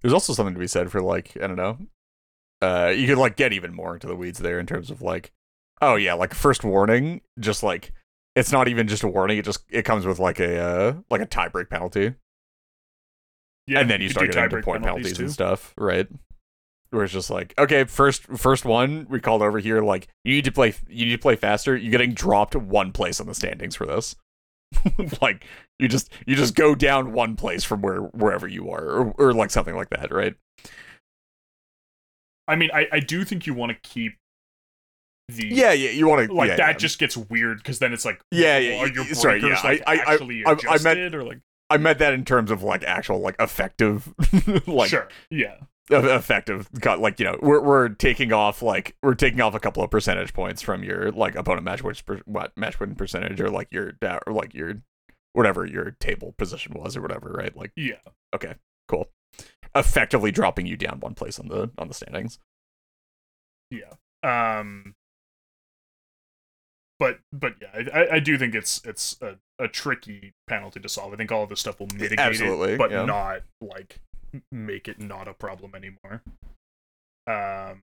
There's 0.00 0.12
also 0.12 0.32
something 0.32 0.54
to 0.54 0.60
be 0.60 0.66
said 0.68 0.90
for 0.92 1.00
like 1.00 1.36
I 1.42 1.46
don't 1.46 1.56
know. 1.56 1.78
Uh, 2.60 2.92
you 2.96 3.08
could 3.08 3.18
like 3.18 3.36
get 3.36 3.52
even 3.52 3.74
more 3.74 3.94
into 3.94 4.06
the 4.06 4.14
weeds 4.14 4.38
there 4.38 4.60
in 4.60 4.66
terms 4.66 4.90
of 4.90 5.02
like, 5.02 5.32
oh 5.80 5.96
yeah, 5.96 6.14
like 6.14 6.32
first 6.32 6.62
warning, 6.62 7.20
just 7.40 7.62
like 7.64 7.92
it's 8.36 8.52
not 8.52 8.68
even 8.68 8.86
just 8.86 9.02
a 9.02 9.08
warning. 9.08 9.38
It 9.38 9.44
just 9.44 9.64
it 9.68 9.84
comes 9.84 10.06
with 10.06 10.20
like 10.20 10.38
a 10.38 10.58
uh, 10.60 10.94
like 11.10 11.20
a 11.20 11.26
tiebreak 11.26 11.68
penalty, 11.70 12.14
yeah 13.66 13.80
and 13.80 13.90
then 13.90 14.00
you 14.00 14.08
could 14.08 14.14
start 14.14 14.32
getting 14.32 14.44
into 14.44 14.62
point 14.62 14.82
penalties, 14.82 15.16
too. 15.16 15.24
and 15.24 15.32
stuff, 15.32 15.72
right? 15.78 16.08
Where 16.90 17.04
it's 17.04 17.12
just 17.12 17.30
like, 17.30 17.54
okay, 17.58 17.84
first 17.84 18.22
first 18.24 18.64
one 18.64 19.06
we 19.08 19.18
called 19.20 19.40
over 19.42 19.58
here. 19.58 19.82
Like 19.82 20.08
you 20.24 20.34
need 20.34 20.44
to 20.44 20.52
play, 20.52 20.74
you 20.88 21.06
need 21.06 21.12
to 21.12 21.18
play 21.18 21.36
faster. 21.36 21.74
You're 21.76 21.90
getting 21.90 22.12
dropped 22.12 22.54
one 22.54 22.92
place 22.92 23.18
on 23.20 23.26
the 23.26 23.34
standings 23.34 23.74
for 23.76 23.86
this. 23.86 24.14
like 25.22 25.46
you 25.78 25.88
just 25.88 26.10
you 26.26 26.34
just 26.36 26.54
go 26.54 26.74
down 26.74 27.12
one 27.12 27.36
place 27.36 27.64
from 27.64 27.80
where 27.82 28.00
wherever 28.00 28.46
you 28.48 28.70
are, 28.70 28.84
or, 28.84 29.14
or 29.18 29.32
like 29.34 29.50
something 29.50 29.74
like 29.76 29.90
that, 29.90 30.10
right? 30.12 30.34
i 32.48 32.56
mean 32.56 32.70
i 32.74 32.86
i 32.92 32.98
do 32.98 33.24
think 33.24 33.46
you 33.46 33.54
want 33.54 33.70
to 33.70 33.88
keep 33.88 34.14
the 35.28 35.46
Yeah, 35.46 35.72
yeah, 35.72 35.90
you 35.90 36.08
want 36.08 36.26
to 36.28 36.34
like 36.34 36.48
yeah, 36.50 36.56
that 36.56 36.68
yeah. 36.72 36.76
just 36.78 36.98
gets 36.98 37.16
weird 37.16 37.58
because 37.58 37.78
then 37.78 37.92
it's 37.92 38.04
like 38.04 38.20
Yeah, 38.32 38.58
well, 38.58 38.62
yeah, 38.62 38.78
are 38.82 38.88
your 38.88 39.04
sorry, 39.14 39.40
yeah, 39.40 39.60
like 39.62 39.82
I- 39.86 39.92
I- 39.92 39.96
I- 39.96 40.12
actually 40.12 40.44
I- 40.44 40.50
I 40.50 40.54
meant- 40.54 40.64
adjusted 40.74 41.14
or 41.14 41.22
like 41.24 41.38
I 41.72 41.76
meant 41.78 41.98
that 41.98 42.12
in 42.14 42.24
terms 42.24 42.50
of 42.50 42.62
like 42.62 42.84
actual 42.84 43.20
like 43.20 43.36
effective, 43.38 44.12
like 44.66 44.90
sure. 44.90 45.08
Yeah. 45.30 45.56
effective. 45.90 46.70
Got 46.72 47.00
like 47.00 47.18
you 47.18 47.26
know 47.26 47.38
we're 47.42 47.60
we're 47.60 47.88
taking 47.88 48.32
off 48.32 48.62
like 48.62 48.96
we're 49.02 49.14
taking 49.14 49.40
off 49.40 49.54
a 49.54 49.60
couple 49.60 49.82
of 49.82 49.90
percentage 49.90 50.32
points 50.32 50.62
from 50.62 50.82
your 50.84 51.10
like 51.12 51.34
opponent 51.34 51.64
match 51.64 51.82
which 51.82 52.04
per, 52.06 52.20
what 52.24 52.56
match 52.56 52.78
win 52.80 52.94
percentage 52.94 53.40
or 53.40 53.50
like 53.50 53.68
your 53.72 53.92
or 54.26 54.32
like 54.32 54.54
your 54.54 54.74
whatever 55.32 55.64
your 55.66 55.90
table 55.92 56.34
position 56.38 56.72
was 56.74 56.96
or 56.96 57.00
whatever 57.02 57.30
right 57.36 57.56
like 57.56 57.72
Yeah. 57.76 57.96
okay 58.34 58.54
cool 58.88 59.08
effectively 59.74 60.30
dropping 60.30 60.66
you 60.66 60.76
down 60.76 61.00
one 61.00 61.14
place 61.14 61.38
on 61.40 61.48
the 61.48 61.70
on 61.78 61.88
the 61.88 61.94
standings. 61.94 62.38
Yeah. 63.70 63.92
Um 64.22 64.94
but 66.98 67.18
but 67.32 67.54
yeah, 67.60 67.68
I, 67.92 68.00
I- 68.00 68.12
I 68.14 68.18
do 68.20 68.38
think 68.38 68.54
it's 68.54 68.80
it's 68.84 69.16
a, 69.20 69.36
a 69.62 69.68
tricky 69.68 70.34
penalty 70.48 70.80
to 70.80 70.88
solve. 70.88 71.14
I 71.14 71.16
think 71.16 71.30
all 71.30 71.44
of 71.44 71.48
this 71.48 71.60
stuff 71.60 71.78
will 71.78 71.88
mitigate 71.94 72.18
absolutely, 72.18 72.72
it, 72.72 72.78
but 72.78 72.90
yeah. 72.90 73.04
not 73.04 73.42
like 73.60 74.00
make 74.50 74.88
it 74.88 74.98
not 74.98 75.28
a 75.28 75.34
problem 75.34 75.74
anymore. 75.74 76.22
Um 77.26 77.82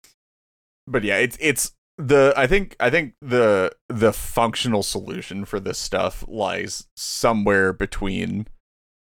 but 0.85 1.03
yeah, 1.03 1.17
it's 1.17 1.37
it's 1.39 1.73
the 1.97 2.33
I 2.35 2.47
think 2.47 2.75
I 2.79 2.89
think 2.89 3.13
the 3.21 3.71
the 3.87 4.11
functional 4.11 4.83
solution 4.83 5.45
for 5.45 5.59
this 5.59 5.77
stuff 5.77 6.25
lies 6.27 6.87
somewhere 6.97 7.71
between 7.71 8.47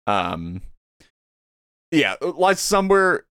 um 0.07 0.61
yeah, 1.91 2.15
lies 2.21 2.59
somewhere 2.59 3.25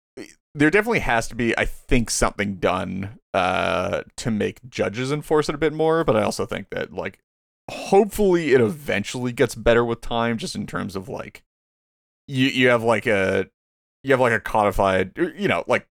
there 0.54 0.70
definitely 0.70 1.00
has 1.00 1.26
to 1.28 1.34
be 1.34 1.56
I 1.58 1.64
think 1.64 2.10
something 2.10 2.56
done 2.56 3.18
uh 3.32 4.02
to 4.16 4.30
make 4.30 4.68
judges 4.70 5.10
enforce 5.10 5.48
it 5.48 5.56
a 5.56 5.58
bit 5.58 5.72
more, 5.72 6.04
but 6.04 6.16
I 6.16 6.22
also 6.22 6.46
think 6.46 6.70
that 6.70 6.92
like 6.92 7.18
hopefully 7.70 8.52
it 8.52 8.60
eventually 8.60 9.32
gets 9.32 9.54
better 9.54 9.84
with 9.84 10.00
time 10.00 10.36
just 10.36 10.54
in 10.54 10.66
terms 10.66 10.96
of 10.96 11.08
like 11.08 11.42
you 12.28 12.48
you 12.48 12.68
have 12.68 12.82
like 12.82 13.06
a 13.06 13.46
you 14.02 14.12
have 14.12 14.20
like 14.20 14.32
a 14.32 14.40
codified 14.40 15.12
you 15.36 15.48
know 15.48 15.64
like 15.66 15.86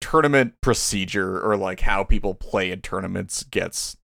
tournament 0.00 0.54
procedure 0.62 1.40
or 1.40 1.56
like 1.56 1.80
how 1.80 2.02
people 2.02 2.34
play 2.34 2.70
in 2.70 2.80
tournaments 2.80 3.42
gets 3.44 3.96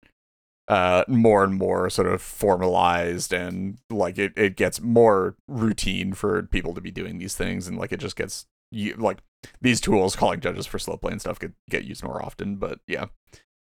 uh 0.69 1.05
more 1.09 1.45
and 1.45 1.55
more 1.55 1.89
sort 1.89 2.09
of 2.09 2.21
formalized 2.21 3.33
and 3.33 3.79
like 3.89 4.19
it, 4.19 4.33
it 4.37 4.57
gets 4.57 4.81
more 4.81 5.37
routine 5.49 6.12
for 6.12 6.43
people 6.45 6.75
to 6.75 6.81
be 6.81 6.91
doing 6.91 7.19
these 7.19 7.35
things 7.35 7.67
and 7.67 7.79
like 7.79 7.93
it 7.93 8.01
just 8.01 8.17
gets 8.17 8.47
you 8.71 8.95
like 8.97 9.19
these 9.62 9.81
tools 9.81 10.17
calling 10.17 10.41
judges 10.41 10.67
for 10.67 10.79
slow 10.79 10.97
play 10.97 11.12
and 11.12 11.21
stuff 11.21 11.39
could 11.39 11.55
get 11.71 11.85
used 11.85 12.05
more 12.05 12.23
often 12.23 12.57
but 12.57 12.81
yeah. 12.87 13.07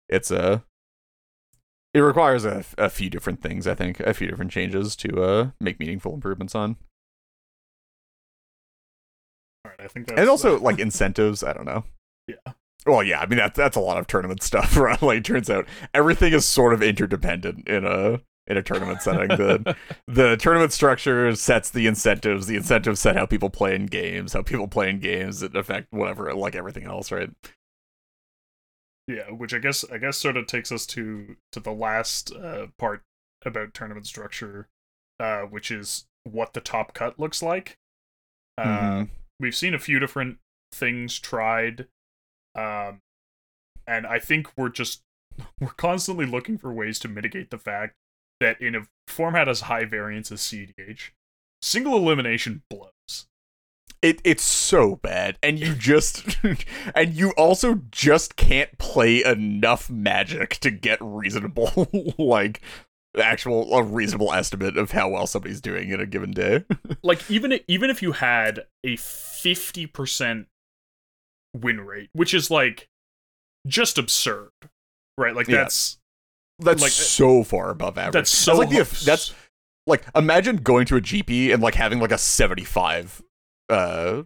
It's 0.09 0.31
a 0.31 0.63
it 1.93 1.99
requires 1.99 2.45
a, 2.45 2.63
a 2.77 2.89
few 2.89 3.09
different 3.09 3.41
things 3.41 3.65
i 3.67 3.73
think 3.73 3.99
a 4.01 4.13
few 4.13 4.27
different 4.27 4.51
changes 4.51 4.95
to 4.95 5.21
uh 5.23 5.49
make 5.59 5.79
meaningful 5.79 6.13
improvements 6.13 6.55
on. 6.55 6.77
All 9.65 9.71
right, 9.71 9.85
I 9.85 9.87
think 9.87 10.07
that's 10.07 10.19
and 10.19 10.29
also 10.29 10.59
like 10.59 10.79
incentives 10.87 11.43
i 11.43 11.53
don't 11.53 11.65
know. 11.65 11.83
Yeah. 12.27 12.53
well 12.85 13.03
yeah 13.03 13.19
i 13.19 13.25
mean 13.25 13.37
that's 13.37 13.57
that's 13.57 13.75
a 13.75 13.81
lot 13.81 13.97
of 13.97 14.07
tournament 14.07 14.43
stuff 14.49 14.77
right? 14.77 15.01
Like 15.01 15.23
turns 15.23 15.49
out 15.49 15.65
everything 15.93 16.33
is 16.33 16.45
sort 16.45 16.73
of 16.73 16.81
interdependent 16.83 17.67
in 17.67 17.85
a 17.85 18.21
in 18.47 18.57
a 18.57 18.63
tournament 18.63 19.01
setting. 19.01 19.27
The 19.27 19.75
the 20.07 20.35
tournament 20.37 20.73
structure 20.73 21.35
sets 21.35 21.69
the 21.69 21.85
incentives. 21.85 22.47
The 22.47 22.55
incentives 22.55 22.99
set 22.99 23.15
how 23.15 23.27
people 23.27 23.49
play 23.51 23.75
in 23.75 23.85
games 23.85 24.33
how 24.33 24.41
people 24.41 24.67
play 24.67 24.89
in 24.89 24.99
games 24.99 25.41
that 25.41 25.55
affect 25.55 25.87
whatever 25.91 26.33
like 26.33 26.55
everything 26.55 26.85
else 26.85 27.11
right 27.11 27.29
Yeah, 29.09 29.31
which 29.31 29.55
I 29.55 29.57
guess 29.57 29.83
I 29.91 29.97
guess 29.97 30.17
sort 30.17 30.37
of 30.37 30.45
takes 30.45 30.71
us 30.71 30.85
to 30.87 31.35
to 31.51 31.59
the 31.59 31.71
last 31.71 32.31
uh, 32.35 32.67
part 32.77 33.01
about 33.43 33.73
tournament 33.73 34.05
structure, 34.05 34.67
uh, 35.19 35.41
which 35.41 35.71
is 35.71 36.05
what 36.25 36.53
the 36.53 36.61
top 36.61 36.93
cut 36.93 37.17
looks 37.19 37.41
like. 37.41 37.75
Uh, 38.55 38.63
Mhm. 38.65 39.09
We've 39.39 39.55
seen 39.55 39.73
a 39.73 39.79
few 39.79 39.97
different 39.99 40.37
things 40.73 41.17
tried, 41.17 41.87
um, 42.53 43.01
and 43.87 44.05
I 44.05 44.19
think 44.19 44.55
we're 44.55 44.69
just 44.69 45.01
we're 45.59 45.69
constantly 45.69 46.27
looking 46.27 46.59
for 46.59 46.71
ways 46.71 46.99
to 46.99 47.07
mitigate 47.07 47.49
the 47.49 47.57
fact 47.57 47.95
that 48.39 48.61
in 48.61 48.75
a 48.75 48.87
format 49.07 49.47
as 49.49 49.61
high 49.61 49.85
variance 49.85 50.31
as 50.31 50.41
CDH, 50.41 51.13
single 51.63 51.97
elimination 51.97 52.61
blows. 52.69 53.25
It 54.01 54.21
it's 54.23 54.43
so 54.43 54.95
bad 54.97 55.37
and 55.43 55.59
you 55.59 55.75
just 55.75 56.37
and 56.95 57.13
you 57.13 57.31
also 57.31 57.81
just 57.91 58.35
can't 58.35 58.77
play 58.77 59.23
enough 59.23 59.89
magic 59.89 60.51
to 60.57 60.71
get 60.71 60.97
reasonable 61.01 61.87
like 62.17 62.61
actual 63.19 63.73
a 63.73 63.83
reasonable 63.83 64.31
estimate 64.31 64.77
of 64.77 64.91
how 64.91 65.09
well 65.09 65.27
somebody's 65.27 65.59
doing 65.61 65.89
in 65.89 65.99
a 65.99 66.05
given 66.05 66.31
day. 66.31 66.63
Like 67.03 67.29
even 67.29 67.59
even 67.67 67.89
if 67.89 68.01
you 68.01 68.11
had 68.13 68.65
a 68.83 68.95
50% 68.95 70.45
win 71.55 71.81
rate 71.81 72.09
which 72.13 72.33
is 72.33 72.51
like 72.51 72.87
just 73.67 73.97
absurd 73.97 74.51
right? 75.17 75.35
Like 75.35 75.47
Yeah. 75.47 75.57
that's 75.63 75.97
that's 76.59 76.81
Like, 76.81 76.91
so 76.91 77.43
far 77.43 77.69
above 77.71 77.97
average. 77.97 78.13
that's 78.13 78.29
so 78.31 78.55
like 78.57 78.69
the, 78.69 79.03
that's 79.05 79.33
like 79.87 80.03
imagine 80.15 80.57
going 80.57 80.85
to 80.85 80.95
a 80.97 81.01
gp 81.01 81.53
and 81.53 81.63
like 81.63 81.75
having 81.75 81.99
like 81.99 82.11
a 82.11 82.17
75 82.17 83.23
uh 83.69 84.23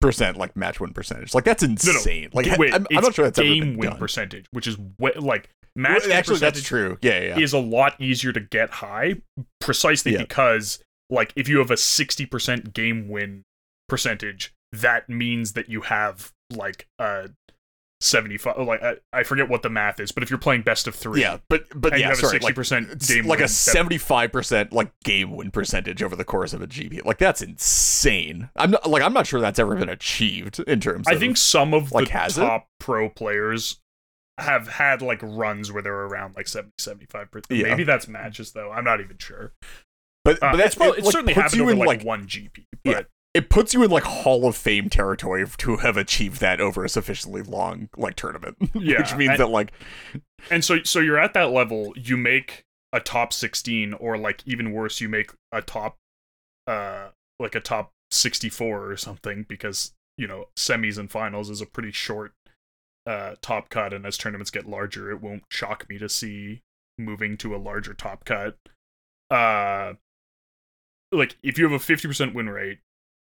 percent 0.00 0.36
like 0.36 0.54
match 0.56 0.78
win 0.78 0.92
percentage 0.92 1.34
like 1.34 1.44
that's 1.44 1.62
no. 1.62 1.70
insane 1.70 2.28
like 2.34 2.46
Wait, 2.58 2.72
I'm, 2.74 2.86
I'm 2.94 3.02
not 3.02 3.14
sure 3.14 3.24
that's 3.24 3.38
game 3.38 3.76
win 3.78 3.90
done. 3.90 3.98
percentage 3.98 4.46
which 4.52 4.66
is 4.66 4.76
wa- 4.98 5.10
like 5.18 5.48
match 5.74 6.00
Well, 6.00 6.08
win 6.08 6.16
actually 6.16 6.38
that's 6.38 6.62
true 6.62 6.98
yeah 7.00 7.18
yeah, 7.20 7.38
is 7.38 7.52
a 7.54 7.58
lot 7.58 7.94
easier 7.98 8.32
to 8.32 8.40
get 8.40 8.70
high 8.70 9.14
precisely 9.60 10.12
Yeah. 10.12 10.18
because 10.18 10.80
like 11.08 11.32
if 11.34 11.48
you 11.48 11.58
have 11.58 11.70
a 11.70 11.74
60% 11.76 12.74
game 12.74 13.08
win 13.08 13.42
percentage 13.88 14.52
that 14.72 15.08
means 15.08 15.52
that 15.52 15.70
you 15.70 15.80
have 15.82 16.32
like 16.50 16.86
a 16.98 17.30
75 18.00 18.58
like 18.58 18.82
I, 18.82 18.96
I 19.12 19.22
forget 19.22 19.48
what 19.48 19.62
the 19.62 19.70
math 19.70 20.00
is 20.00 20.12
but 20.12 20.22
if 20.22 20.28
you're 20.28 20.38
playing 20.38 20.62
best 20.62 20.86
of 20.86 20.94
3 20.94 21.20
Yeah, 21.20 21.38
but 21.48 21.64
but 21.74 21.92
yeah, 21.92 21.98
you 21.98 22.04
have 22.04 22.16
sorry, 22.18 22.36
a 22.36 22.40
60% 22.40 22.88
like, 22.90 22.98
game 22.98 23.26
like 23.26 23.40
a 23.40 23.48
seventy 23.48 23.96
five 23.96 24.32
percent 24.32 24.72
like 24.72 24.92
game 25.02 25.34
win 25.34 25.50
percentage 25.50 26.02
over 26.02 26.14
the 26.14 26.24
course 26.24 26.52
of 26.52 26.60
a 26.60 26.66
GP. 26.66 27.04
Like 27.06 27.18
that's 27.18 27.40
insane. 27.40 28.50
I'm 28.54 28.72
not 28.72 28.88
like 28.88 29.02
I'm 29.02 29.14
not 29.14 29.26
sure 29.26 29.40
that's 29.40 29.58
ever 29.58 29.74
been 29.76 29.88
achieved 29.88 30.60
in 30.60 30.80
terms. 30.80 31.08
I 31.08 31.12
of, 31.12 31.20
think 31.20 31.38
some 31.38 31.72
of 31.72 31.90
like, 31.92 32.08
the 32.08 32.12
has 32.12 32.36
it? 32.36 32.42
top 32.42 32.68
pro 32.78 33.08
players 33.08 33.80
have 34.38 34.68
had 34.68 35.00
like 35.00 35.20
runs 35.22 35.72
where 35.72 35.82
they're 35.82 35.94
around 35.94 36.36
like 36.36 36.46
70 36.46 36.72
75 36.78 37.30
percent 37.30 37.46
Yeah. 37.50 37.68
maybe 37.68 37.84
that's 37.84 38.06
matches 38.06 38.52
though 38.52 38.70
i'm 38.70 38.84
not 38.84 39.00
even 39.00 39.16
sure 39.18 39.54
but 40.24 40.36
uh, 40.42 40.52
but 40.52 40.56
that's 40.58 40.74
probably, 40.74 40.96
it, 40.96 40.98
it's 40.98 41.06
like, 41.06 41.12
certainly 41.12 41.32
happened 41.32 41.54
you 41.54 41.62
over 41.62 41.72
in 41.72 41.78
like, 41.78 41.86
like 41.88 42.04
one 42.04 42.26
gp 42.26 42.64
Yeah. 42.84 43.02
It 43.36 43.50
puts 43.50 43.74
you 43.74 43.82
in 43.82 43.90
like 43.90 44.04
Hall 44.04 44.46
of 44.46 44.56
Fame 44.56 44.88
territory 44.88 45.44
to 45.58 45.76
have 45.76 45.96
achieved 45.96 46.40
that 46.40 46.60
over 46.60 46.84
a 46.84 46.88
sufficiently 46.88 47.42
long 47.42 47.88
like 47.96 48.16
tournament. 48.16 48.56
Yeah, 48.74 48.98
which 49.00 49.14
means 49.14 49.30
and- 49.32 49.38
that 49.40 49.48
like 49.48 49.72
and 50.50 50.64
so 50.64 50.82
so 50.82 51.00
you're 51.00 51.18
at 51.18 51.34
that 51.34 51.50
level 51.50 51.92
you 51.96 52.16
make 52.16 52.64
a 52.92 53.00
top 53.00 53.32
16 53.32 53.92
or 53.94 54.16
like 54.16 54.42
even 54.46 54.72
worse 54.72 55.00
you 55.00 55.08
make 55.08 55.32
a 55.52 55.60
top 55.60 55.96
uh 56.66 57.08
like 57.38 57.54
a 57.54 57.60
top 57.60 57.90
64 58.10 58.90
or 58.90 58.96
something 58.96 59.44
because 59.48 59.92
you 60.16 60.26
know 60.26 60.46
semis 60.56 60.96
and 60.96 61.10
finals 61.10 61.50
is 61.50 61.60
a 61.60 61.66
pretty 61.66 61.90
short 61.92 62.32
uh 63.06 63.34
top 63.42 63.68
cut 63.68 63.92
and 63.92 64.06
as 64.06 64.16
tournaments 64.16 64.50
get 64.50 64.68
larger 64.68 65.10
it 65.10 65.20
won't 65.20 65.42
shock 65.50 65.86
me 65.88 65.98
to 65.98 66.08
see 66.08 66.62
moving 66.96 67.36
to 67.36 67.54
a 67.54 67.58
larger 67.58 67.92
top 67.92 68.24
cut 68.24 68.56
uh 69.30 69.92
like 71.12 71.36
if 71.42 71.58
you 71.58 71.68
have 71.68 71.72
a 71.78 71.84
50% 71.84 72.34
win 72.34 72.48
rate 72.48 72.78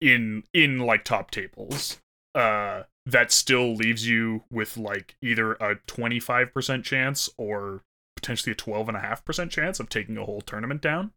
in 0.02 0.44
in 0.54 0.80
like 0.80 1.04
top 1.04 1.32
tables 1.32 2.00
uh 2.36 2.84
that 3.06 3.32
still 3.32 3.74
leaves 3.74 4.08
you 4.08 4.44
with 4.52 4.78
like 4.78 5.16
either 5.22 5.54
a 5.54 5.76
25% 5.88 6.84
chance 6.84 7.28
or 7.38 7.82
potentially 8.16 8.52
a 8.52 8.56
12.5% 8.56 9.50
chance 9.50 9.80
of 9.80 9.90
taking 9.90 10.16
a 10.18 10.26
whole 10.26 10.42
tournament 10.42 10.82
down. 10.82 11.12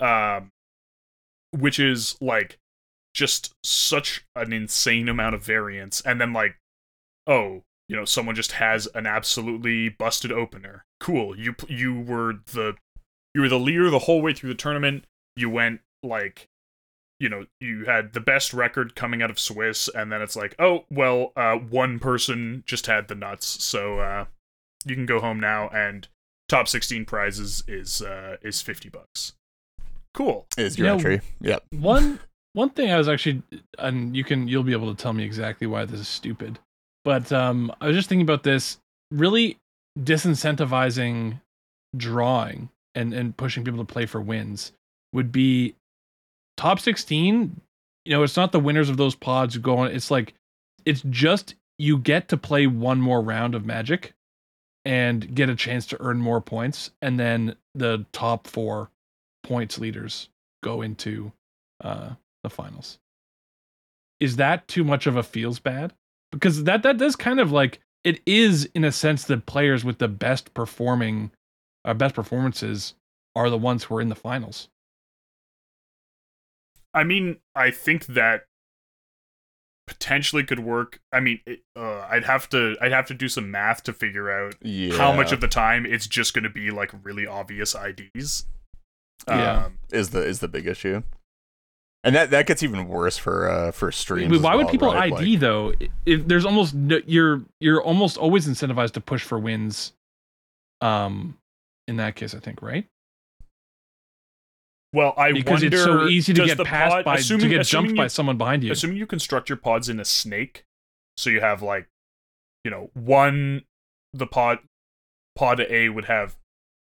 Um 0.00 0.50
which 1.52 1.78
is 1.78 2.16
like 2.20 2.58
just 3.14 3.52
such 3.62 4.24
an 4.34 4.52
insane 4.52 5.08
amount 5.08 5.34
of 5.34 5.44
variance. 5.44 6.00
And 6.00 6.20
then 6.20 6.32
like 6.32 6.56
oh 7.26 7.62
you 7.88 7.96
know 7.96 8.04
someone 8.04 8.34
just 8.34 8.52
has 8.52 8.88
an 8.94 9.06
absolutely 9.06 9.90
busted 9.90 10.32
opener. 10.32 10.84
Cool. 10.98 11.38
You 11.38 11.54
you 11.68 12.00
were 12.00 12.40
the 12.52 12.74
you 13.34 13.42
were 13.42 13.48
the 13.48 13.58
leader 13.58 13.90
the 13.90 14.00
whole 14.00 14.22
way 14.22 14.32
through 14.32 14.48
the 14.48 14.54
tournament. 14.54 15.04
You 15.36 15.50
went 15.50 15.80
like 16.02 16.48
you 17.22 17.28
know 17.28 17.46
you 17.60 17.84
had 17.86 18.12
the 18.12 18.20
best 18.20 18.52
record 18.52 18.94
coming 18.96 19.22
out 19.22 19.30
of 19.30 19.38
swiss 19.38 19.88
and 19.94 20.10
then 20.10 20.20
it's 20.20 20.34
like 20.36 20.54
oh 20.58 20.84
well 20.90 21.32
uh 21.36 21.54
one 21.54 21.98
person 21.98 22.64
just 22.66 22.86
had 22.86 23.06
the 23.08 23.14
nuts 23.14 23.46
so 23.64 24.00
uh 24.00 24.24
you 24.84 24.94
can 24.96 25.06
go 25.06 25.20
home 25.20 25.38
now 25.38 25.68
and 25.68 26.08
top 26.48 26.66
16 26.66 27.04
prizes 27.04 27.62
is 27.68 28.02
uh 28.02 28.36
is 28.42 28.60
50 28.60 28.88
bucks 28.88 29.34
cool 30.14 30.46
is 30.58 30.76
your 30.76 30.88
Yeah, 30.88 30.92
entry. 30.94 31.20
Yep. 31.40 31.62
one 31.70 32.18
one 32.54 32.68
thing 32.68 32.90
I 32.92 32.98
was 32.98 33.08
actually, 33.08 33.42
and 33.78 34.14
you 34.14 34.24
can 34.24 34.46
you'll 34.46 34.62
be 34.62 34.72
able 34.72 34.94
to 34.94 35.02
tell 35.02 35.14
me 35.14 35.24
exactly 35.24 35.66
why 35.66 35.86
this 35.86 36.00
is 36.00 36.06
stupid, 36.08 36.58
but 37.02 37.32
um, 37.32 37.72
I 37.80 37.86
was 37.86 37.96
just 37.96 38.10
thinking 38.10 38.26
about 38.26 38.42
this 38.42 38.76
really 39.10 39.56
disincentivizing 39.98 41.40
drawing 41.96 42.68
and 42.94 43.14
and 43.14 43.36
pushing 43.36 43.64
people 43.64 43.82
to 43.84 43.90
play 43.90 44.06
for 44.06 44.20
wins 44.20 44.72
would 45.12 45.32
be 45.32 45.74
top 46.56 46.80
16, 46.80 47.60
you 48.04 48.12
know, 48.12 48.22
it's 48.22 48.36
not 48.36 48.52
the 48.52 48.60
winners 48.60 48.88
of 48.88 48.96
those 48.96 49.14
pods 49.14 49.54
who 49.54 49.60
go 49.60 49.78
on. 49.78 49.88
It's 49.88 50.10
like, 50.10 50.34
it's 50.84 51.02
just 51.10 51.54
you 51.78 51.98
get 51.98 52.28
to 52.28 52.36
play 52.36 52.66
one 52.66 53.00
more 53.00 53.20
round 53.20 53.54
of 53.54 53.64
Magic 53.64 54.14
and 54.84 55.34
get 55.34 55.48
a 55.48 55.54
chance 55.54 55.86
to 55.86 56.00
earn 56.00 56.18
more 56.18 56.40
points. 56.40 56.90
And 57.00 57.18
then 57.18 57.56
the 57.74 58.04
top 58.12 58.46
four 58.46 58.90
points 59.42 59.78
leaders 59.78 60.28
go 60.62 60.82
into 60.82 61.32
uh, 61.82 62.10
the 62.42 62.50
finals. 62.50 62.98
Is 64.20 64.36
that 64.36 64.68
too 64.68 64.84
much 64.84 65.06
of 65.06 65.16
a 65.16 65.22
feels 65.22 65.58
bad? 65.58 65.92
Because 66.30 66.64
that 66.64 66.82
that 66.84 66.98
does 66.98 67.16
kind 67.16 67.40
of 67.40 67.52
like 67.52 67.80
it 68.04 68.20
is 68.26 68.68
in 68.74 68.84
a 68.84 68.92
sense 68.92 69.24
the 69.24 69.38
players 69.38 69.84
with 69.84 69.98
the 69.98 70.08
best 70.08 70.54
performing, 70.54 71.30
uh, 71.84 71.94
best 71.94 72.14
performances 72.14 72.94
are 73.34 73.50
the 73.50 73.58
ones 73.58 73.84
who 73.84 73.96
are 73.96 74.00
in 74.00 74.08
the 74.08 74.14
finals. 74.14 74.68
I 76.94 77.04
mean, 77.04 77.38
I 77.54 77.70
think 77.70 78.06
that 78.06 78.44
potentially 79.86 80.44
could 80.44 80.60
work. 80.60 81.00
I 81.12 81.20
mean, 81.20 81.40
it, 81.46 81.60
uh, 81.76 82.06
I'd 82.10 82.24
have 82.24 82.48
to 82.50 82.76
I'd 82.80 82.92
have 82.92 83.06
to 83.06 83.14
do 83.14 83.28
some 83.28 83.50
math 83.50 83.82
to 83.84 83.92
figure 83.92 84.30
out 84.30 84.54
Yeah. 84.62 84.96
how 84.96 85.12
much 85.12 85.32
of 85.32 85.40
the 85.40 85.48
time 85.48 85.84
it's 85.86 86.06
just 86.06 86.34
going 86.34 86.44
to 86.44 86.50
be 86.50 86.70
like 86.70 86.90
really 87.02 87.26
obvious 87.26 87.74
IDs. 87.74 88.46
Yeah. 89.28 89.64
Um, 89.66 89.78
is 89.90 90.10
the 90.10 90.24
is 90.24 90.40
the 90.40 90.48
big 90.48 90.66
issue. 90.66 91.02
And 92.04 92.14
that 92.16 92.30
that 92.30 92.46
gets 92.46 92.62
even 92.62 92.88
worse 92.88 93.16
for 93.16 93.48
uh 93.48 93.70
for 93.72 93.92
streams. 93.92 94.34
as 94.36 94.40
Why 94.42 94.54
would 94.56 94.68
people 94.68 94.92
right? 94.92 95.12
ID 95.12 95.32
Like, 95.32 95.40
though? 95.40 95.72
If 96.06 96.26
there's 96.26 96.44
almost 96.44 96.74
no, 96.74 97.00
you're 97.06 97.42
you're 97.60 97.82
almost 97.82 98.16
always 98.18 98.48
incentivized 98.48 98.92
to 98.92 99.00
push 99.00 99.22
for 99.22 99.38
wins. 99.38 99.92
Um, 100.80 101.38
in 101.86 101.96
that 101.98 102.16
case, 102.16 102.34
I 102.34 102.38
think 102.40 102.60
right 102.62 102.86
well, 104.92 105.14
I 105.16 105.28
wonder. 105.28 105.34
because 105.34 105.62
wonder 105.62 105.76
it's 105.76 105.84
so 105.84 106.06
easy 106.06 106.34
to 106.34 106.44
get 106.44 106.58
passed 106.64 106.92
pod- 106.92 107.04
by 107.04 107.16
assuming, 107.16 107.48
to 107.50 107.56
get 107.56 107.66
jumped 107.66 107.90
you, 107.90 107.96
by 107.96 108.06
someone 108.08 108.36
behind 108.36 108.62
you. 108.62 108.72
Assuming 108.72 108.96
you 108.96 109.06
construct 109.06 109.48
your 109.48 109.56
pods 109.56 109.88
in 109.88 109.98
a 109.98 110.04
snake, 110.04 110.64
so 111.16 111.30
you 111.30 111.40
have 111.40 111.62
like, 111.62 111.88
you 112.64 112.70
know, 112.70 112.90
one 112.94 113.62
the 114.12 114.26
pod 114.26 114.58
pod 115.34 115.60
A 115.60 115.88
would 115.88 116.04
have 116.04 116.36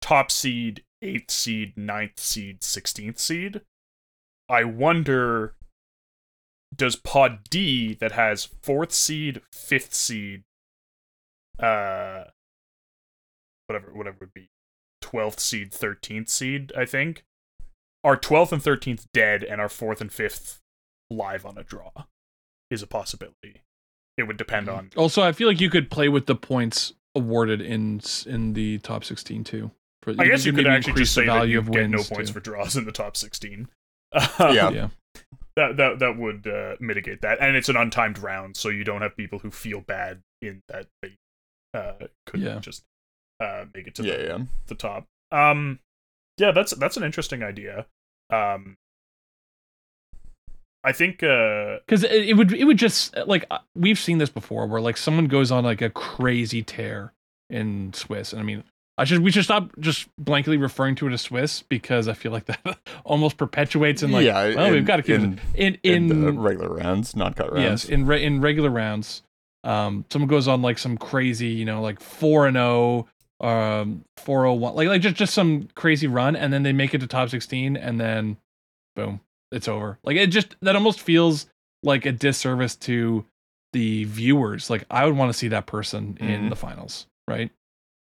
top 0.00 0.30
seed, 0.30 0.84
eighth 1.02 1.30
seed, 1.30 1.76
ninth 1.76 2.20
seed, 2.20 2.62
sixteenth 2.62 3.18
seed. 3.18 3.62
I 4.48 4.62
wonder 4.64 5.54
does 6.74 6.94
pod 6.96 7.40
D 7.50 7.94
that 7.94 8.12
has 8.12 8.44
fourth 8.62 8.92
seed, 8.92 9.40
fifth 9.52 9.94
seed, 9.94 10.44
uh 11.58 12.24
whatever 13.66 13.92
whatever 13.92 14.16
would 14.20 14.34
be 14.34 14.50
twelfth 15.00 15.40
seed, 15.40 15.72
thirteenth 15.72 16.28
seed, 16.28 16.72
I 16.76 16.84
think. 16.84 17.24
Are 18.06 18.16
twelfth 18.16 18.52
and 18.52 18.62
thirteenth 18.62 19.06
dead 19.12 19.42
and 19.44 19.60
our 19.60 19.68
fourth 19.68 20.00
and 20.00 20.12
fifth 20.12 20.60
live 21.10 21.44
on 21.44 21.58
a 21.58 21.64
draw 21.64 21.90
is 22.70 22.80
a 22.82 22.86
possibility. 22.86 23.62
It 24.16 24.22
would 24.28 24.36
depend 24.38 24.68
on 24.68 24.90
Also, 24.96 25.22
I 25.22 25.32
feel 25.32 25.48
like 25.48 25.60
you 25.60 25.68
could 25.68 25.90
play 25.90 26.08
with 26.08 26.26
the 26.26 26.34
points 26.36 26.94
awarded 27.14 27.60
in 27.60 28.00
in 28.26 28.52
the 28.54 28.78
top 28.78 29.04
16 29.04 29.44
too. 29.44 29.70
For, 30.02 30.14
I 30.18 30.26
guess 30.28 30.44
you 30.46 30.52
could 30.52 30.66
actually 30.68 30.90
increase 30.92 31.08
just 31.08 31.16
the 31.16 31.20
say 31.22 31.26
that 31.26 31.32
value 31.34 31.52
you 31.54 31.58
of 31.58 31.70
get 31.72 31.90
no 31.90 31.98
points 32.02 32.30
too. 32.30 32.34
for 32.34 32.40
draws 32.40 32.76
in 32.76 32.84
the 32.84 32.92
top 32.92 33.16
16. 33.16 33.68
Yeah. 34.14 34.20
yeah. 34.70 34.88
that 35.56 35.76
that 35.76 35.98
that 35.98 36.16
would 36.16 36.46
uh, 36.46 36.76
mitigate 36.78 37.22
that, 37.22 37.38
and 37.40 37.56
it's 37.56 37.68
an 37.68 37.76
untimed 37.76 38.22
round, 38.22 38.56
so 38.56 38.68
you 38.68 38.84
don't 38.84 39.02
have 39.02 39.16
people 39.16 39.40
who 39.40 39.50
feel 39.50 39.80
bad 39.80 40.20
in 40.40 40.62
that 40.68 40.86
they 41.02 41.16
uh, 41.74 42.06
could 42.26 42.40
Yeah. 42.40 42.60
just 42.60 42.84
uh, 43.40 43.64
make 43.74 43.86
it 43.88 43.94
to 43.96 44.04
Yeah, 44.04 44.16
the, 44.16 44.24
yeah. 44.24 44.38
the 44.68 44.74
top. 44.76 45.06
Um, 45.32 45.80
yeah, 46.38 46.52
that's 46.52 46.72
that's 46.74 46.96
an 46.96 47.02
interesting 47.02 47.42
idea. 47.42 47.86
Um, 48.30 48.76
I 50.86 50.92
think 50.92 51.22
uh, 51.24 51.78
because 51.84 52.04
it, 52.04 52.28
it 52.28 52.34
would 52.34 52.52
it 52.52 52.64
would 52.64 52.78
just 52.78 53.16
like 53.26 53.44
uh, 53.50 53.58
we've 53.74 53.98
seen 53.98 54.18
this 54.18 54.30
before 54.30 54.66
where 54.68 54.80
like 54.80 54.96
someone 54.96 55.26
goes 55.26 55.50
on 55.50 55.64
like 55.64 55.82
a 55.82 55.90
crazy 55.90 56.62
tear 56.62 57.12
in 57.50 57.92
Swiss 57.92 58.32
and 58.32 58.40
I 58.40 58.44
mean 58.44 58.62
I 58.96 59.04
should 59.04 59.18
we 59.18 59.32
should 59.32 59.42
stop 59.42 59.70
just 59.80 60.08
blankly 60.16 60.56
referring 60.56 60.94
to 60.96 61.08
it 61.08 61.12
as 61.12 61.22
Swiss 61.22 61.62
because 61.62 62.06
I 62.06 62.12
feel 62.12 62.30
like 62.30 62.44
that 62.46 62.78
almost 63.04 63.36
perpetuates 63.36 64.04
and 64.04 64.12
like 64.12 64.26
yeah, 64.26 64.54
well 64.54 64.66
in, 64.66 64.74
we've 64.74 64.86
got 64.86 64.96
to 64.96 65.02
keep 65.02 65.16
in, 65.16 65.40
in 65.54 65.78
in, 65.82 66.10
in, 66.12 66.20
the 66.20 66.32
regular 66.32 66.68
rounds, 66.68 67.16
not 67.16 67.34
cut 67.34 67.52
rounds. 67.52 67.84
yes 67.84 67.84
in 67.86 68.06
re- 68.06 68.22
in 68.22 68.40
regular 68.40 68.70
rounds 68.70 69.24
um 69.64 70.04
someone 70.08 70.28
goes 70.28 70.46
on 70.46 70.62
like 70.62 70.78
some 70.78 70.96
crazy 70.96 71.48
you 71.48 71.64
know 71.64 71.82
like 71.82 71.98
4 72.00 72.46
and 72.46 72.56
0 72.56 73.08
um 73.40 74.04
401 74.16 74.74
like 74.74 74.88
like 74.88 75.02
just 75.02 75.16
just 75.16 75.34
some 75.34 75.68
crazy 75.74 76.06
run 76.06 76.34
and 76.36 76.52
then 76.52 76.62
they 76.62 76.72
make 76.72 76.94
it 76.94 76.98
to 77.00 77.06
top 77.06 77.28
16 77.28 77.76
and 77.76 78.00
then 78.00 78.36
boom 78.94 79.20
it's 79.52 79.68
over. 79.68 79.98
Like 80.02 80.16
it 80.16 80.28
just 80.28 80.56
that 80.62 80.74
almost 80.74 81.00
feels 81.00 81.46
like 81.82 82.04
a 82.06 82.12
disservice 82.12 82.74
to 82.76 83.24
the 83.72 84.04
viewers. 84.04 84.70
Like 84.70 84.84
i 84.90 85.04
would 85.04 85.16
want 85.16 85.30
to 85.30 85.38
see 85.38 85.48
that 85.48 85.66
person 85.66 86.16
in 86.20 86.42
Mhm. 86.46 86.50
the 86.50 86.56
finals 86.56 87.06
right? 87.28 87.50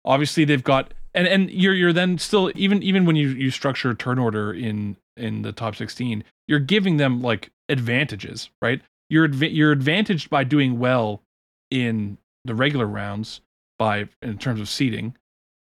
Obviously 0.05 0.45
they've 0.45 0.65
got 0.65 0.93
and 1.15 1.27
and 1.29 1.51
you're 1.51 1.75
you're 1.75 1.93
then 1.93 2.19
still 2.19 2.51
even 2.55 2.83
even 2.83 3.05
when 3.05 3.17
you 3.17 3.29
you 3.29 3.51
structure 3.51 3.95
turn 3.95 4.19
order 4.19 4.53
in 4.53 4.97
in 5.17 5.43
the 5.43 5.53
top 5.53 5.77
16 5.77 6.25
you're 6.49 6.59
giving 6.59 6.97
them 6.97 7.23
like 7.23 7.51
advantages 7.69 8.51
right? 8.61 8.81
You're 9.09 9.29
adva- 9.29 9.55
you're 9.55 9.73
advantaged 9.73 10.29
by 10.31 10.43
doing 10.45 10.79
well 10.79 11.23
in 11.71 12.19
the 12.45 12.55
regular 12.55 12.87
rounds 12.87 13.41
by 13.79 14.09
in 14.23 14.39
terms 14.39 14.61
of 14.61 14.69
seeding 14.69 15.17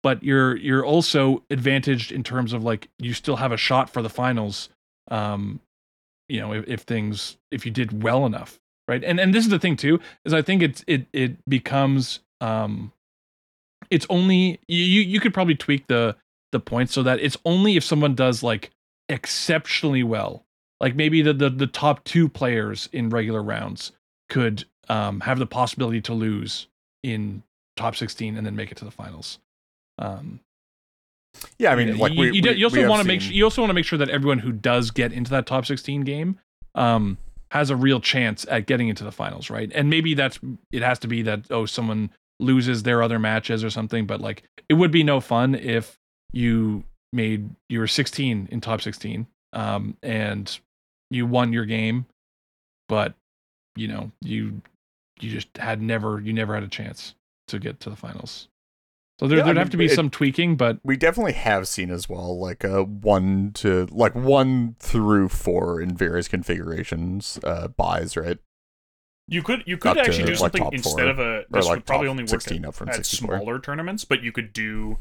but 0.05 0.21
you're 0.21 0.55
you're 0.57 0.85
also 0.85 1.41
advantaged 1.49 2.11
in 2.11 2.21
terms 2.21 2.53
of 2.53 2.63
like 2.63 2.89
you 2.99 3.11
still 3.11 3.37
have 3.37 3.51
a 3.51 3.57
shot 3.57 3.89
for 3.89 4.03
the 4.03 4.09
finals 4.09 4.69
um 5.09 5.59
you 6.29 6.39
know 6.39 6.53
if, 6.53 6.63
if 6.67 6.81
things 6.81 7.37
if 7.49 7.65
you 7.65 7.71
did 7.71 8.03
well 8.03 8.23
enough 8.27 8.59
right? 8.87 9.03
And 9.03 9.19
and 9.19 9.33
this 9.33 9.43
is 9.43 9.49
the 9.49 9.57
thing 9.57 9.75
too 9.75 9.99
is 10.23 10.31
i 10.31 10.43
think 10.43 10.61
it's 10.61 10.83
it 10.85 11.07
it 11.11 11.49
becomes 11.49 12.19
um 12.39 12.91
it's 13.89 14.05
only 14.11 14.59
you 14.67 15.01
you 15.01 15.19
could 15.19 15.33
probably 15.33 15.55
tweak 15.55 15.87
the 15.87 16.15
the 16.51 16.59
points 16.59 16.93
so 16.93 17.01
that 17.01 17.19
it's 17.19 17.37
only 17.43 17.75
if 17.75 17.83
someone 17.83 18.13
does 18.13 18.43
like 18.43 18.69
exceptionally 19.09 20.03
well 20.03 20.45
like 20.81 20.95
maybe 20.95 21.23
the 21.23 21.33
the, 21.33 21.49
the 21.49 21.67
top 21.67 22.03
two 22.03 22.29
players 22.29 22.89
in 22.93 23.09
regular 23.09 23.41
rounds 23.41 23.91
could 24.29 24.65
um 24.87 25.21
have 25.21 25.39
the 25.39 25.47
possibility 25.47 25.99
to 25.99 26.13
lose 26.13 26.67
in 27.01 27.41
top 27.75 27.95
16 27.95 28.37
and 28.37 28.45
then 28.45 28.55
make 28.55 28.71
it 28.71 28.77
to 28.77 28.85
the 28.85 28.91
finals 28.91 29.39
um 29.99 30.39
Yeah, 31.59 31.71
I 31.71 31.75
mean, 31.75 31.97
like 31.97 32.13
you, 32.13 32.19
we, 32.19 32.25
you, 32.27 32.41
we- 32.51 32.57
you 32.59 32.65
also 32.65 32.77
want 32.89 33.01
to 33.01 33.07
make 33.07 33.21
sure, 33.21 33.33
you 33.33 33.43
also 33.43 33.61
want 33.61 33.69
to 33.69 33.73
make 33.73 33.85
sure 33.85 33.99
that 33.99 34.09
everyone 34.09 34.39
who 34.39 34.51
does 34.51 34.91
get 34.91 35.11
into 35.13 35.31
that 35.31 35.45
top 35.45 35.65
16 35.65 36.01
game 36.01 36.39
um 36.75 37.17
has 37.51 37.69
a 37.69 37.75
real 37.75 38.01
chance 38.01 38.45
at 38.49 38.65
getting 38.65 38.89
into 38.89 39.03
the 39.03 39.11
finals 39.11 39.49
right? 39.49 39.71
And 39.73 39.89
maybe 39.89 40.13
that's 40.13 40.39
it 40.71 40.81
has 40.81 40.99
to 40.99 41.07
be 41.07 41.21
that 41.23 41.45
oh 41.51 41.65
someone 41.65 42.09
loses 42.39 42.83
their 42.83 43.01
other 43.01 43.17
matches 43.19 43.63
or 43.63 43.69
something 43.69 44.05
but 44.05 44.19
like 44.19 44.43
it 44.67 44.73
would 44.73 44.91
be 44.91 45.03
no 45.03 45.21
fun 45.21 45.55
if 45.55 45.97
you 46.33 46.83
made 47.13 47.49
you 47.69 47.79
were 47.79 47.87
16 47.87 48.49
in 48.51 48.59
top 48.61 48.81
16 48.81 49.25
um 49.53 49.95
and 50.03 50.59
you 51.09 51.25
won 51.25 51.53
your 51.53 51.63
game 51.63 52.05
but 52.89 53.13
you 53.77 53.87
know 53.87 54.11
you 54.21 54.61
you 55.21 55.29
just 55.29 55.47
had 55.55 55.81
never 55.81 56.19
you 56.19 56.33
never 56.33 56.53
had 56.53 56.63
a 56.63 56.67
chance 56.67 57.15
to 57.47 57.57
get 57.57 57.79
to 57.79 57.89
the 57.89 57.95
finals 57.95 58.49
so 59.19 59.27
there, 59.27 59.37
yeah, 59.37 59.43
there'd 59.45 59.55
mean, 59.55 59.61
have 59.61 59.69
to 59.71 59.77
be 59.77 59.85
it- 59.85 59.91
some 59.95 60.09
tweaking 60.09 60.55
but 60.55 60.79
we 60.83 60.97
definitely 60.97 61.33
have 61.33 61.67
seen 61.67 61.89
as 61.91 62.07
well 62.09 62.37
like 62.39 62.63
a 62.63 62.83
one 62.83 63.51
to 63.53 63.87
like 63.91 64.13
one 64.15 64.75
through 64.79 65.29
four 65.29 65.79
in 65.81 65.95
various 65.95 66.27
configurations 66.27 67.39
uh 67.43 67.67
buys 67.69 68.15
right 68.17 68.37
you 69.27 69.41
could 69.41 69.63
you 69.65 69.77
could 69.77 69.91
Up 69.91 69.95
to, 69.97 70.01
actually 70.03 70.23
do 70.25 70.29
like, 70.31 70.37
something 70.39 70.63
top 70.63 70.73
instead 70.73 71.01
four. 71.01 71.09
of 71.09 71.19
a 71.19 71.45
this 71.49 71.65
like, 71.65 71.75
would 71.77 71.85
probably 71.85 72.07
only 72.07 72.23
work 72.23 72.41
16 72.41 72.63
at, 72.63 72.67
up 72.69 72.75
from 72.75 72.89
at 72.89 72.95
64. 72.97 73.37
smaller 73.37 73.59
tournaments, 73.59 74.05
but 74.05 74.21
you 74.21 74.31
could 74.31 74.53
do 74.53 74.97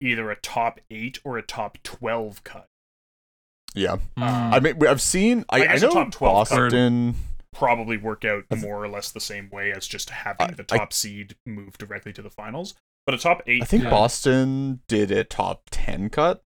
either 0.00 0.30
a 0.30 0.36
top 0.36 0.78
eight 0.92 1.18
or 1.24 1.36
a 1.38 1.42
top 1.42 1.76
twelve 1.82 2.44
cut. 2.44 2.66
yeah 3.74 3.96
mm, 4.16 4.22
i 4.22 4.60
mean 4.60 4.86
i've 4.86 5.00
seen 5.02 5.44
i, 5.50 5.66
I 5.66 5.72
I, 5.72 5.76
know 5.78 5.90
top 5.90 6.12
12 6.12 6.34
boston 6.34 7.14
Probably 7.52 7.96
work 7.96 8.24
out 8.24 8.44
more 8.56 8.80
or 8.84 8.88
less 8.88 9.10
the 9.10 9.18
same 9.20 9.50
way 9.50 9.72
as 9.72 9.88
just 9.88 10.10
having 10.10 10.50
I- 10.50 10.54
the 10.54 10.64
I- 10.70 10.76
top 10.78 10.92
seed 10.92 11.34
move 11.44 11.76
directly 11.78 12.12
to 12.12 12.22
the 12.22 12.30
finals. 12.30 12.74
But 13.08 13.14
a 13.14 13.18
top 13.18 13.42
eight, 13.46 13.62
i 13.62 13.64
think 13.64 13.84
Yeah. 13.84 13.90
boston 13.90 14.80
did 14.86 15.10
a 15.10 15.24
top 15.24 15.62
10 15.70 16.10
cut 16.10 16.42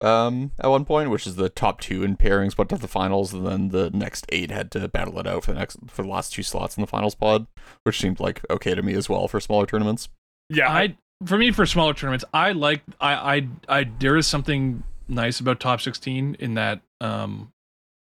um 0.00 0.52
at 0.58 0.68
one 0.68 0.86
point 0.86 1.10
which 1.10 1.26
is 1.26 1.36
the 1.36 1.50
top 1.50 1.82
two 1.82 2.02
in 2.02 2.16
pairings 2.16 2.56
went 2.56 2.70
to 2.70 2.78
the 2.78 2.88
finals 2.88 3.34
and 3.34 3.46
then 3.46 3.68
the 3.68 3.90
next 3.90 4.24
eight 4.30 4.50
had 4.50 4.70
to 4.70 4.88
battle 4.88 5.18
it 5.18 5.26
out 5.26 5.44
for 5.44 5.52
the 5.52 5.58
next 5.58 5.76
for 5.88 6.00
the 6.00 6.08
last 6.08 6.32
two 6.32 6.42
slots 6.42 6.78
in 6.78 6.80
the 6.80 6.86
finals 6.86 7.14
pod 7.14 7.46
which 7.82 8.00
seemed 8.00 8.18
like 8.20 8.40
okay 8.48 8.74
to 8.74 8.80
me 8.80 8.94
as 8.94 9.10
well 9.10 9.28
for 9.28 9.38
smaller 9.38 9.66
tournaments 9.66 10.08
yeah, 10.48 10.70
I, 10.70 10.80
I 10.82 10.96
for 11.26 11.36
me 11.36 11.50
for 11.50 11.66
smaller 11.66 11.92
tournaments, 11.92 12.24
I 12.32 12.52
like 12.52 12.82
I 12.98 13.36
I 13.36 13.48
I 13.80 13.84
there 13.98 14.16
is 14.16 14.26
something 14.26 14.82
nice 15.08 15.40
about 15.40 15.60
top 15.60 15.82
16 15.82 16.36
in 16.38 16.54
that 16.54 16.80
um 17.02 17.52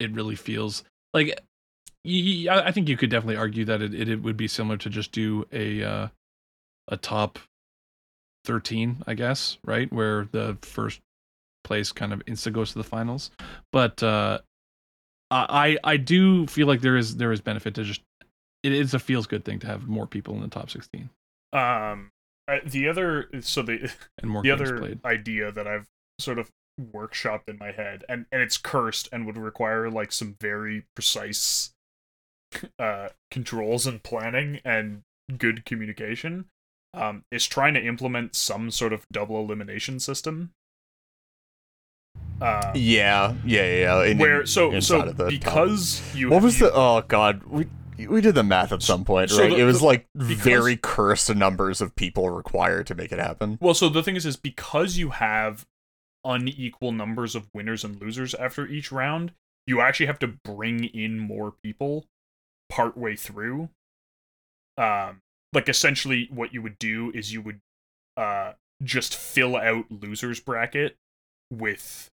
it 0.01 0.11
really 0.13 0.37
feels 0.37 0.85
like 1.15 1.39
I 2.07 2.73
think 2.73 2.91
you 2.91 2.99
could 2.99 3.09
definitely 3.09 3.37
argue 3.37 3.65
that 3.65 3.81
it, 3.81 3.95
it, 3.95 4.09
it 4.11 4.23
would 4.23 4.37
be 4.37 4.49
similar 4.49 4.77
to 4.77 4.91
just 4.91 5.13
do 5.13 5.47
a 5.51 5.83
uh 5.83 6.09
a 6.89 6.97
top 6.99 7.39
13, 8.45 9.03
I 9.07 9.15
guess, 9.15 9.59
right? 9.65 9.93
Where 9.93 10.27
the 10.33 10.57
first 10.63 11.01
place 11.65 11.93
kind 11.93 12.13
of 12.13 12.25
insta 12.27 12.53
goes 12.53 12.73
to 12.73 12.79
the 12.79 12.85
finals. 12.85 13.31
But 13.73 14.03
uh 14.03 14.41
I 15.31 15.79
I 15.83 15.97
do 15.97 16.47
feel 16.47 16.67
like 16.67 16.81
there 16.81 16.97
is 16.97 17.17
there 17.17 17.33
is 17.33 17.41
benefit 17.41 17.75
to 17.75 17.85
just 17.85 18.03
it 18.63 18.73
is 18.73 18.95
a 18.95 18.99
feels 18.99 19.27
good 19.27 19.45
thing 19.45 19.59
to 19.61 19.67
have 19.67 19.89
more 19.89 20.07
people 20.07 20.35
in 20.35 20.41
the 20.43 20.49
top 20.49 20.71
16 20.71 21.11
Um, 21.53 22.11
the 22.67 22.89
other 22.89 23.29
so 23.41 23.63
the 23.63 23.93
and 24.19 24.31
more 24.31 24.43
the 24.43 24.51
other 24.51 24.79
played. 24.79 25.01
idea 25.05 25.51
that 25.53 25.67
I've 25.67 25.89
sort 26.19 26.39
of 26.39 26.51
workshopped 26.81 27.49
in 27.49 27.59
my 27.59 27.73
head, 27.73 28.05
and 28.09 28.27
and 28.31 28.43
it's 28.43 28.59
cursed 28.59 29.09
and 29.13 29.27
would 29.27 29.39
require 29.39 29.91
like 29.91 30.13
some 30.13 30.37
very 30.41 30.85
precise 30.95 31.73
uh 32.79 33.09
controls 33.31 33.87
and 33.87 34.03
planning 34.03 34.61
and 34.65 35.03
good 35.39 35.65
communication. 35.65 36.47
Um, 36.95 37.25
is 37.33 37.45
trying 37.47 37.75
to 37.75 37.85
implement 37.85 38.37
some 38.37 38.71
sort 38.71 38.93
of 38.93 39.05
double 39.11 39.39
elimination 39.41 39.99
system. 39.99 40.51
Uh, 42.41 42.73
Yeah, 42.75 43.35
yeah, 43.45 43.63
yeah. 43.65 43.77
yeah. 44.03 44.05
in- 44.11 44.19
where 44.19 44.47
so 44.47 44.79
so 44.81 45.01
of 45.03 45.17
the 45.17 45.25
top. 45.25 45.31
because 45.31 46.03
you 46.15 46.31
what 46.31 46.43
was 46.43 46.61
you- 46.61 46.67
the? 46.67 46.73
Oh 46.75 47.03
God, 47.07 47.43
we 47.45 47.67
we 48.09 48.21
did 48.21 48.35
the 48.35 48.43
math 48.43 48.73
at 48.73 48.83
some 48.83 49.05
point, 49.05 49.31
So 49.31 49.43
right? 49.43 49.51
the- 49.51 49.61
it 49.61 49.65
was 49.65 49.81
the- 49.81 49.87
like 49.87 50.07
because- 50.17 50.39
very 50.41 50.77
cursed 50.77 51.35
numbers 51.35 51.81
of 51.81 51.95
people 51.97 52.29
required 52.31 52.87
to 52.89 52.95
make 52.95 53.13
it 53.13 53.19
happen. 53.19 53.59
Well, 53.61 53.75
so 53.75 53.89
the 53.89 54.03
thing 54.03 54.17
is, 54.17 54.27
is 54.27 54.37
because 54.37 54.97
you 54.97 55.11
have 55.11 55.67
unequal 56.25 56.93
numbers 56.93 57.35
of 57.35 57.49
winners 57.55 57.85
and 57.85 58.01
losers 58.01 58.35
after 58.35 58.67
each 58.67 58.91
round, 58.91 59.33
you 59.67 59.81
actually 59.81 60.07
have 60.07 60.19
to 60.21 60.27
bring 60.29 60.85
in 60.85 61.19
more 61.19 61.53
people 61.63 62.05
partway 62.69 63.15
through. 63.17 63.69
Um, 64.77 65.21
like 65.55 65.69
essentially, 65.69 66.29
what 66.31 66.53
you 66.53 66.61
would 66.63 66.79
do 66.79 67.11
is 67.15 67.33
you 67.33 67.41
would 67.43 67.61
uh 68.17 68.53
just 68.83 69.17
fill 69.17 69.57
out 69.57 69.87
losers 69.91 70.41
bracket 70.41 70.97
with 71.51 72.11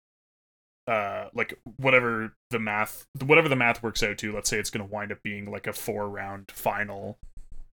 uh 0.88 1.26
like 1.34 1.54
whatever 1.78 2.34
the 2.50 2.60
math 2.60 3.06
whatever 3.24 3.50
the 3.50 3.56
math 3.56 3.84
works 3.84 4.02
out 4.02 4.18
to. 4.20 4.32
Let's 4.32 4.50
say 4.50 4.58
it's 4.58 4.70
going 4.70 4.88
to 4.88 4.94
wind 4.94 5.12
up 5.12 5.22
being 5.24 5.52
like 5.52 5.68
a 5.68 5.74
four 5.74 6.08
round 6.10 6.52
final. 6.52 7.18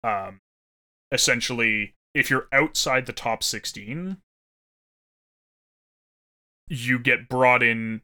Um 0.03 0.41
essentially 1.13 1.95
if 2.15 2.31
you're 2.31 2.49
outside 2.53 3.07
the 3.07 3.13
top 3.13 3.43
16 3.43 4.17
you 6.69 6.99
get 6.99 7.29
brought 7.29 7.63
in 7.63 8.01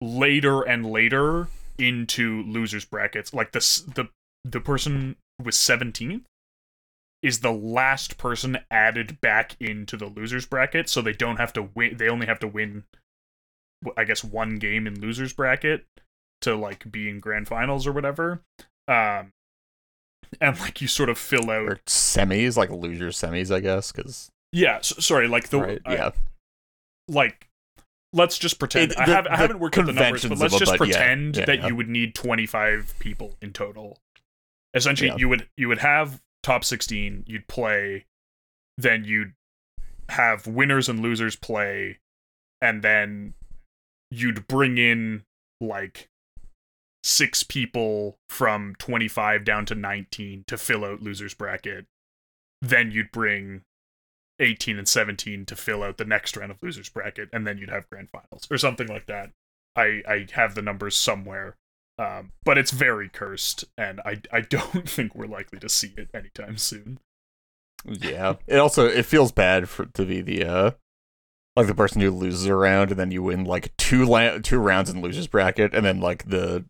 later 0.00 0.62
and 0.62 0.84
later 0.84 1.48
into 1.78 2.42
losers 2.42 2.84
brackets. 2.84 3.32
Like 3.32 3.52
this 3.52 3.80
the 3.80 4.08
the 4.44 4.60
person 4.60 5.16
with 5.42 5.54
17th 5.54 6.22
is 7.22 7.40
the 7.40 7.52
last 7.52 8.16
person 8.18 8.58
added 8.70 9.20
back 9.20 9.56
into 9.60 9.96
the 9.96 10.06
losers 10.06 10.46
bracket 10.46 10.88
so 10.88 11.00
they 11.02 11.12
don't 11.12 11.36
have 11.38 11.52
to 11.52 11.62
win 11.74 11.96
they 11.96 12.08
only 12.08 12.26
have 12.26 12.38
to 12.38 12.46
win 12.48 12.84
i 13.96 14.04
guess 14.04 14.22
one 14.24 14.58
game 14.58 14.86
in 14.86 15.00
losers 15.00 15.32
bracket 15.32 15.84
to 16.40 16.54
like 16.54 16.90
be 16.90 17.08
in 17.08 17.18
grand 17.20 17.48
finals 17.48 17.86
or 17.86 17.92
whatever 17.92 18.42
um 18.86 19.32
and 20.40 20.58
like 20.60 20.80
you 20.80 20.86
sort 20.88 21.08
of 21.08 21.18
fill 21.18 21.50
out 21.50 21.68
Or 21.68 21.80
semis, 21.86 22.56
like 22.56 22.70
loser 22.70 23.08
semis, 23.08 23.54
I 23.54 23.60
guess, 23.60 23.92
because 23.92 24.30
yeah 24.52 24.76
s 24.78 24.92
sorry 25.04 25.26
like 25.28 25.48
the 25.48 25.58
right, 25.60 25.80
yeah, 25.88 26.10
like 27.08 27.48
let's 28.12 28.38
just 28.38 28.58
pretend 28.58 28.92
It- 28.92 28.98
I, 28.98 29.04
have, 29.06 29.26
I 29.26 29.36
haven't 29.36 29.58
worked 29.58 29.76
out 29.78 29.86
the 29.86 29.92
numbers 29.92 30.24
but 30.26 30.38
let's 30.38 30.58
just 30.58 30.78
but 30.78 30.86
yeah, 30.88 30.96
pretend 30.96 31.36
yeah, 31.36 31.44
that 31.46 31.58
yeah. 31.60 31.66
you 31.68 31.76
would 31.76 31.88
need 31.88 32.14
25 32.14 32.94
people 32.98 33.36
in 33.42 33.52
total 33.52 33.98
essentially 34.74 35.08
Yeah. 35.08 35.16
you 35.16 35.28
would 35.28 35.48
you 35.56 35.68
would 35.68 35.78
have 35.78 36.20
top 36.48 36.64
16 36.64 37.24
you'd 37.26 37.46
play 37.46 38.06
then 38.78 39.04
you'd 39.04 39.34
have 40.08 40.46
winners 40.46 40.88
and 40.88 41.00
losers 41.00 41.36
play 41.36 41.98
and 42.60 42.82
then 42.82 43.34
you'd 44.10 44.46
bring 44.48 44.78
in 44.78 45.24
like 45.60 46.08
six 47.02 47.42
people 47.42 48.16
from 48.28 48.74
25 48.78 49.44
down 49.44 49.66
to 49.66 49.74
19 49.74 50.44
to 50.46 50.56
fill 50.56 50.84
out 50.84 51.02
losers 51.02 51.34
bracket. 51.34 51.86
Then 52.62 52.90
you'd 52.90 53.12
bring 53.12 53.62
18 54.40 54.78
and 54.78 54.88
17 54.88 55.46
to 55.46 55.56
fill 55.56 55.82
out 55.82 55.98
the 55.98 56.04
next 56.04 56.36
round 56.36 56.50
of 56.50 56.62
losers 56.62 56.88
bracket 56.88 57.28
and 57.32 57.46
then 57.46 57.58
you'd 57.58 57.70
have 57.70 57.90
grand 57.90 58.08
finals 58.10 58.46
or 58.50 58.58
something 58.58 58.86
like 58.86 59.06
that. 59.06 59.30
I 59.76 60.02
i 60.08 60.26
have 60.32 60.54
the 60.54 60.62
numbers 60.62 60.96
somewhere 60.96 61.56
um, 61.98 62.32
but 62.44 62.56
it's 62.58 62.70
very 62.70 63.08
cursed 63.08 63.64
and 63.76 64.00
i 64.04 64.20
i 64.32 64.40
don't 64.40 64.88
think 64.88 65.14
we're 65.14 65.26
likely 65.26 65.58
to 65.58 65.68
see 65.68 65.92
it 65.96 66.08
anytime 66.14 66.56
soon 66.56 66.98
yeah. 67.84 68.34
It 68.48 68.56
also 68.58 68.86
it 68.86 69.06
feels 69.06 69.30
bad 69.30 69.68
for 69.68 69.86
to 69.86 70.04
be 70.04 70.20
the 70.20 70.44
uh 70.44 70.70
like 71.56 71.68
the 71.68 71.74
person 71.74 72.00
who 72.00 72.10
loses 72.10 72.46
a 72.46 72.54
round 72.56 72.90
and 72.90 72.98
then 72.98 73.12
you 73.12 73.22
win 73.22 73.44
like 73.44 73.76
two 73.76 74.04
la- 74.04 74.38
two 74.38 74.58
rounds 74.58 74.90
in 74.90 75.00
losers 75.00 75.28
bracket 75.28 75.72
and 75.74 75.86
then 75.86 76.00
like 76.00 76.28
the 76.28 76.64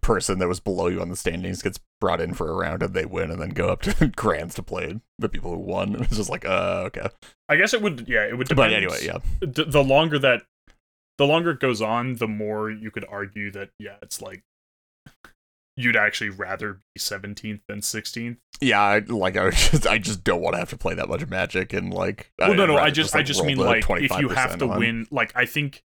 person 0.00 0.38
that 0.40 0.48
was 0.48 0.58
below 0.60 0.88
you 0.88 1.00
on 1.00 1.10
the 1.10 1.16
standings 1.16 1.62
gets 1.62 1.78
brought 2.00 2.20
in 2.20 2.34
for 2.34 2.50
a 2.50 2.54
round 2.54 2.82
and 2.82 2.92
they 2.92 3.04
win 3.06 3.30
and 3.30 3.40
then 3.40 3.50
go 3.50 3.68
up 3.68 3.82
to 3.82 4.08
grands 4.16 4.54
to 4.56 4.62
play 4.62 5.00
the 5.18 5.28
people 5.28 5.52
who 5.52 5.58
won. 5.60 5.94
It's 6.02 6.16
just 6.16 6.28
like 6.28 6.44
uh 6.44 6.82
okay. 6.86 7.08
i 7.48 7.54
guess 7.54 7.72
it 7.72 7.80
would 7.80 8.08
yeah 8.08 8.24
it 8.26 8.36
would 8.36 8.48
But 8.48 8.68
depend. 8.68 8.74
anyway, 8.74 8.98
yeah. 9.04 9.18
the, 9.40 9.64
the 9.64 9.84
longer 9.84 10.18
that 10.18 10.42
the 11.18 11.26
longer 11.26 11.50
it 11.52 11.60
goes 11.60 11.80
on 11.80 12.16
the 12.16 12.28
more 12.28 12.68
you 12.68 12.90
could 12.90 13.06
argue 13.08 13.52
that 13.52 13.70
yeah 13.78 13.96
it's 14.02 14.20
like 14.20 14.42
you'd 15.78 15.96
actually 15.96 16.30
rather 16.30 16.80
be 16.94 16.98
17th 16.98 17.60
than 17.68 17.80
16th 17.80 18.36
Yeah, 18.60 18.80
I, 18.80 18.98
like 18.98 19.36
I 19.36 19.50
just 19.70 19.86
I 19.86 19.98
just 19.98 20.24
don't 20.24 20.40
want 20.42 20.54
to 20.54 20.58
have 20.58 20.70
to 20.70 20.76
play 20.76 20.94
that 20.94 21.08
much 21.08 21.26
magic 21.28 21.72
and 21.72 21.94
like 21.94 22.32
well 22.38 22.54
no 22.54 22.64
I'd 22.64 22.66
no 22.66 22.76
i 22.78 22.90
just 22.90 23.14
i 23.14 23.22
just 23.22 23.44
mean 23.44 23.58
like 23.58 23.84
if 23.88 24.18
you 24.18 24.28
have 24.30 24.58
to 24.58 24.68
on. 24.68 24.78
win 24.78 25.06
like 25.10 25.32
i 25.36 25.46
think 25.46 25.84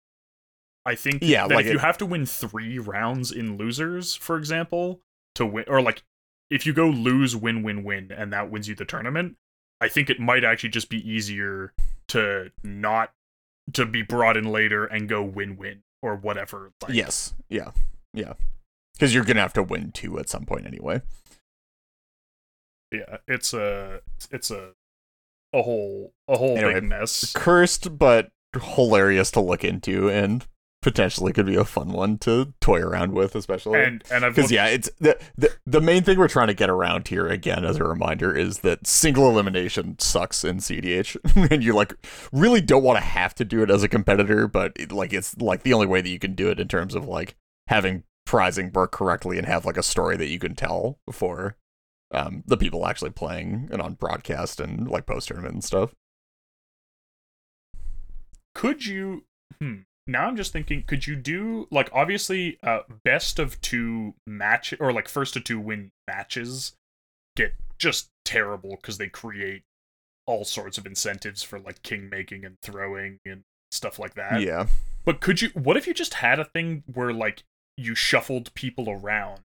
i 0.86 0.96
think 0.96 1.20
Yeah, 1.22 1.48
that 1.48 1.56
like 1.56 1.66
if 1.68 1.74
you 1.74 1.80
have 1.80 1.98
to 2.00 2.06
win 2.06 2.26
three 2.26 2.80
rounds 2.80 3.32
in 3.32 3.58
losers 3.58 4.16
for 4.16 4.38
example 4.38 5.02
to 5.36 5.46
win 5.46 5.66
or 5.68 5.82
like 5.82 6.04
if 6.50 6.66
you 6.66 6.74
go 6.74 6.88
lose 6.90 7.36
win 7.36 7.64
win 7.64 7.84
win 7.84 8.12
and 8.12 8.34
that 8.34 8.50
wins 8.50 8.68
you 8.68 8.76
the 8.76 8.86
tournament 8.86 9.36
i 9.80 9.88
think 9.88 10.10
it 10.10 10.20
might 10.20 10.44
actually 10.44 10.70
just 10.70 10.90
be 10.90 11.08
easier 11.10 11.74
to 12.08 12.52
not 12.64 13.12
to 13.74 13.86
be 13.86 14.02
brought 14.02 14.36
in 14.38 14.46
later 14.52 14.86
and 14.86 15.08
go 15.08 15.24
win 15.24 15.56
win 15.56 15.84
or 16.02 16.16
whatever 16.16 16.72
like, 16.82 16.94
Yes. 16.94 17.34
Yeah. 17.50 17.72
Yeah. 18.14 18.34
Because 18.94 19.14
you're 19.14 19.24
gonna 19.26 19.42
have 19.42 19.54
to 19.54 19.64
win 19.64 19.92
two 19.92 20.20
at 20.20 20.30
some 20.30 20.46
point 20.46 20.66
anyway. 20.68 21.02
yeah 22.92 23.18
it's 23.28 23.54
a 23.54 24.02
it's 24.32 24.52
a 24.52 24.72
a 25.54 25.62
whole 25.62 26.14
a 26.28 26.38
whole 26.38 26.58
Anyway, 26.58 26.74
big 26.76 26.84
mess 26.84 27.34
Cursed 27.36 27.98
but 27.98 28.32
hilarious 28.76 29.32
to 29.32 29.40
look 29.40 29.64
into 29.64 30.10
and 30.10 30.46
potentially 30.82 31.32
could 31.32 31.46
be 31.46 31.56
a 31.56 31.64
fun 31.64 31.94
one 31.94 32.18
to 32.18 32.54
toy 32.60 32.82
around 32.82 33.14
with, 33.14 33.36
especially. 33.36 33.82
and 33.82 34.04
and 34.12 34.22
because 34.24 34.44
looked- 34.44 34.52
yeah, 34.52 34.68
it's 34.68 34.90
the, 35.00 35.18
the 35.38 35.50
the 35.66 35.80
main 35.80 36.04
thing 36.04 36.18
we're 36.20 36.28
trying 36.28 36.48
to 36.48 36.54
get 36.54 36.70
around 36.70 37.08
here 37.08 37.28
again 37.28 37.64
as 37.64 37.78
a 37.78 37.84
reminder 37.86 38.36
is 38.36 38.60
that 38.60 38.86
single 38.86 39.30
elimination 39.30 39.98
sucks 39.98 40.44
in 40.44 40.58
CDH, 40.58 41.16
and 41.52 41.64
you 41.64 41.74
like 41.74 41.94
really 42.34 42.60
don't 42.62 42.84
want 42.84 42.98
to 42.98 43.04
have 43.04 43.34
to 43.36 43.46
do 43.46 43.64
it 43.64 43.72
as 43.72 43.82
a 43.82 43.88
competitor, 43.88 44.48
but 44.48 44.74
it, 44.76 44.92
like 44.92 45.14
it's 45.14 45.38
like 45.38 45.64
the 45.64 45.72
only 45.74 45.88
way 45.88 46.02
that 46.02 46.10
you 46.10 46.20
can 46.20 46.36
do 46.36 46.50
it 46.50 46.60
in 46.60 46.68
terms 46.68 46.96
of 46.96 47.08
like 47.08 47.36
having 47.68 48.04
prizing 48.34 48.72
work 48.72 48.92
correctly 48.92 49.38
and 49.38 49.46
have 49.46 49.64
like 49.64 49.78
a 49.78 49.84
story 49.84 50.18
that 50.18 50.26
you 50.26 50.40
can 50.40 50.56
tell 50.56 50.98
for 51.12 51.56
um 52.16 52.44
the 52.48 52.58
people 52.58 52.88
actually 52.88 53.12
playing 53.12 53.70
and 53.72 53.80
on 53.80 53.94
broadcast 53.94 54.60
and 54.60 54.90
like 54.90 55.06
post 55.06 55.28
tournament 55.28 55.54
and 55.54 55.64
stuff. 55.64 55.94
could 58.56 58.88
you 58.88 59.24
hmm 59.60 59.82
now 60.08 60.26
i'm 60.26 60.36
just 60.36 60.52
thinking 60.52 60.82
could 60.82 61.06
you 61.06 61.16
do 61.16 61.68
like 61.70 61.92
obviously 61.94 62.58
uh 62.64 62.80
best 63.06 63.38
of 63.38 63.62
two 63.62 64.16
match 64.26 64.74
or 64.80 64.92
like 64.92 65.08
first 65.08 65.36
to 65.36 65.40
two 65.40 65.60
win 65.60 65.92
matches 66.08 66.74
get 67.36 67.54
just 67.78 68.10
terrible 68.26 68.72
because 68.72 68.98
they 68.98 69.08
create 69.08 69.62
all 70.26 70.44
sorts 70.44 70.80
of 70.80 70.88
incentives 70.88 71.44
for 71.44 71.60
like 71.60 71.84
king 71.84 72.10
making 72.10 72.44
and 72.44 72.58
throwing 72.64 73.20
and 73.28 73.44
stuff 73.72 74.00
like 74.00 74.16
that 74.16 74.42
yeah. 74.42 74.66
but 75.06 75.22
could 75.22 75.40
you 75.40 75.50
what 75.50 75.78
if 75.78 75.86
you 75.86 75.94
just 75.94 76.16
had 76.16 76.40
a 76.40 76.46
thing 76.46 76.82
where 76.92 77.14
like 77.14 77.44
you 77.78 77.96
shuffled 77.96 78.54
people 78.54 78.90
around 78.90 79.42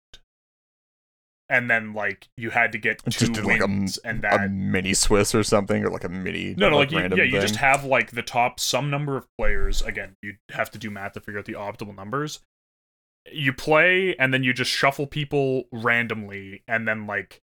and 1.49 1.69
then 1.69 1.93
like 1.93 2.27
you 2.37 2.49
had 2.49 2.71
to 2.71 2.77
get 2.77 3.03
Just 3.05 3.19
two 3.19 3.33
did, 3.33 3.45
like, 3.45 3.61
a 3.61 3.67
wins 3.67 3.97
and 3.99 4.23
A 4.25 4.49
mini 4.49 4.93
Swiss 4.93 5.35
or 5.35 5.43
something, 5.43 5.83
or 5.83 5.89
like 5.89 6.03
a 6.03 6.09
mini. 6.09 6.55
no, 6.57 6.69
no, 6.69 6.77
like 6.77 6.91
you, 6.91 6.97
random 6.97 7.19
yeah, 7.19 7.25
you 7.25 7.31
thing. 7.33 7.41
just 7.41 7.57
have 7.57 7.85
like 7.85 8.11
the 8.11 8.23
top 8.23 8.59
some 8.59 8.89
number 8.89 9.17
of 9.17 9.27
players. 9.37 9.81
Again, 9.81 10.15
you 10.21 10.35
have 10.51 10.71
to 10.71 10.77
do 10.77 10.89
math 10.89 11.13
to 11.13 11.19
figure 11.19 11.39
out 11.39 11.45
the 11.45 11.53
optimal 11.53 11.95
numbers. 11.95 12.39
You 13.31 13.53
play, 13.53 14.15
and 14.17 14.33
then 14.33 14.43
you 14.43 14.53
just 14.53 14.71
shuffle 14.71 15.07
people 15.07 15.65
randomly, 15.71 16.63
and 16.67 16.87
then 16.87 17.07
like 17.07 17.41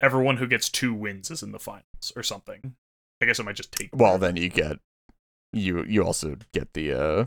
everyone 0.00 0.36
who 0.36 0.46
gets 0.46 0.68
two 0.68 0.94
wins 0.94 1.30
is 1.30 1.42
in 1.42 1.52
the 1.52 1.58
finals 1.58 2.12
or 2.16 2.22
something. 2.22 2.74
I 3.20 3.26
guess 3.26 3.38
it 3.38 3.44
might 3.44 3.56
just 3.56 3.72
take. 3.72 3.90
Well, 3.92 4.18
then 4.18 4.36
you 4.36 4.48
get 4.48 4.78
you 5.52 5.84
you 5.84 6.04
also 6.04 6.36
get 6.52 6.72
the 6.74 6.92
uh 6.92 7.24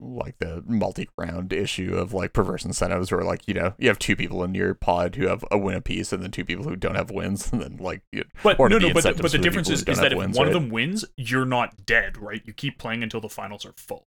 like 0.00 0.38
the 0.38 0.62
multi-round 0.66 1.52
issue 1.52 1.94
of 1.94 2.12
like 2.12 2.32
perverse 2.32 2.64
incentives 2.64 3.12
where 3.12 3.22
like 3.22 3.46
you 3.46 3.54
know 3.54 3.74
you 3.78 3.88
have 3.88 3.98
two 3.98 4.16
people 4.16 4.42
in 4.42 4.54
your 4.54 4.74
pod 4.74 5.14
who 5.14 5.26
have 5.26 5.44
a 5.50 5.58
win 5.58 5.76
apiece 5.76 6.12
and 6.12 6.22
then 6.22 6.30
two 6.30 6.44
people 6.44 6.64
who 6.64 6.76
don't 6.76 6.94
have 6.94 7.10
wins 7.10 7.52
and 7.52 7.62
then 7.62 7.76
like 7.76 8.02
you, 8.12 8.24
but 8.42 8.58
no, 8.58 8.78
no, 8.78 8.92
but 8.92 9.02
the, 9.02 9.14
but 9.14 9.32
the 9.32 9.38
difference 9.38 9.68
is, 9.68 9.82
is 9.84 10.00
that 10.00 10.12
if 10.12 10.18
wins, 10.18 10.36
one 10.36 10.46
of 10.46 10.52
them 10.52 10.70
wins, 10.70 11.04
you're 11.16 11.44
not 11.44 11.86
dead, 11.86 12.16
right? 12.16 12.42
You 12.44 12.52
keep 12.52 12.78
playing 12.78 13.02
until 13.02 13.20
the 13.20 13.28
finals 13.28 13.64
are 13.64 13.74
full. 13.76 14.06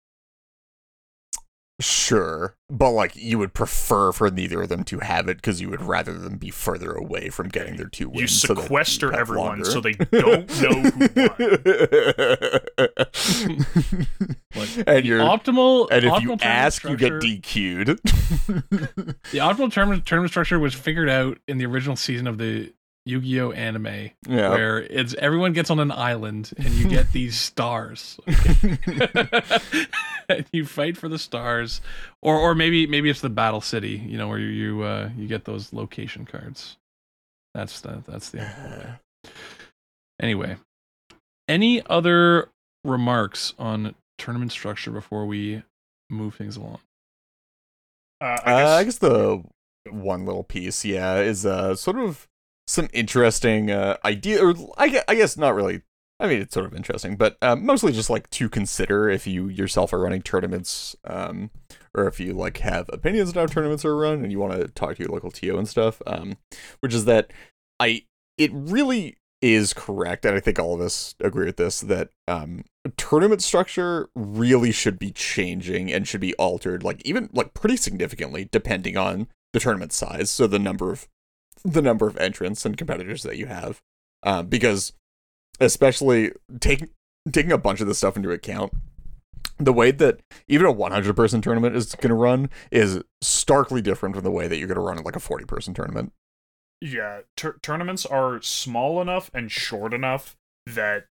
Sure, 1.82 2.56
but 2.70 2.90
like 2.92 3.16
you 3.16 3.38
would 3.38 3.52
prefer 3.54 4.12
for 4.12 4.30
neither 4.30 4.62
of 4.62 4.68
them 4.68 4.84
to 4.84 5.00
have 5.00 5.28
it 5.28 5.36
because 5.36 5.60
you 5.60 5.68
would 5.68 5.82
rather 5.82 6.14
them 6.14 6.36
be 6.38 6.50
further 6.50 6.92
away 6.92 7.28
from 7.28 7.48
getting 7.48 7.76
their 7.76 7.88
two 7.88 8.08
wins. 8.08 8.20
You 8.20 8.26
sequester 8.28 9.10
have 9.10 9.20
everyone 9.20 9.62
longer. 9.62 9.64
so 9.70 9.80
they 9.80 9.92
don't 9.92 10.48
know 10.62 10.90
who 10.90 11.08
won. 11.16 13.06
Like, 14.54 14.68
and 14.86 15.06
you're 15.06 15.20
optimal. 15.20 15.88
and 15.90 16.04
if 16.04 16.12
optimal 16.12 16.22
you 16.22 16.36
ask, 16.42 16.84
you 16.84 16.96
get 16.96 17.06
structure- 17.22 17.26
DQ'd. 17.26 17.88
The 19.32 19.38
optimal 19.38 19.72
tournament 19.72 20.04
tournament 20.06 20.30
structure 20.30 20.58
was 20.58 20.74
figured 20.74 21.08
out 21.08 21.38
in 21.48 21.56
the 21.58 21.64
original 21.66 21.96
season 21.96 22.26
of 22.26 22.36
the 22.38 22.72
Yu-Gi-Oh 23.04 23.50
anime, 23.52 24.10
yeah. 24.28 24.50
where 24.50 24.78
it's 24.78 25.14
everyone 25.14 25.52
gets 25.52 25.70
on 25.70 25.78
an 25.80 25.90
island 25.90 26.52
and 26.56 26.68
you 26.68 26.88
get 26.88 27.10
these 27.12 27.38
stars. 27.38 28.20
and 30.28 30.46
you 30.52 30.64
fight 30.64 30.96
for 30.96 31.08
the 31.08 31.18
stars, 31.18 31.80
or 32.22 32.36
or 32.38 32.54
maybe 32.54 32.86
maybe 32.86 33.10
it's 33.10 33.20
the 33.20 33.28
battle 33.28 33.60
city, 33.60 34.02
you 34.06 34.16
know, 34.16 34.28
where 34.28 34.38
you 34.38 34.46
you, 34.48 34.82
uh, 34.82 35.10
you 35.16 35.26
get 35.26 35.44
those 35.44 35.72
location 35.72 36.24
cards. 36.24 36.76
That's 37.54 37.80
the 37.80 38.02
that's 38.06 38.30
the 38.30 38.38
way. 38.38 39.30
Anyway, 40.20 40.56
any 41.48 41.84
other 41.86 42.48
remarks 42.84 43.54
on 43.58 43.94
tournament 44.18 44.52
structure 44.52 44.92
before 44.92 45.26
we 45.26 45.62
move 46.08 46.36
things 46.36 46.56
along? 46.56 46.78
Uh, 48.20 48.38
Uh, 48.46 48.76
I 48.78 48.84
guess 48.84 48.98
the 48.98 49.42
one 49.90 50.24
little 50.26 50.44
piece, 50.44 50.84
yeah, 50.84 51.16
is 51.18 51.44
uh 51.44 51.74
sort 51.74 51.96
of 51.98 52.28
some 52.66 52.88
interesting 52.92 53.70
uh 53.70 53.96
idea, 54.04 54.44
or 54.44 54.54
I 54.76 54.88
guess, 54.88 55.04
I 55.08 55.14
guess 55.14 55.36
not 55.36 55.54
really. 55.54 55.82
I 56.20 56.28
mean, 56.28 56.40
it's 56.40 56.54
sort 56.54 56.66
of 56.66 56.74
interesting, 56.74 57.16
but 57.16 57.36
uh, 57.42 57.56
mostly 57.56 57.90
just 57.90 58.08
like 58.08 58.30
to 58.30 58.48
consider 58.48 59.08
if 59.08 59.26
you 59.26 59.48
yourself 59.48 59.92
are 59.92 59.98
running 59.98 60.22
tournaments, 60.22 60.94
um, 61.02 61.50
or 61.94 62.06
if 62.06 62.20
you 62.20 62.32
like 62.32 62.58
have 62.58 62.88
opinions 62.92 63.30
on 63.30 63.34
how 63.34 63.46
tournaments 63.46 63.84
are 63.84 63.96
run 63.96 64.22
and 64.22 64.30
you 64.30 64.38
want 64.38 64.52
to 64.52 64.68
talk 64.68 64.94
to 64.96 65.02
your 65.02 65.10
local 65.10 65.32
TO 65.32 65.58
and 65.58 65.68
stuff. 65.68 66.00
Um, 66.06 66.36
which 66.78 66.94
is 66.94 67.06
that 67.06 67.32
I 67.80 68.04
it 68.38 68.50
really 68.54 69.16
is 69.40 69.72
correct, 69.72 70.24
and 70.24 70.36
I 70.36 70.40
think 70.40 70.60
all 70.60 70.74
of 70.74 70.80
us 70.80 71.16
agree 71.18 71.46
with 71.46 71.56
this 71.56 71.80
that 71.80 72.10
um 72.28 72.64
tournament 72.96 73.42
structure 73.42 74.08
really 74.14 74.72
should 74.72 74.98
be 74.98 75.10
changing 75.10 75.92
and 75.92 76.06
should 76.06 76.20
be 76.20 76.34
altered 76.34 76.82
like 76.82 77.00
even 77.04 77.28
like 77.32 77.54
pretty 77.54 77.76
significantly 77.76 78.48
depending 78.50 78.96
on 78.96 79.28
the 79.52 79.60
tournament 79.60 79.92
size 79.92 80.30
so 80.30 80.46
the 80.46 80.58
number 80.58 80.90
of 80.90 81.08
the 81.64 81.82
number 81.82 82.06
of 82.06 82.16
entrants 82.16 82.64
and 82.64 82.76
competitors 82.76 83.22
that 83.22 83.36
you 83.36 83.46
have 83.46 83.80
um, 84.22 84.46
because 84.46 84.92
especially 85.60 86.32
taking 86.60 86.88
taking 87.30 87.52
a 87.52 87.58
bunch 87.58 87.80
of 87.80 87.86
this 87.86 87.98
stuff 87.98 88.16
into 88.16 88.30
account 88.30 88.72
the 89.58 89.72
way 89.72 89.90
that 89.90 90.20
even 90.48 90.66
a 90.66 90.72
100 90.72 91.14
person 91.14 91.40
tournament 91.40 91.76
is 91.76 91.94
going 91.94 92.08
to 92.08 92.14
run 92.14 92.50
is 92.70 93.02
starkly 93.20 93.80
different 93.80 94.14
from 94.14 94.24
the 94.24 94.30
way 94.30 94.48
that 94.48 94.58
you're 94.58 94.68
going 94.68 94.76
to 94.76 94.82
run 94.82 95.02
like 95.02 95.16
a 95.16 95.20
40 95.20 95.44
person 95.44 95.74
tournament. 95.74 96.12
Yeah, 96.80 97.20
tur- 97.36 97.58
tournaments 97.62 98.04
are 98.04 98.42
small 98.42 99.00
enough 99.00 99.30
and 99.32 99.50
short 99.50 99.94
enough 99.94 100.36
that 100.66 101.06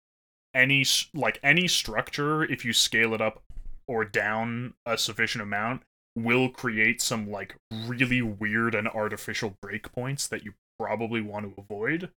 any 0.54 0.84
like 1.14 1.40
any 1.44 1.68
structure, 1.68 2.44
if 2.44 2.66
you 2.66 2.74
scale 2.74 3.14
it 3.14 3.22
up 3.22 3.44
or 3.88 4.04
down 4.04 4.74
a 4.86 4.98
sufficient 4.98 5.44
amount, 5.44 5.84
will 6.24 6.50
create 6.50 7.02
some 7.02 7.30
like 7.30 7.56
really 7.72 8.22
weird 8.22 8.76
and 8.76 8.88
artificial 8.88 9.56
breakpoints 9.64 10.28
that 10.30 10.44
you 10.44 10.54
probably 10.80 11.22
want 11.22 11.46
to 11.46 11.62
avoid. 11.62 12.10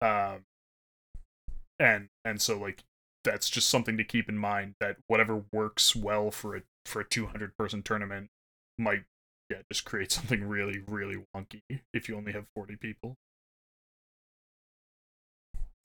Um, 0.00 0.44
and 1.78 2.08
and 2.24 2.40
so 2.40 2.58
like 2.58 2.82
that's 3.24 3.48
just 3.48 3.68
something 3.68 3.96
to 3.96 4.04
keep 4.04 4.28
in 4.28 4.38
mind 4.38 4.74
that 4.80 4.96
whatever 5.06 5.44
works 5.52 5.94
well 5.94 6.30
for 6.30 6.56
a 6.56 6.62
for 6.86 7.00
a 7.00 7.04
200 7.04 7.56
person 7.56 7.82
tournament 7.82 8.28
might 8.78 9.04
yeah 9.50 9.58
just 9.70 9.84
create 9.84 10.12
something 10.12 10.44
really 10.44 10.80
really 10.86 11.24
wonky 11.34 11.60
if 11.92 12.08
you 12.08 12.16
only 12.16 12.32
have 12.32 12.46
40 12.54 12.76
people 12.76 13.16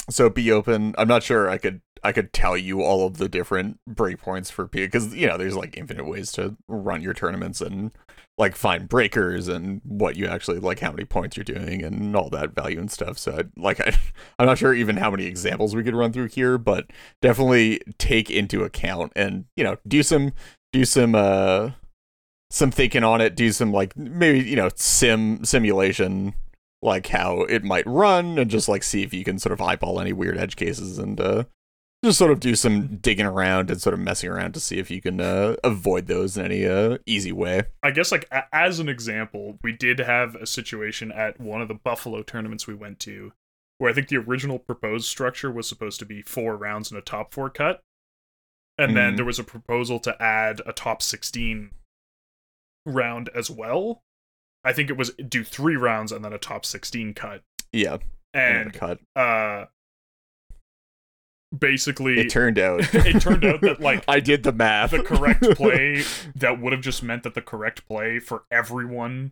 so 0.09 0.29
be 0.29 0.51
open. 0.51 0.95
I'm 0.97 1.07
not 1.07 1.23
sure 1.23 1.49
i 1.49 1.57
could 1.57 1.81
i 2.03 2.11
could 2.11 2.31
tell 2.31 2.55
you 2.55 2.81
all 2.81 3.07
of 3.07 3.17
the 3.17 3.27
different 3.27 3.79
breakpoints 3.89 4.51
for 4.51 4.67
p 4.67 4.85
because 4.85 5.15
you 5.15 5.27
know 5.27 5.37
there's 5.37 5.55
like 5.55 5.75
infinite 5.77 6.07
ways 6.07 6.31
to 6.33 6.55
run 6.67 7.01
your 7.01 7.13
tournaments 7.13 7.59
and 7.59 7.91
like 8.37 8.55
find 8.55 8.87
breakers 8.87 9.47
and 9.47 9.81
what 9.83 10.15
you 10.15 10.27
actually 10.27 10.59
like 10.59 10.79
how 10.79 10.91
many 10.91 11.05
points 11.05 11.35
you're 11.35 11.43
doing 11.43 11.83
and 11.83 12.15
all 12.15 12.29
that 12.29 12.53
value 12.53 12.79
and 12.79 12.91
stuff. 12.91 13.17
So 13.17 13.31
I, 13.31 13.43
like 13.57 13.79
I, 13.85 13.97
i'm 14.39 14.45
not 14.45 14.57
sure 14.57 14.73
even 14.73 14.97
how 14.97 15.11
many 15.11 15.25
examples 15.25 15.75
we 15.75 15.83
could 15.83 15.95
run 15.95 16.13
through 16.13 16.29
here 16.29 16.57
but 16.57 16.85
definitely 17.21 17.81
take 17.97 18.29
into 18.29 18.63
account 18.63 19.11
and 19.15 19.45
you 19.55 19.63
know 19.63 19.77
do 19.87 20.03
some 20.03 20.33
do 20.71 20.85
some 20.85 21.15
uh 21.15 21.71
some 22.49 22.71
thinking 22.71 23.03
on 23.03 23.21
it. 23.21 23.35
Do 23.35 23.51
some 23.51 23.71
like 23.71 23.95
maybe 23.97 24.47
you 24.47 24.55
know 24.55 24.69
sim 24.75 25.43
simulation 25.43 26.33
like 26.81 27.07
how 27.07 27.41
it 27.41 27.63
might 27.63 27.85
run 27.87 28.37
and 28.37 28.49
just 28.51 28.69
like 28.69 28.83
see 28.83 29.01
if 29.03 29.13
you 29.13 29.23
can 29.23 29.39
sort 29.39 29.51
of 29.53 29.61
eyeball 29.61 29.99
any 29.99 30.13
weird 30.13 30.37
edge 30.37 30.55
cases 30.55 30.97
and 30.99 31.19
uh 31.19 31.43
just 32.05 32.19
sort 32.19 32.29
of 32.31 32.39
do 32.39 32.53
some 32.53 32.97
digging 32.97 33.25
around 33.25 33.71
and 33.71 33.81
sort 33.81 33.95
of 33.95 33.99
messing 33.99 34.29
around 34.29 34.53
to 34.53 34.59
see 34.59 34.77
if 34.77 34.91
you 34.91 35.01
can 35.01 35.19
uh, 35.19 35.55
avoid 35.63 36.05
those 36.05 36.37
in 36.37 36.45
any 36.45 36.63
uh, 36.65 36.99
easy 37.07 37.31
way. 37.31 37.63
i 37.81 37.89
guess 37.89 38.11
like 38.11 38.27
a- 38.31 38.43
as 38.55 38.77
an 38.79 38.87
example 38.87 39.57
we 39.63 39.71
did 39.71 39.97
have 39.97 40.35
a 40.35 40.45
situation 40.45 41.11
at 41.11 41.39
one 41.39 41.59
of 41.61 41.67
the 41.67 41.73
buffalo 41.73 42.21
tournaments 42.21 42.67
we 42.67 42.75
went 42.75 42.99
to 42.99 43.33
where 43.79 43.89
i 43.89 43.93
think 43.93 44.09
the 44.09 44.17
original 44.17 44.59
proposed 44.59 45.07
structure 45.07 45.51
was 45.51 45.67
supposed 45.67 45.97
to 45.99 46.05
be 46.05 46.21
four 46.21 46.55
rounds 46.55 46.91
and 46.91 46.99
a 46.99 47.01
top 47.01 47.33
four 47.33 47.49
cut 47.49 47.81
and 48.77 48.95
then 48.95 49.13
Mhm. 49.13 49.15
there 49.15 49.25
was 49.25 49.39
a 49.39 49.43
proposal 49.43 49.99
to 50.01 50.21
add 50.21 50.61
a 50.67 50.71
top 50.73 51.01
16 51.01 51.71
round 52.85 53.29
as 53.35 53.49
well 53.49 54.01
i 54.63 54.73
think 54.73 54.89
it 54.89 54.97
was 54.97 55.11
do 55.27 55.43
three 55.43 55.75
rounds 55.75 56.11
and 56.11 56.23
then 56.25 56.33
a 56.33 56.37
top 56.37 56.65
16 56.65 57.13
cut 57.13 57.43
Yeah, 57.73 57.97
and 58.33 58.57
and 58.57 58.73
cut. 58.73 58.99
uh 59.15 59.65
basically 61.57 62.19
It 62.19 62.29
turned 62.29 62.59
out. 62.59 62.81
it 62.93 63.21
turned 63.21 63.45
out 63.45 63.61
that, 63.61 63.79
like, 63.79 64.03
I 64.07 64.19
did 64.19 64.43
the 64.43 64.51
math. 64.51 64.91
the 64.91 65.01
correct 65.03 65.41
play 65.55 66.03
that 66.35 66.59
would 66.59 66.73
have 66.73 66.81
just 66.81 67.01
meant 67.03 67.23
that 67.23 67.35
the 67.35 67.41
correct 67.41 67.87
play 67.87 68.19
for 68.19 68.43
everyone 68.51 69.31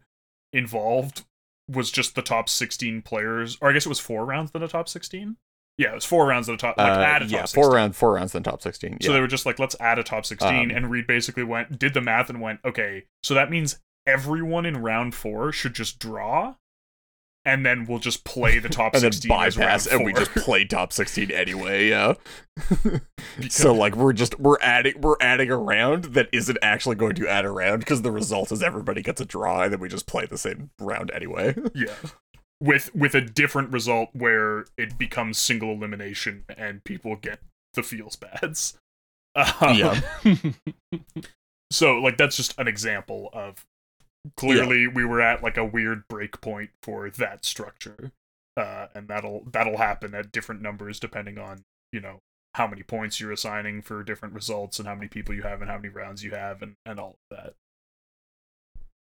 involved 0.53 1.25
was 1.69 1.91
just 1.91 2.15
the 2.15 2.21
top 2.21 2.47
16 2.47 3.01
players 3.01 3.57
or 3.59 3.69
i 3.69 3.73
guess 3.73 3.85
it 3.85 3.89
was 3.89 3.99
four 3.99 4.23
rounds 4.23 4.51
than 4.51 4.61
a 4.63 4.67
top 4.67 4.87
16 4.87 5.35
yeah 5.79 5.91
it 5.91 5.95
was 5.95 6.05
four 6.05 6.25
rounds 6.27 6.45
than 6.45 6.53
a 6.55 6.57
top 6.57 6.77
like 6.77 6.87
Uh, 6.87 7.01
add 7.01 7.23
a 7.23 7.25
top 7.25 7.31
yeah, 7.33 7.41
16 7.41 7.63
four 7.63 7.73
round, 7.73 7.95
four 7.95 8.13
rounds, 8.13 8.31
then 8.31 8.43
top 8.43 8.61
sixteen. 8.61 8.97
so 9.01 9.11
they 9.11 9.19
were 9.19 9.27
just 9.27 9.45
like 9.45 9.57
let's 9.59 9.75
add 9.81 9.97
a 9.99 10.03
top 10.03 10.25
16 10.25 10.47
Um, 10.47 10.71
and 10.71 10.89
reed 10.91 11.07
basically 11.07 11.43
went 11.43 11.77
did 11.79 11.93
the 11.95 12.01
math 12.01 12.29
and 12.29 12.39
went 12.39 12.59
okay 12.63 13.03
so 13.23 13.33
that 13.33 13.49
means 13.49 13.79
everyone 14.07 14.65
in 14.65 14.77
round 14.81 15.15
four 15.15 15.51
should 15.51 15.73
just 15.73 15.99
draw 15.99 16.55
and 17.47 17.63
then 17.63 17.85
we'll 17.85 17.99
just 17.99 18.23
play 18.23 18.57
the 18.57 18.69
top 18.69 18.93
and 18.95 19.03
then 19.03 19.11
16 19.11 19.31
as 19.31 19.57
round 19.57 19.67
bypass, 19.67 19.85
and 19.85 20.03
we 20.03 20.13
just 20.13 20.31
play 20.31 20.65
top 20.65 20.91
sixteen 20.91 21.31
anyway. 21.31 21.89
Yeah. 21.89 22.13
So 23.49 23.73
like 23.73 23.97
we're 23.97 24.13
just 24.13 24.39
we're 24.39 24.59
adding 24.61 25.01
we're 25.01 25.17
adding 25.19 25.51
a 25.51 25.57
round 25.57 26.05
that 26.05 26.29
isn't 26.31 26.57
actually 26.61 26.95
going 26.95 27.15
to 27.15 27.27
add 27.27 27.43
a 27.43 27.51
round 27.51 27.79
because 27.79 28.01
the 28.01 28.11
result 28.11 28.49
is 28.53 28.63
everybody 28.63 29.01
gets 29.01 29.19
a 29.19 29.25
draw, 29.25 29.63
and 29.63 29.73
then 29.73 29.81
we 29.81 29.89
just 29.89 30.07
play 30.07 30.25
the 30.25 30.37
same 30.37 30.71
round 30.79 31.11
anyway. 31.11 31.53
Yeah. 31.75 31.93
With 32.61 32.95
with 32.95 33.13
a 33.13 33.19
different 33.19 33.71
result 33.73 34.09
where 34.13 34.65
it 34.77 34.97
becomes 34.97 35.37
single 35.37 35.71
elimination 35.73 36.45
and 36.57 36.81
people 36.85 37.17
get 37.17 37.39
the 37.73 37.83
feels 37.83 38.15
bads. 38.15 38.77
Um, 39.35 39.75
Yeah. 39.75 39.99
So 41.71 41.95
like 41.95 42.17
that's 42.17 42.37
just 42.37 42.57
an 42.57 42.69
example 42.69 43.29
of 43.33 43.65
clearly 44.37 44.87
we 44.87 45.05
were 45.05 45.21
at 45.21 45.43
like 45.43 45.57
a 45.57 45.65
weird 45.65 46.07
break 46.07 46.41
point 46.41 46.71
for 46.81 47.09
that 47.09 47.45
structure. 47.45 48.11
Uh, 48.57 48.87
and 48.95 49.07
that'll 49.09 49.43
that'll 49.51 49.77
happen 49.77 50.15
at 50.15 50.31
different 50.31 50.61
numbers 50.61 50.99
depending 50.99 51.37
on, 51.37 51.63
you 51.91 51.99
know, 51.99 52.21
how 52.55 52.65
many 52.65 52.83
points 52.83 53.19
you're 53.19 53.33
assigning 53.33 53.81
for 53.81 54.01
different 54.01 54.33
results 54.33 54.79
and 54.79 54.87
how 54.87 54.95
many 54.95 55.09
people 55.09 55.35
you 55.35 55.41
have 55.41 55.61
and 55.61 55.69
how 55.69 55.75
many 55.75 55.89
rounds 55.89 56.23
you 56.23 56.31
have 56.31 56.61
and, 56.61 56.75
and 56.85 56.99
all 56.99 57.17
of 57.29 57.37
that. 57.37 57.53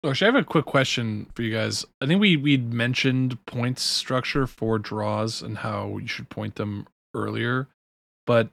Oh, 0.02 0.10
actually, 0.10 0.28
I 0.30 0.34
have 0.34 0.42
a 0.42 0.46
quick 0.46 0.66
question 0.66 1.30
for 1.36 1.44
you 1.44 1.52
guys. 1.54 1.86
I 2.02 2.06
think 2.06 2.22
we 2.22 2.38
we 2.38 2.58
mentioned 2.58 3.46
points 3.46 3.82
structure 3.82 4.48
for 4.48 4.80
draws 4.80 5.42
and 5.42 5.58
how 5.58 5.98
you 5.98 6.08
should 6.08 6.30
point 6.30 6.56
them 6.56 6.88
earlier, 7.14 7.68
but 8.26 8.50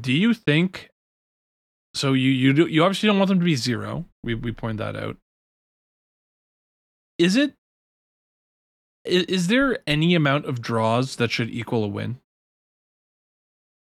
do 0.00 0.12
you 0.12 0.34
think? 0.34 0.90
So 1.94 2.12
you 2.12 2.30
you 2.30 2.52
do, 2.52 2.66
you 2.66 2.84
obviously 2.84 3.06
don't 3.06 3.18
want 3.18 3.28
them 3.28 3.38
to 3.38 3.44
be 3.44 3.56
zero. 3.56 4.04
We 4.22 4.34
we 4.34 4.52
pointed 4.52 4.78
that 4.78 4.96
out. 4.96 5.16
Is 7.18 7.36
it? 7.36 7.54
Is, 9.04 9.24
is 9.24 9.46
there 9.48 9.78
any 9.86 10.14
amount 10.14 10.46
of 10.46 10.60
draws 10.60 11.16
that 11.16 11.30
should 11.30 11.50
equal 11.50 11.84
a 11.84 11.88
win? 11.88 12.18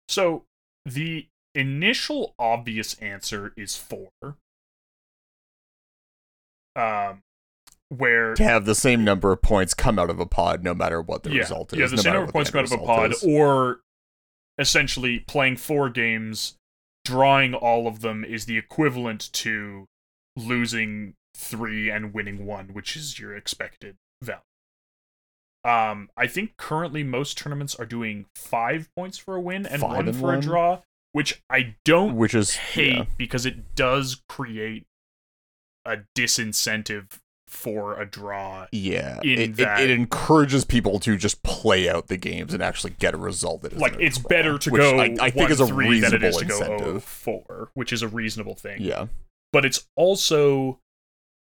So 0.10 0.44
the 0.86 1.28
initial 1.56 2.34
obvious 2.40 2.96
answer 2.96 3.54
is 3.56 3.76
four. 3.76 4.10
Um, 6.76 7.22
where 7.90 8.34
to 8.36 8.44
have 8.44 8.66
the 8.66 8.76
same 8.76 9.04
number 9.04 9.34
of 9.34 9.42
points 9.42 9.74
come 9.74 10.00
out 10.00 10.10
of 10.10 10.20
a 10.20 10.26
pod, 10.26 10.64
no 10.64 10.74
matter 10.74 11.02
what 11.02 11.24
the 11.24 11.32
yeah, 11.32 11.40
result 11.40 11.74
is. 11.74 11.80
yeah, 11.80 11.88
the 11.88 11.96
no 11.98 12.02
same 12.02 12.14
number 12.14 12.28
of 12.28 12.34
points 12.34 12.50
come 12.50 12.60
out 12.60 12.72
of 12.72 12.72
a 12.72 12.86
pod, 12.86 13.12
is. 13.12 13.24
or 13.24 13.82
essentially 14.58 15.20
playing 15.20 15.58
four 15.58 15.90
games, 15.90 16.56
drawing 17.04 17.54
all 17.54 17.88
of 17.88 18.00
them 18.00 18.24
is 18.24 18.46
the 18.46 18.58
equivalent 18.58 19.32
to 19.34 19.86
losing 20.38 21.14
three 21.36 21.90
and 21.90 22.14
winning 22.14 22.46
one, 22.46 22.74
which 22.74 22.96
is 22.96 23.20
your 23.20 23.36
expected 23.36 23.98
value. 24.22 24.42
Um, 25.64 26.10
I 26.18 26.26
think 26.28 26.58
currently 26.58 27.04
most 27.04 27.38
tournaments 27.38 27.76
are 27.76 27.86
doing 27.86 28.26
five 28.36 28.90
points 28.96 29.18
for 29.18 29.36
a 29.36 29.42
win 29.42 29.66
and 29.68 29.82
Five 29.82 29.92
one 29.92 30.08
and 30.08 30.18
for 30.18 30.24
one? 30.28 30.36
a 30.40 30.42
draw, 30.42 30.82
which 31.12 31.42
I 31.52 31.76
don't 31.86 32.16
Which 32.16 32.34
is 32.34 32.56
hate 32.56 32.96
yeah. 32.96 33.06
because 33.18 33.46
it 33.46 33.76
does 33.76 34.22
create 34.28 34.86
a 35.86 36.00
disincentive 36.18 37.20
for 37.48 38.00
a 38.00 38.06
draw. 38.08 38.66
Yeah, 38.72 39.20
it, 39.24 39.40
it, 39.40 39.56
that- 39.58 39.82
it 39.82 39.92
encourages 39.92 40.66
people 40.66 41.00
to 41.02 41.16
just 41.16 41.44
play 41.44 41.88
out 41.88 42.08
the 42.08 42.18
games 42.18 42.56
and 42.56 42.64
actually 42.64 42.96
get 42.98 43.14
a 43.14 43.18
result 43.18 43.62
that 43.62 43.74
is 43.74 43.80
Like 43.80 43.98
it's 44.00 44.18
better 44.18 44.58
to 44.58 44.72
go 44.72 45.00
I, 45.00 45.16
I 45.22 45.30
think 45.30 45.52
is 45.52 45.60
a 45.60 45.68
three 45.68 46.00
than 46.00 46.14
it 46.16 46.22
reasonable 46.24 46.28
is 46.28 46.38
to 46.38 46.46
go 46.46 46.74
incentive. 46.74 47.04
4 47.04 47.70
which 47.76 47.94
is 47.94 48.02
a 48.02 48.08
reasonable 48.08 48.56
thing. 48.56 48.82
Yeah, 48.82 49.08
but 49.54 49.64
it's 49.64 49.88
also 49.96 50.80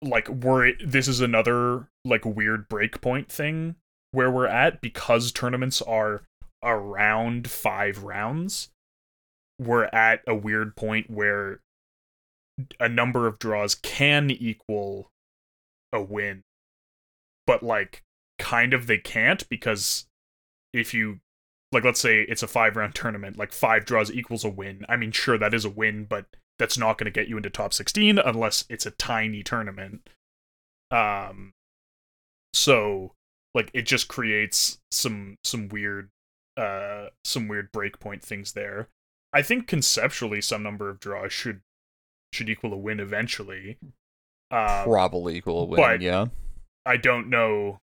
like 0.03 0.29
we're 0.29 0.75
this 0.85 1.09
is 1.09 1.21
another 1.21 1.89
like 2.05 2.25
weird 2.25 2.69
breakpoint 2.69 3.29
thing 3.29 3.77
where 4.13 4.31
we're 4.31 4.47
at 4.47 4.81
because 4.81 5.33
tournaments 5.33 5.83
are 5.83 6.23
around 6.63 7.51
five 7.51 8.03
rounds. 8.03 8.71
We're 9.61 9.87
at 9.87 10.21
a 10.27 10.35
weird 10.35 10.77
point 10.77 11.11
where 11.11 11.61
a 12.81 12.89
number 12.89 13.27
of 13.27 13.39
draws 13.39 13.75
can 13.75 14.31
equal 14.31 15.11
a 15.93 16.01
win. 16.01 16.43
But 17.47 17.63
like 17.63 18.03
kind 18.39 18.73
of 18.73 18.87
they 18.87 18.99
can't 18.99 19.49
because 19.49 20.07
if 20.73 20.95
you 20.95 21.19
like 21.73 21.85
let's 21.85 22.01
say 22.01 22.23
it's 22.23 22.43
a 22.43 22.49
five 22.49 22.77
round 22.77 22.95
tournament 22.95 23.37
like 23.37 23.53
five 23.53 23.85
draws 23.85 24.13
equals 24.13 24.45
a 24.45 24.49
win. 24.49 24.85
I 24.89 24.97
mean 24.97 25.13
sure 25.13 25.39
that 25.39 25.55
is 25.55 25.65
a 25.65 25.71
win 25.71 26.05
but 26.05 26.27
that's 26.59 26.79
not 26.79 26.99
going 26.99 27.05
to 27.07 27.11
get 27.11 27.29
you 27.29 27.37
into 27.37 27.51
top 27.51 27.73
16 27.73 28.19
unless 28.19 28.65
it's 28.69 28.87
a 28.87 28.91
tiny 28.93 29.43
tournament 29.43 30.09
um 30.91 31.53
so 32.53 33.13
like 33.55 33.71
it 33.75 33.83
just 33.83 34.09
creates 34.09 34.79
some 34.91 35.37
some 35.45 35.69
weird 35.69 36.09
uh 36.57 37.07
some 37.25 37.47
weird 37.49 37.71
breakpoint 37.73 38.23
things 38.23 38.53
there 38.53 38.89
i 39.33 39.43
think 39.43 39.67
conceptually 39.67 40.41
some 40.41 40.63
number 40.63 40.89
of 40.89 40.99
draws 40.99 41.33
should 41.33 41.61
should 42.33 42.49
equal 42.49 42.73
a 42.75 42.77
win 42.77 43.01
eventually 43.01 43.79
um, 44.51 44.85
probably 44.85 45.37
equal 45.37 45.61
a 45.63 45.65
win. 45.67 45.77
but- 45.77 46.01
yeah, 46.01 46.27
I 46.87 46.97
don't 46.97 47.29
know. 47.29 47.81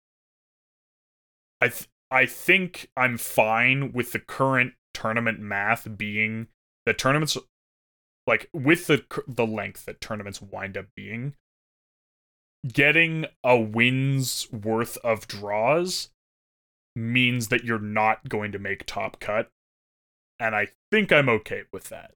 I 1.60 1.68
th- 1.68 1.90
I 2.10 2.26
think 2.26 2.90
I'm 2.96 3.18
fine 3.18 3.92
with 3.92 4.14
the 4.14 4.20
current 4.20 4.74
tournament 4.94 5.40
math 5.40 5.98
being 5.98 6.48
that 6.86 6.98
tournaments 6.98 7.38
like 8.28 8.50
with 8.54 8.88
the 8.88 9.04
the 9.28 9.46
length 9.46 9.86
that 9.86 10.00
tournaments 10.02 10.42
wind 10.42 10.78
up 10.78 10.86
being 10.96 11.34
getting 12.72 13.26
a 13.44 13.60
win's 13.60 14.48
worth 14.52 14.98
of 14.98 15.28
draws 15.28 16.10
means 16.96 17.50
that 17.50 17.64
you're 17.64 17.80
not 17.80 18.30
going 18.30 18.52
to 18.52 18.60
make 18.60 18.86
top 18.86 19.20
cut 19.20 19.50
and 20.40 20.56
I 20.56 20.68
think 20.92 21.12
I'm 21.12 21.28
okay 21.30 21.64
with 21.72 21.90
that. 21.90 22.14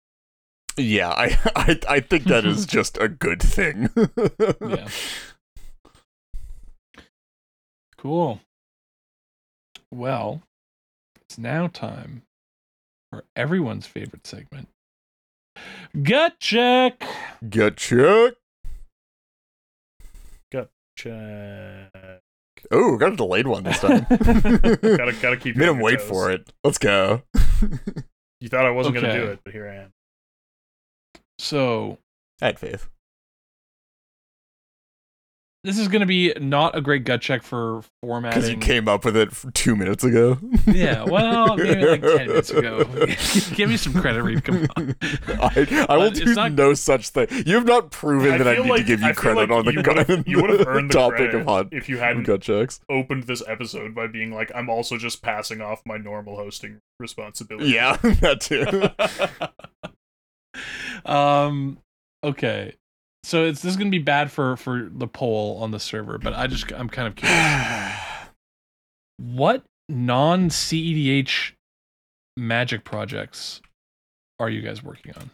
yeah. 0.78 1.10
I, 1.10 1.38
I 1.56 1.80
I 1.90 2.00
think 2.00 2.26
that 2.26 2.46
is 2.46 2.66
just 2.78 2.98
a 2.98 3.08
good 3.10 3.42
thing. 3.42 3.90
Yeah. 4.62 4.88
Cool. 7.98 8.42
Well, 9.92 10.44
it's 11.22 11.38
now 11.38 11.68
time 11.68 12.24
for 13.12 13.24
everyone's 13.36 13.88
favorite 13.88 14.28
segment. 14.28 14.70
Gut 16.04 16.40
check. 16.40 17.04
Gut 17.50 17.78
check. 17.78 18.34
Gut 20.52 20.70
check. 20.96 22.22
Oh, 22.72 22.98
got 22.98 23.14
a 23.14 23.16
delayed 23.16 23.48
one 23.48 23.64
this 23.64 23.80
time. 23.80 24.06
gotta 24.10 25.16
gotta 25.22 25.38
keep 25.38 25.56
Made 25.58 25.70
him 25.70 25.80
wait 25.80 26.00
toes. 26.00 26.08
for 26.10 26.32
it. 26.32 26.52
Let's 26.64 26.78
go. 26.78 27.22
You 28.42 28.50
thought 28.50 28.66
I 28.66 28.72
wasn't 28.72 28.96
gonna 28.96 29.14
do 29.14 29.26
it, 29.28 29.40
but 29.44 29.54
here 29.54 29.68
I 29.70 29.76
am. 29.84 29.94
So 31.40 31.98
I 32.42 32.48
had 32.48 32.60
faith. 32.60 32.90
This 35.64 35.78
is 35.80 35.88
going 35.90 36.00
to 36.00 36.06
be 36.06 36.34
not 36.40 36.78
a 36.78 36.82
great 36.82 37.04
gut 37.04 37.20
check 37.22 37.44
for 37.44 37.82
formatting. 38.02 38.40
Because 38.40 38.50
you 38.50 38.58
came 38.58 38.88
up 38.88 39.04
with 39.04 39.18
it 39.18 39.30
two 39.54 39.76
minutes 39.76 40.04
ago. 40.04 40.38
Yeah, 40.66 41.04
well, 41.04 41.58
maybe 41.58 41.86
like 41.86 42.02
10 42.02 42.28
minutes 42.28 42.50
ago. 42.52 42.84
Give 43.56 43.70
me 43.70 43.76
some 43.76 43.94
credit, 43.94 44.24
Reed. 44.24 44.44
Come 44.46 44.68
on. 44.78 44.96
I, 45.28 45.86
I 45.90 45.98
will 45.98 46.12
do 46.12 46.34
not- 46.36 46.54
no 46.54 46.74
such 46.74 47.10
thing. 47.10 47.28
You 47.46 47.56
have 47.56 47.66
not 47.66 47.92
proven 47.92 48.34
I 48.34 48.38
that 48.38 48.48
I 48.48 48.62
need 48.62 48.70
like- 48.70 48.82
to 48.82 48.88
give 48.88 49.02
you 49.02 49.14
credit 49.14 49.50
like 49.50 49.50
on 49.50 49.66
the 49.66 49.74
you 49.74 49.84
gut, 49.84 50.08
would've- 50.08 50.28
you 50.28 50.42
would've 50.42 50.66
earned 50.68 50.90
the 50.92 50.94
topic 50.94 51.34
of 51.34 51.44
hot 51.46 51.68
if 51.72 51.90
you 51.90 51.98
hadn't 51.98 52.24
gut 52.24 52.42
checks. 52.42 52.80
opened 52.90 53.24
this 53.24 53.44
episode 53.48 53.94
by 53.94 54.08
being 54.08 54.32
like, 54.32 54.52
I'm 54.56 54.70
also 54.70 54.98
just 54.98 55.22
passing 55.22 55.60
off 55.62 55.82
my 55.86 55.98
normal 55.98 56.38
hosting 56.38 56.80
responsibility. 57.00 57.72
Yeah, 57.72 57.98
that 57.98 58.40
too. 58.42 58.90
um 61.06 61.78
okay 62.24 62.74
so 63.28 63.44
it's 63.46 63.62
this 63.62 63.72
is 63.72 63.78
gonna 63.78 63.90
be 63.90 64.00
bad 64.00 64.32
for 64.32 64.56
for 64.56 64.88
the 64.90 65.08
poll 65.08 65.58
on 65.62 65.72
the 65.72 65.80
server 65.80 66.18
but 66.18 66.34
i 66.34 66.48
just 66.48 66.72
i'm 66.74 66.90
kind 66.90 67.08
of 67.08 67.16
curious. 67.16 67.94
What 69.20 69.64
non 69.90 70.50
cedh 70.50 71.54
magic 72.38 72.84
projects 72.84 73.62
are 74.40 74.48
you 74.50 74.62
guys 74.62 74.84
working 74.84 75.14
on? 75.16 75.30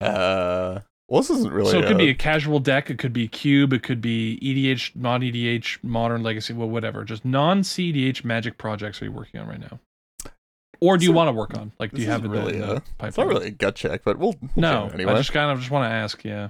Uh, 0.00 0.80
well, 1.08 1.22
this 1.22 1.30
isn't 1.30 1.52
really. 1.52 1.70
so 1.70 1.78
it 1.78 1.86
could 1.86 1.96
be 1.98 2.08
a- 2.08 2.12
a 2.12 2.14
casual 2.14 2.58
deck 2.58 2.90
it 2.90 2.98
could 2.98 3.12
be 3.12 3.28
cube 3.28 3.72
it 3.72 3.82
could 3.84 4.00
be 4.00 4.36
edh 4.42 4.90
non 4.96 5.22
edh 5.22 5.78
modern 5.84 6.22
legacy 6.24 6.52
well 6.52 6.68
whatever. 6.68 7.04
Just 7.04 7.24
non 7.24 7.62
cedh 7.62 8.24
magic 8.24 8.58
projects 8.58 9.00
are 9.00 9.06
you 9.06 9.12
working 9.12 9.40
on 9.40 9.46
right 9.46 9.60
now 9.60 9.78
or 10.80 10.96
do 10.96 11.04
you 11.04 11.10
So- 11.10 11.16
want 11.16 11.28
to 11.28 11.32
work 11.32 11.56
on 11.56 11.72
like 11.78 11.92
do 11.92 12.00
you 12.02 12.08
have 12.08 12.24
it 12.24 12.30
isn't 12.30 12.36
in 12.36 12.44
really 12.46 12.58
the 12.60 12.82
a- 13.00 13.06
It's 13.06 13.16
not 13.16 13.26
really 13.26 13.48
a 13.48 13.50
gut 13.50 13.74
check, 13.74 14.02
but 14.04 14.18
we'll, 14.18 14.34
we'll 14.40 14.50
no 14.56 14.90
anyway. 14.94 15.12
i 15.12 15.16
just 15.16 15.32
kind 15.32 15.50
of 15.50 15.58
just 15.58 15.70
want 15.70 15.90
to 15.90 15.94
ask 15.94 16.22
yeah 16.24 16.48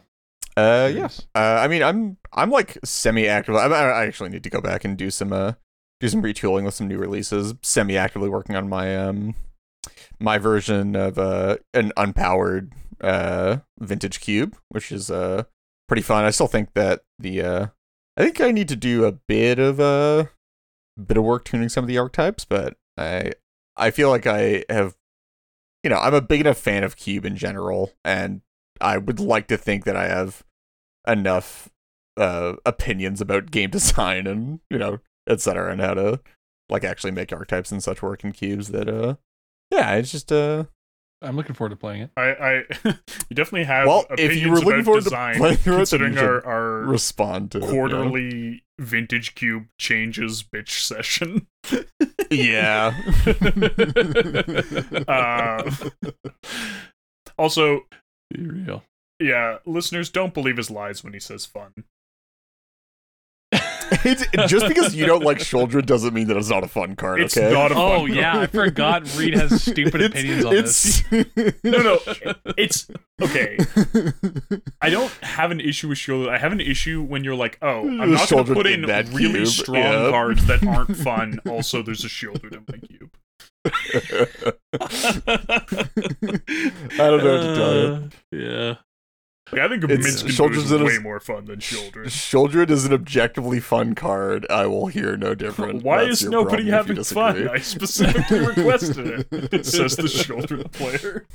Uh, 0.57 0.91
yeah. 0.93 1.09
Uh, 1.37 1.61
I 1.63 1.69
mean, 1.69 1.83
I'm 1.85 2.17
I'm 2.33 2.51
like 2.51 2.79
semi-active. 2.85 3.55
I, 3.55 3.67
I 3.67 4.07
actually 4.07 4.31
need 4.31 4.43
to 4.43 4.51
go 4.51 4.61
back 4.61 4.85
and 4.85 4.97
do 4.97 5.09
some 5.11 5.33
uh 5.33 5.53
do 6.01 6.09
some 6.09 6.21
retooling 6.23 6.65
with 6.65 6.75
some 6.75 6.89
new 6.89 6.99
releases. 6.99 7.55
Semi-actively 7.63 8.29
working 8.29 8.57
on 8.57 8.69
my 8.69 8.97
um 8.97 9.35
my 10.19 10.37
version 10.39 10.97
of 10.97 11.17
uh 11.19 11.59
an 11.75 11.93
unpowered 11.97 12.73
uh 13.01 13.59
vintage 13.79 14.21
cube, 14.21 14.57
which 14.69 14.91
is 14.91 15.11
uh 15.13 15.45
pretty 15.87 16.03
fun. 16.03 16.25
I 16.25 16.31
still 16.31 16.49
think 16.49 16.75
that 16.75 17.03
the 17.21 17.41
uh 17.43 17.67
I 18.17 18.23
think 18.25 18.41
I 18.41 18.51
need 18.51 18.69
to 18.69 18.77
do 18.77 19.05
a 19.05 19.13
bit 19.13 19.61
of 19.61 19.79
uh 19.79 20.25
bit 21.01 21.17
of 21.17 21.23
work 21.23 21.45
tuning 21.45 21.69
some 21.69 21.85
of 21.85 21.89
the 21.89 21.99
archetypes, 21.99 22.45
but 22.45 22.77
I 22.97 23.35
I 23.79 23.91
feel 23.91 24.11
like 24.11 24.27
I 24.27 24.65
have 24.69 24.97
you 25.85 25.91
know, 25.91 25.99
I'm 25.99 26.15
a 26.15 26.21
big 26.21 26.41
enough 26.41 26.59
fan 26.59 26.85
of 26.85 26.97
cube 26.97 27.25
in 27.25 27.37
general 27.37 27.93
and 28.05 28.43
I 28.81 28.99
would 28.99 29.21
like 29.21 29.47
to 29.49 29.57
think 29.57 29.85
that 29.85 29.97
I 29.97 30.09
have 30.09 30.45
enough 31.07 31.71
uh 32.17 32.55
opinions 32.67 33.21
about 33.21 33.51
game 33.51 33.71
design 33.79 34.27
and 34.27 34.61
you 34.71 34.79
know 34.79 34.99
etc 35.29 35.71
and 35.71 35.81
how 35.81 35.95
to 35.95 36.21
like 36.69 36.85
actually 36.85 37.13
make 37.13 37.33
archetypes 37.33 37.71
and 37.71 37.83
such 37.83 38.03
work 38.03 38.25
in 38.25 38.33
cubes 38.33 38.69
that 38.69 38.89
uh 38.89 39.15
yeah 39.71 39.95
it's 39.95 40.11
just 40.11 40.33
uh 40.33 40.65
i'm 41.23 41.37
looking 41.37 41.55
forward 41.55 41.71
to 41.71 41.77
playing 41.77 42.03
it 42.03 42.11
I, 42.17 42.23
I 42.23 42.55
you 43.29 43.35
definitely 43.35 43.65
have 43.65 43.87
Well, 43.87 44.07
if 44.11 44.37
you 44.37 44.51
were 44.51 44.57
looking 44.57 44.73
about 44.73 44.85
forward 44.85 45.01
to 45.01 45.05
design, 45.05 45.37
playing 45.37 45.57
through 45.59 45.75
it, 45.75 45.77
you 45.77 45.79
considering 45.79 46.19
our, 46.19 46.45
our 46.45 46.81
respond 46.83 47.53
to 47.53 47.59
it, 47.59 47.61
you 47.63 47.67
know? 47.69 47.73
quarterly 47.73 48.65
vintage 48.79 49.35
cube 49.35 49.67
changes 49.79 50.43
bitch 50.43 50.81
session. 50.81 51.47
yeah 52.31 52.95
Uh, 55.09 55.71
also, 57.39 57.81
be 58.31 58.43
real 58.43 58.83
yeah, 59.21 59.59
listeners 59.67 60.11
don't 60.11 60.35
believe 60.35 60.57
his 60.57 60.71
lies 60.71 61.03
when 61.03 61.13
he 61.13 61.21
says 61.21 61.45
fun. 61.45 61.73
It's, 64.11 64.51
just 64.51 64.67
because 64.69 64.95
you 64.95 65.07
don't 65.07 65.23
like 65.23 65.39
Sheoldred 65.39 65.87
doesn't 65.87 66.15
mean 66.15 66.29
that 66.29 66.37
it's 66.37 66.51
not 66.51 66.65
a 66.65 66.69
fun 66.69 66.97
card 66.97 67.21
It's 67.21 67.37
okay 67.37 67.53
not 67.53 67.73
a 67.73 67.75
fun 67.75 68.01
Oh 68.01 68.07
yeah, 68.07 68.39
I 68.39 68.47
forgot 68.47 69.03
Reed 69.17 69.35
has 69.35 69.63
stupid 69.71 70.01
It's- 70.01 70.11
opinions 70.11 70.45
on 70.45 70.55
this. 70.55 71.03
it's, 71.11 71.59
No, 71.65 71.83
no, 71.83 71.99
it's 72.57 72.89
okay. 73.23 73.59
I 74.81 74.91
don't 74.91 75.11
have 75.23 75.51
an 75.51 75.61
issue 75.61 75.89
with 75.89 75.99
Sheoldred. 75.99 76.29
I 76.31 76.39
have 76.39 76.53
an 76.53 76.61
issue 76.61 77.03
when 77.03 77.25
you're 77.25 77.35
like, 77.35 77.59
oh, 77.63 77.89
I'm 77.89 78.13
not 78.13 78.29
going 78.29 78.45
to 78.47 78.55
put 78.55 78.67
in 78.67 78.83
in 78.85 78.89
that 78.89 79.09
really 79.09 79.33
cube, 79.41 79.47
strong 79.49 79.77
yeah. 79.77 80.11
cards 80.11 80.47
that 80.47 80.65
aren't 80.67 80.97
fun. 81.09 81.41
Also, 81.49 81.83
there's 81.83 82.05
a 82.05 82.09
Sheoldred 82.09 82.55
in 82.55 82.65
my 82.69 82.79
cube. 82.79 83.11
I 84.79 86.97
don't 86.97 87.25
know 87.25 87.33
what 87.33 87.43
to 87.43 87.55
tell 87.57 87.75
you. 87.75 87.93
Uh, 87.93 88.09
Yeah. 88.33 88.75
Like, 89.53 89.61
I 89.63 89.69
think 89.69 89.85
It's- 89.85 90.23
Minskin 90.23 90.57
is 90.57 90.71
a- 90.73 90.85
way 90.85 90.99
more 90.99 91.21
fun 91.21 91.47
than 91.47 91.61
Sheoldred. 91.61 92.07
Sheoldred 92.07 92.71
is 92.71 92.85
an 92.85 92.93
objectively 92.93 93.61
fun 93.61 93.95
card. 93.95 94.47
I 94.51 94.67
will 94.67 94.89
hear 94.89 95.17
no 95.17 95.35
different. 95.35 95.83
Why 95.85 96.05
That's 96.05 96.23
is 96.23 96.29
nobody 96.29 96.69
having 96.71 97.03
fun? 97.03 97.49
I 97.49 97.59
specifically 97.59 98.41
requested 98.47 99.07
it. 99.33 99.55
It 99.55 99.67
says 99.67 99.97
the 99.97 100.03
Sheoldred 100.05 100.71
player. 100.73 101.27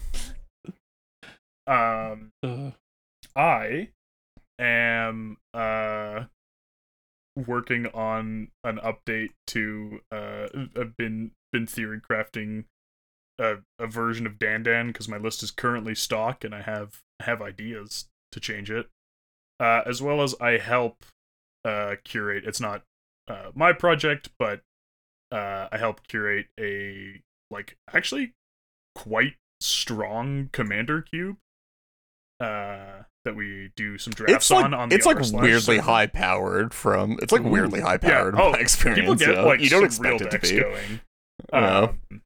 Um. 1.65 2.31
Uh, 2.43 2.71
I 3.35 3.89
am 4.59 5.37
uh 5.53 6.25
working 7.47 7.87
on 7.87 8.49
an 8.63 8.77
update 8.77 9.29
to 9.47 10.01
uh 10.11 10.47
I've 10.79 10.95
been 10.97 11.31
been 11.51 11.65
theory 11.65 11.99
crafting 11.99 12.65
a, 13.39 13.55
a 13.79 13.87
version 13.87 14.27
of 14.27 14.33
Dandan 14.33 14.87
because 14.87 15.07
my 15.09 15.17
list 15.17 15.41
is 15.41 15.49
currently 15.49 15.95
stock 15.95 16.43
and 16.43 16.53
I 16.53 16.61
have 16.61 16.99
have 17.23 17.41
ideas 17.41 18.05
to 18.31 18.39
change 18.39 18.71
it. 18.71 18.87
Uh 19.59 19.81
as 19.85 20.01
well 20.01 20.21
as 20.21 20.35
I 20.39 20.57
help 20.57 21.05
uh 21.65 21.95
curate 22.03 22.43
it's 22.45 22.59
not 22.59 22.83
uh 23.27 23.51
my 23.53 23.73
project, 23.73 24.29
but 24.37 24.61
uh 25.31 25.67
I 25.71 25.77
help 25.77 26.07
curate 26.07 26.47
a 26.59 27.21
like 27.51 27.77
actually 27.93 28.33
quite 28.95 29.35
strong 29.61 30.49
commander 30.51 31.01
cube 31.01 31.37
uh 32.39 33.03
that 33.25 33.35
we 33.35 33.71
do 33.77 33.97
some 33.97 34.11
drafts 34.11 34.33
It's 34.33 34.51
like 34.51 34.65
on 34.65 34.73
on 34.73 34.89
the 34.89 34.95
it's 34.95 35.05
like 35.05 35.19
weirdly 35.31 35.77
high 35.77 36.07
powered 36.07 36.73
from 36.73 37.17
it's 37.21 37.31
like 37.31 37.43
weirdly 37.43 37.79
high 37.79 37.93
Yeah, 38.01 38.09
powered 38.09 38.35
oh, 38.37 38.47
in 38.47 38.51
my 38.53 38.57
experience. 38.59 38.99
People 38.99 39.15
get 39.15 39.35
yeah. 39.35 39.43
like 39.43 39.61
you 39.61 39.69
don't 39.69 39.85
expect 39.85 40.21
it 40.21 40.25
to 40.25 40.29
decks 40.29 40.51
be. 40.51 40.59
going. 40.59 40.99
Yeah. 41.53 41.77
Um, 41.77 42.21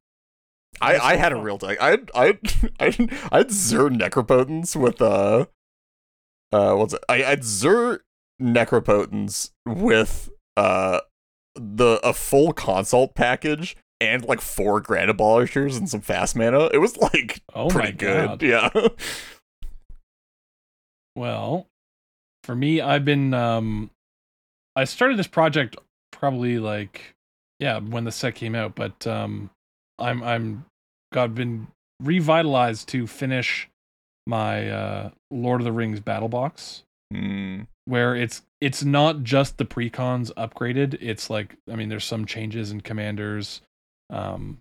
I, 0.80 0.98
I 0.98 1.16
had 1.16 1.32
a 1.32 1.36
real 1.36 1.58
deck. 1.58 1.78
I 1.80 1.98
I 2.14 2.38
I 2.80 3.08
I 3.32 3.38
had 3.38 3.50
Zur 3.50 3.90
Necropotence 3.90 4.76
with 4.76 5.00
uh 5.02 5.46
uh 6.52 6.74
what's 6.74 6.94
it? 6.94 7.04
I 7.08 7.16
I 7.16 7.30
had 7.30 7.44
Zur 7.44 8.00
Necropotence 8.40 9.50
with 9.66 10.30
uh 10.56 11.00
the 11.54 11.98
a 12.04 12.12
full 12.12 12.52
consult 12.52 13.14
package 13.14 13.76
and 14.00 14.24
like 14.24 14.40
four 14.40 14.80
grand 14.80 15.10
abolishers 15.10 15.76
and 15.76 15.88
some 15.88 16.00
fast 16.00 16.36
mana. 16.36 16.66
It 16.72 16.78
was 16.78 16.96
like 16.96 17.42
Oh 17.54 17.68
pretty 17.68 17.92
good. 17.92 18.40
god. 18.40 18.42
Yeah. 18.42 18.70
Well, 21.16 21.66
for 22.44 22.54
me, 22.54 22.80
I've 22.80 23.04
been 23.04 23.34
um 23.34 23.90
I 24.76 24.84
started 24.84 25.18
this 25.18 25.26
project 25.26 25.76
probably 26.12 26.58
like 26.58 27.14
yeah, 27.58 27.78
when 27.80 28.04
the 28.04 28.12
set 28.12 28.36
came 28.36 28.54
out, 28.54 28.74
but 28.76 29.06
um 29.06 29.50
I'm 29.98 30.22
I'm 30.22 30.64
got 31.12 31.34
been 31.34 31.68
revitalized 32.00 32.88
to 32.90 33.06
finish 33.06 33.68
my 34.26 34.68
uh 34.70 35.10
Lord 35.30 35.60
of 35.60 35.64
the 35.64 35.72
Rings 35.72 36.00
battle 36.00 36.28
box 36.28 36.84
Hmm. 37.12 37.62
where 37.86 38.14
it's 38.14 38.42
it's 38.60 38.84
not 38.84 39.22
just 39.22 39.56
the 39.56 39.64
precons 39.64 40.30
upgraded, 40.34 40.98
it's 41.00 41.30
like 41.30 41.56
I 41.70 41.74
mean 41.74 41.88
there's 41.88 42.04
some 42.04 42.26
changes 42.26 42.70
in 42.70 42.82
commanders 42.82 43.62
um 44.10 44.58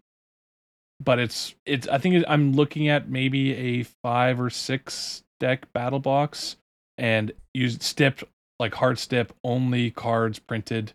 but 1.04 1.20
it's 1.20 1.54
it's 1.66 1.88
I 1.90 1.98
think 1.98 2.24
I'm 2.28 2.54
looking 2.54 2.88
at 2.88 3.10
maybe 3.10 3.54
a 3.54 3.84
5 3.84 4.42
or 4.42 4.50
6 4.50 5.24
deck 5.40 5.72
battle 5.74 6.00
box 6.00 6.56
and 6.98 7.32
use 7.54 7.78
stip 7.82 8.28
like 8.60 8.74
hard 8.76 8.98
step 8.98 9.34
only 9.44 9.92
cards 9.92 10.40
printed 10.40 10.94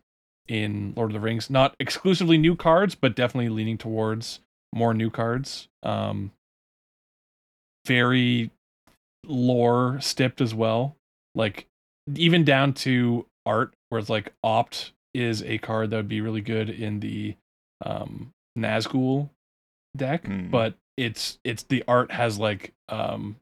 in 0.49 0.93
Lord 0.97 1.11
of 1.11 1.15
the 1.15 1.21
Rings. 1.21 1.49
Not 1.51 1.75
exclusively 1.81 2.37
new 2.39 2.57
cards, 2.57 2.95
but 2.95 3.15
definitely 3.17 3.49
leaning 3.51 3.79
towards 3.79 4.41
more 4.75 4.95
new 4.95 5.11
cards. 5.11 5.69
Um 5.83 6.33
very 7.87 8.51
lore 9.25 10.01
stipped 10.01 10.41
as 10.41 10.55
well. 10.55 10.97
Like 11.35 11.67
even 12.15 12.45
down 12.45 12.73
to 12.75 13.27
art 13.47 13.75
where 13.89 13.99
it's 13.99 14.11
like 14.11 14.33
opt 14.43 14.93
is 15.15 15.43
a 15.43 15.59
card 15.59 15.91
that 15.91 15.97
would 15.97 16.09
be 16.09 16.21
really 16.21 16.41
good 16.41 16.71
in 16.71 17.01
the 17.01 17.37
um 17.85 18.33
Nazgul 18.59 19.31
deck, 19.97 20.27
Hmm. 20.27 20.51
but 20.51 20.75
it's 20.97 21.39
it's 21.45 21.63
the 21.65 21.83
art 21.89 22.11
has 22.13 22.39
like 22.39 22.73
um 22.89 23.37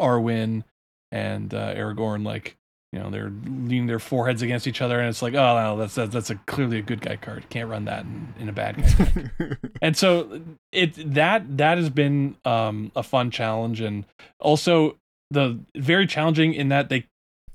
Arwen 0.00 0.64
and 1.10 1.52
uh, 1.52 1.74
Aragorn 1.74 2.24
like 2.24 2.56
you 2.92 2.98
know 2.98 3.10
they're 3.10 3.32
leaning 3.44 3.86
their 3.86 3.98
foreheads 3.98 4.40
against 4.40 4.66
each 4.66 4.80
other 4.80 4.98
and 4.98 5.08
it's 5.08 5.20
like 5.20 5.34
oh 5.34 5.62
no 5.62 5.76
that's 5.76 5.94
that's, 5.94 6.12
that's 6.12 6.30
a 6.30 6.36
clearly 6.46 6.78
a 6.78 6.82
good 6.82 7.00
guy 7.00 7.16
card. 7.16 7.48
Can't 7.50 7.68
run 7.68 7.84
that 7.84 8.04
in, 8.04 8.34
in 8.40 8.48
a 8.48 8.52
bad 8.52 8.76
guy 8.76 9.56
and 9.82 9.96
so 9.96 10.40
it 10.72 11.14
that 11.14 11.58
that 11.58 11.78
has 11.78 11.90
been 11.90 12.36
um 12.44 12.90
a 12.96 13.02
fun 13.02 13.30
challenge 13.30 13.80
and 13.80 14.04
also 14.40 14.96
the 15.30 15.58
very 15.76 16.06
challenging 16.06 16.54
in 16.54 16.68
that 16.70 16.88
they 16.88 17.06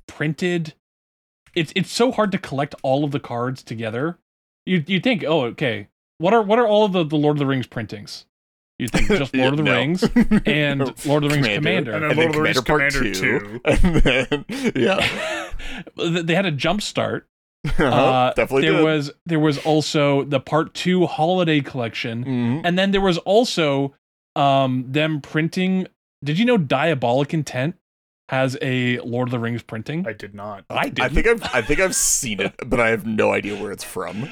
printed 0.07 0.73
it's 1.55 1.73
it's 1.75 1.91
so 1.91 2.11
hard 2.11 2.31
to 2.31 2.37
collect 2.37 2.75
all 2.83 3.03
of 3.03 3.11
the 3.11 3.19
cards 3.19 3.63
together. 3.63 4.17
You 4.65 4.83
you 4.87 4.99
think 4.99 5.23
oh 5.23 5.43
okay 5.45 5.87
what 6.17 6.33
are 6.33 6.41
what 6.41 6.59
are 6.59 6.67
all 6.67 6.85
of 6.85 6.93
the, 6.93 7.03
the 7.03 7.15
lord 7.15 7.35
of 7.35 7.39
the 7.39 7.45
rings 7.45 7.67
printings 7.67 8.25
you 8.83 8.87
think 8.89 9.07
just 9.23 9.35
lord 9.35 9.53
of 9.53 9.57
the 9.57 9.63
No. 9.63 9.73
rings 9.73 10.03
and 10.45 10.79
Lord 11.05 11.23
of 11.23 11.31
the 11.31 11.35
Rings 11.41 11.47
Commander. 11.47 11.93
And 11.93 12.03
then 12.03 12.11
And 12.11 12.17
Lord 12.19 12.29
of 12.29 12.35
the 12.35 12.41
Rings 12.41 12.59
Commander 12.61 12.61
Part 12.61 12.93
Commander 12.93 13.13
2. 13.13 13.61
And 13.65 13.95
then 14.03 14.73
yeah. 14.75 16.21
they 16.21 16.35
had 16.35 16.45
a 16.45 16.51
jump 16.51 16.81
start 16.81 17.27
Uh-huh, 17.65 17.83
uh, 17.85 18.33
Definitely 18.33 18.63
there 18.63 18.73
did. 18.77 18.83
was 18.83 19.11
there 19.25 19.39
was 19.39 19.57
also 19.59 20.23
the 20.25 20.39
part 20.39 20.73
two 20.73 21.05
holiday 21.05 21.61
collection 21.61 22.25
Mhm. 22.25 22.61
and 22.65 22.77
then 22.77 22.91
there 22.91 23.01
was 23.01 23.17
also 23.19 23.95
um 24.35 24.85
them 24.91 25.21
printing 25.21 25.87
did 26.23 26.37
you 26.39 26.45
know 26.45 26.57
diabolic 26.57 27.33
intent 27.33 27.75
has 28.29 28.57
a 28.61 28.97
lord 28.99 29.27
of 29.27 29.31
the 29.31 29.39
rings 29.39 29.61
printing 29.61 30.05
I 30.07 30.13
did 30.13 30.33
not. 30.33 30.65
i 30.69 30.91
I 30.99 31.07
think 31.09 31.27
I've 31.27 31.43
I 31.55 31.61
think 31.61 31.79
I've 31.79 31.95
seen 31.95 32.39
it, 32.41 32.53
but 32.65 32.79
I 32.79 32.89
have 32.89 33.05
no 33.05 33.31
idea 33.31 33.55
where 33.61 33.71
it's 33.71 33.83
from. 33.83 34.27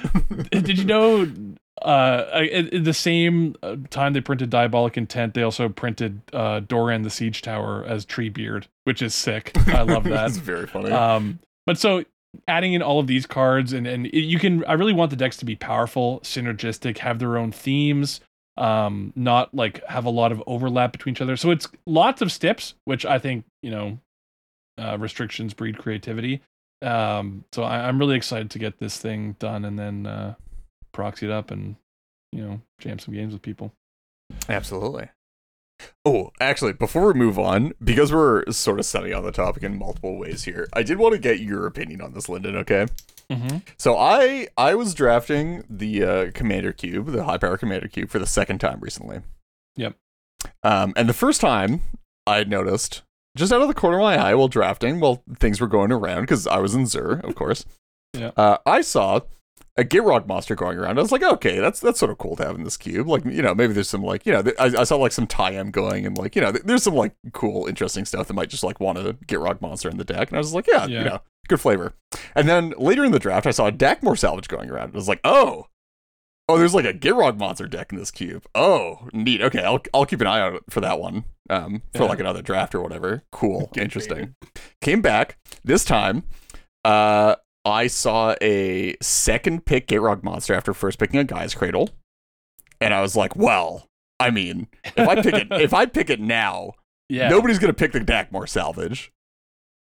did 0.51 0.77
you 0.79 0.85
know 0.85 1.25
uh 1.81 2.25
at, 2.33 2.73
at 2.73 2.83
the 2.83 2.93
same 2.93 3.55
uh, 3.63 3.75
time 3.89 4.13
they 4.13 4.21
printed 4.21 4.49
diabolic 4.49 4.97
intent 4.97 5.33
they 5.33 5.41
also 5.41 5.67
printed 5.69 6.21
uh 6.33 6.59
doran 6.59 7.01
the 7.01 7.09
siege 7.09 7.41
tower 7.41 7.83
as 7.85 8.05
treebeard 8.05 8.65
which 8.83 9.01
is 9.01 9.13
sick. 9.13 9.51
I 9.67 9.81
love 9.83 10.03
that. 10.15 10.27
It's 10.29 10.37
very 10.37 10.67
funny. 10.67 10.91
um 10.91 11.39
but 11.65 11.77
so 11.77 12.03
adding 12.47 12.73
in 12.73 12.81
all 12.81 12.99
of 12.99 13.07
these 13.07 13.25
cards 13.25 13.73
and 13.73 13.87
and 13.87 14.09
you 14.13 14.37
can 14.39 14.63
i 14.65 14.73
really 14.73 14.93
want 14.93 15.09
the 15.11 15.15
decks 15.17 15.37
to 15.37 15.45
be 15.45 15.55
powerful 15.55 16.19
synergistic 16.23 16.97
have 16.99 17.19
their 17.19 17.37
own 17.37 17.51
themes 17.51 18.19
um 18.57 19.11
not 19.15 19.53
like 19.53 19.83
have 19.87 20.05
a 20.05 20.09
lot 20.09 20.31
of 20.31 20.43
overlap 20.45 20.91
between 20.91 21.13
each 21.13 21.21
other. 21.21 21.37
So 21.37 21.51
it's 21.51 21.67
lots 21.85 22.21
of 22.21 22.31
steps 22.31 22.73
which 22.85 23.05
i 23.05 23.17
think 23.17 23.45
you 23.63 23.71
know 23.71 23.97
uh 24.77 24.97
restrictions 24.99 25.53
breed 25.53 25.77
creativity. 25.77 26.41
Um 26.81 27.45
so 27.53 27.63
I, 27.63 27.87
i'm 27.87 27.97
really 27.97 28.15
excited 28.17 28.49
to 28.51 28.59
get 28.59 28.77
this 28.79 28.97
thing 28.97 29.35
done 29.39 29.63
and 29.65 29.79
then 29.79 30.05
uh 30.05 30.35
proxy 30.91 31.25
it 31.25 31.31
up 31.31 31.51
and 31.51 31.75
you 32.31 32.43
know 32.43 32.61
jam 32.79 32.99
some 32.99 33.13
games 33.13 33.33
with 33.33 33.41
people 33.41 33.73
Absolutely. 34.49 35.09
Oh, 36.05 36.31
actually, 36.39 36.73
before 36.73 37.07
we 37.07 37.13
move 37.13 37.39
on, 37.39 37.73
because 37.83 38.13
we're 38.13 38.49
sort 38.51 38.79
of 38.79 38.85
setting 38.85 39.13
on 39.13 39.23
the 39.23 39.31
topic 39.31 39.63
in 39.63 39.79
multiple 39.79 40.17
ways 40.17 40.43
here, 40.43 40.69
I 40.73 40.83
did 40.83 40.99
want 40.99 41.13
to 41.13 41.19
get 41.19 41.39
your 41.39 41.65
opinion 41.65 42.01
on 42.01 42.13
this, 42.13 42.29
Lyndon. 42.29 42.55
Okay. 42.57 42.85
mm-hmm. 43.29 43.57
So 43.77 43.97
I 43.97 44.47
I 44.57 44.75
was 44.75 44.93
drafting 44.93 45.63
the 45.69 46.03
uh, 46.03 46.31
Commander 46.33 46.71
Cube, 46.71 47.07
the 47.07 47.23
high 47.23 47.37
power 47.37 47.57
Commander 47.57 47.87
Cube, 47.87 48.09
for 48.09 48.19
the 48.19 48.27
second 48.27 48.59
time 48.59 48.79
recently. 48.79 49.21
Yep. 49.75 49.95
Um, 50.63 50.93
and 50.95 51.09
the 51.09 51.13
first 51.13 51.41
time 51.41 51.81
I 52.27 52.43
noticed, 52.43 53.01
just 53.35 53.51
out 53.51 53.61
of 53.61 53.67
the 53.67 53.73
corner 53.73 53.97
of 53.97 54.03
my 54.03 54.17
eye 54.17 54.35
while 54.35 54.47
drafting, 54.47 54.99
while 54.99 55.23
things 55.39 55.59
were 55.59 55.67
going 55.67 55.91
around, 55.91 56.21
because 56.21 56.45
I 56.45 56.59
was 56.59 56.75
in 56.75 56.85
Zur, 56.85 57.21
of 57.23 57.33
course. 57.33 57.65
Yeah. 58.13 58.31
Uh, 58.37 58.57
I 58.67 58.81
saw 58.81 59.21
a 59.77 59.83
Gitrog 59.83 60.27
monster 60.27 60.53
going 60.55 60.77
around. 60.77 60.97
I 60.97 61.01
was 61.01 61.11
like, 61.11 61.23
okay, 61.23 61.59
that's 61.59 61.79
that's 61.79 61.99
sort 61.99 62.11
of 62.11 62.17
cool 62.17 62.35
to 62.35 62.43
have 62.45 62.55
in 62.55 62.63
this 62.63 62.77
cube. 62.77 63.07
Like, 63.07 63.23
you 63.25 63.41
know, 63.41 63.55
maybe 63.55 63.73
there's 63.73 63.89
some 63.89 64.03
like, 64.03 64.25
you 64.25 64.31
know, 64.33 64.41
th- 64.43 64.55
I, 64.59 64.65
I 64.81 64.83
saw 64.83 64.97
like 64.97 65.11
some 65.13 65.27
Tiem 65.27 65.71
going 65.71 66.05
and 66.05 66.17
like, 66.17 66.35
you 66.35 66.41
know, 66.41 66.51
th- 66.51 66.63
there's 66.65 66.83
some 66.83 66.95
like 66.95 67.13
cool, 67.33 67.67
interesting 67.67 68.05
stuff 68.05 68.27
that 68.27 68.33
might 68.33 68.49
just 68.49 68.63
like 68.63 68.79
want 68.79 68.97
a 68.97 69.13
Gitrog 69.27 69.61
monster 69.61 69.89
in 69.89 69.97
the 69.97 70.03
deck. 70.03 70.29
And 70.29 70.37
I 70.37 70.39
was 70.39 70.53
like, 70.53 70.67
yeah, 70.67 70.85
Yeah. 70.87 70.99
you 70.99 71.05
know, 71.05 71.19
good 71.47 71.61
flavor. 71.61 71.93
And 72.35 72.49
then 72.49 72.73
later 72.77 73.05
in 73.05 73.11
the 73.13 73.19
draft, 73.19 73.47
I 73.47 73.51
saw 73.51 73.67
a 73.67 73.71
Dakmor 73.71 74.17
salvage 74.17 74.47
going 74.49 74.69
around. 74.69 74.91
I 74.93 74.95
was 74.97 75.07
like, 75.07 75.21
oh, 75.23 75.67
oh, 76.49 76.57
there's 76.57 76.73
like 76.75 76.85
a 76.85 76.93
Gitrog 76.93 77.37
monster 77.37 77.65
deck 77.67 77.93
in 77.93 77.97
this 77.97 78.11
cube. 78.11 78.45
Oh, 78.53 79.07
neat. 79.13 79.41
Okay, 79.41 79.63
I'll 79.63 79.81
I'll 79.93 80.05
keep 80.05 80.19
an 80.19 80.27
eye 80.27 80.41
out 80.41 80.63
for 80.69 80.81
that 80.81 80.99
one. 80.99 81.23
Um, 81.49 81.81
for 81.93 82.03
Yeah. 82.03 82.09
like 82.09 82.19
another 82.19 82.41
draft 82.41 82.75
or 82.75 82.81
whatever. 82.81 83.23
Cool, 83.31 83.71
interesting. 83.77 84.35
Came 84.81 85.01
back 85.01 85.37
this 85.63 85.85
time. 85.85 86.23
Uh, 86.83 87.35
I 87.63 87.87
saw 87.87 88.35
a 88.41 88.95
second 89.01 89.65
pick 89.65 89.87
Gitrog 89.87 90.23
monster 90.23 90.53
after 90.53 90.73
first 90.73 90.97
picking 90.99 91.19
a 91.19 91.23
Gaea's 91.23 91.53
Cradle, 91.53 91.89
and 92.79 92.93
I 92.93 93.01
was 93.01 93.15
like, 93.15 93.35
well, 93.35 93.87
I 94.19 94.31
mean, 94.31 94.67
if 94.83 95.07
I 95.07 95.21
pick 95.21 95.33
it, 95.33 95.47
if 95.51 95.73
I 95.73 95.85
pick 95.85 96.09
it 96.09 96.19
now, 96.19 96.73
yeah 97.09 97.29
nobody's 97.29 97.59
gonna 97.59 97.73
pick 97.73 97.91
the 97.91 97.99
Dakmor 97.99 98.47
salvage. 98.47 99.11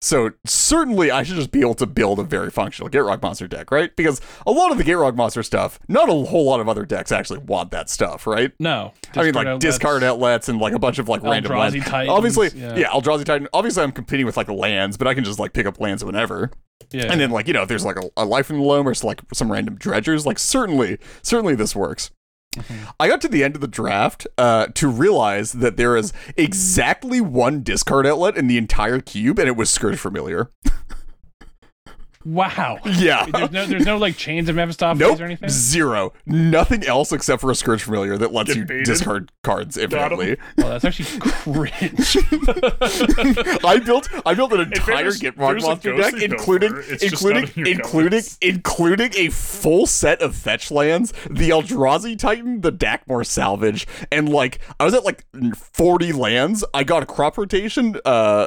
So 0.02 0.30
certainly 0.46 1.10
I 1.10 1.22
should 1.22 1.36
just 1.36 1.50
be 1.50 1.60
able 1.60 1.74
to 1.74 1.86
build 1.86 2.18
a 2.18 2.24
very 2.24 2.50
functional 2.50 2.88
Gitrog 2.88 3.20
monster 3.20 3.46
deck, 3.46 3.70
right? 3.70 3.94
Because 3.94 4.20
a 4.46 4.50
lot 4.50 4.72
of 4.72 4.78
the 4.78 4.84
Gitrog 4.84 5.14
monster 5.14 5.42
stuff, 5.42 5.78
not 5.88 6.08
a 6.08 6.12
whole 6.12 6.44
lot 6.46 6.58
of 6.60 6.68
other 6.68 6.86
decks 6.86 7.12
actually 7.12 7.40
want 7.40 7.70
that 7.72 7.90
stuff, 7.90 8.26
right? 8.26 8.52
no 8.58 8.92
I 9.14 9.24
mean, 9.24 9.34
like 9.34 9.46
outlets, 9.46 9.64
discard 9.64 10.02
outlets 10.02 10.48
and 10.48 10.58
like 10.58 10.72
a 10.72 10.78
bunch 10.78 10.98
of 10.98 11.08
like 11.08 11.22
random 11.22 11.52
lands. 11.52 11.76
Titans, 11.84 12.10
Obviously, 12.10 12.50
yeah. 12.54 12.76
yeah. 12.76 12.88
Eldrazi 12.88 13.24
Titan. 13.24 13.48
Obviously, 13.52 13.82
I'm 13.82 13.92
competing 13.92 14.24
with 14.24 14.36
like 14.36 14.48
lands, 14.48 14.96
but 14.96 15.06
I 15.06 15.14
can 15.14 15.24
just 15.24 15.38
like 15.38 15.52
pick 15.52 15.66
up 15.66 15.80
lands 15.80 16.02
whenever. 16.02 16.50
yeah 16.90 17.10
And 17.10 17.20
then 17.20 17.30
like 17.30 17.46
you 17.46 17.52
know, 17.52 17.62
if 17.62 17.68
there's 17.68 17.84
like 17.84 17.96
a, 17.96 18.08
a 18.16 18.24
life 18.24 18.50
in 18.50 18.56
the 18.56 18.62
loam 18.62 18.88
or 18.88 18.94
like 19.02 19.20
some 19.34 19.52
random 19.52 19.76
dredgers, 19.76 20.24
like 20.24 20.38
certainly, 20.38 20.98
certainly 21.22 21.54
this 21.54 21.76
works. 21.76 22.10
I 22.98 23.06
got 23.06 23.20
to 23.20 23.28
the 23.28 23.44
end 23.44 23.54
of 23.54 23.60
the 23.60 23.68
draft 23.68 24.26
uh, 24.36 24.66
to 24.74 24.88
realize 24.88 25.52
that 25.52 25.76
there 25.76 25.96
is 25.96 26.12
exactly 26.36 27.20
one 27.20 27.62
discard 27.62 28.08
outlet 28.08 28.36
in 28.36 28.48
the 28.48 28.58
entire 28.58 29.00
cube, 29.00 29.38
and 29.38 29.46
it 29.46 29.56
was 29.56 29.70
Scourge 29.70 29.98
Familiar. 29.98 30.50
Wow. 32.24 32.78
Yeah. 32.84 33.24
There's 33.26 33.50
no, 33.50 33.66
there's 33.66 33.86
no 33.86 33.96
like 33.96 34.16
chains 34.16 34.48
of 34.50 34.56
Mephistopheles 34.56 34.98
Nope. 35.12 35.20
or 35.20 35.24
anything. 35.24 35.48
Zero. 35.48 36.12
Nothing 36.26 36.84
else 36.84 37.12
except 37.12 37.40
for 37.40 37.50
a 37.50 37.54
Scourge 37.54 37.82
Familiar 37.82 38.18
that 38.18 38.32
lets 38.32 38.54
you 38.54 38.64
discard 38.64 39.32
cards 39.42 39.78
infinitely. 39.78 40.36
Oh, 40.58 40.68
that's 40.68 40.84
actually 40.84 41.18
cringe. 41.20 42.16
I 43.64 43.80
built 43.84 44.08
I 44.26 44.34
built 44.34 44.52
an 44.52 44.60
entire 44.60 45.10
there's 45.10 45.36
monster 45.36 45.96
deck, 45.96 46.14
including 46.20 46.72
Gopher, 46.72 46.92
it's 46.92 47.02
just 47.02 47.12
including 47.14 47.50
in 47.56 47.66
including 47.66 48.22
including 48.42 49.12
a 49.16 49.30
full 49.30 49.86
set 49.86 50.20
of 50.20 50.34
fetch 50.34 50.70
lands, 50.70 51.12
the 51.30 51.50
Eldrazi 51.50 52.18
Titan, 52.18 52.60
the 52.60 52.72
Dakmor 52.72 53.24
Salvage, 53.24 53.86
and 54.12 54.28
like 54.28 54.58
I 54.78 54.84
was 54.84 54.92
at 54.92 55.04
like 55.04 55.24
40 55.56 56.12
lands. 56.12 56.64
I 56.74 56.84
got 56.84 57.02
a 57.02 57.06
crop 57.06 57.38
rotation, 57.38 57.98
uh 58.04 58.46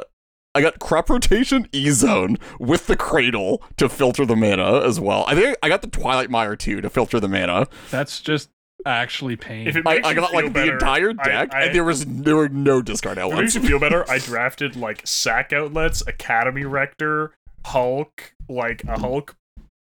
I 0.54 0.60
got 0.60 0.78
crop 0.78 1.10
rotation 1.10 1.68
E 1.72 1.90
zone 1.90 2.36
with 2.60 2.86
the 2.86 2.96
cradle 2.96 3.62
to 3.76 3.88
filter 3.88 4.24
the 4.24 4.36
mana 4.36 4.80
as 4.82 5.00
well. 5.00 5.24
I 5.26 5.34
think 5.34 5.56
I 5.62 5.68
got 5.68 5.82
the 5.82 5.88
Twilight 5.88 6.30
Mire 6.30 6.56
too 6.56 6.80
to 6.80 6.88
filter 6.90 7.18
the 7.20 7.28
mana. 7.28 7.66
That's 7.90 8.20
just 8.20 8.50
actually 8.86 9.36
pain. 9.36 9.66
If 9.66 9.76
it 9.76 9.86
I, 9.86 9.94
makes 9.94 10.06
I 10.06 10.10
you 10.10 10.16
got 10.16 10.32
like 10.32 10.52
better, 10.52 10.66
the 10.66 10.72
entire 10.74 11.12
deck, 11.12 11.54
I- 11.54 11.64
and 11.64 11.74
there 11.74 11.84
was 11.84 12.04
there 12.06 12.36
were 12.36 12.48
no 12.48 12.82
discard 12.82 13.18
If 13.18 13.24
it 13.24 13.28
makes 13.28 13.34
outlets. 13.36 13.54
you 13.56 13.60
feel 13.62 13.78
better, 13.80 14.08
I 14.10 14.18
drafted 14.18 14.76
like 14.76 15.04
sack 15.06 15.52
outlets, 15.52 16.02
Academy 16.06 16.64
Rector, 16.64 17.32
Hulk, 17.66 18.34
like 18.48 18.84
a 18.84 18.98
Hulk 18.98 19.34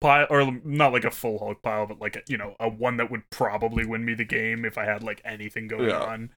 pile, 0.02 0.27
or 0.30 0.52
not 0.64 0.91
like 0.94 1.06
a 1.06 1.11
full 1.11 1.39
Hulk 1.39 1.61
pile, 1.61 1.85
but 1.88 1.99
like 2.02 2.15
a, 2.18 2.22
you 2.27 2.38
know 2.38 2.56
a 2.60 2.68
one 2.69 2.98
that 2.98 3.10
would 3.11 3.30
probably 3.30 3.85
win 3.85 4.03
me 4.03 4.14
the 4.15 4.26
game 4.26 4.65
if 4.65 4.77
I 4.77 4.85
had 4.85 5.03
like 5.03 5.22
anything 5.23 5.68
going 5.68 5.89
Yeah. 5.89 5.99
on, 6.03 6.31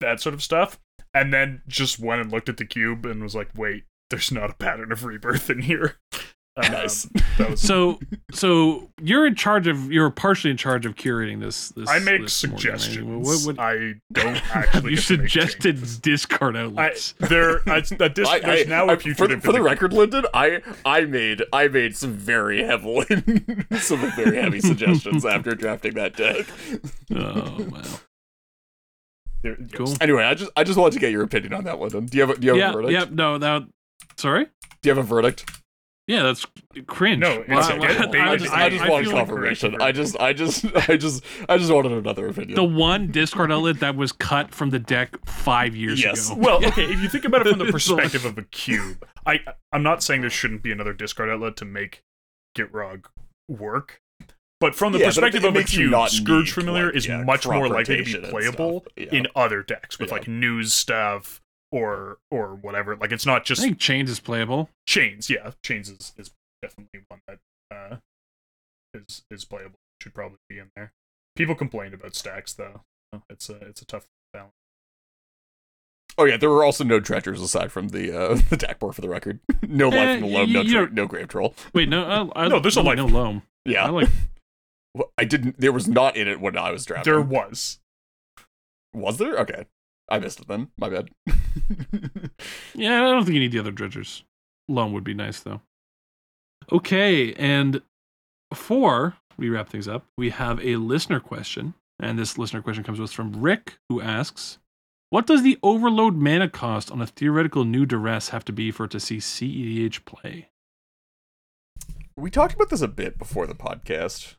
that 0.00 0.20
sort 0.20 0.34
of 0.34 0.42
stuff. 0.42 0.78
And 1.14 1.32
then 1.32 1.62
just 1.66 1.98
went 1.98 2.20
and 2.20 2.30
looked 2.30 2.48
at 2.48 2.56
the 2.56 2.64
cube 2.64 3.04
and 3.06 3.22
was 3.22 3.34
like, 3.34 3.50
wait, 3.56 3.84
there's 4.10 4.30
not 4.30 4.50
a 4.50 4.54
pattern 4.54 4.92
of 4.92 5.04
rebirth 5.04 5.50
in 5.50 5.60
here. 5.62 5.96
Um, 6.56 6.72
Nice. 6.72 7.08
That 7.38 7.50
was 7.50 7.60
so 7.60 8.00
so 8.32 8.90
you're 9.00 9.24
in 9.24 9.36
charge 9.36 9.68
of 9.68 9.90
you're 9.92 10.10
partially 10.10 10.50
in 10.50 10.56
charge 10.56 10.84
of 10.84 10.96
curating 10.96 11.38
this. 11.40 11.68
this 11.70 11.88
I 11.88 12.00
make 12.00 12.22
this 12.22 12.44
Morgan, 12.44 12.70
right? 12.70 12.80
suggestions. 12.80 13.26
What- 13.46 13.56
what- 13.56 13.64
I 13.64 13.94
don't 14.12 14.36
actually. 14.56 14.90
you 14.90 14.96
get 14.96 15.04
to 15.06 15.16
make 15.16 15.28
suggested 15.30 15.62
changes. 15.76 15.98
discard 16.00 16.56
I, 16.56 16.62
outlets. 16.62 17.14
there, 17.20 17.60
I, 17.70 17.80
that 17.98 18.16
dis- 18.16 18.28
I- 18.28 18.40
there's 18.40 18.66
I- 18.66 18.68
now 18.68 18.86
I- 18.88 18.94
a 18.94 18.96
future 18.98 19.14
for, 19.16 19.28
the, 19.28 19.40
for 19.40 19.52
the 19.52 19.62
record, 19.62 19.92
Lyndon, 19.92 20.26
I 20.34 20.60
I 20.84 21.02
made 21.02 21.44
I 21.52 21.68
made 21.68 21.96
some 21.96 22.14
very 22.14 22.64
heavily 22.64 23.06
some 23.78 24.10
very 24.16 24.36
heavy 24.36 24.60
suggestions 24.60 25.24
after 25.24 25.54
drafting 25.54 25.94
that 25.94 26.16
deck. 26.16 26.46
oh 27.14 27.64
wow. 27.70 27.82
There- 29.42 29.56
Cool. 29.72 29.94
Anyway, 30.00 30.24
I 30.24 30.34
just 30.34 30.50
I 30.56 30.64
just 30.64 30.78
wanted 30.78 30.94
to 30.94 30.98
get 31.00 31.12
your 31.12 31.22
opinion 31.22 31.54
on 31.54 31.64
that, 31.64 31.78
Lyndon. 31.80 32.06
Do 32.06 32.16
you 32.18 32.22
have 32.26 32.30
a, 32.36 32.40
do 32.40 32.46
you 32.46 32.52
have 32.52 32.56
a 32.56 32.60
Yeah. 32.60 32.72
verdict? 32.72 32.92
Yeah. 32.92 33.06
No. 33.14 33.38
That. 33.38 33.62
Sorry. 34.16 34.44
Do 34.44 34.88
you 34.88 34.94
have 34.94 34.98
a 34.98 35.06
verdict? 35.06 35.50
Yeah. 36.06 36.24
That's 36.24 36.44
cringe. 36.86 37.20
No, 37.20 37.44
Well, 37.48 37.58
it's- 37.60 37.70
I- 37.70 37.76
it's- 37.76 38.14
I- 38.14 38.32
I 38.32 38.36
just 38.36 38.52
I- 38.52 38.64
I 38.64 38.68
just 38.70 38.84
I 38.84 38.88
wanted 38.88 39.06
feel 39.06 39.16
like 39.16 39.26
confirmation. 39.28 39.76
I 39.80 39.92
just 39.92 40.18
I 40.20 40.32
just 40.32 40.64
I 40.88 40.96
just 40.96 41.24
I 41.48 41.56
just 41.56 41.72
wanted 41.72 41.92
another 41.92 42.26
opinion. 42.28 42.54
the 42.56 42.64
one 42.64 43.10
discard 43.12 43.52
outlet 43.52 43.80
that 43.80 43.96
was 43.96 44.10
cut 44.12 44.52
from 44.52 44.70
the 44.70 44.78
deck 44.78 45.16
five 45.26 45.74
years 45.76 46.02
Yes. 46.02 46.30
ago. 46.30 46.40
Well, 46.40 46.64
okay, 46.66 46.84
if 46.84 47.00
you 47.00 47.08
think 47.08 47.24
about 47.24 47.46
it 47.46 47.50
from 47.50 47.58
the 47.64 47.66
perspective 47.72 48.24
of 48.24 48.36
a 48.38 48.42
cube, 48.42 49.06
I 49.24 49.40
I'm 49.72 49.82
not 49.82 50.02
saying 50.02 50.22
there 50.22 50.30
shouldn't 50.30 50.62
be 50.62 50.72
another 50.72 50.92
discard 50.92 51.30
outlet 51.30 51.56
to 51.56 51.64
make 51.64 52.02
Gitrog 52.56 53.04
work. 53.48 54.00
But 54.60 54.74
from 54.74 54.92
the 54.92 54.98
Yeah, 54.98 55.06
but 55.06 55.08
it- 55.08 55.14
perspective 55.14 55.44
it 55.44 55.48
of 55.48 55.54
a 55.54 55.58
makes 55.58 55.70
cube, 55.70 56.08
Scourge 56.10 56.52
Familiar 56.52 56.86
like, 56.86 56.94
is 56.96 57.06
yeah, 57.06 57.22
much 57.24 57.46
more 57.46 57.66
likely 57.68 58.04
to 58.04 58.20
be 58.22 58.28
playable 58.28 58.80
stuff. 58.82 58.92
Yeah. 58.96 59.18
in 59.18 59.26
other 59.34 59.62
decks 59.62 59.98
with 59.98 60.10
Yeah. 60.10 60.14
like 60.16 60.28
news 60.28 60.74
stuff 60.74 61.40
or 61.72 62.18
or 62.30 62.54
whatever. 62.56 62.94
Like 62.96 63.10
it's 63.12 63.24
not 63.26 63.44
just 63.46 63.60
I 63.62 63.64
think 63.64 63.78
chains 63.78 64.10
is 64.10 64.20
playable. 64.20 64.68
chains. 64.86 65.30
Yeah, 65.30 65.52
chains 65.64 65.88
is, 65.88 66.12
is 66.18 66.30
definitely 66.60 67.00
one 67.08 67.20
that 67.26 67.38
uh, 67.74 67.96
is 68.92 69.22
is 69.30 69.44
playable. 69.46 69.78
Should 70.02 70.12
probably 70.14 70.38
be 70.48 70.58
in 70.58 70.70
there. 70.76 70.92
People 71.36 71.54
complained 71.54 71.94
about 71.94 72.14
stacks 72.14 72.52
though. 72.52 72.82
It's 73.30 73.48
a 73.48 73.54
it's 73.66 73.80
a 73.80 73.86
tough 73.86 74.06
balance. 74.34 74.52
Oh 76.18 76.24
yeah, 76.24 76.36
there 76.36 76.50
were 76.50 76.64
also 76.64 76.84
no 76.84 77.00
treasures 77.00 77.40
aside 77.40 77.72
from 77.72 77.88
the 77.88 78.12
uh, 78.14 78.34
the 78.50 78.56
deck 78.58 78.78
board 78.78 78.94
for 78.94 79.00
the 79.00 79.08
record. 79.08 79.40
no 79.66 79.88
life 79.88 79.96
Eh, 79.98 80.12
in 80.16 80.20
the 80.20 80.26
loam, 80.26 80.52
no 80.52 80.60
you 80.60 80.72
tra- 80.86 80.94
no 80.94 81.06
grave 81.06 81.28
troll. 81.28 81.54
Wait, 81.72 81.88
no. 81.88 82.30
I, 82.34 82.44
I, 82.44 82.48
No, 82.48 82.60
there's 82.60 82.76
a 82.76 82.82
no, 82.82 82.88
life. 82.90 82.96
no 82.98 83.06
loam. 83.06 83.42
Yeah, 83.64 83.86
I 83.86 83.90
like. 83.90 84.08
I 85.16 85.24
didn't. 85.24 85.60
There 85.60 85.72
was 85.72 85.86
not 85.88 86.16
in 86.16 86.28
it 86.28 86.40
when 86.40 86.56
I 86.56 86.70
was 86.70 86.84
drafting. 86.84 87.12
There 87.12 87.20
was. 87.20 87.78
was 88.92 89.18
there? 89.18 89.36
Okay, 89.38 89.66
I 90.08 90.18
missed 90.18 90.40
it 90.40 90.48
then. 90.48 90.68
My 90.78 90.88
bad. 90.88 91.10
Yeah, 92.74 92.96
I 92.96 93.10
don't 93.10 93.24
think 93.24 93.34
you 93.34 93.40
need 93.40 93.52
the 93.52 93.58
other 93.58 93.72
dredgers. 93.72 94.22
Loam 94.68 94.92
would 94.92 95.04
be 95.04 95.14
nice 95.14 95.40
though. 95.40 95.60
Okay, 96.72 97.34
and 97.34 97.82
before 98.48 99.16
we 99.36 99.50
wrap 99.50 99.68
things 99.68 99.88
up, 99.88 100.06
we 100.16 100.30
have 100.30 100.60
a 100.64 100.76
listener 100.76 101.20
question, 101.20 101.74
and 102.00 102.18
this 102.18 102.38
listener 102.38 102.62
question 102.62 102.84
comes 102.84 102.98
to 102.98 103.04
us 103.04 103.12
from 103.12 103.40
Rick, 103.40 103.78
who 103.88 104.00
asks, 104.00 104.58
"What 105.10 105.26
does 105.26 105.42
the 105.42 105.58
overload 105.62 106.16
mana 106.16 106.48
cost 106.48 106.90
on 106.90 107.02
a 107.02 107.06
theoretical 107.06 107.64
new 107.64 107.84
duress 107.84 108.30
have 108.30 108.44
to 108.46 108.52
be 108.52 108.70
for 108.70 108.84
it 108.84 108.92
to 108.92 109.00
see 109.00 109.18
CEDH 109.18 110.04
play?" 110.04 110.48
We 112.20 112.30
talked 112.30 112.54
about 112.54 112.70
this 112.70 112.80
a 112.82 112.88
bit 112.88 113.18
before 113.18 113.46
the 113.46 113.54
podcast, 113.54 114.34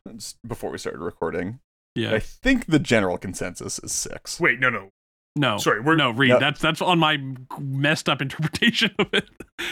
before 0.46 0.70
we 0.70 0.78
started 0.78 1.00
recording. 1.00 1.60
Yeah, 1.94 2.14
I 2.14 2.18
think 2.20 2.66
the 2.66 2.78
general 2.78 3.18
consensus 3.18 3.78
is 3.80 3.92
six. 3.92 4.40
Wait, 4.40 4.58
no, 4.60 4.70
no. 4.70 4.88
no, 5.36 5.58
Sorry, 5.58 5.80
we're 5.80 5.96
no, 5.96 6.10
Reed. 6.10 6.30
No. 6.30 6.38
That's 6.38 6.60
that's 6.60 6.80
on 6.80 6.98
my 6.98 7.18
messed 7.58 8.08
up 8.08 8.22
interpretation 8.22 8.94
of 8.98 9.08
it. 9.12 9.28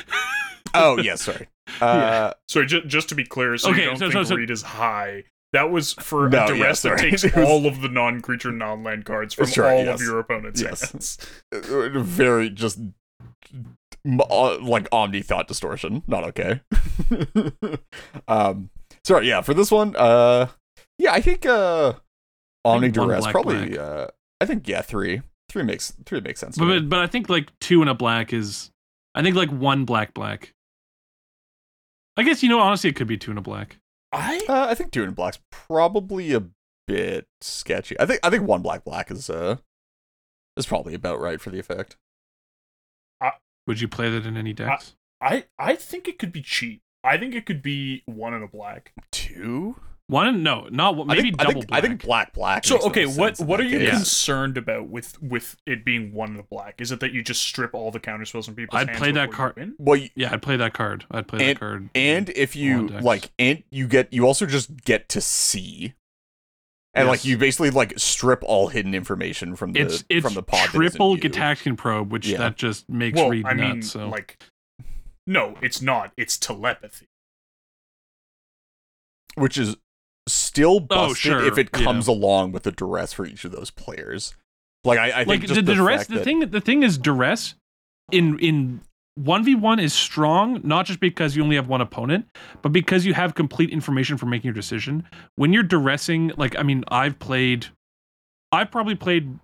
Oh 0.72 0.98
yeah, 1.00 1.16
sorry. 1.16 1.48
Uh, 1.80 2.32
Sorry, 2.48 2.66
just 2.66 2.86
just 2.88 3.08
to 3.10 3.14
be 3.14 3.24
clear, 3.24 3.56
so 3.56 3.70
Okay, 3.70 3.80
you 3.82 3.86
don't 3.86 3.96
so- 3.96 4.06
think 4.10 4.12
so- 4.12 4.22
so- 4.24 4.34
Reed 4.36 4.50
is 4.50 4.62
high. 4.62 5.24
That 5.52 5.70
was 5.72 5.94
for 5.94 6.28
No, 6.28 6.46
a 6.46 6.56
yeah, 6.56 6.72
that 6.72 6.98
takes 6.98 7.22
was- 7.34 7.34
all 7.36 7.66
of 7.66 7.80
the 7.80 7.88
non-creature, 7.88 8.52
non-land 8.52 9.04
cards 9.04 9.34
from 9.34 9.46
That's 9.46 9.58
right, 9.58 9.72
all 9.72 9.84
yes. 9.84 10.00
of 10.00 10.06
your 10.06 10.18
opponent's 10.20 10.60
Yes. 10.62 10.92
hands. 10.92 11.18
very 11.52 12.50
just 12.50 12.78
m- 12.78 12.94
like 14.04 14.88
omni 14.92 15.22
thought 15.22 15.48
distortion. 15.48 16.02
Not 16.06 16.24
okay. 16.24 16.60
um, 18.28 18.70
sorry. 19.04 19.28
Yeah, 19.28 19.40
for 19.42 19.54
this 19.54 19.70
one, 19.70 19.94
uh, 19.96 20.48
yeah, 20.98 21.12
I 21.12 21.20
think 21.20 21.46
uh, 21.46 21.94
omni 22.64 22.88
one 22.88 22.92
duress 22.92 23.26
probably. 23.26 23.70
black. 23.70 23.78
Uh, 23.78 24.06
I 24.40 24.46
think 24.46 24.66
yeah, 24.68 24.82
three. 24.82 25.22
Three 25.48 25.64
makes 25.64 25.92
three 26.06 26.20
makes 26.20 26.40
sense. 26.40 26.56
But, 26.56 26.66
but 26.66 26.88
but 26.88 26.98
I 27.00 27.06
think 27.06 27.28
like 27.28 27.50
two 27.60 27.80
and 27.80 27.90
a 27.90 27.94
black 27.94 28.32
is, 28.32 28.70
I 29.14 29.22
think 29.22 29.36
like 29.36 29.50
one 29.50 29.84
black 29.84 30.14
black. 30.14 30.54
I 32.16 32.22
guess 32.22 32.42
you 32.42 32.48
know 32.48 32.60
honestly 32.60 32.90
it 32.90 32.96
could 32.96 33.08
be 33.08 33.16
two 33.16 33.32
and 33.32 33.38
a 33.38 33.42
black. 33.42 33.78
I 34.12 34.44
Uh, 34.48 34.66
I 34.68 34.74
think 34.74 34.92
two 34.92 35.02
and 35.02 35.10
a 35.10 35.14
black's 35.14 35.40
probably 35.50 36.32
a 36.32 36.44
bit 36.86 37.26
sketchy. 37.40 37.98
I 37.98 38.06
think 38.06 38.20
I 38.22 38.30
think 38.30 38.46
one 38.46 38.62
black 38.62 38.84
black 38.84 39.10
is 39.10 39.28
uh 39.28 39.56
is 40.56 40.66
probably 40.66 40.94
about 40.94 41.20
right 41.20 41.40
for 41.40 41.50
the 41.50 41.58
effect. 41.58 41.96
Would 43.66 43.80
you 43.80 43.88
play 43.88 44.10
that 44.10 44.26
in 44.26 44.36
any 44.36 44.52
decks? 44.52 44.94
I 45.20 45.44
I 45.58 45.74
think 45.76 46.08
it 46.08 46.18
could 46.18 46.32
be 46.32 46.42
cheap. 46.42 46.82
I 47.04 47.16
think 47.16 47.34
it 47.34 47.46
could 47.46 47.62
be 47.62 48.02
one 48.06 48.34
and 48.34 48.44
a 48.44 48.48
black. 48.48 48.92
Two? 49.10 49.76
One 50.06 50.42
no, 50.42 50.66
not 50.72 50.96
one- 50.96 51.08
I 51.08 51.14
maybe 51.14 51.30
think, 51.30 51.40
I 51.40 51.44
double 51.44 51.60
think, 51.60 51.68
black. 51.68 51.84
I 51.84 51.86
think 51.86 52.02
black 52.02 52.32
black. 52.34 52.64
So 52.64 52.74
makes 52.74 52.86
okay, 52.86 53.06
what 53.06 53.36
sense 53.36 53.46
what 53.48 53.60
are 53.60 53.64
you 53.64 53.78
case. 53.78 53.90
concerned 53.90 54.58
about 54.58 54.88
with 54.88 55.22
with 55.22 55.56
it 55.66 55.84
being 55.84 56.12
one 56.12 56.30
and 56.30 56.40
a 56.40 56.42
black? 56.42 56.80
Is 56.80 56.90
it 56.90 56.98
that 56.98 57.12
you 57.12 57.22
just 57.22 57.42
strip 57.42 57.74
all 57.74 57.92
the 57.92 58.00
counter 58.00 58.24
spells 58.24 58.46
from 58.46 58.56
people's 58.56 58.80
I'd 58.80 58.88
hands 58.88 58.98
play 58.98 59.12
that 59.12 59.30
card- 59.30 59.72
Well, 59.78 59.96
you, 59.96 60.08
yeah, 60.16 60.32
I'd 60.32 60.42
play 60.42 60.56
that 60.56 60.72
card. 60.74 61.04
I'd 61.12 61.28
play 61.28 61.46
that 61.46 61.60
card. 61.60 61.90
and 61.94 62.28
if 62.30 62.56
you 62.56 62.88
like, 62.88 63.30
and 63.38 63.62
you 63.70 63.86
get 63.86 64.12
you 64.12 64.26
also 64.26 64.46
just 64.46 64.84
get 64.84 65.08
to 65.10 65.20
see, 65.20 65.94
and 66.94 67.08
like 67.08 67.24
you 67.24 67.38
basically 67.38 67.70
like 67.70 67.94
strip 67.98 68.42
all 68.44 68.68
hidden 68.68 68.94
information 68.94 69.54
from 69.56 69.72
the 69.72 69.80
it's 69.80 70.04
it's 70.08 70.24
from 70.24 70.34
the 70.34 70.42
pod. 70.42 70.68
that 70.68 70.72
triple 70.72 71.16
isn't. 71.16 71.32
Gitaxian 71.32 71.76
probe, 71.76 72.10
which 72.12 72.26
Yeah. 72.26 72.38
that 72.38 72.56
just 72.56 72.88
makes 72.88 73.16
Well, 73.16 73.30
Reed 73.30 73.46
I 73.46 73.54
mean. 73.54 73.82
So 73.82 74.08
like, 74.08 74.38
no, 75.26 75.56
it's 75.62 75.80
not. 75.80 76.12
It's 76.16 76.36
telepathy. 76.36 77.06
which 79.36 79.56
is 79.56 79.76
still 80.28 80.76
oh, 80.76 80.80
busted 80.80 81.32
Oh, 81.32 81.38
sure, 81.38 81.46
if 81.46 81.58
it 81.58 81.68
yeah. 81.72 81.84
comes 81.84 82.06
along 82.08 82.52
with 82.52 82.64
the 82.64 82.72
duress 82.72 83.12
for 83.12 83.24
each 83.26 83.44
of 83.44 83.52
those 83.52 83.70
players. 83.70 84.34
Like 84.84 84.98
I, 84.98 85.06
I 85.08 85.24
think 85.24 85.28
like 85.28 85.40
just 85.42 85.54
the, 85.54 85.62
the, 85.62 85.74
duress. 85.74 86.00
fact 86.00 86.10
The 86.10 86.16
that- 86.16 86.24
thing 86.24 86.40
the 86.50 86.60
thing 86.60 86.82
is 86.82 86.98
duress 86.98 87.54
in 88.10 88.38
in 88.40 88.80
one 89.24 89.44
v 89.44 89.54
one 89.54 89.78
is 89.78 89.92
strong 89.92 90.60
not 90.64 90.86
just 90.86 91.00
because 91.00 91.36
you 91.36 91.42
only 91.42 91.56
have 91.56 91.68
one 91.68 91.80
opponent, 91.80 92.26
but 92.62 92.72
because 92.72 93.04
you 93.04 93.14
have 93.14 93.34
complete 93.34 93.70
information 93.70 94.16
for 94.16 94.26
making 94.26 94.48
your 94.48 94.54
decision. 94.54 95.04
When 95.36 95.52
you're 95.52 95.64
duressing, 95.64 96.36
like 96.38 96.58
I 96.58 96.62
mean, 96.62 96.84
I've 96.88 97.18
played, 97.18 97.66
I've 98.52 98.70
probably 98.70 98.94
played. 98.94 99.38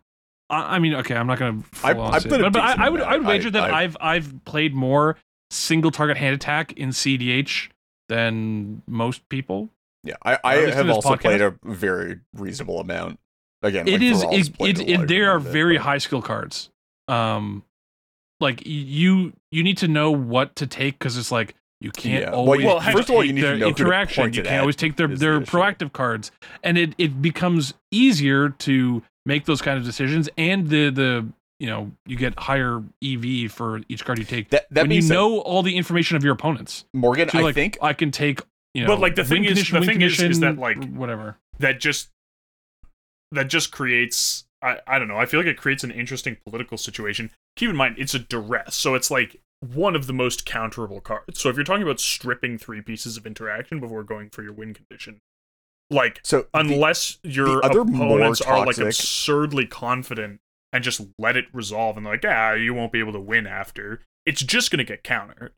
I 0.50 0.76
I 0.76 0.78
mean, 0.78 0.94
okay, 0.94 1.14
I'm 1.16 1.26
not 1.26 1.38
gonna. 1.38 1.62
I've- 1.84 1.94
full 1.98 2.02
I've 2.02 2.22
played 2.22 2.40
it, 2.40 2.40
a 2.40 2.50
but, 2.50 2.52
but 2.54 2.62
I, 2.62 2.86
I 2.86 2.88
would 2.88 3.00
I 3.02 3.16
would 3.16 3.26
wager 3.26 3.50
that 3.50 3.64
I- 3.72 3.82
I've 3.84 3.96
I've 4.00 4.44
played 4.44 4.74
more 4.74 5.16
single 5.50 5.90
target 5.90 6.16
hand 6.16 6.34
attack 6.34 6.72
in 6.72 6.90
CDH 6.90 7.68
than 8.08 8.82
most 8.86 9.28
people. 9.28 9.70
Yeah, 10.04 10.14
I, 10.22 10.38
I 10.44 10.54
at 10.58 10.60
least 10.66 10.78
in 10.78 10.86
have 10.86 10.94
also 10.96 11.10
podcast. 11.10 11.20
played 11.20 11.40
a 11.40 11.54
very 11.64 12.20
reasonable 12.34 12.78
amount 12.80 13.18
again. 13.62 13.88
it 13.88 13.92
like, 13.94 14.02
is 14.02 14.22
it, 14.22 14.54
it, 14.60 14.88
it 14.88 15.08
they 15.08 15.20
are 15.20 15.40
very 15.40 15.76
high 15.76 15.98
skill 15.98 16.22
cards 16.22 16.70
um 17.08 17.64
like 18.40 18.62
you 18.66 19.32
you 19.50 19.62
need 19.62 19.78
to 19.78 19.88
know 19.88 20.10
what 20.10 20.56
to 20.56 20.66
take 20.66 20.98
because 20.98 21.16
it's 21.16 21.32
like 21.32 21.54
you 21.80 21.90
can't 21.90 22.22
Yeah. 22.24 22.30
Always 22.32 22.64
Well, 22.64 22.80
just 22.80 22.92
first 22.92 23.08
of 23.10 23.14
all, 23.16 23.24
you 23.24 23.32
need 23.34 23.42
to 23.42 23.56
know 23.58 23.68
who 23.68 23.74
to 23.74 23.82
interaction 23.82 24.32
you 24.32 24.42
can't 24.42 24.60
always 24.60 24.76
take 24.76 24.96
their 24.96 25.10
is 25.10 25.18
the 25.20 25.26
their 25.26 25.42
issue. 25.42 25.50
proactive 25.50 25.92
cards 25.92 26.30
and 26.62 26.78
it 26.78 26.94
it 26.98 27.20
becomes 27.20 27.74
easier 27.90 28.48
to 28.50 29.02
make 29.26 29.44
those 29.44 29.60
kind 29.62 29.78
of 29.78 29.84
decisions 29.84 30.28
and 30.38 30.68
the 30.68 30.90
the 30.90 31.26
you 31.58 31.66
know 31.66 31.90
you 32.06 32.16
get 32.16 32.38
higher 32.38 32.82
ev 33.02 33.50
for 33.52 33.80
each 33.88 34.04
card 34.04 34.18
you 34.18 34.24
take 34.24 34.50
that 34.50 34.66
that 34.70 34.82
when 34.82 34.90
you 34.90 34.96
means 34.96 35.10
know 35.10 35.40
all 35.40 35.62
the 35.62 35.76
information 35.76 36.16
of 36.16 36.24
your 36.24 36.32
opponents 36.34 36.84
Morgan. 36.94 37.28
so 37.30 37.38
I 37.38 37.42
like 37.42 37.54
think 37.54 37.78
i 37.82 37.92
can 37.94 38.10
take 38.10 38.40
you 38.74 38.82
know 38.82 38.88
But, 38.88 39.00
like, 39.00 39.14
the 39.14 39.24
thing 39.24 39.44
is- 39.44 39.70
the 39.70 39.80
thing 39.80 40.02
is- 40.02 40.20
is 40.20 40.40
that, 40.40 40.58
like, 40.58 40.76
whatever 40.90 41.38
that 41.60 41.80
just 41.80 42.10
that 43.32 43.48
just 43.48 43.70
creates 43.70 44.44
I, 44.62 44.78
I 44.86 44.98
don't 44.98 45.08
know 45.08 45.16
i 45.18 45.26
feel 45.26 45.40
like 45.40 45.46
it 45.46 45.56
creates 45.56 45.84
an 45.84 45.90
interesting 45.90 46.36
political 46.46 46.78
situation 46.78 47.30
keep 47.56 47.70
in 47.70 47.76
mind 47.76 47.94
it's 47.98 48.14
a 48.14 48.18
duress 48.18 48.74
so 48.74 48.94
it's 48.94 49.10
like 49.10 49.40
one 49.74 49.96
of 49.96 50.06
the 50.06 50.12
most 50.12 50.46
counterable 50.46 51.02
cards 51.02 51.40
so 51.40 51.48
if 51.48 51.56
you're 51.56 51.64
talking 51.64 51.82
about 51.82 51.98
stripping 51.98 52.58
three 52.58 52.80
pieces 52.82 53.16
of 53.16 53.26
interaction 53.26 53.80
before 53.80 54.02
going 54.04 54.28
for 54.30 54.42
your 54.42 54.52
win 54.52 54.74
condition 54.74 55.18
like 55.90 56.20
so. 56.22 56.42
the- 56.42 56.48
unless 56.58 57.18
your 57.22 57.64
other 57.64 57.84
more 57.84 58.18
opponents 58.18 58.40
are 58.42 58.66
like 58.66 58.78
absurdly 58.78 59.66
confident 59.66 60.40
and 60.72 60.84
just 60.84 61.00
let 61.18 61.36
it 61.36 61.46
resolve 61.52 61.96
and 61.96 62.04
they're 62.04 62.14
like 62.14 62.24
ah 62.26 62.52
you 62.52 62.74
won't 62.74 62.92
be 62.92 62.98
able 62.98 63.12
to 63.12 63.20
win 63.20 63.46
after 63.46 64.00
it's 64.26 64.42
just 64.42 64.70
gonna 64.70 64.84
get 64.84 65.02
countered 65.02 65.52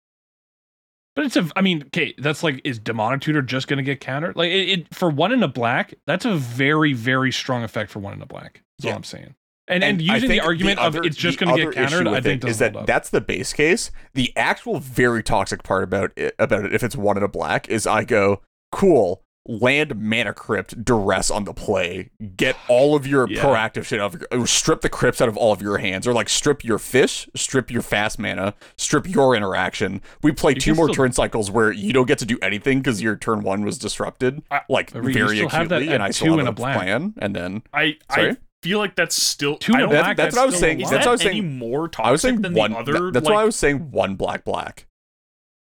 But 1.16 1.25
it's 1.25 1.37
a, 1.37 1.51
I 1.57 1.62
mean, 1.62 1.83
okay, 1.87 2.15
that's 2.19 2.45
like, 2.45 2.61
is 2.62 2.79
Demonic 2.79 3.20
Tutor 3.23 3.43
just 3.43 3.66
going 3.66 3.79
to 3.79 3.83
get 3.83 3.99
countered? 3.99 4.37
Like, 4.37 4.51
it, 4.53 4.69
it 4.70 4.95
for 4.95 5.11
one 5.11 5.33
in 5.33 5.43
a 5.43 5.49
black, 5.49 5.95
that's 6.07 6.25
a 6.25 6.37
very, 6.37 6.93
very 6.93 7.33
strong 7.33 7.65
effect 7.65 7.91
for 7.91 7.99
one 7.99 8.12
in 8.15 8.23
a 8.23 8.27
black. 8.27 8.62
That's 8.79 8.85
Yeah. 8.85 8.91
all 8.93 8.99
I'm 8.99 9.03
saying. 9.05 9.35
And 9.69 9.85
and, 9.85 10.01
I 10.11 10.15
using 10.15 10.31
the 10.31 10.40
argument 10.40 10.78
other- 10.78 11.01
of 11.01 11.05
it's 11.07 11.16
just 11.16 11.39
going 11.39 11.55
to 11.57 11.65
get 11.66 11.74
countered, 11.74 12.09
I 12.09 12.20
think 12.20 12.45
is 12.45 12.59
that 12.59 12.74
up. 12.74 12.86
that's 12.86 13.11
the 13.11 13.20
base 13.20 13.53
case. 13.53 13.90
The 14.15 14.32
actual 14.36 14.81
very 14.81 15.23
toxic 15.23 15.62
part 15.62 15.85
about 15.85 16.12
it, 16.16 16.35
about 16.39 16.65
it, 16.65 16.74
if 16.74 16.82
it's 16.82 16.97
one 16.97 17.16
in 17.16 17.23
a 17.23 17.28
black, 17.28 17.69
is 17.69 17.86
I 17.86 18.05
go 18.05 18.40
cool. 18.73 19.23
Land 19.51 19.97
mana 19.97 20.35
crypt 20.35 20.85
duress 20.85 21.31
on 21.31 21.45
the 21.45 21.55
play. 21.55 22.11
Get 22.36 22.55
all 22.69 22.95
of 22.95 23.07
your 23.07 23.27
Yeah. 23.31 23.43
proactive 23.43 23.86
shit 23.86 23.99
out 23.99 24.15
of 24.15 24.20
your, 24.31 24.43
uh, 24.43 24.45
strip 24.45 24.82
the 24.82 24.90
crypts 24.90 25.23
out 25.23 25.28
of 25.31 25.39
all 25.39 25.55
of 25.55 25.62
your 25.62 25.78
hands, 25.78 26.07
or 26.07 26.12
like 26.12 26.28
strip 26.28 26.62
your 26.65 26.78
fish, 26.78 27.27
strip 27.35 27.70
your 27.70 27.81
fast 27.81 28.19
mana, 28.19 28.53
strip 28.77 29.09
your 29.09 29.35
interaction. 29.35 30.03
We 30.23 30.32
play 30.32 30.53
You 30.53 30.61
two 30.61 30.74
more 30.74 30.89
still- 30.89 30.97
turn 31.05 31.12
cycles 31.12 31.51
where 31.51 31.73
you 31.73 31.95
don't 31.95 32.05
get 32.07 32.19
to 32.19 32.27
do 32.27 32.39
anything 32.43 32.81
because 32.81 33.01
your 33.01 33.16
turn 33.16 33.40
one 33.43 33.62
was 33.65 33.78
disrupted, 33.78 34.43
like 34.69 34.90
very 34.90 35.36
still 35.39 35.49
have 35.49 35.70
that 35.70 35.77
acutely, 35.77 35.95
and 35.95 36.03
I 36.03 36.09
two 36.09 36.12
still 36.12 36.32
have 36.32 36.40
in 36.40 36.47
a 36.49 36.53
plan, 36.53 37.15
and 37.16 37.35
then 37.35 37.62
i 37.73 37.97
Sorry? 38.15 38.31
i 38.32 38.36
feel 38.62 38.78
like 38.78 38.97
that's 38.97 39.20
still 39.20 39.56
Two 39.56 39.74
I 39.74 39.82
in 39.85 39.90
That's- 39.90 40.16
that's 40.16 40.36
what 40.36 40.43
I 40.43 40.47
was 40.47 40.59
saying. 40.59 40.80
is 40.80 40.85
lot. 40.85 40.90
That's 40.93 41.05
that 41.06 41.10
what 41.10 41.10
I 41.10 41.12
was 41.12 41.20
any 41.26 41.40
saying. 41.40 41.59
more 41.59 41.89
toxic 41.89 42.06
I 42.09 42.10
was 42.12 42.22
saying 42.22 42.43
than 42.43 42.55
one. 42.55 42.72
the 42.72 42.78
other 42.78 43.10
that's 43.12 43.26
like, 43.26 43.35
why 43.35 43.43
I 43.43 43.44
was 43.44 43.56
saying 43.56 43.90
one 43.90 44.16
black 44.16 44.44
black. 44.44 44.86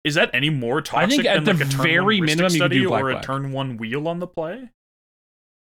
Is 0.04 0.14
that 0.16 0.30
any 0.34 0.50
more 0.52 0.82
toxic 0.82 1.10
think 1.24 1.26
at 1.26 1.44
than 1.46 1.58
the 1.58 1.66
like 1.66 1.74
a 1.74 1.78
turn 1.78 1.84
very 1.84 2.18
one 2.20 2.26
minimum 2.28 2.54
you 2.54 2.60
could 2.60 2.70
do 2.72 2.78
study 2.78 2.86
black, 2.86 3.04
or 3.04 3.10
a 3.10 3.14
black. 3.14 3.26
turn 3.26 3.52
one 3.52 3.78
wheel 3.78 4.08
on 4.08 4.20
the 4.20 4.28
play? 4.28 4.70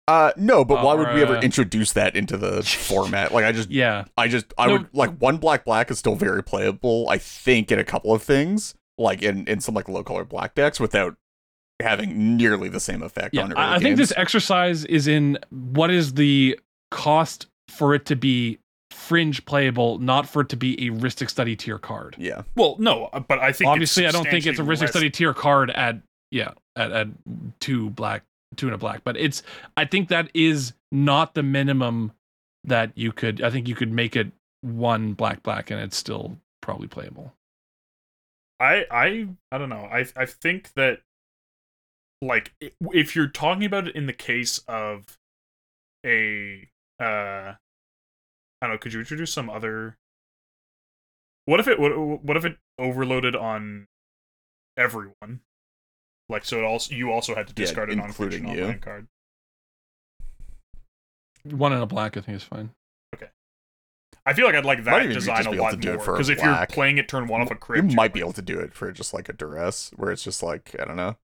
Uh, 0.08 0.32
no, 0.36 0.66
but 0.66 0.84
why 0.84 0.94
would 0.96 1.14
we 1.14 1.22
ever 1.22 1.38
Uh, 1.38 1.42
introduce 1.42 1.94
that 1.94 2.16
into 2.16 2.36
the 2.36 2.62
format? 2.64 3.32
Like, 3.34 3.46
I 3.46 3.54
just, 3.54 3.70
yeah. 3.72 4.04
I 4.18 4.28
just, 4.28 4.48
I 4.58 4.68
No. 4.68 4.74
would 4.74 4.88
like 4.94 5.18
one 5.20 5.38
black 5.38 5.64
black 5.64 5.90
is 5.90 5.98
still 6.00 6.16
very 6.16 6.44
playable. 6.44 7.08
I 7.10 7.18
think 7.18 7.72
in 7.72 7.80
a 7.80 7.86
couple 7.86 8.14
of 8.14 8.22
things, 8.22 8.76
like 8.98 9.22
in 9.22 9.48
in 9.48 9.62
some 9.62 9.76
like 9.76 9.88
low 9.88 10.04
color 10.04 10.26
black 10.26 10.56
decks, 10.56 10.80
without 10.80 11.16
having 11.82 12.36
nearly 12.38 12.68
the 12.70 12.80
same 12.82 13.02
effect 13.02 13.34
Yeah. 13.34 13.44
on 13.44 13.54
early 13.54 13.62
I, 13.62 13.76
I 13.76 13.80
think 13.80 13.98
this 13.98 14.12
exercise 14.18 14.84
is 14.86 15.08
in 15.08 15.38
what 15.50 15.90
is 15.90 16.16
the 16.16 16.60
cost 16.94 17.48
for 17.70 17.94
it 17.96 18.06
to 18.06 18.16
be 18.16 18.60
fringe 18.92 19.44
playable, 19.46 19.98
not 20.00 20.30
for 20.30 20.42
it 20.44 20.50
to 20.50 20.56
be 20.56 20.88
a 20.88 20.92
Rhystic 20.92 21.30
Study 21.30 21.56
tier 21.56 21.80
card. 21.80 22.16
Yeah, 22.20 22.44
Well, 22.56 22.76
no, 22.80 23.06
uh, 23.06 23.20
but 23.20 23.40
I 23.40 23.52
think 23.52 23.70
Obviously, 23.70 24.06
I 24.08 24.12
don't 24.12 24.24
think 24.24 24.46
it's 24.46 24.60
a 24.60 24.64
substantially 24.64 24.76
Rhystic 24.76 24.82
less- 24.82 24.90
Study 24.92 25.10
tier 25.10 25.34
card 25.34 25.72
at 25.72 25.98
yeah 26.32 26.52
at, 26.76 26.92
at 26.92 27.08
two 27.60 27.90
black 27.92 28.24
two 28.56 28.68
and 28.68 28.76
a 28.76 28.78
black, 28.78 29.04
but 29.04 29.18
it's 29.18 29.44
I 29.76 29.86
think 29.86 30.10
that 30.10 30.30
is 30.34 30.74
not 30.92 31.34
the 31.34 31.44
minimum 31.44 32.12
that 32.64 32.92
you 32.96 33.12
could. 33.12 33.42
I 33.42 33.50
think 33.50 33.68
you 33.68 33.76
could 33.76 33.92
make 33.92 34.16
it 34.16 34.32
one 34.62 35.14
black 35.14 35.44
black 35.44 35.70
and 35.72 35.80
it's 35.82 35.98
still 35.98 36.38
probably 36.62 36.88
playable. 36.88 37.34
I 38.60 38.86
I 38.90 39.28
I 39.52 39.58
don't 39.58 39.70
know. 39.70 39.90
I 39.92 40.06
I 40.16 40.26
think 40.26 40.74
that 40.76 41.02
like 42.22 42.54
if 42.94 43.16
you're 43.16 43.28
talking 43.28 43.66
about 43.66 43.88
it 43.88 43.96
in 43.96 44.06
the 44.06 44.14
case 44.14 44.60
of 44.68 45.18
a 46.06 46.70
uh 47.04 47.56
I 48.62 48.66
don't 48.68 48.72
know, 48.72 48.78
could 48.78 48.94
you 48.94 49.00
introduce 49.00 49.34
some 49.34 49.50
other 49.50 49.98
What 51.46 51.60
if 51.60 51.68
it 51.68 51.80
what, 51.80 51.92
what 52.24 52.38
if 52.38 52.46
it 52.46 52.58
overloaded 52.80 53.36
on 53.36 53.88
everyone? 54.78 55.42
Like 56.30 56.46
so 56.46 56.58
it 56.60 56.64
also 56.64 56.96
you 56.96 57.12
also 57.12 57.36
had 57.36 57.48
to 57.48 57.54
Yeah, 57.54 57.66
discard 57.66 57.90
a 57.90 57.94
including 57.94 58.44
non-fiction 58.44 58.48
you. 58.58 58.64
online 58.64 58.80
card. 58.80 59.08
One 61.44 61.74
and 61.74 61.84
a 61.84 61.86
black, 61.86 62.16
I 62.16 62.22
think 62.22 62.38
is 62.38 62.44
fine. 62.44 62.70
Okay. 63.14 63.28
I 64.26 64.32
feel 64.34 64.46
like 64.46 64.56
I'd 64.56 64.64
like 64.64 64.84
that 64.86 65.04
even 65.04 65.14
design 65.14 65.46
a 65.46 65.52
lot 65.52 65.72
to 65.72 65.78
do 65.78 65.92
it 65.94 65.98
more 65.98 66.06
because 66.14 66.30
if 66.30 66.42
you're 66.42 66.66
playing 66.68 66.98
it 66.98 67.10
turn 67.10 67.28
one 67.28 67.42
off 67.42 67.52
a 67.52 67.56
you 67.56 67.60
crypt, 67.60 67.88
you're 67.90 67.96
might 67.96 68.14
be 68.14 68.22
like- 68.22 68.26
able 68.28 68.34
to 68.34 68.42
do 68.42 68.60
it 68.60 68.74
for 68.74 68.90
just 68.94 69.14
like 69.14 69.28
a 69.28 69.34
duress, 69.34 69.92
where 69.98 70.10
it's 70.12 70.24
just 70.24 70.42
like 70.42 70.74
I 70.80 70.86
don't 70.86 70.96
know. 70.96 71.18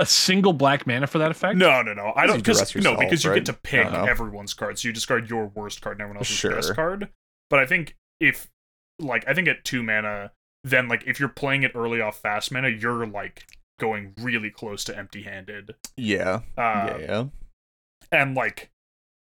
A 0.00 0.06
single 0.06 0.52
black 0.52 0.86
mana 0.86 1.06
for 1.06 1.18
that 1.18 1.30
effect? 1.30 1.56
No, 1.56 1.82
no, 1.82 1.92
no. 1.94 2.12
I 2.16 2.26
don't 2.26 2.36
because 2.38 2.58
no, 2.74 2.78
yourself, 2.78 2.98
because 3.00 3.24
you 3.24 3.30
right? 3.30 3.36
get 3.36 3.46
to 3.46 3.52
pick 3.52 3.86
I 3.86 3.90
don't 3.90 4.08
everyone's 4.08 4.54
cards. 4.54 4.82
So 4.82 4.88
you 4.88 4.92
discard 4.94 5.28
your 5.30 5.46
worst 5.46 5.80
card 5.80 5.96
and 5.96 6.02
everyone 6.02 6.18
else's 6.18 6.42
best 6.42 6.66
Sure. 6.66 6.74
card. 6.74 7.08
But 7.50 7.58
I 7.60 7.66
think 7.66 7.96
if 8.20 8.48
like 8.98 9.26
I 9.28 9.34
think 9.34 9.48
at 9.48 9.64
two 9.64 9.82
mana, 9.82 10.32
then 10.64 10.88
like 10.88 11.04
if 11.06 11.18
you're 11.20 11.28
playing 11.28 11.62
it 11.62 11.72
early 11.74 12.00
off 12.00 12.20
fast 12.20 12.50
mana, 12.52 12.68
you're 12.68 13.06
like 13.06 13.44
going 13.78 14.12
really 14.20 14.50
close 14.50 14.84
to 14.84 14.96
empty 14.96 15.22
handed. 15.22 15.74
Yeah, 15.96 16.40
Uh, 16.56 16.86
yeah, 16.90 16.98
yeah. 16.98 17.24
and 18.10 18.34
like 18.34 18.70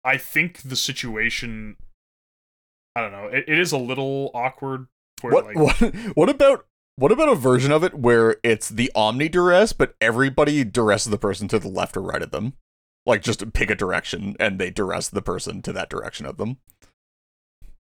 I 0.04 0.18
think 0.18 0.62
the 0.64 0.76
situation 0.76 1.78
I 2.96 3.02
don't 3.02 3.12
know, 3.12 3.28
it, 3.28 3.46
it 3.48 3.60
is 3.60 3.72
a 3.72 3.78
little 3.78 4.32
awkward 4.34 4.88
where 5.22 5.34
What, 5.34 5.46
like 5.46 5.56
what 5.82 5.94
what 6.16 6.30
about 6.30 6.66
what 6.98 7.12
about 7.12 7.30
a 7.30 7.36
version 7.36 7.72
of 7.72 7.84
it 7.84 7.94
where 7.96 8.38
it's 8.44 8.70
the 8.70 8.92
omni 8.96 9.30
duress, 9.30 9.72
but 9.74 9.96
everybody 10.02 10.66
duresses 10.66 11.10
the 11.10 11.18
person 11.18 11.48
to 11.48 11.60
the 11.60 11.70
left 11.70 11.96
or 11.96 12.02
right 12.02 12.22
of 12.22 12.32
them? 12.32 12.54
Like 13.06 13.22
just 13.22 13.54
pick 13.54 13.70
a 13.70 13.76
direction 13.76 14.36
and 14.40 14.60
they 14.60 14.70
duress 14.70 15.08
the 15.08 15.22
person 15.22 15.62
to 15.62 15.72
that 15.74 15.90
direction 15.90 16.26
of 16.26 16.38
them. 16.38 16.58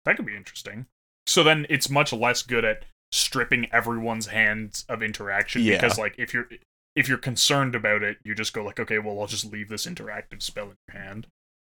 that 0.04 0.16
could 0.16 0.26
be 0.26 0.36
interesting. 0.36 0.86
So 1.26 1.42
then 1.42 1.66
it's 1.68 1.90
much 1.90 2.12
less 2.12 2.42
good 2.42 2.64
at 2.64 2.84
stripping 3.12 3.66
everyone's 3.72 4.26
hands 4.28 4.84
of 4.88 5.02
interaction 5.02 5.62
Yeah. 5.62 5.76
because 5.80 5.98
like 5.98 6.14
if 6.18 6.32
you're 6.32 6.48
if 6.94 7.08
you're 7.08 7.18
concerned 7.18 7.74
about 7.74 8.02
it, 8.02 8.18
you 8.24 8.34
just 8.34 8.52
go 8.52 8.62
like, 8.64 8.78
okay, 8.80 8.98
well 8.98 9.20
I'll 9.20 9.26
just 9.26 9.50
leave 9.52 9.68
this 9.68 9.86
interactive 9.86 10.40
spell 10.42 10.70
in 10.70 10.76
your 10.92 11.02
hand. 11.02 11.26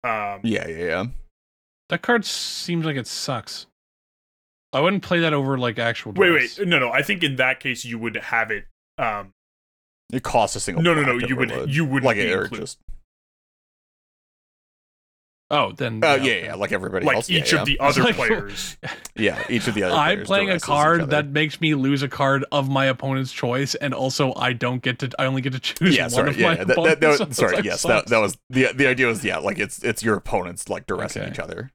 Um 0.05 0.41
Yeah, 0.43 0.67
yeah, 0.67 0.85
yeah. 0.85 1.05
That 1.91 2.03
card 2.03 2.25
seems 2.25 2.85
like 2.85 2.97
it 2.97 3.07
sucks. 3.07 3.67
I 4.73 4.81
wouldn't 4.81 5.03
play 5.03 5.21
that 5.21 5.33
over 5.33 5.57
like 5.59 5.79
actual. 5.79 6.13
wait, 6.13 6.27
duress. 6.29 6.59
wait, 6.59 6.69
no, 6.69 6.79
no. 6.79 6.91
I 6.91 7.03
think 7.03 7.23
in 7.23 7.37
that 7.37 7.61
case 7.61 7.85
you 7.85 7.99
would 7.99 8.17
have 8.17 8.51
it 8.51 8.67
um 8.99 9.33
It 10.13 10.23
costs 10.23 10.57
a 10.57 10.61
single. 10.61 10.83
no 10.83 10.95
no 10.95 11.03
no 11.03 11.15
you 11.27 11.37
would 11.37 11.51
overload. 11.51 11.71
you 11.71 11.85
would 11.85 12.03
like 12.03 12.17
be 12.17 12.23
it 12.23 12.33
included. 12.33 12.63
just. 12.65 12.79
Oh, 15.51 15.73
then. 15.73 16.01
Oh 16.05 16.15
yeah, 16.17 16.25
yeah, 16.35 16.45
yeah, 16.45 16.55
like 16.57 16.73
everybody 16.73 17.07
like 17.07 17.17
else. 17.17 17.31
each 17.31 17.55
yeah, 17.55 17.61
of 17.61 17.67
the 17.67 17.81
other 17.81 18.03
like- 18.03 18.17
players. 18.17 18.77
yeah. 18.83 18.91
yeah, 19.17 19.43
each 19.49 19.67
of 19.67 19.73
the 19.75 19.85
other. 19.85 19.95
I'm 19.95 20.17
players 20.19 20.27
playing 20.27 20.51
a 20.51 20.61
card 20.61 21.09
that 21.09 21.29
makes 21.29 21.59
me 21.59 21.75
lose 21.75 22.03
a 22.03 22.09
card 22.09 22.45
of 22.53 22.69
my 22.69 22.85
opponent's 22.85 23.33
choice, 23.33 23.75
and 23.77 23.95
also 23.95 24.35
I 24.35 24.53
don't 24.53 24.83
get 24.83 24.99
to. 24.99 25.11
I 25.19 25.25
only 25.25 25.41
get 25.41 25.55
to 25.55 25.59
choose 25.61 25.97
yeah, 25.97 26.03
one 26.03 26.11
sorry, 26.11 26.29
of 26.31 26.39
yeah, 26.39 26.47
my 26.49 26.57
yeah, 26.59 26.65
that, 26.65 26.77
that, 26.77 27.01
that 27.01 27.21
was, 27.29 27.37
sorry, 27.39 27.61
yes, 27.65 27.83
that, 27.85 28.09
that 28.09 28.19
was 28.19 28.37
the 28.51 28.71
the 28.75 28.87
idea 28.87 29.07
was 29.07 29.25
yeah, 29.25 29.39
like 29.39 29.59
it's 29.59 29.83
it's 29.83 30.03
your 30.03 30.17
opponents 30.17 30.69
like 30.69 30.87
duressing 30.87 31.23
Okay. 31.23 31.31
each 31.31 31.39
other, 31.39 31.71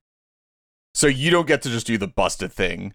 so 0.93 1.07
you 1.07 1.31
don't 1.31 1.47
get 1.47 1.61
to 1.61 1.69
just 1.69 1.87
do 1.87 1.97
the 1.97 2.07
busted 2.07 2.51
thing 2.51 2.93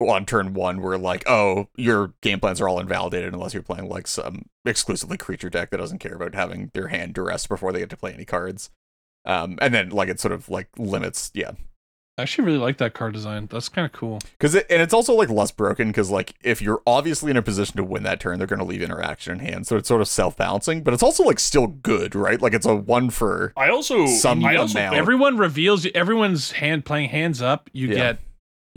on 0.00 0.24
turn 0.24 0.54
one 0.54 0.80
where 0.80 0.96
like 0.96 1.28
oh 1.28 1.68
your 1.76 2.14
game 2.20 2.38
plans 2.38 2.60
are 2.60 2.68
all 2.68 2.78
invalidated 2.78 3.32
unless 3.32 3.52
you're 3.52 3.62
playing 3.62 3.88
like 3.88 4.06
some 4.06 4.44
exclusively 4.64 5.16
creature 5.16 5.50
deck 5.50 5.70
that 5.70 5.78
doesn't 5.78 5.98
care 5.98 6.14
about 6.14 6.34
having 6.34 6.70
their 6.72 6.88
hand 6.88 7.14
duress 7.14 7.46
before 7.46 7.72
they 7.72 7.80
get 7.80 7.90
to 7.90 7.96
play 7.96 8.12
any 8.12 8.24
cards, 8.24 8.70
um, 9.24 9.58
and 9.60 9.74
then 9.74 9.90
like 9.90 10.08
it 10.08 10.20
sort 10.20 10.32
of 10.32 10.48
like 10.48 10.68
limits 10.78 11.30
yeah 11.34 11.52
I 12.18 12.22
actually 12.22 12.46
really 12.46 12.58
like 12.58 12.78
that 12.78 12.94
card 12.94 13.12
design. 13.12 13.46
That's 13.50 13.68
kind 13.68 13.86
of 13.86 13.92
cool. 13.92 14.18
Because 14.36 14.54
it, 14.56 14.66
and 14.68 14.82
it's 14.82 14.92
also 14.92 15.14
like 15.14 15.30
less 15.30 15.50
broken 15.52 15.88
because 15.88 16.10
like 16.10 16.34
if 16.42 16.60
you're 16.60 16.82
obviously 16.86 17.30
in 17.30 17.36
a 17.36 17.42
position 17.42 17.76
to 17.76 17.84
win 17.84 18.02
that 18.02 18.18
turn, 18.18 18.38
they're 18.38 18.46
going 18.48 18.58
to 18.58 18.64
leave 18.64 18.82
interaction 18.82 19.34
in 19.34 19.38
hand, 19.38 19.66
so 19.68 19.76
it's 19.76 19.86
sort 19.88 20.00
of 20.00 20.08
self 20.08 20.36
balancing. 20.36 20.82
But 20.82 20.94
it's 20.94 21.02
also 21.02 21.22
like 21.22 21.38
still 21.38 21.68
good, 21.68 22.14
right? 22.14 22.42
Like 22.42 22.54
it's 22.54 22.66
a 22.66 22.74
one 22.74 23.10
for 23.10 23.52
I 23.56 23.70
also 23.70 24.06
Some 24.06 24.44
I 24.44 24.56
also 24.56 24.78
amount. 24.78 24.96
Everyone 24.96 25.38
reveals. 25.38 25.86
Everyone's 25.94 26.52
hand 26.52 26.84
playing 26.84 27.10
hands 27.10 27.40
up. 27.40 27.70
You 27.72 27.88
Yeah. 27.88 27.94
get. 27.94 28.18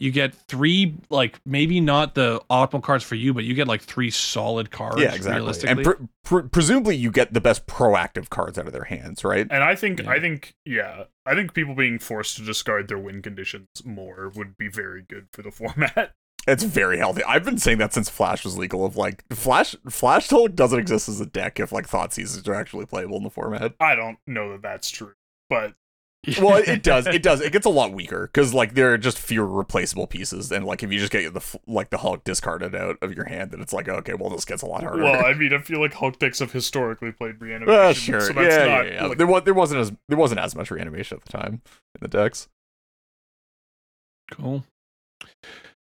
You 0.02 0.12
get 0.12 0.34
three 0.34 0.96
like 1.12 1.40
maybe 1.46 1.80
not 1.80 2.16
the 2.16 2.42
optimal 2.50 2.82
cards 2.82 3.04
for 3.04 3.14
you, 3.14 3.34
but 3.36 3.44
you 3.44 3.54
get 3.54 3.68
like 3.68 3.82
three 3.82 4.10
solid 4.10 4.72
cards. 4.72 5.00
yeah, 5.00 5.14
exactly. 5.14 5.34
Realistically, 5.36 5.70
And 5.72 5.84
pre- 5.84 6.08
pre- 6.42 6.50
presumably 6.50 6.96
you 6.96 7.12
get 7.12 7.34
the 7.34 7.40
best 7.42 7.68
proactive 7.68 8.30
cards 8.30 8.58
out 8.58 8.66
of 8.66 8.74
their 8.74 8.86
hands, 8.86 9.24
right? 9.24 9.46
And 9.52 9.64
I 9.64 9.76
think 9.76 10.00
Yeah. 10.00 10.10
I 10.10 10.20
think 10.20 10.56
yeah, 10.66 11.04
I 11.26 11.36
think 11.36 11.54
people 11.54 11.76
being 11.76 12.00
forced 12.00 12.36
to 12.38 12.44
discard 12.44 12.88
their 12.88 12.98
win 12.98 13.22
conditions 13.22 13.68
more 13.86 14.32
would 14.36 14.58
be 14.58 14.70
very 14.70 15.04
good 15.08 15.28
for 15.32 15.44
the 15.44 15.52
format. 15.60 16.14
It's 16.48 16.64
very 16.64 16.98
healthy. 16.98 17.24
I've 17.26 17.46
been 17.46 17.60
saying 17.60 17.78
that 17.78 17.94
since 17.94 18.10
Flash 18.10 18.44
was 18.44 18.58
legal. 18.58 18.84
Of 18.84 18.98
like 18.98 19.24
Flash, 19.32 19.76
Flash 19.88 20.28
Totally 20.30 20.50
doesn't 20.50 20.80
exist 20.80 21.08
as 21.10 21.22
a 21.22 21.28
deck 21.28 21.60
if 21.60 21.72
like 21.72 21.88
Thoughtseizes 21.88 22.48
are 22.48 22.56
actually 22.56 22.88
playable 22.88 23.18
in 23.18 23.24
the 23.24 23.30
format. 23.30 23.76
I 23.80 23.94
don't 23.94 24.18
know 24.26 24.52
that 24.54 24.64
that's 24.64 24.90
true, 24.90 25.14
but 25.48 25.76
Well, 26.40 26.58
it, 26.58 26.68
it 26.68 26.84
does. 26.84 27.08
It 27.08 27.24
does. 27.24 27.42
It 27.42 27.52
gets 27.52 27.66
a 27.66 27.70
lot 27.70 27.94
weaker 27.94 28.28
because 28.28 28.54
like 28.54 28.76
there 28.76 28.94
are 28.94 28.98
just 28.98 29.18
fewer 29.18 29.48
replaceable 29.48 30.06
pieces, 30.06 30.52
and 30.52 30.66
like 30.66 30.84
if 30.84 30.92
you 30.92 31.00
just 31.00 31.12
get 31.12 31.34
the 31.34 31.60
like 31.66 31.90
the 31.90 31.98
Hulk 31.98 32.24
discarded 32.24 32.76
out 32.76 32.98
of 33.02 33.16
your 33.16 33.26
hand, 33.26 33.50
then 33.50 33.60
it's 33.60 33.74
like 33.74 33.90
okay, 33.90 34.14
well 34.14 34.30
this 34.30 34.46
gets 34.46 34.62
a 34.62 34.68
lot 34.68 34.84
harder. 34.84 35.02
well, 35.02 35.26
I 35.26 35.34
mean, 35.38 35.52
I 35.52 35.58
feel 35.58 35.80
like 35.82 35.94
Hulk 35.96 36.20
decks 36.20 36.38
have 36.38 36.52
historically 36.52 37.12
played 37.12 37.42
reanimation, 37.42 37.74
Uh, 37.74 37.94
sure. 37.94 38.22
so 38.22 38.34
yeah, 38.34 38.42
that's 38.44 38.56
yeah, 38.56 38.66
not 38.76 38.92
yeah. 38.92 39.06
like, 39.08 39.18
there 39.18 39.26
was 39.26 39.44
there 39.46 39.54
wasn't 39.56 39.82
as 39.82 39.92
there 40.10 40.18
wasn't 40.18 40.40
as 40.40 40.56
much 40.56 40.70
reanimation 40.70 41.18
at 41.18 41.26
the 41.26 41.32
time 41.36 41.54
in 41.96 42.02
the 42.02 42.08
decks. 42.08 42.48
Cool. 44.32 44.64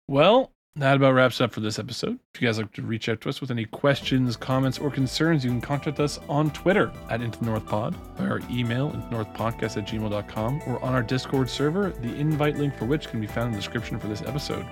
Well, 0.09 0.51
that 0.77 0.97
about 0.97 1.13
wraps 1.13 1.41
up 1.41 1.53
for 1.53 1.61
this 1.61 1.79
episode. 1.79 2.19
If 2.35 2.41
you 2.41 2.49
guys 2.49 2.59
like 2.59 2.73
to 2.73 2.83
reach 2.83 3.09
out 3.11 3.21
to 3.23 3.29
us 3.29 3.43
with 3.43 3.51
any 3.51 3.67
questions, 3.67 4.37
comments, 4.37 4.79
or 4.79 4.91
concerns, 4.91 5.45
you 5.45 5.51
can 5.51 5.61
contact 5.61 6.01
us 6.01 6.19
on 6.31 6.51
Twitter 6.51 6.91
at 7.11 7.21
Into 7.21 7.39
the 7.41 7.45
North 7.45 7.67
Pod, 7.67 7.95
by 8.17 8.25
our 8.25 8.41
email, 8.51 8.91
intonorthpodcast 8.91 9.77
at 9.77 9.87
gmail.com, 9.87 10.63
or 10.67 10.83
on 10.83 10.95
our 10.95 11.03
Discord 11.03 11.51
server, 11.51 11.91
the 11.91 12.15
invite 12.15 12.57
link 12.57 12.75
for 12.77 12.87
which 12.87 13.09
can 13.09 13.21
be 13.21 13.27
found 13.27 13.49
in 13.49 13.53
the 13.53 13.59
description 13.59 13.99
for 13.99 14.07
this 14.07 14.23
episode. 14.23 14.65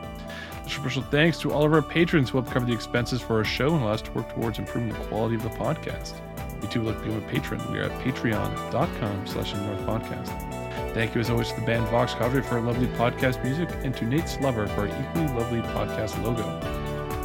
Special 0.66 1.02
thanks 1.02 1.38
to 1.40 1.52
all 1.52 1.64
of 1.64 1.72
our 1.74 1.82
patrons 1.82 2.30
who 2.30 2.40
help 2.40 2.50
cover 2.50 2.64
the 2.64 2.72
expenses 2.72 3.20
for 3.20 3.36
our 3.36 3.44
show 3.44 3.74
and 3.74 3.82
allow 3.82 3.92
us 3.92 4.02
to 4.02 4.12
work 4.12 4.32
towards 4.34 4.58
improving 4.58 4.88
the 4.88 4.94
quality 5.06 5.34
of 5.34 5.42
the 5.42 5.50
podcast. 5.50 6.14
If 6.56 6.62
you 6.64 6.68
too 6.70 6.80
would 6.82 6.94
like 6.94 7.04
to 7.04 7.10
become 7.10 7.24
a 7.24 7.28
patron, 7.28 7.72
we 7.72 7.78
are 7.78 7.84
at 7.84 8.00
patreon.com 8.00 9.26
slash 9.26 9.54
North 9.54 9.80
Podcast. 9.80 10.49
Thank 10.92 11.14
you 11.14 11.20
as 11.20 11.30
always 11.30 11.48
to 11.50 11.60
the 11.60 11.66
band 11.66 11.86
Vox 11.88 12.14
Cadre 12.14 12.42
for 12.42 12.60
lovely 12.60 12.88
podcast 12.88 13.42
music 13.44 13.68
and 13.84 13.96
to 13.96 14.04
Nate's 14.04 14.38
Lover 14.40 14.66
for 14.66 14.80
our 14.80 14.86
equally 14.88 15.28
lovely 15.28 15.60
podcast 15.60 16.20
logo. 16.22 16.58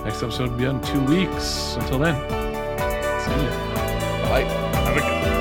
Next 0.03 0.21
episode 0.21 0.51
will 0.51 0.57
be 0.57 0.67
on 0.67 0.81
two 0.83 1.03
weeks. 1.05 1.75
Until 1.75 1.99
then, 1.99 2.15
see 3.21 3.31
ya. 3.31 4.29
Bye. 4.29 5.34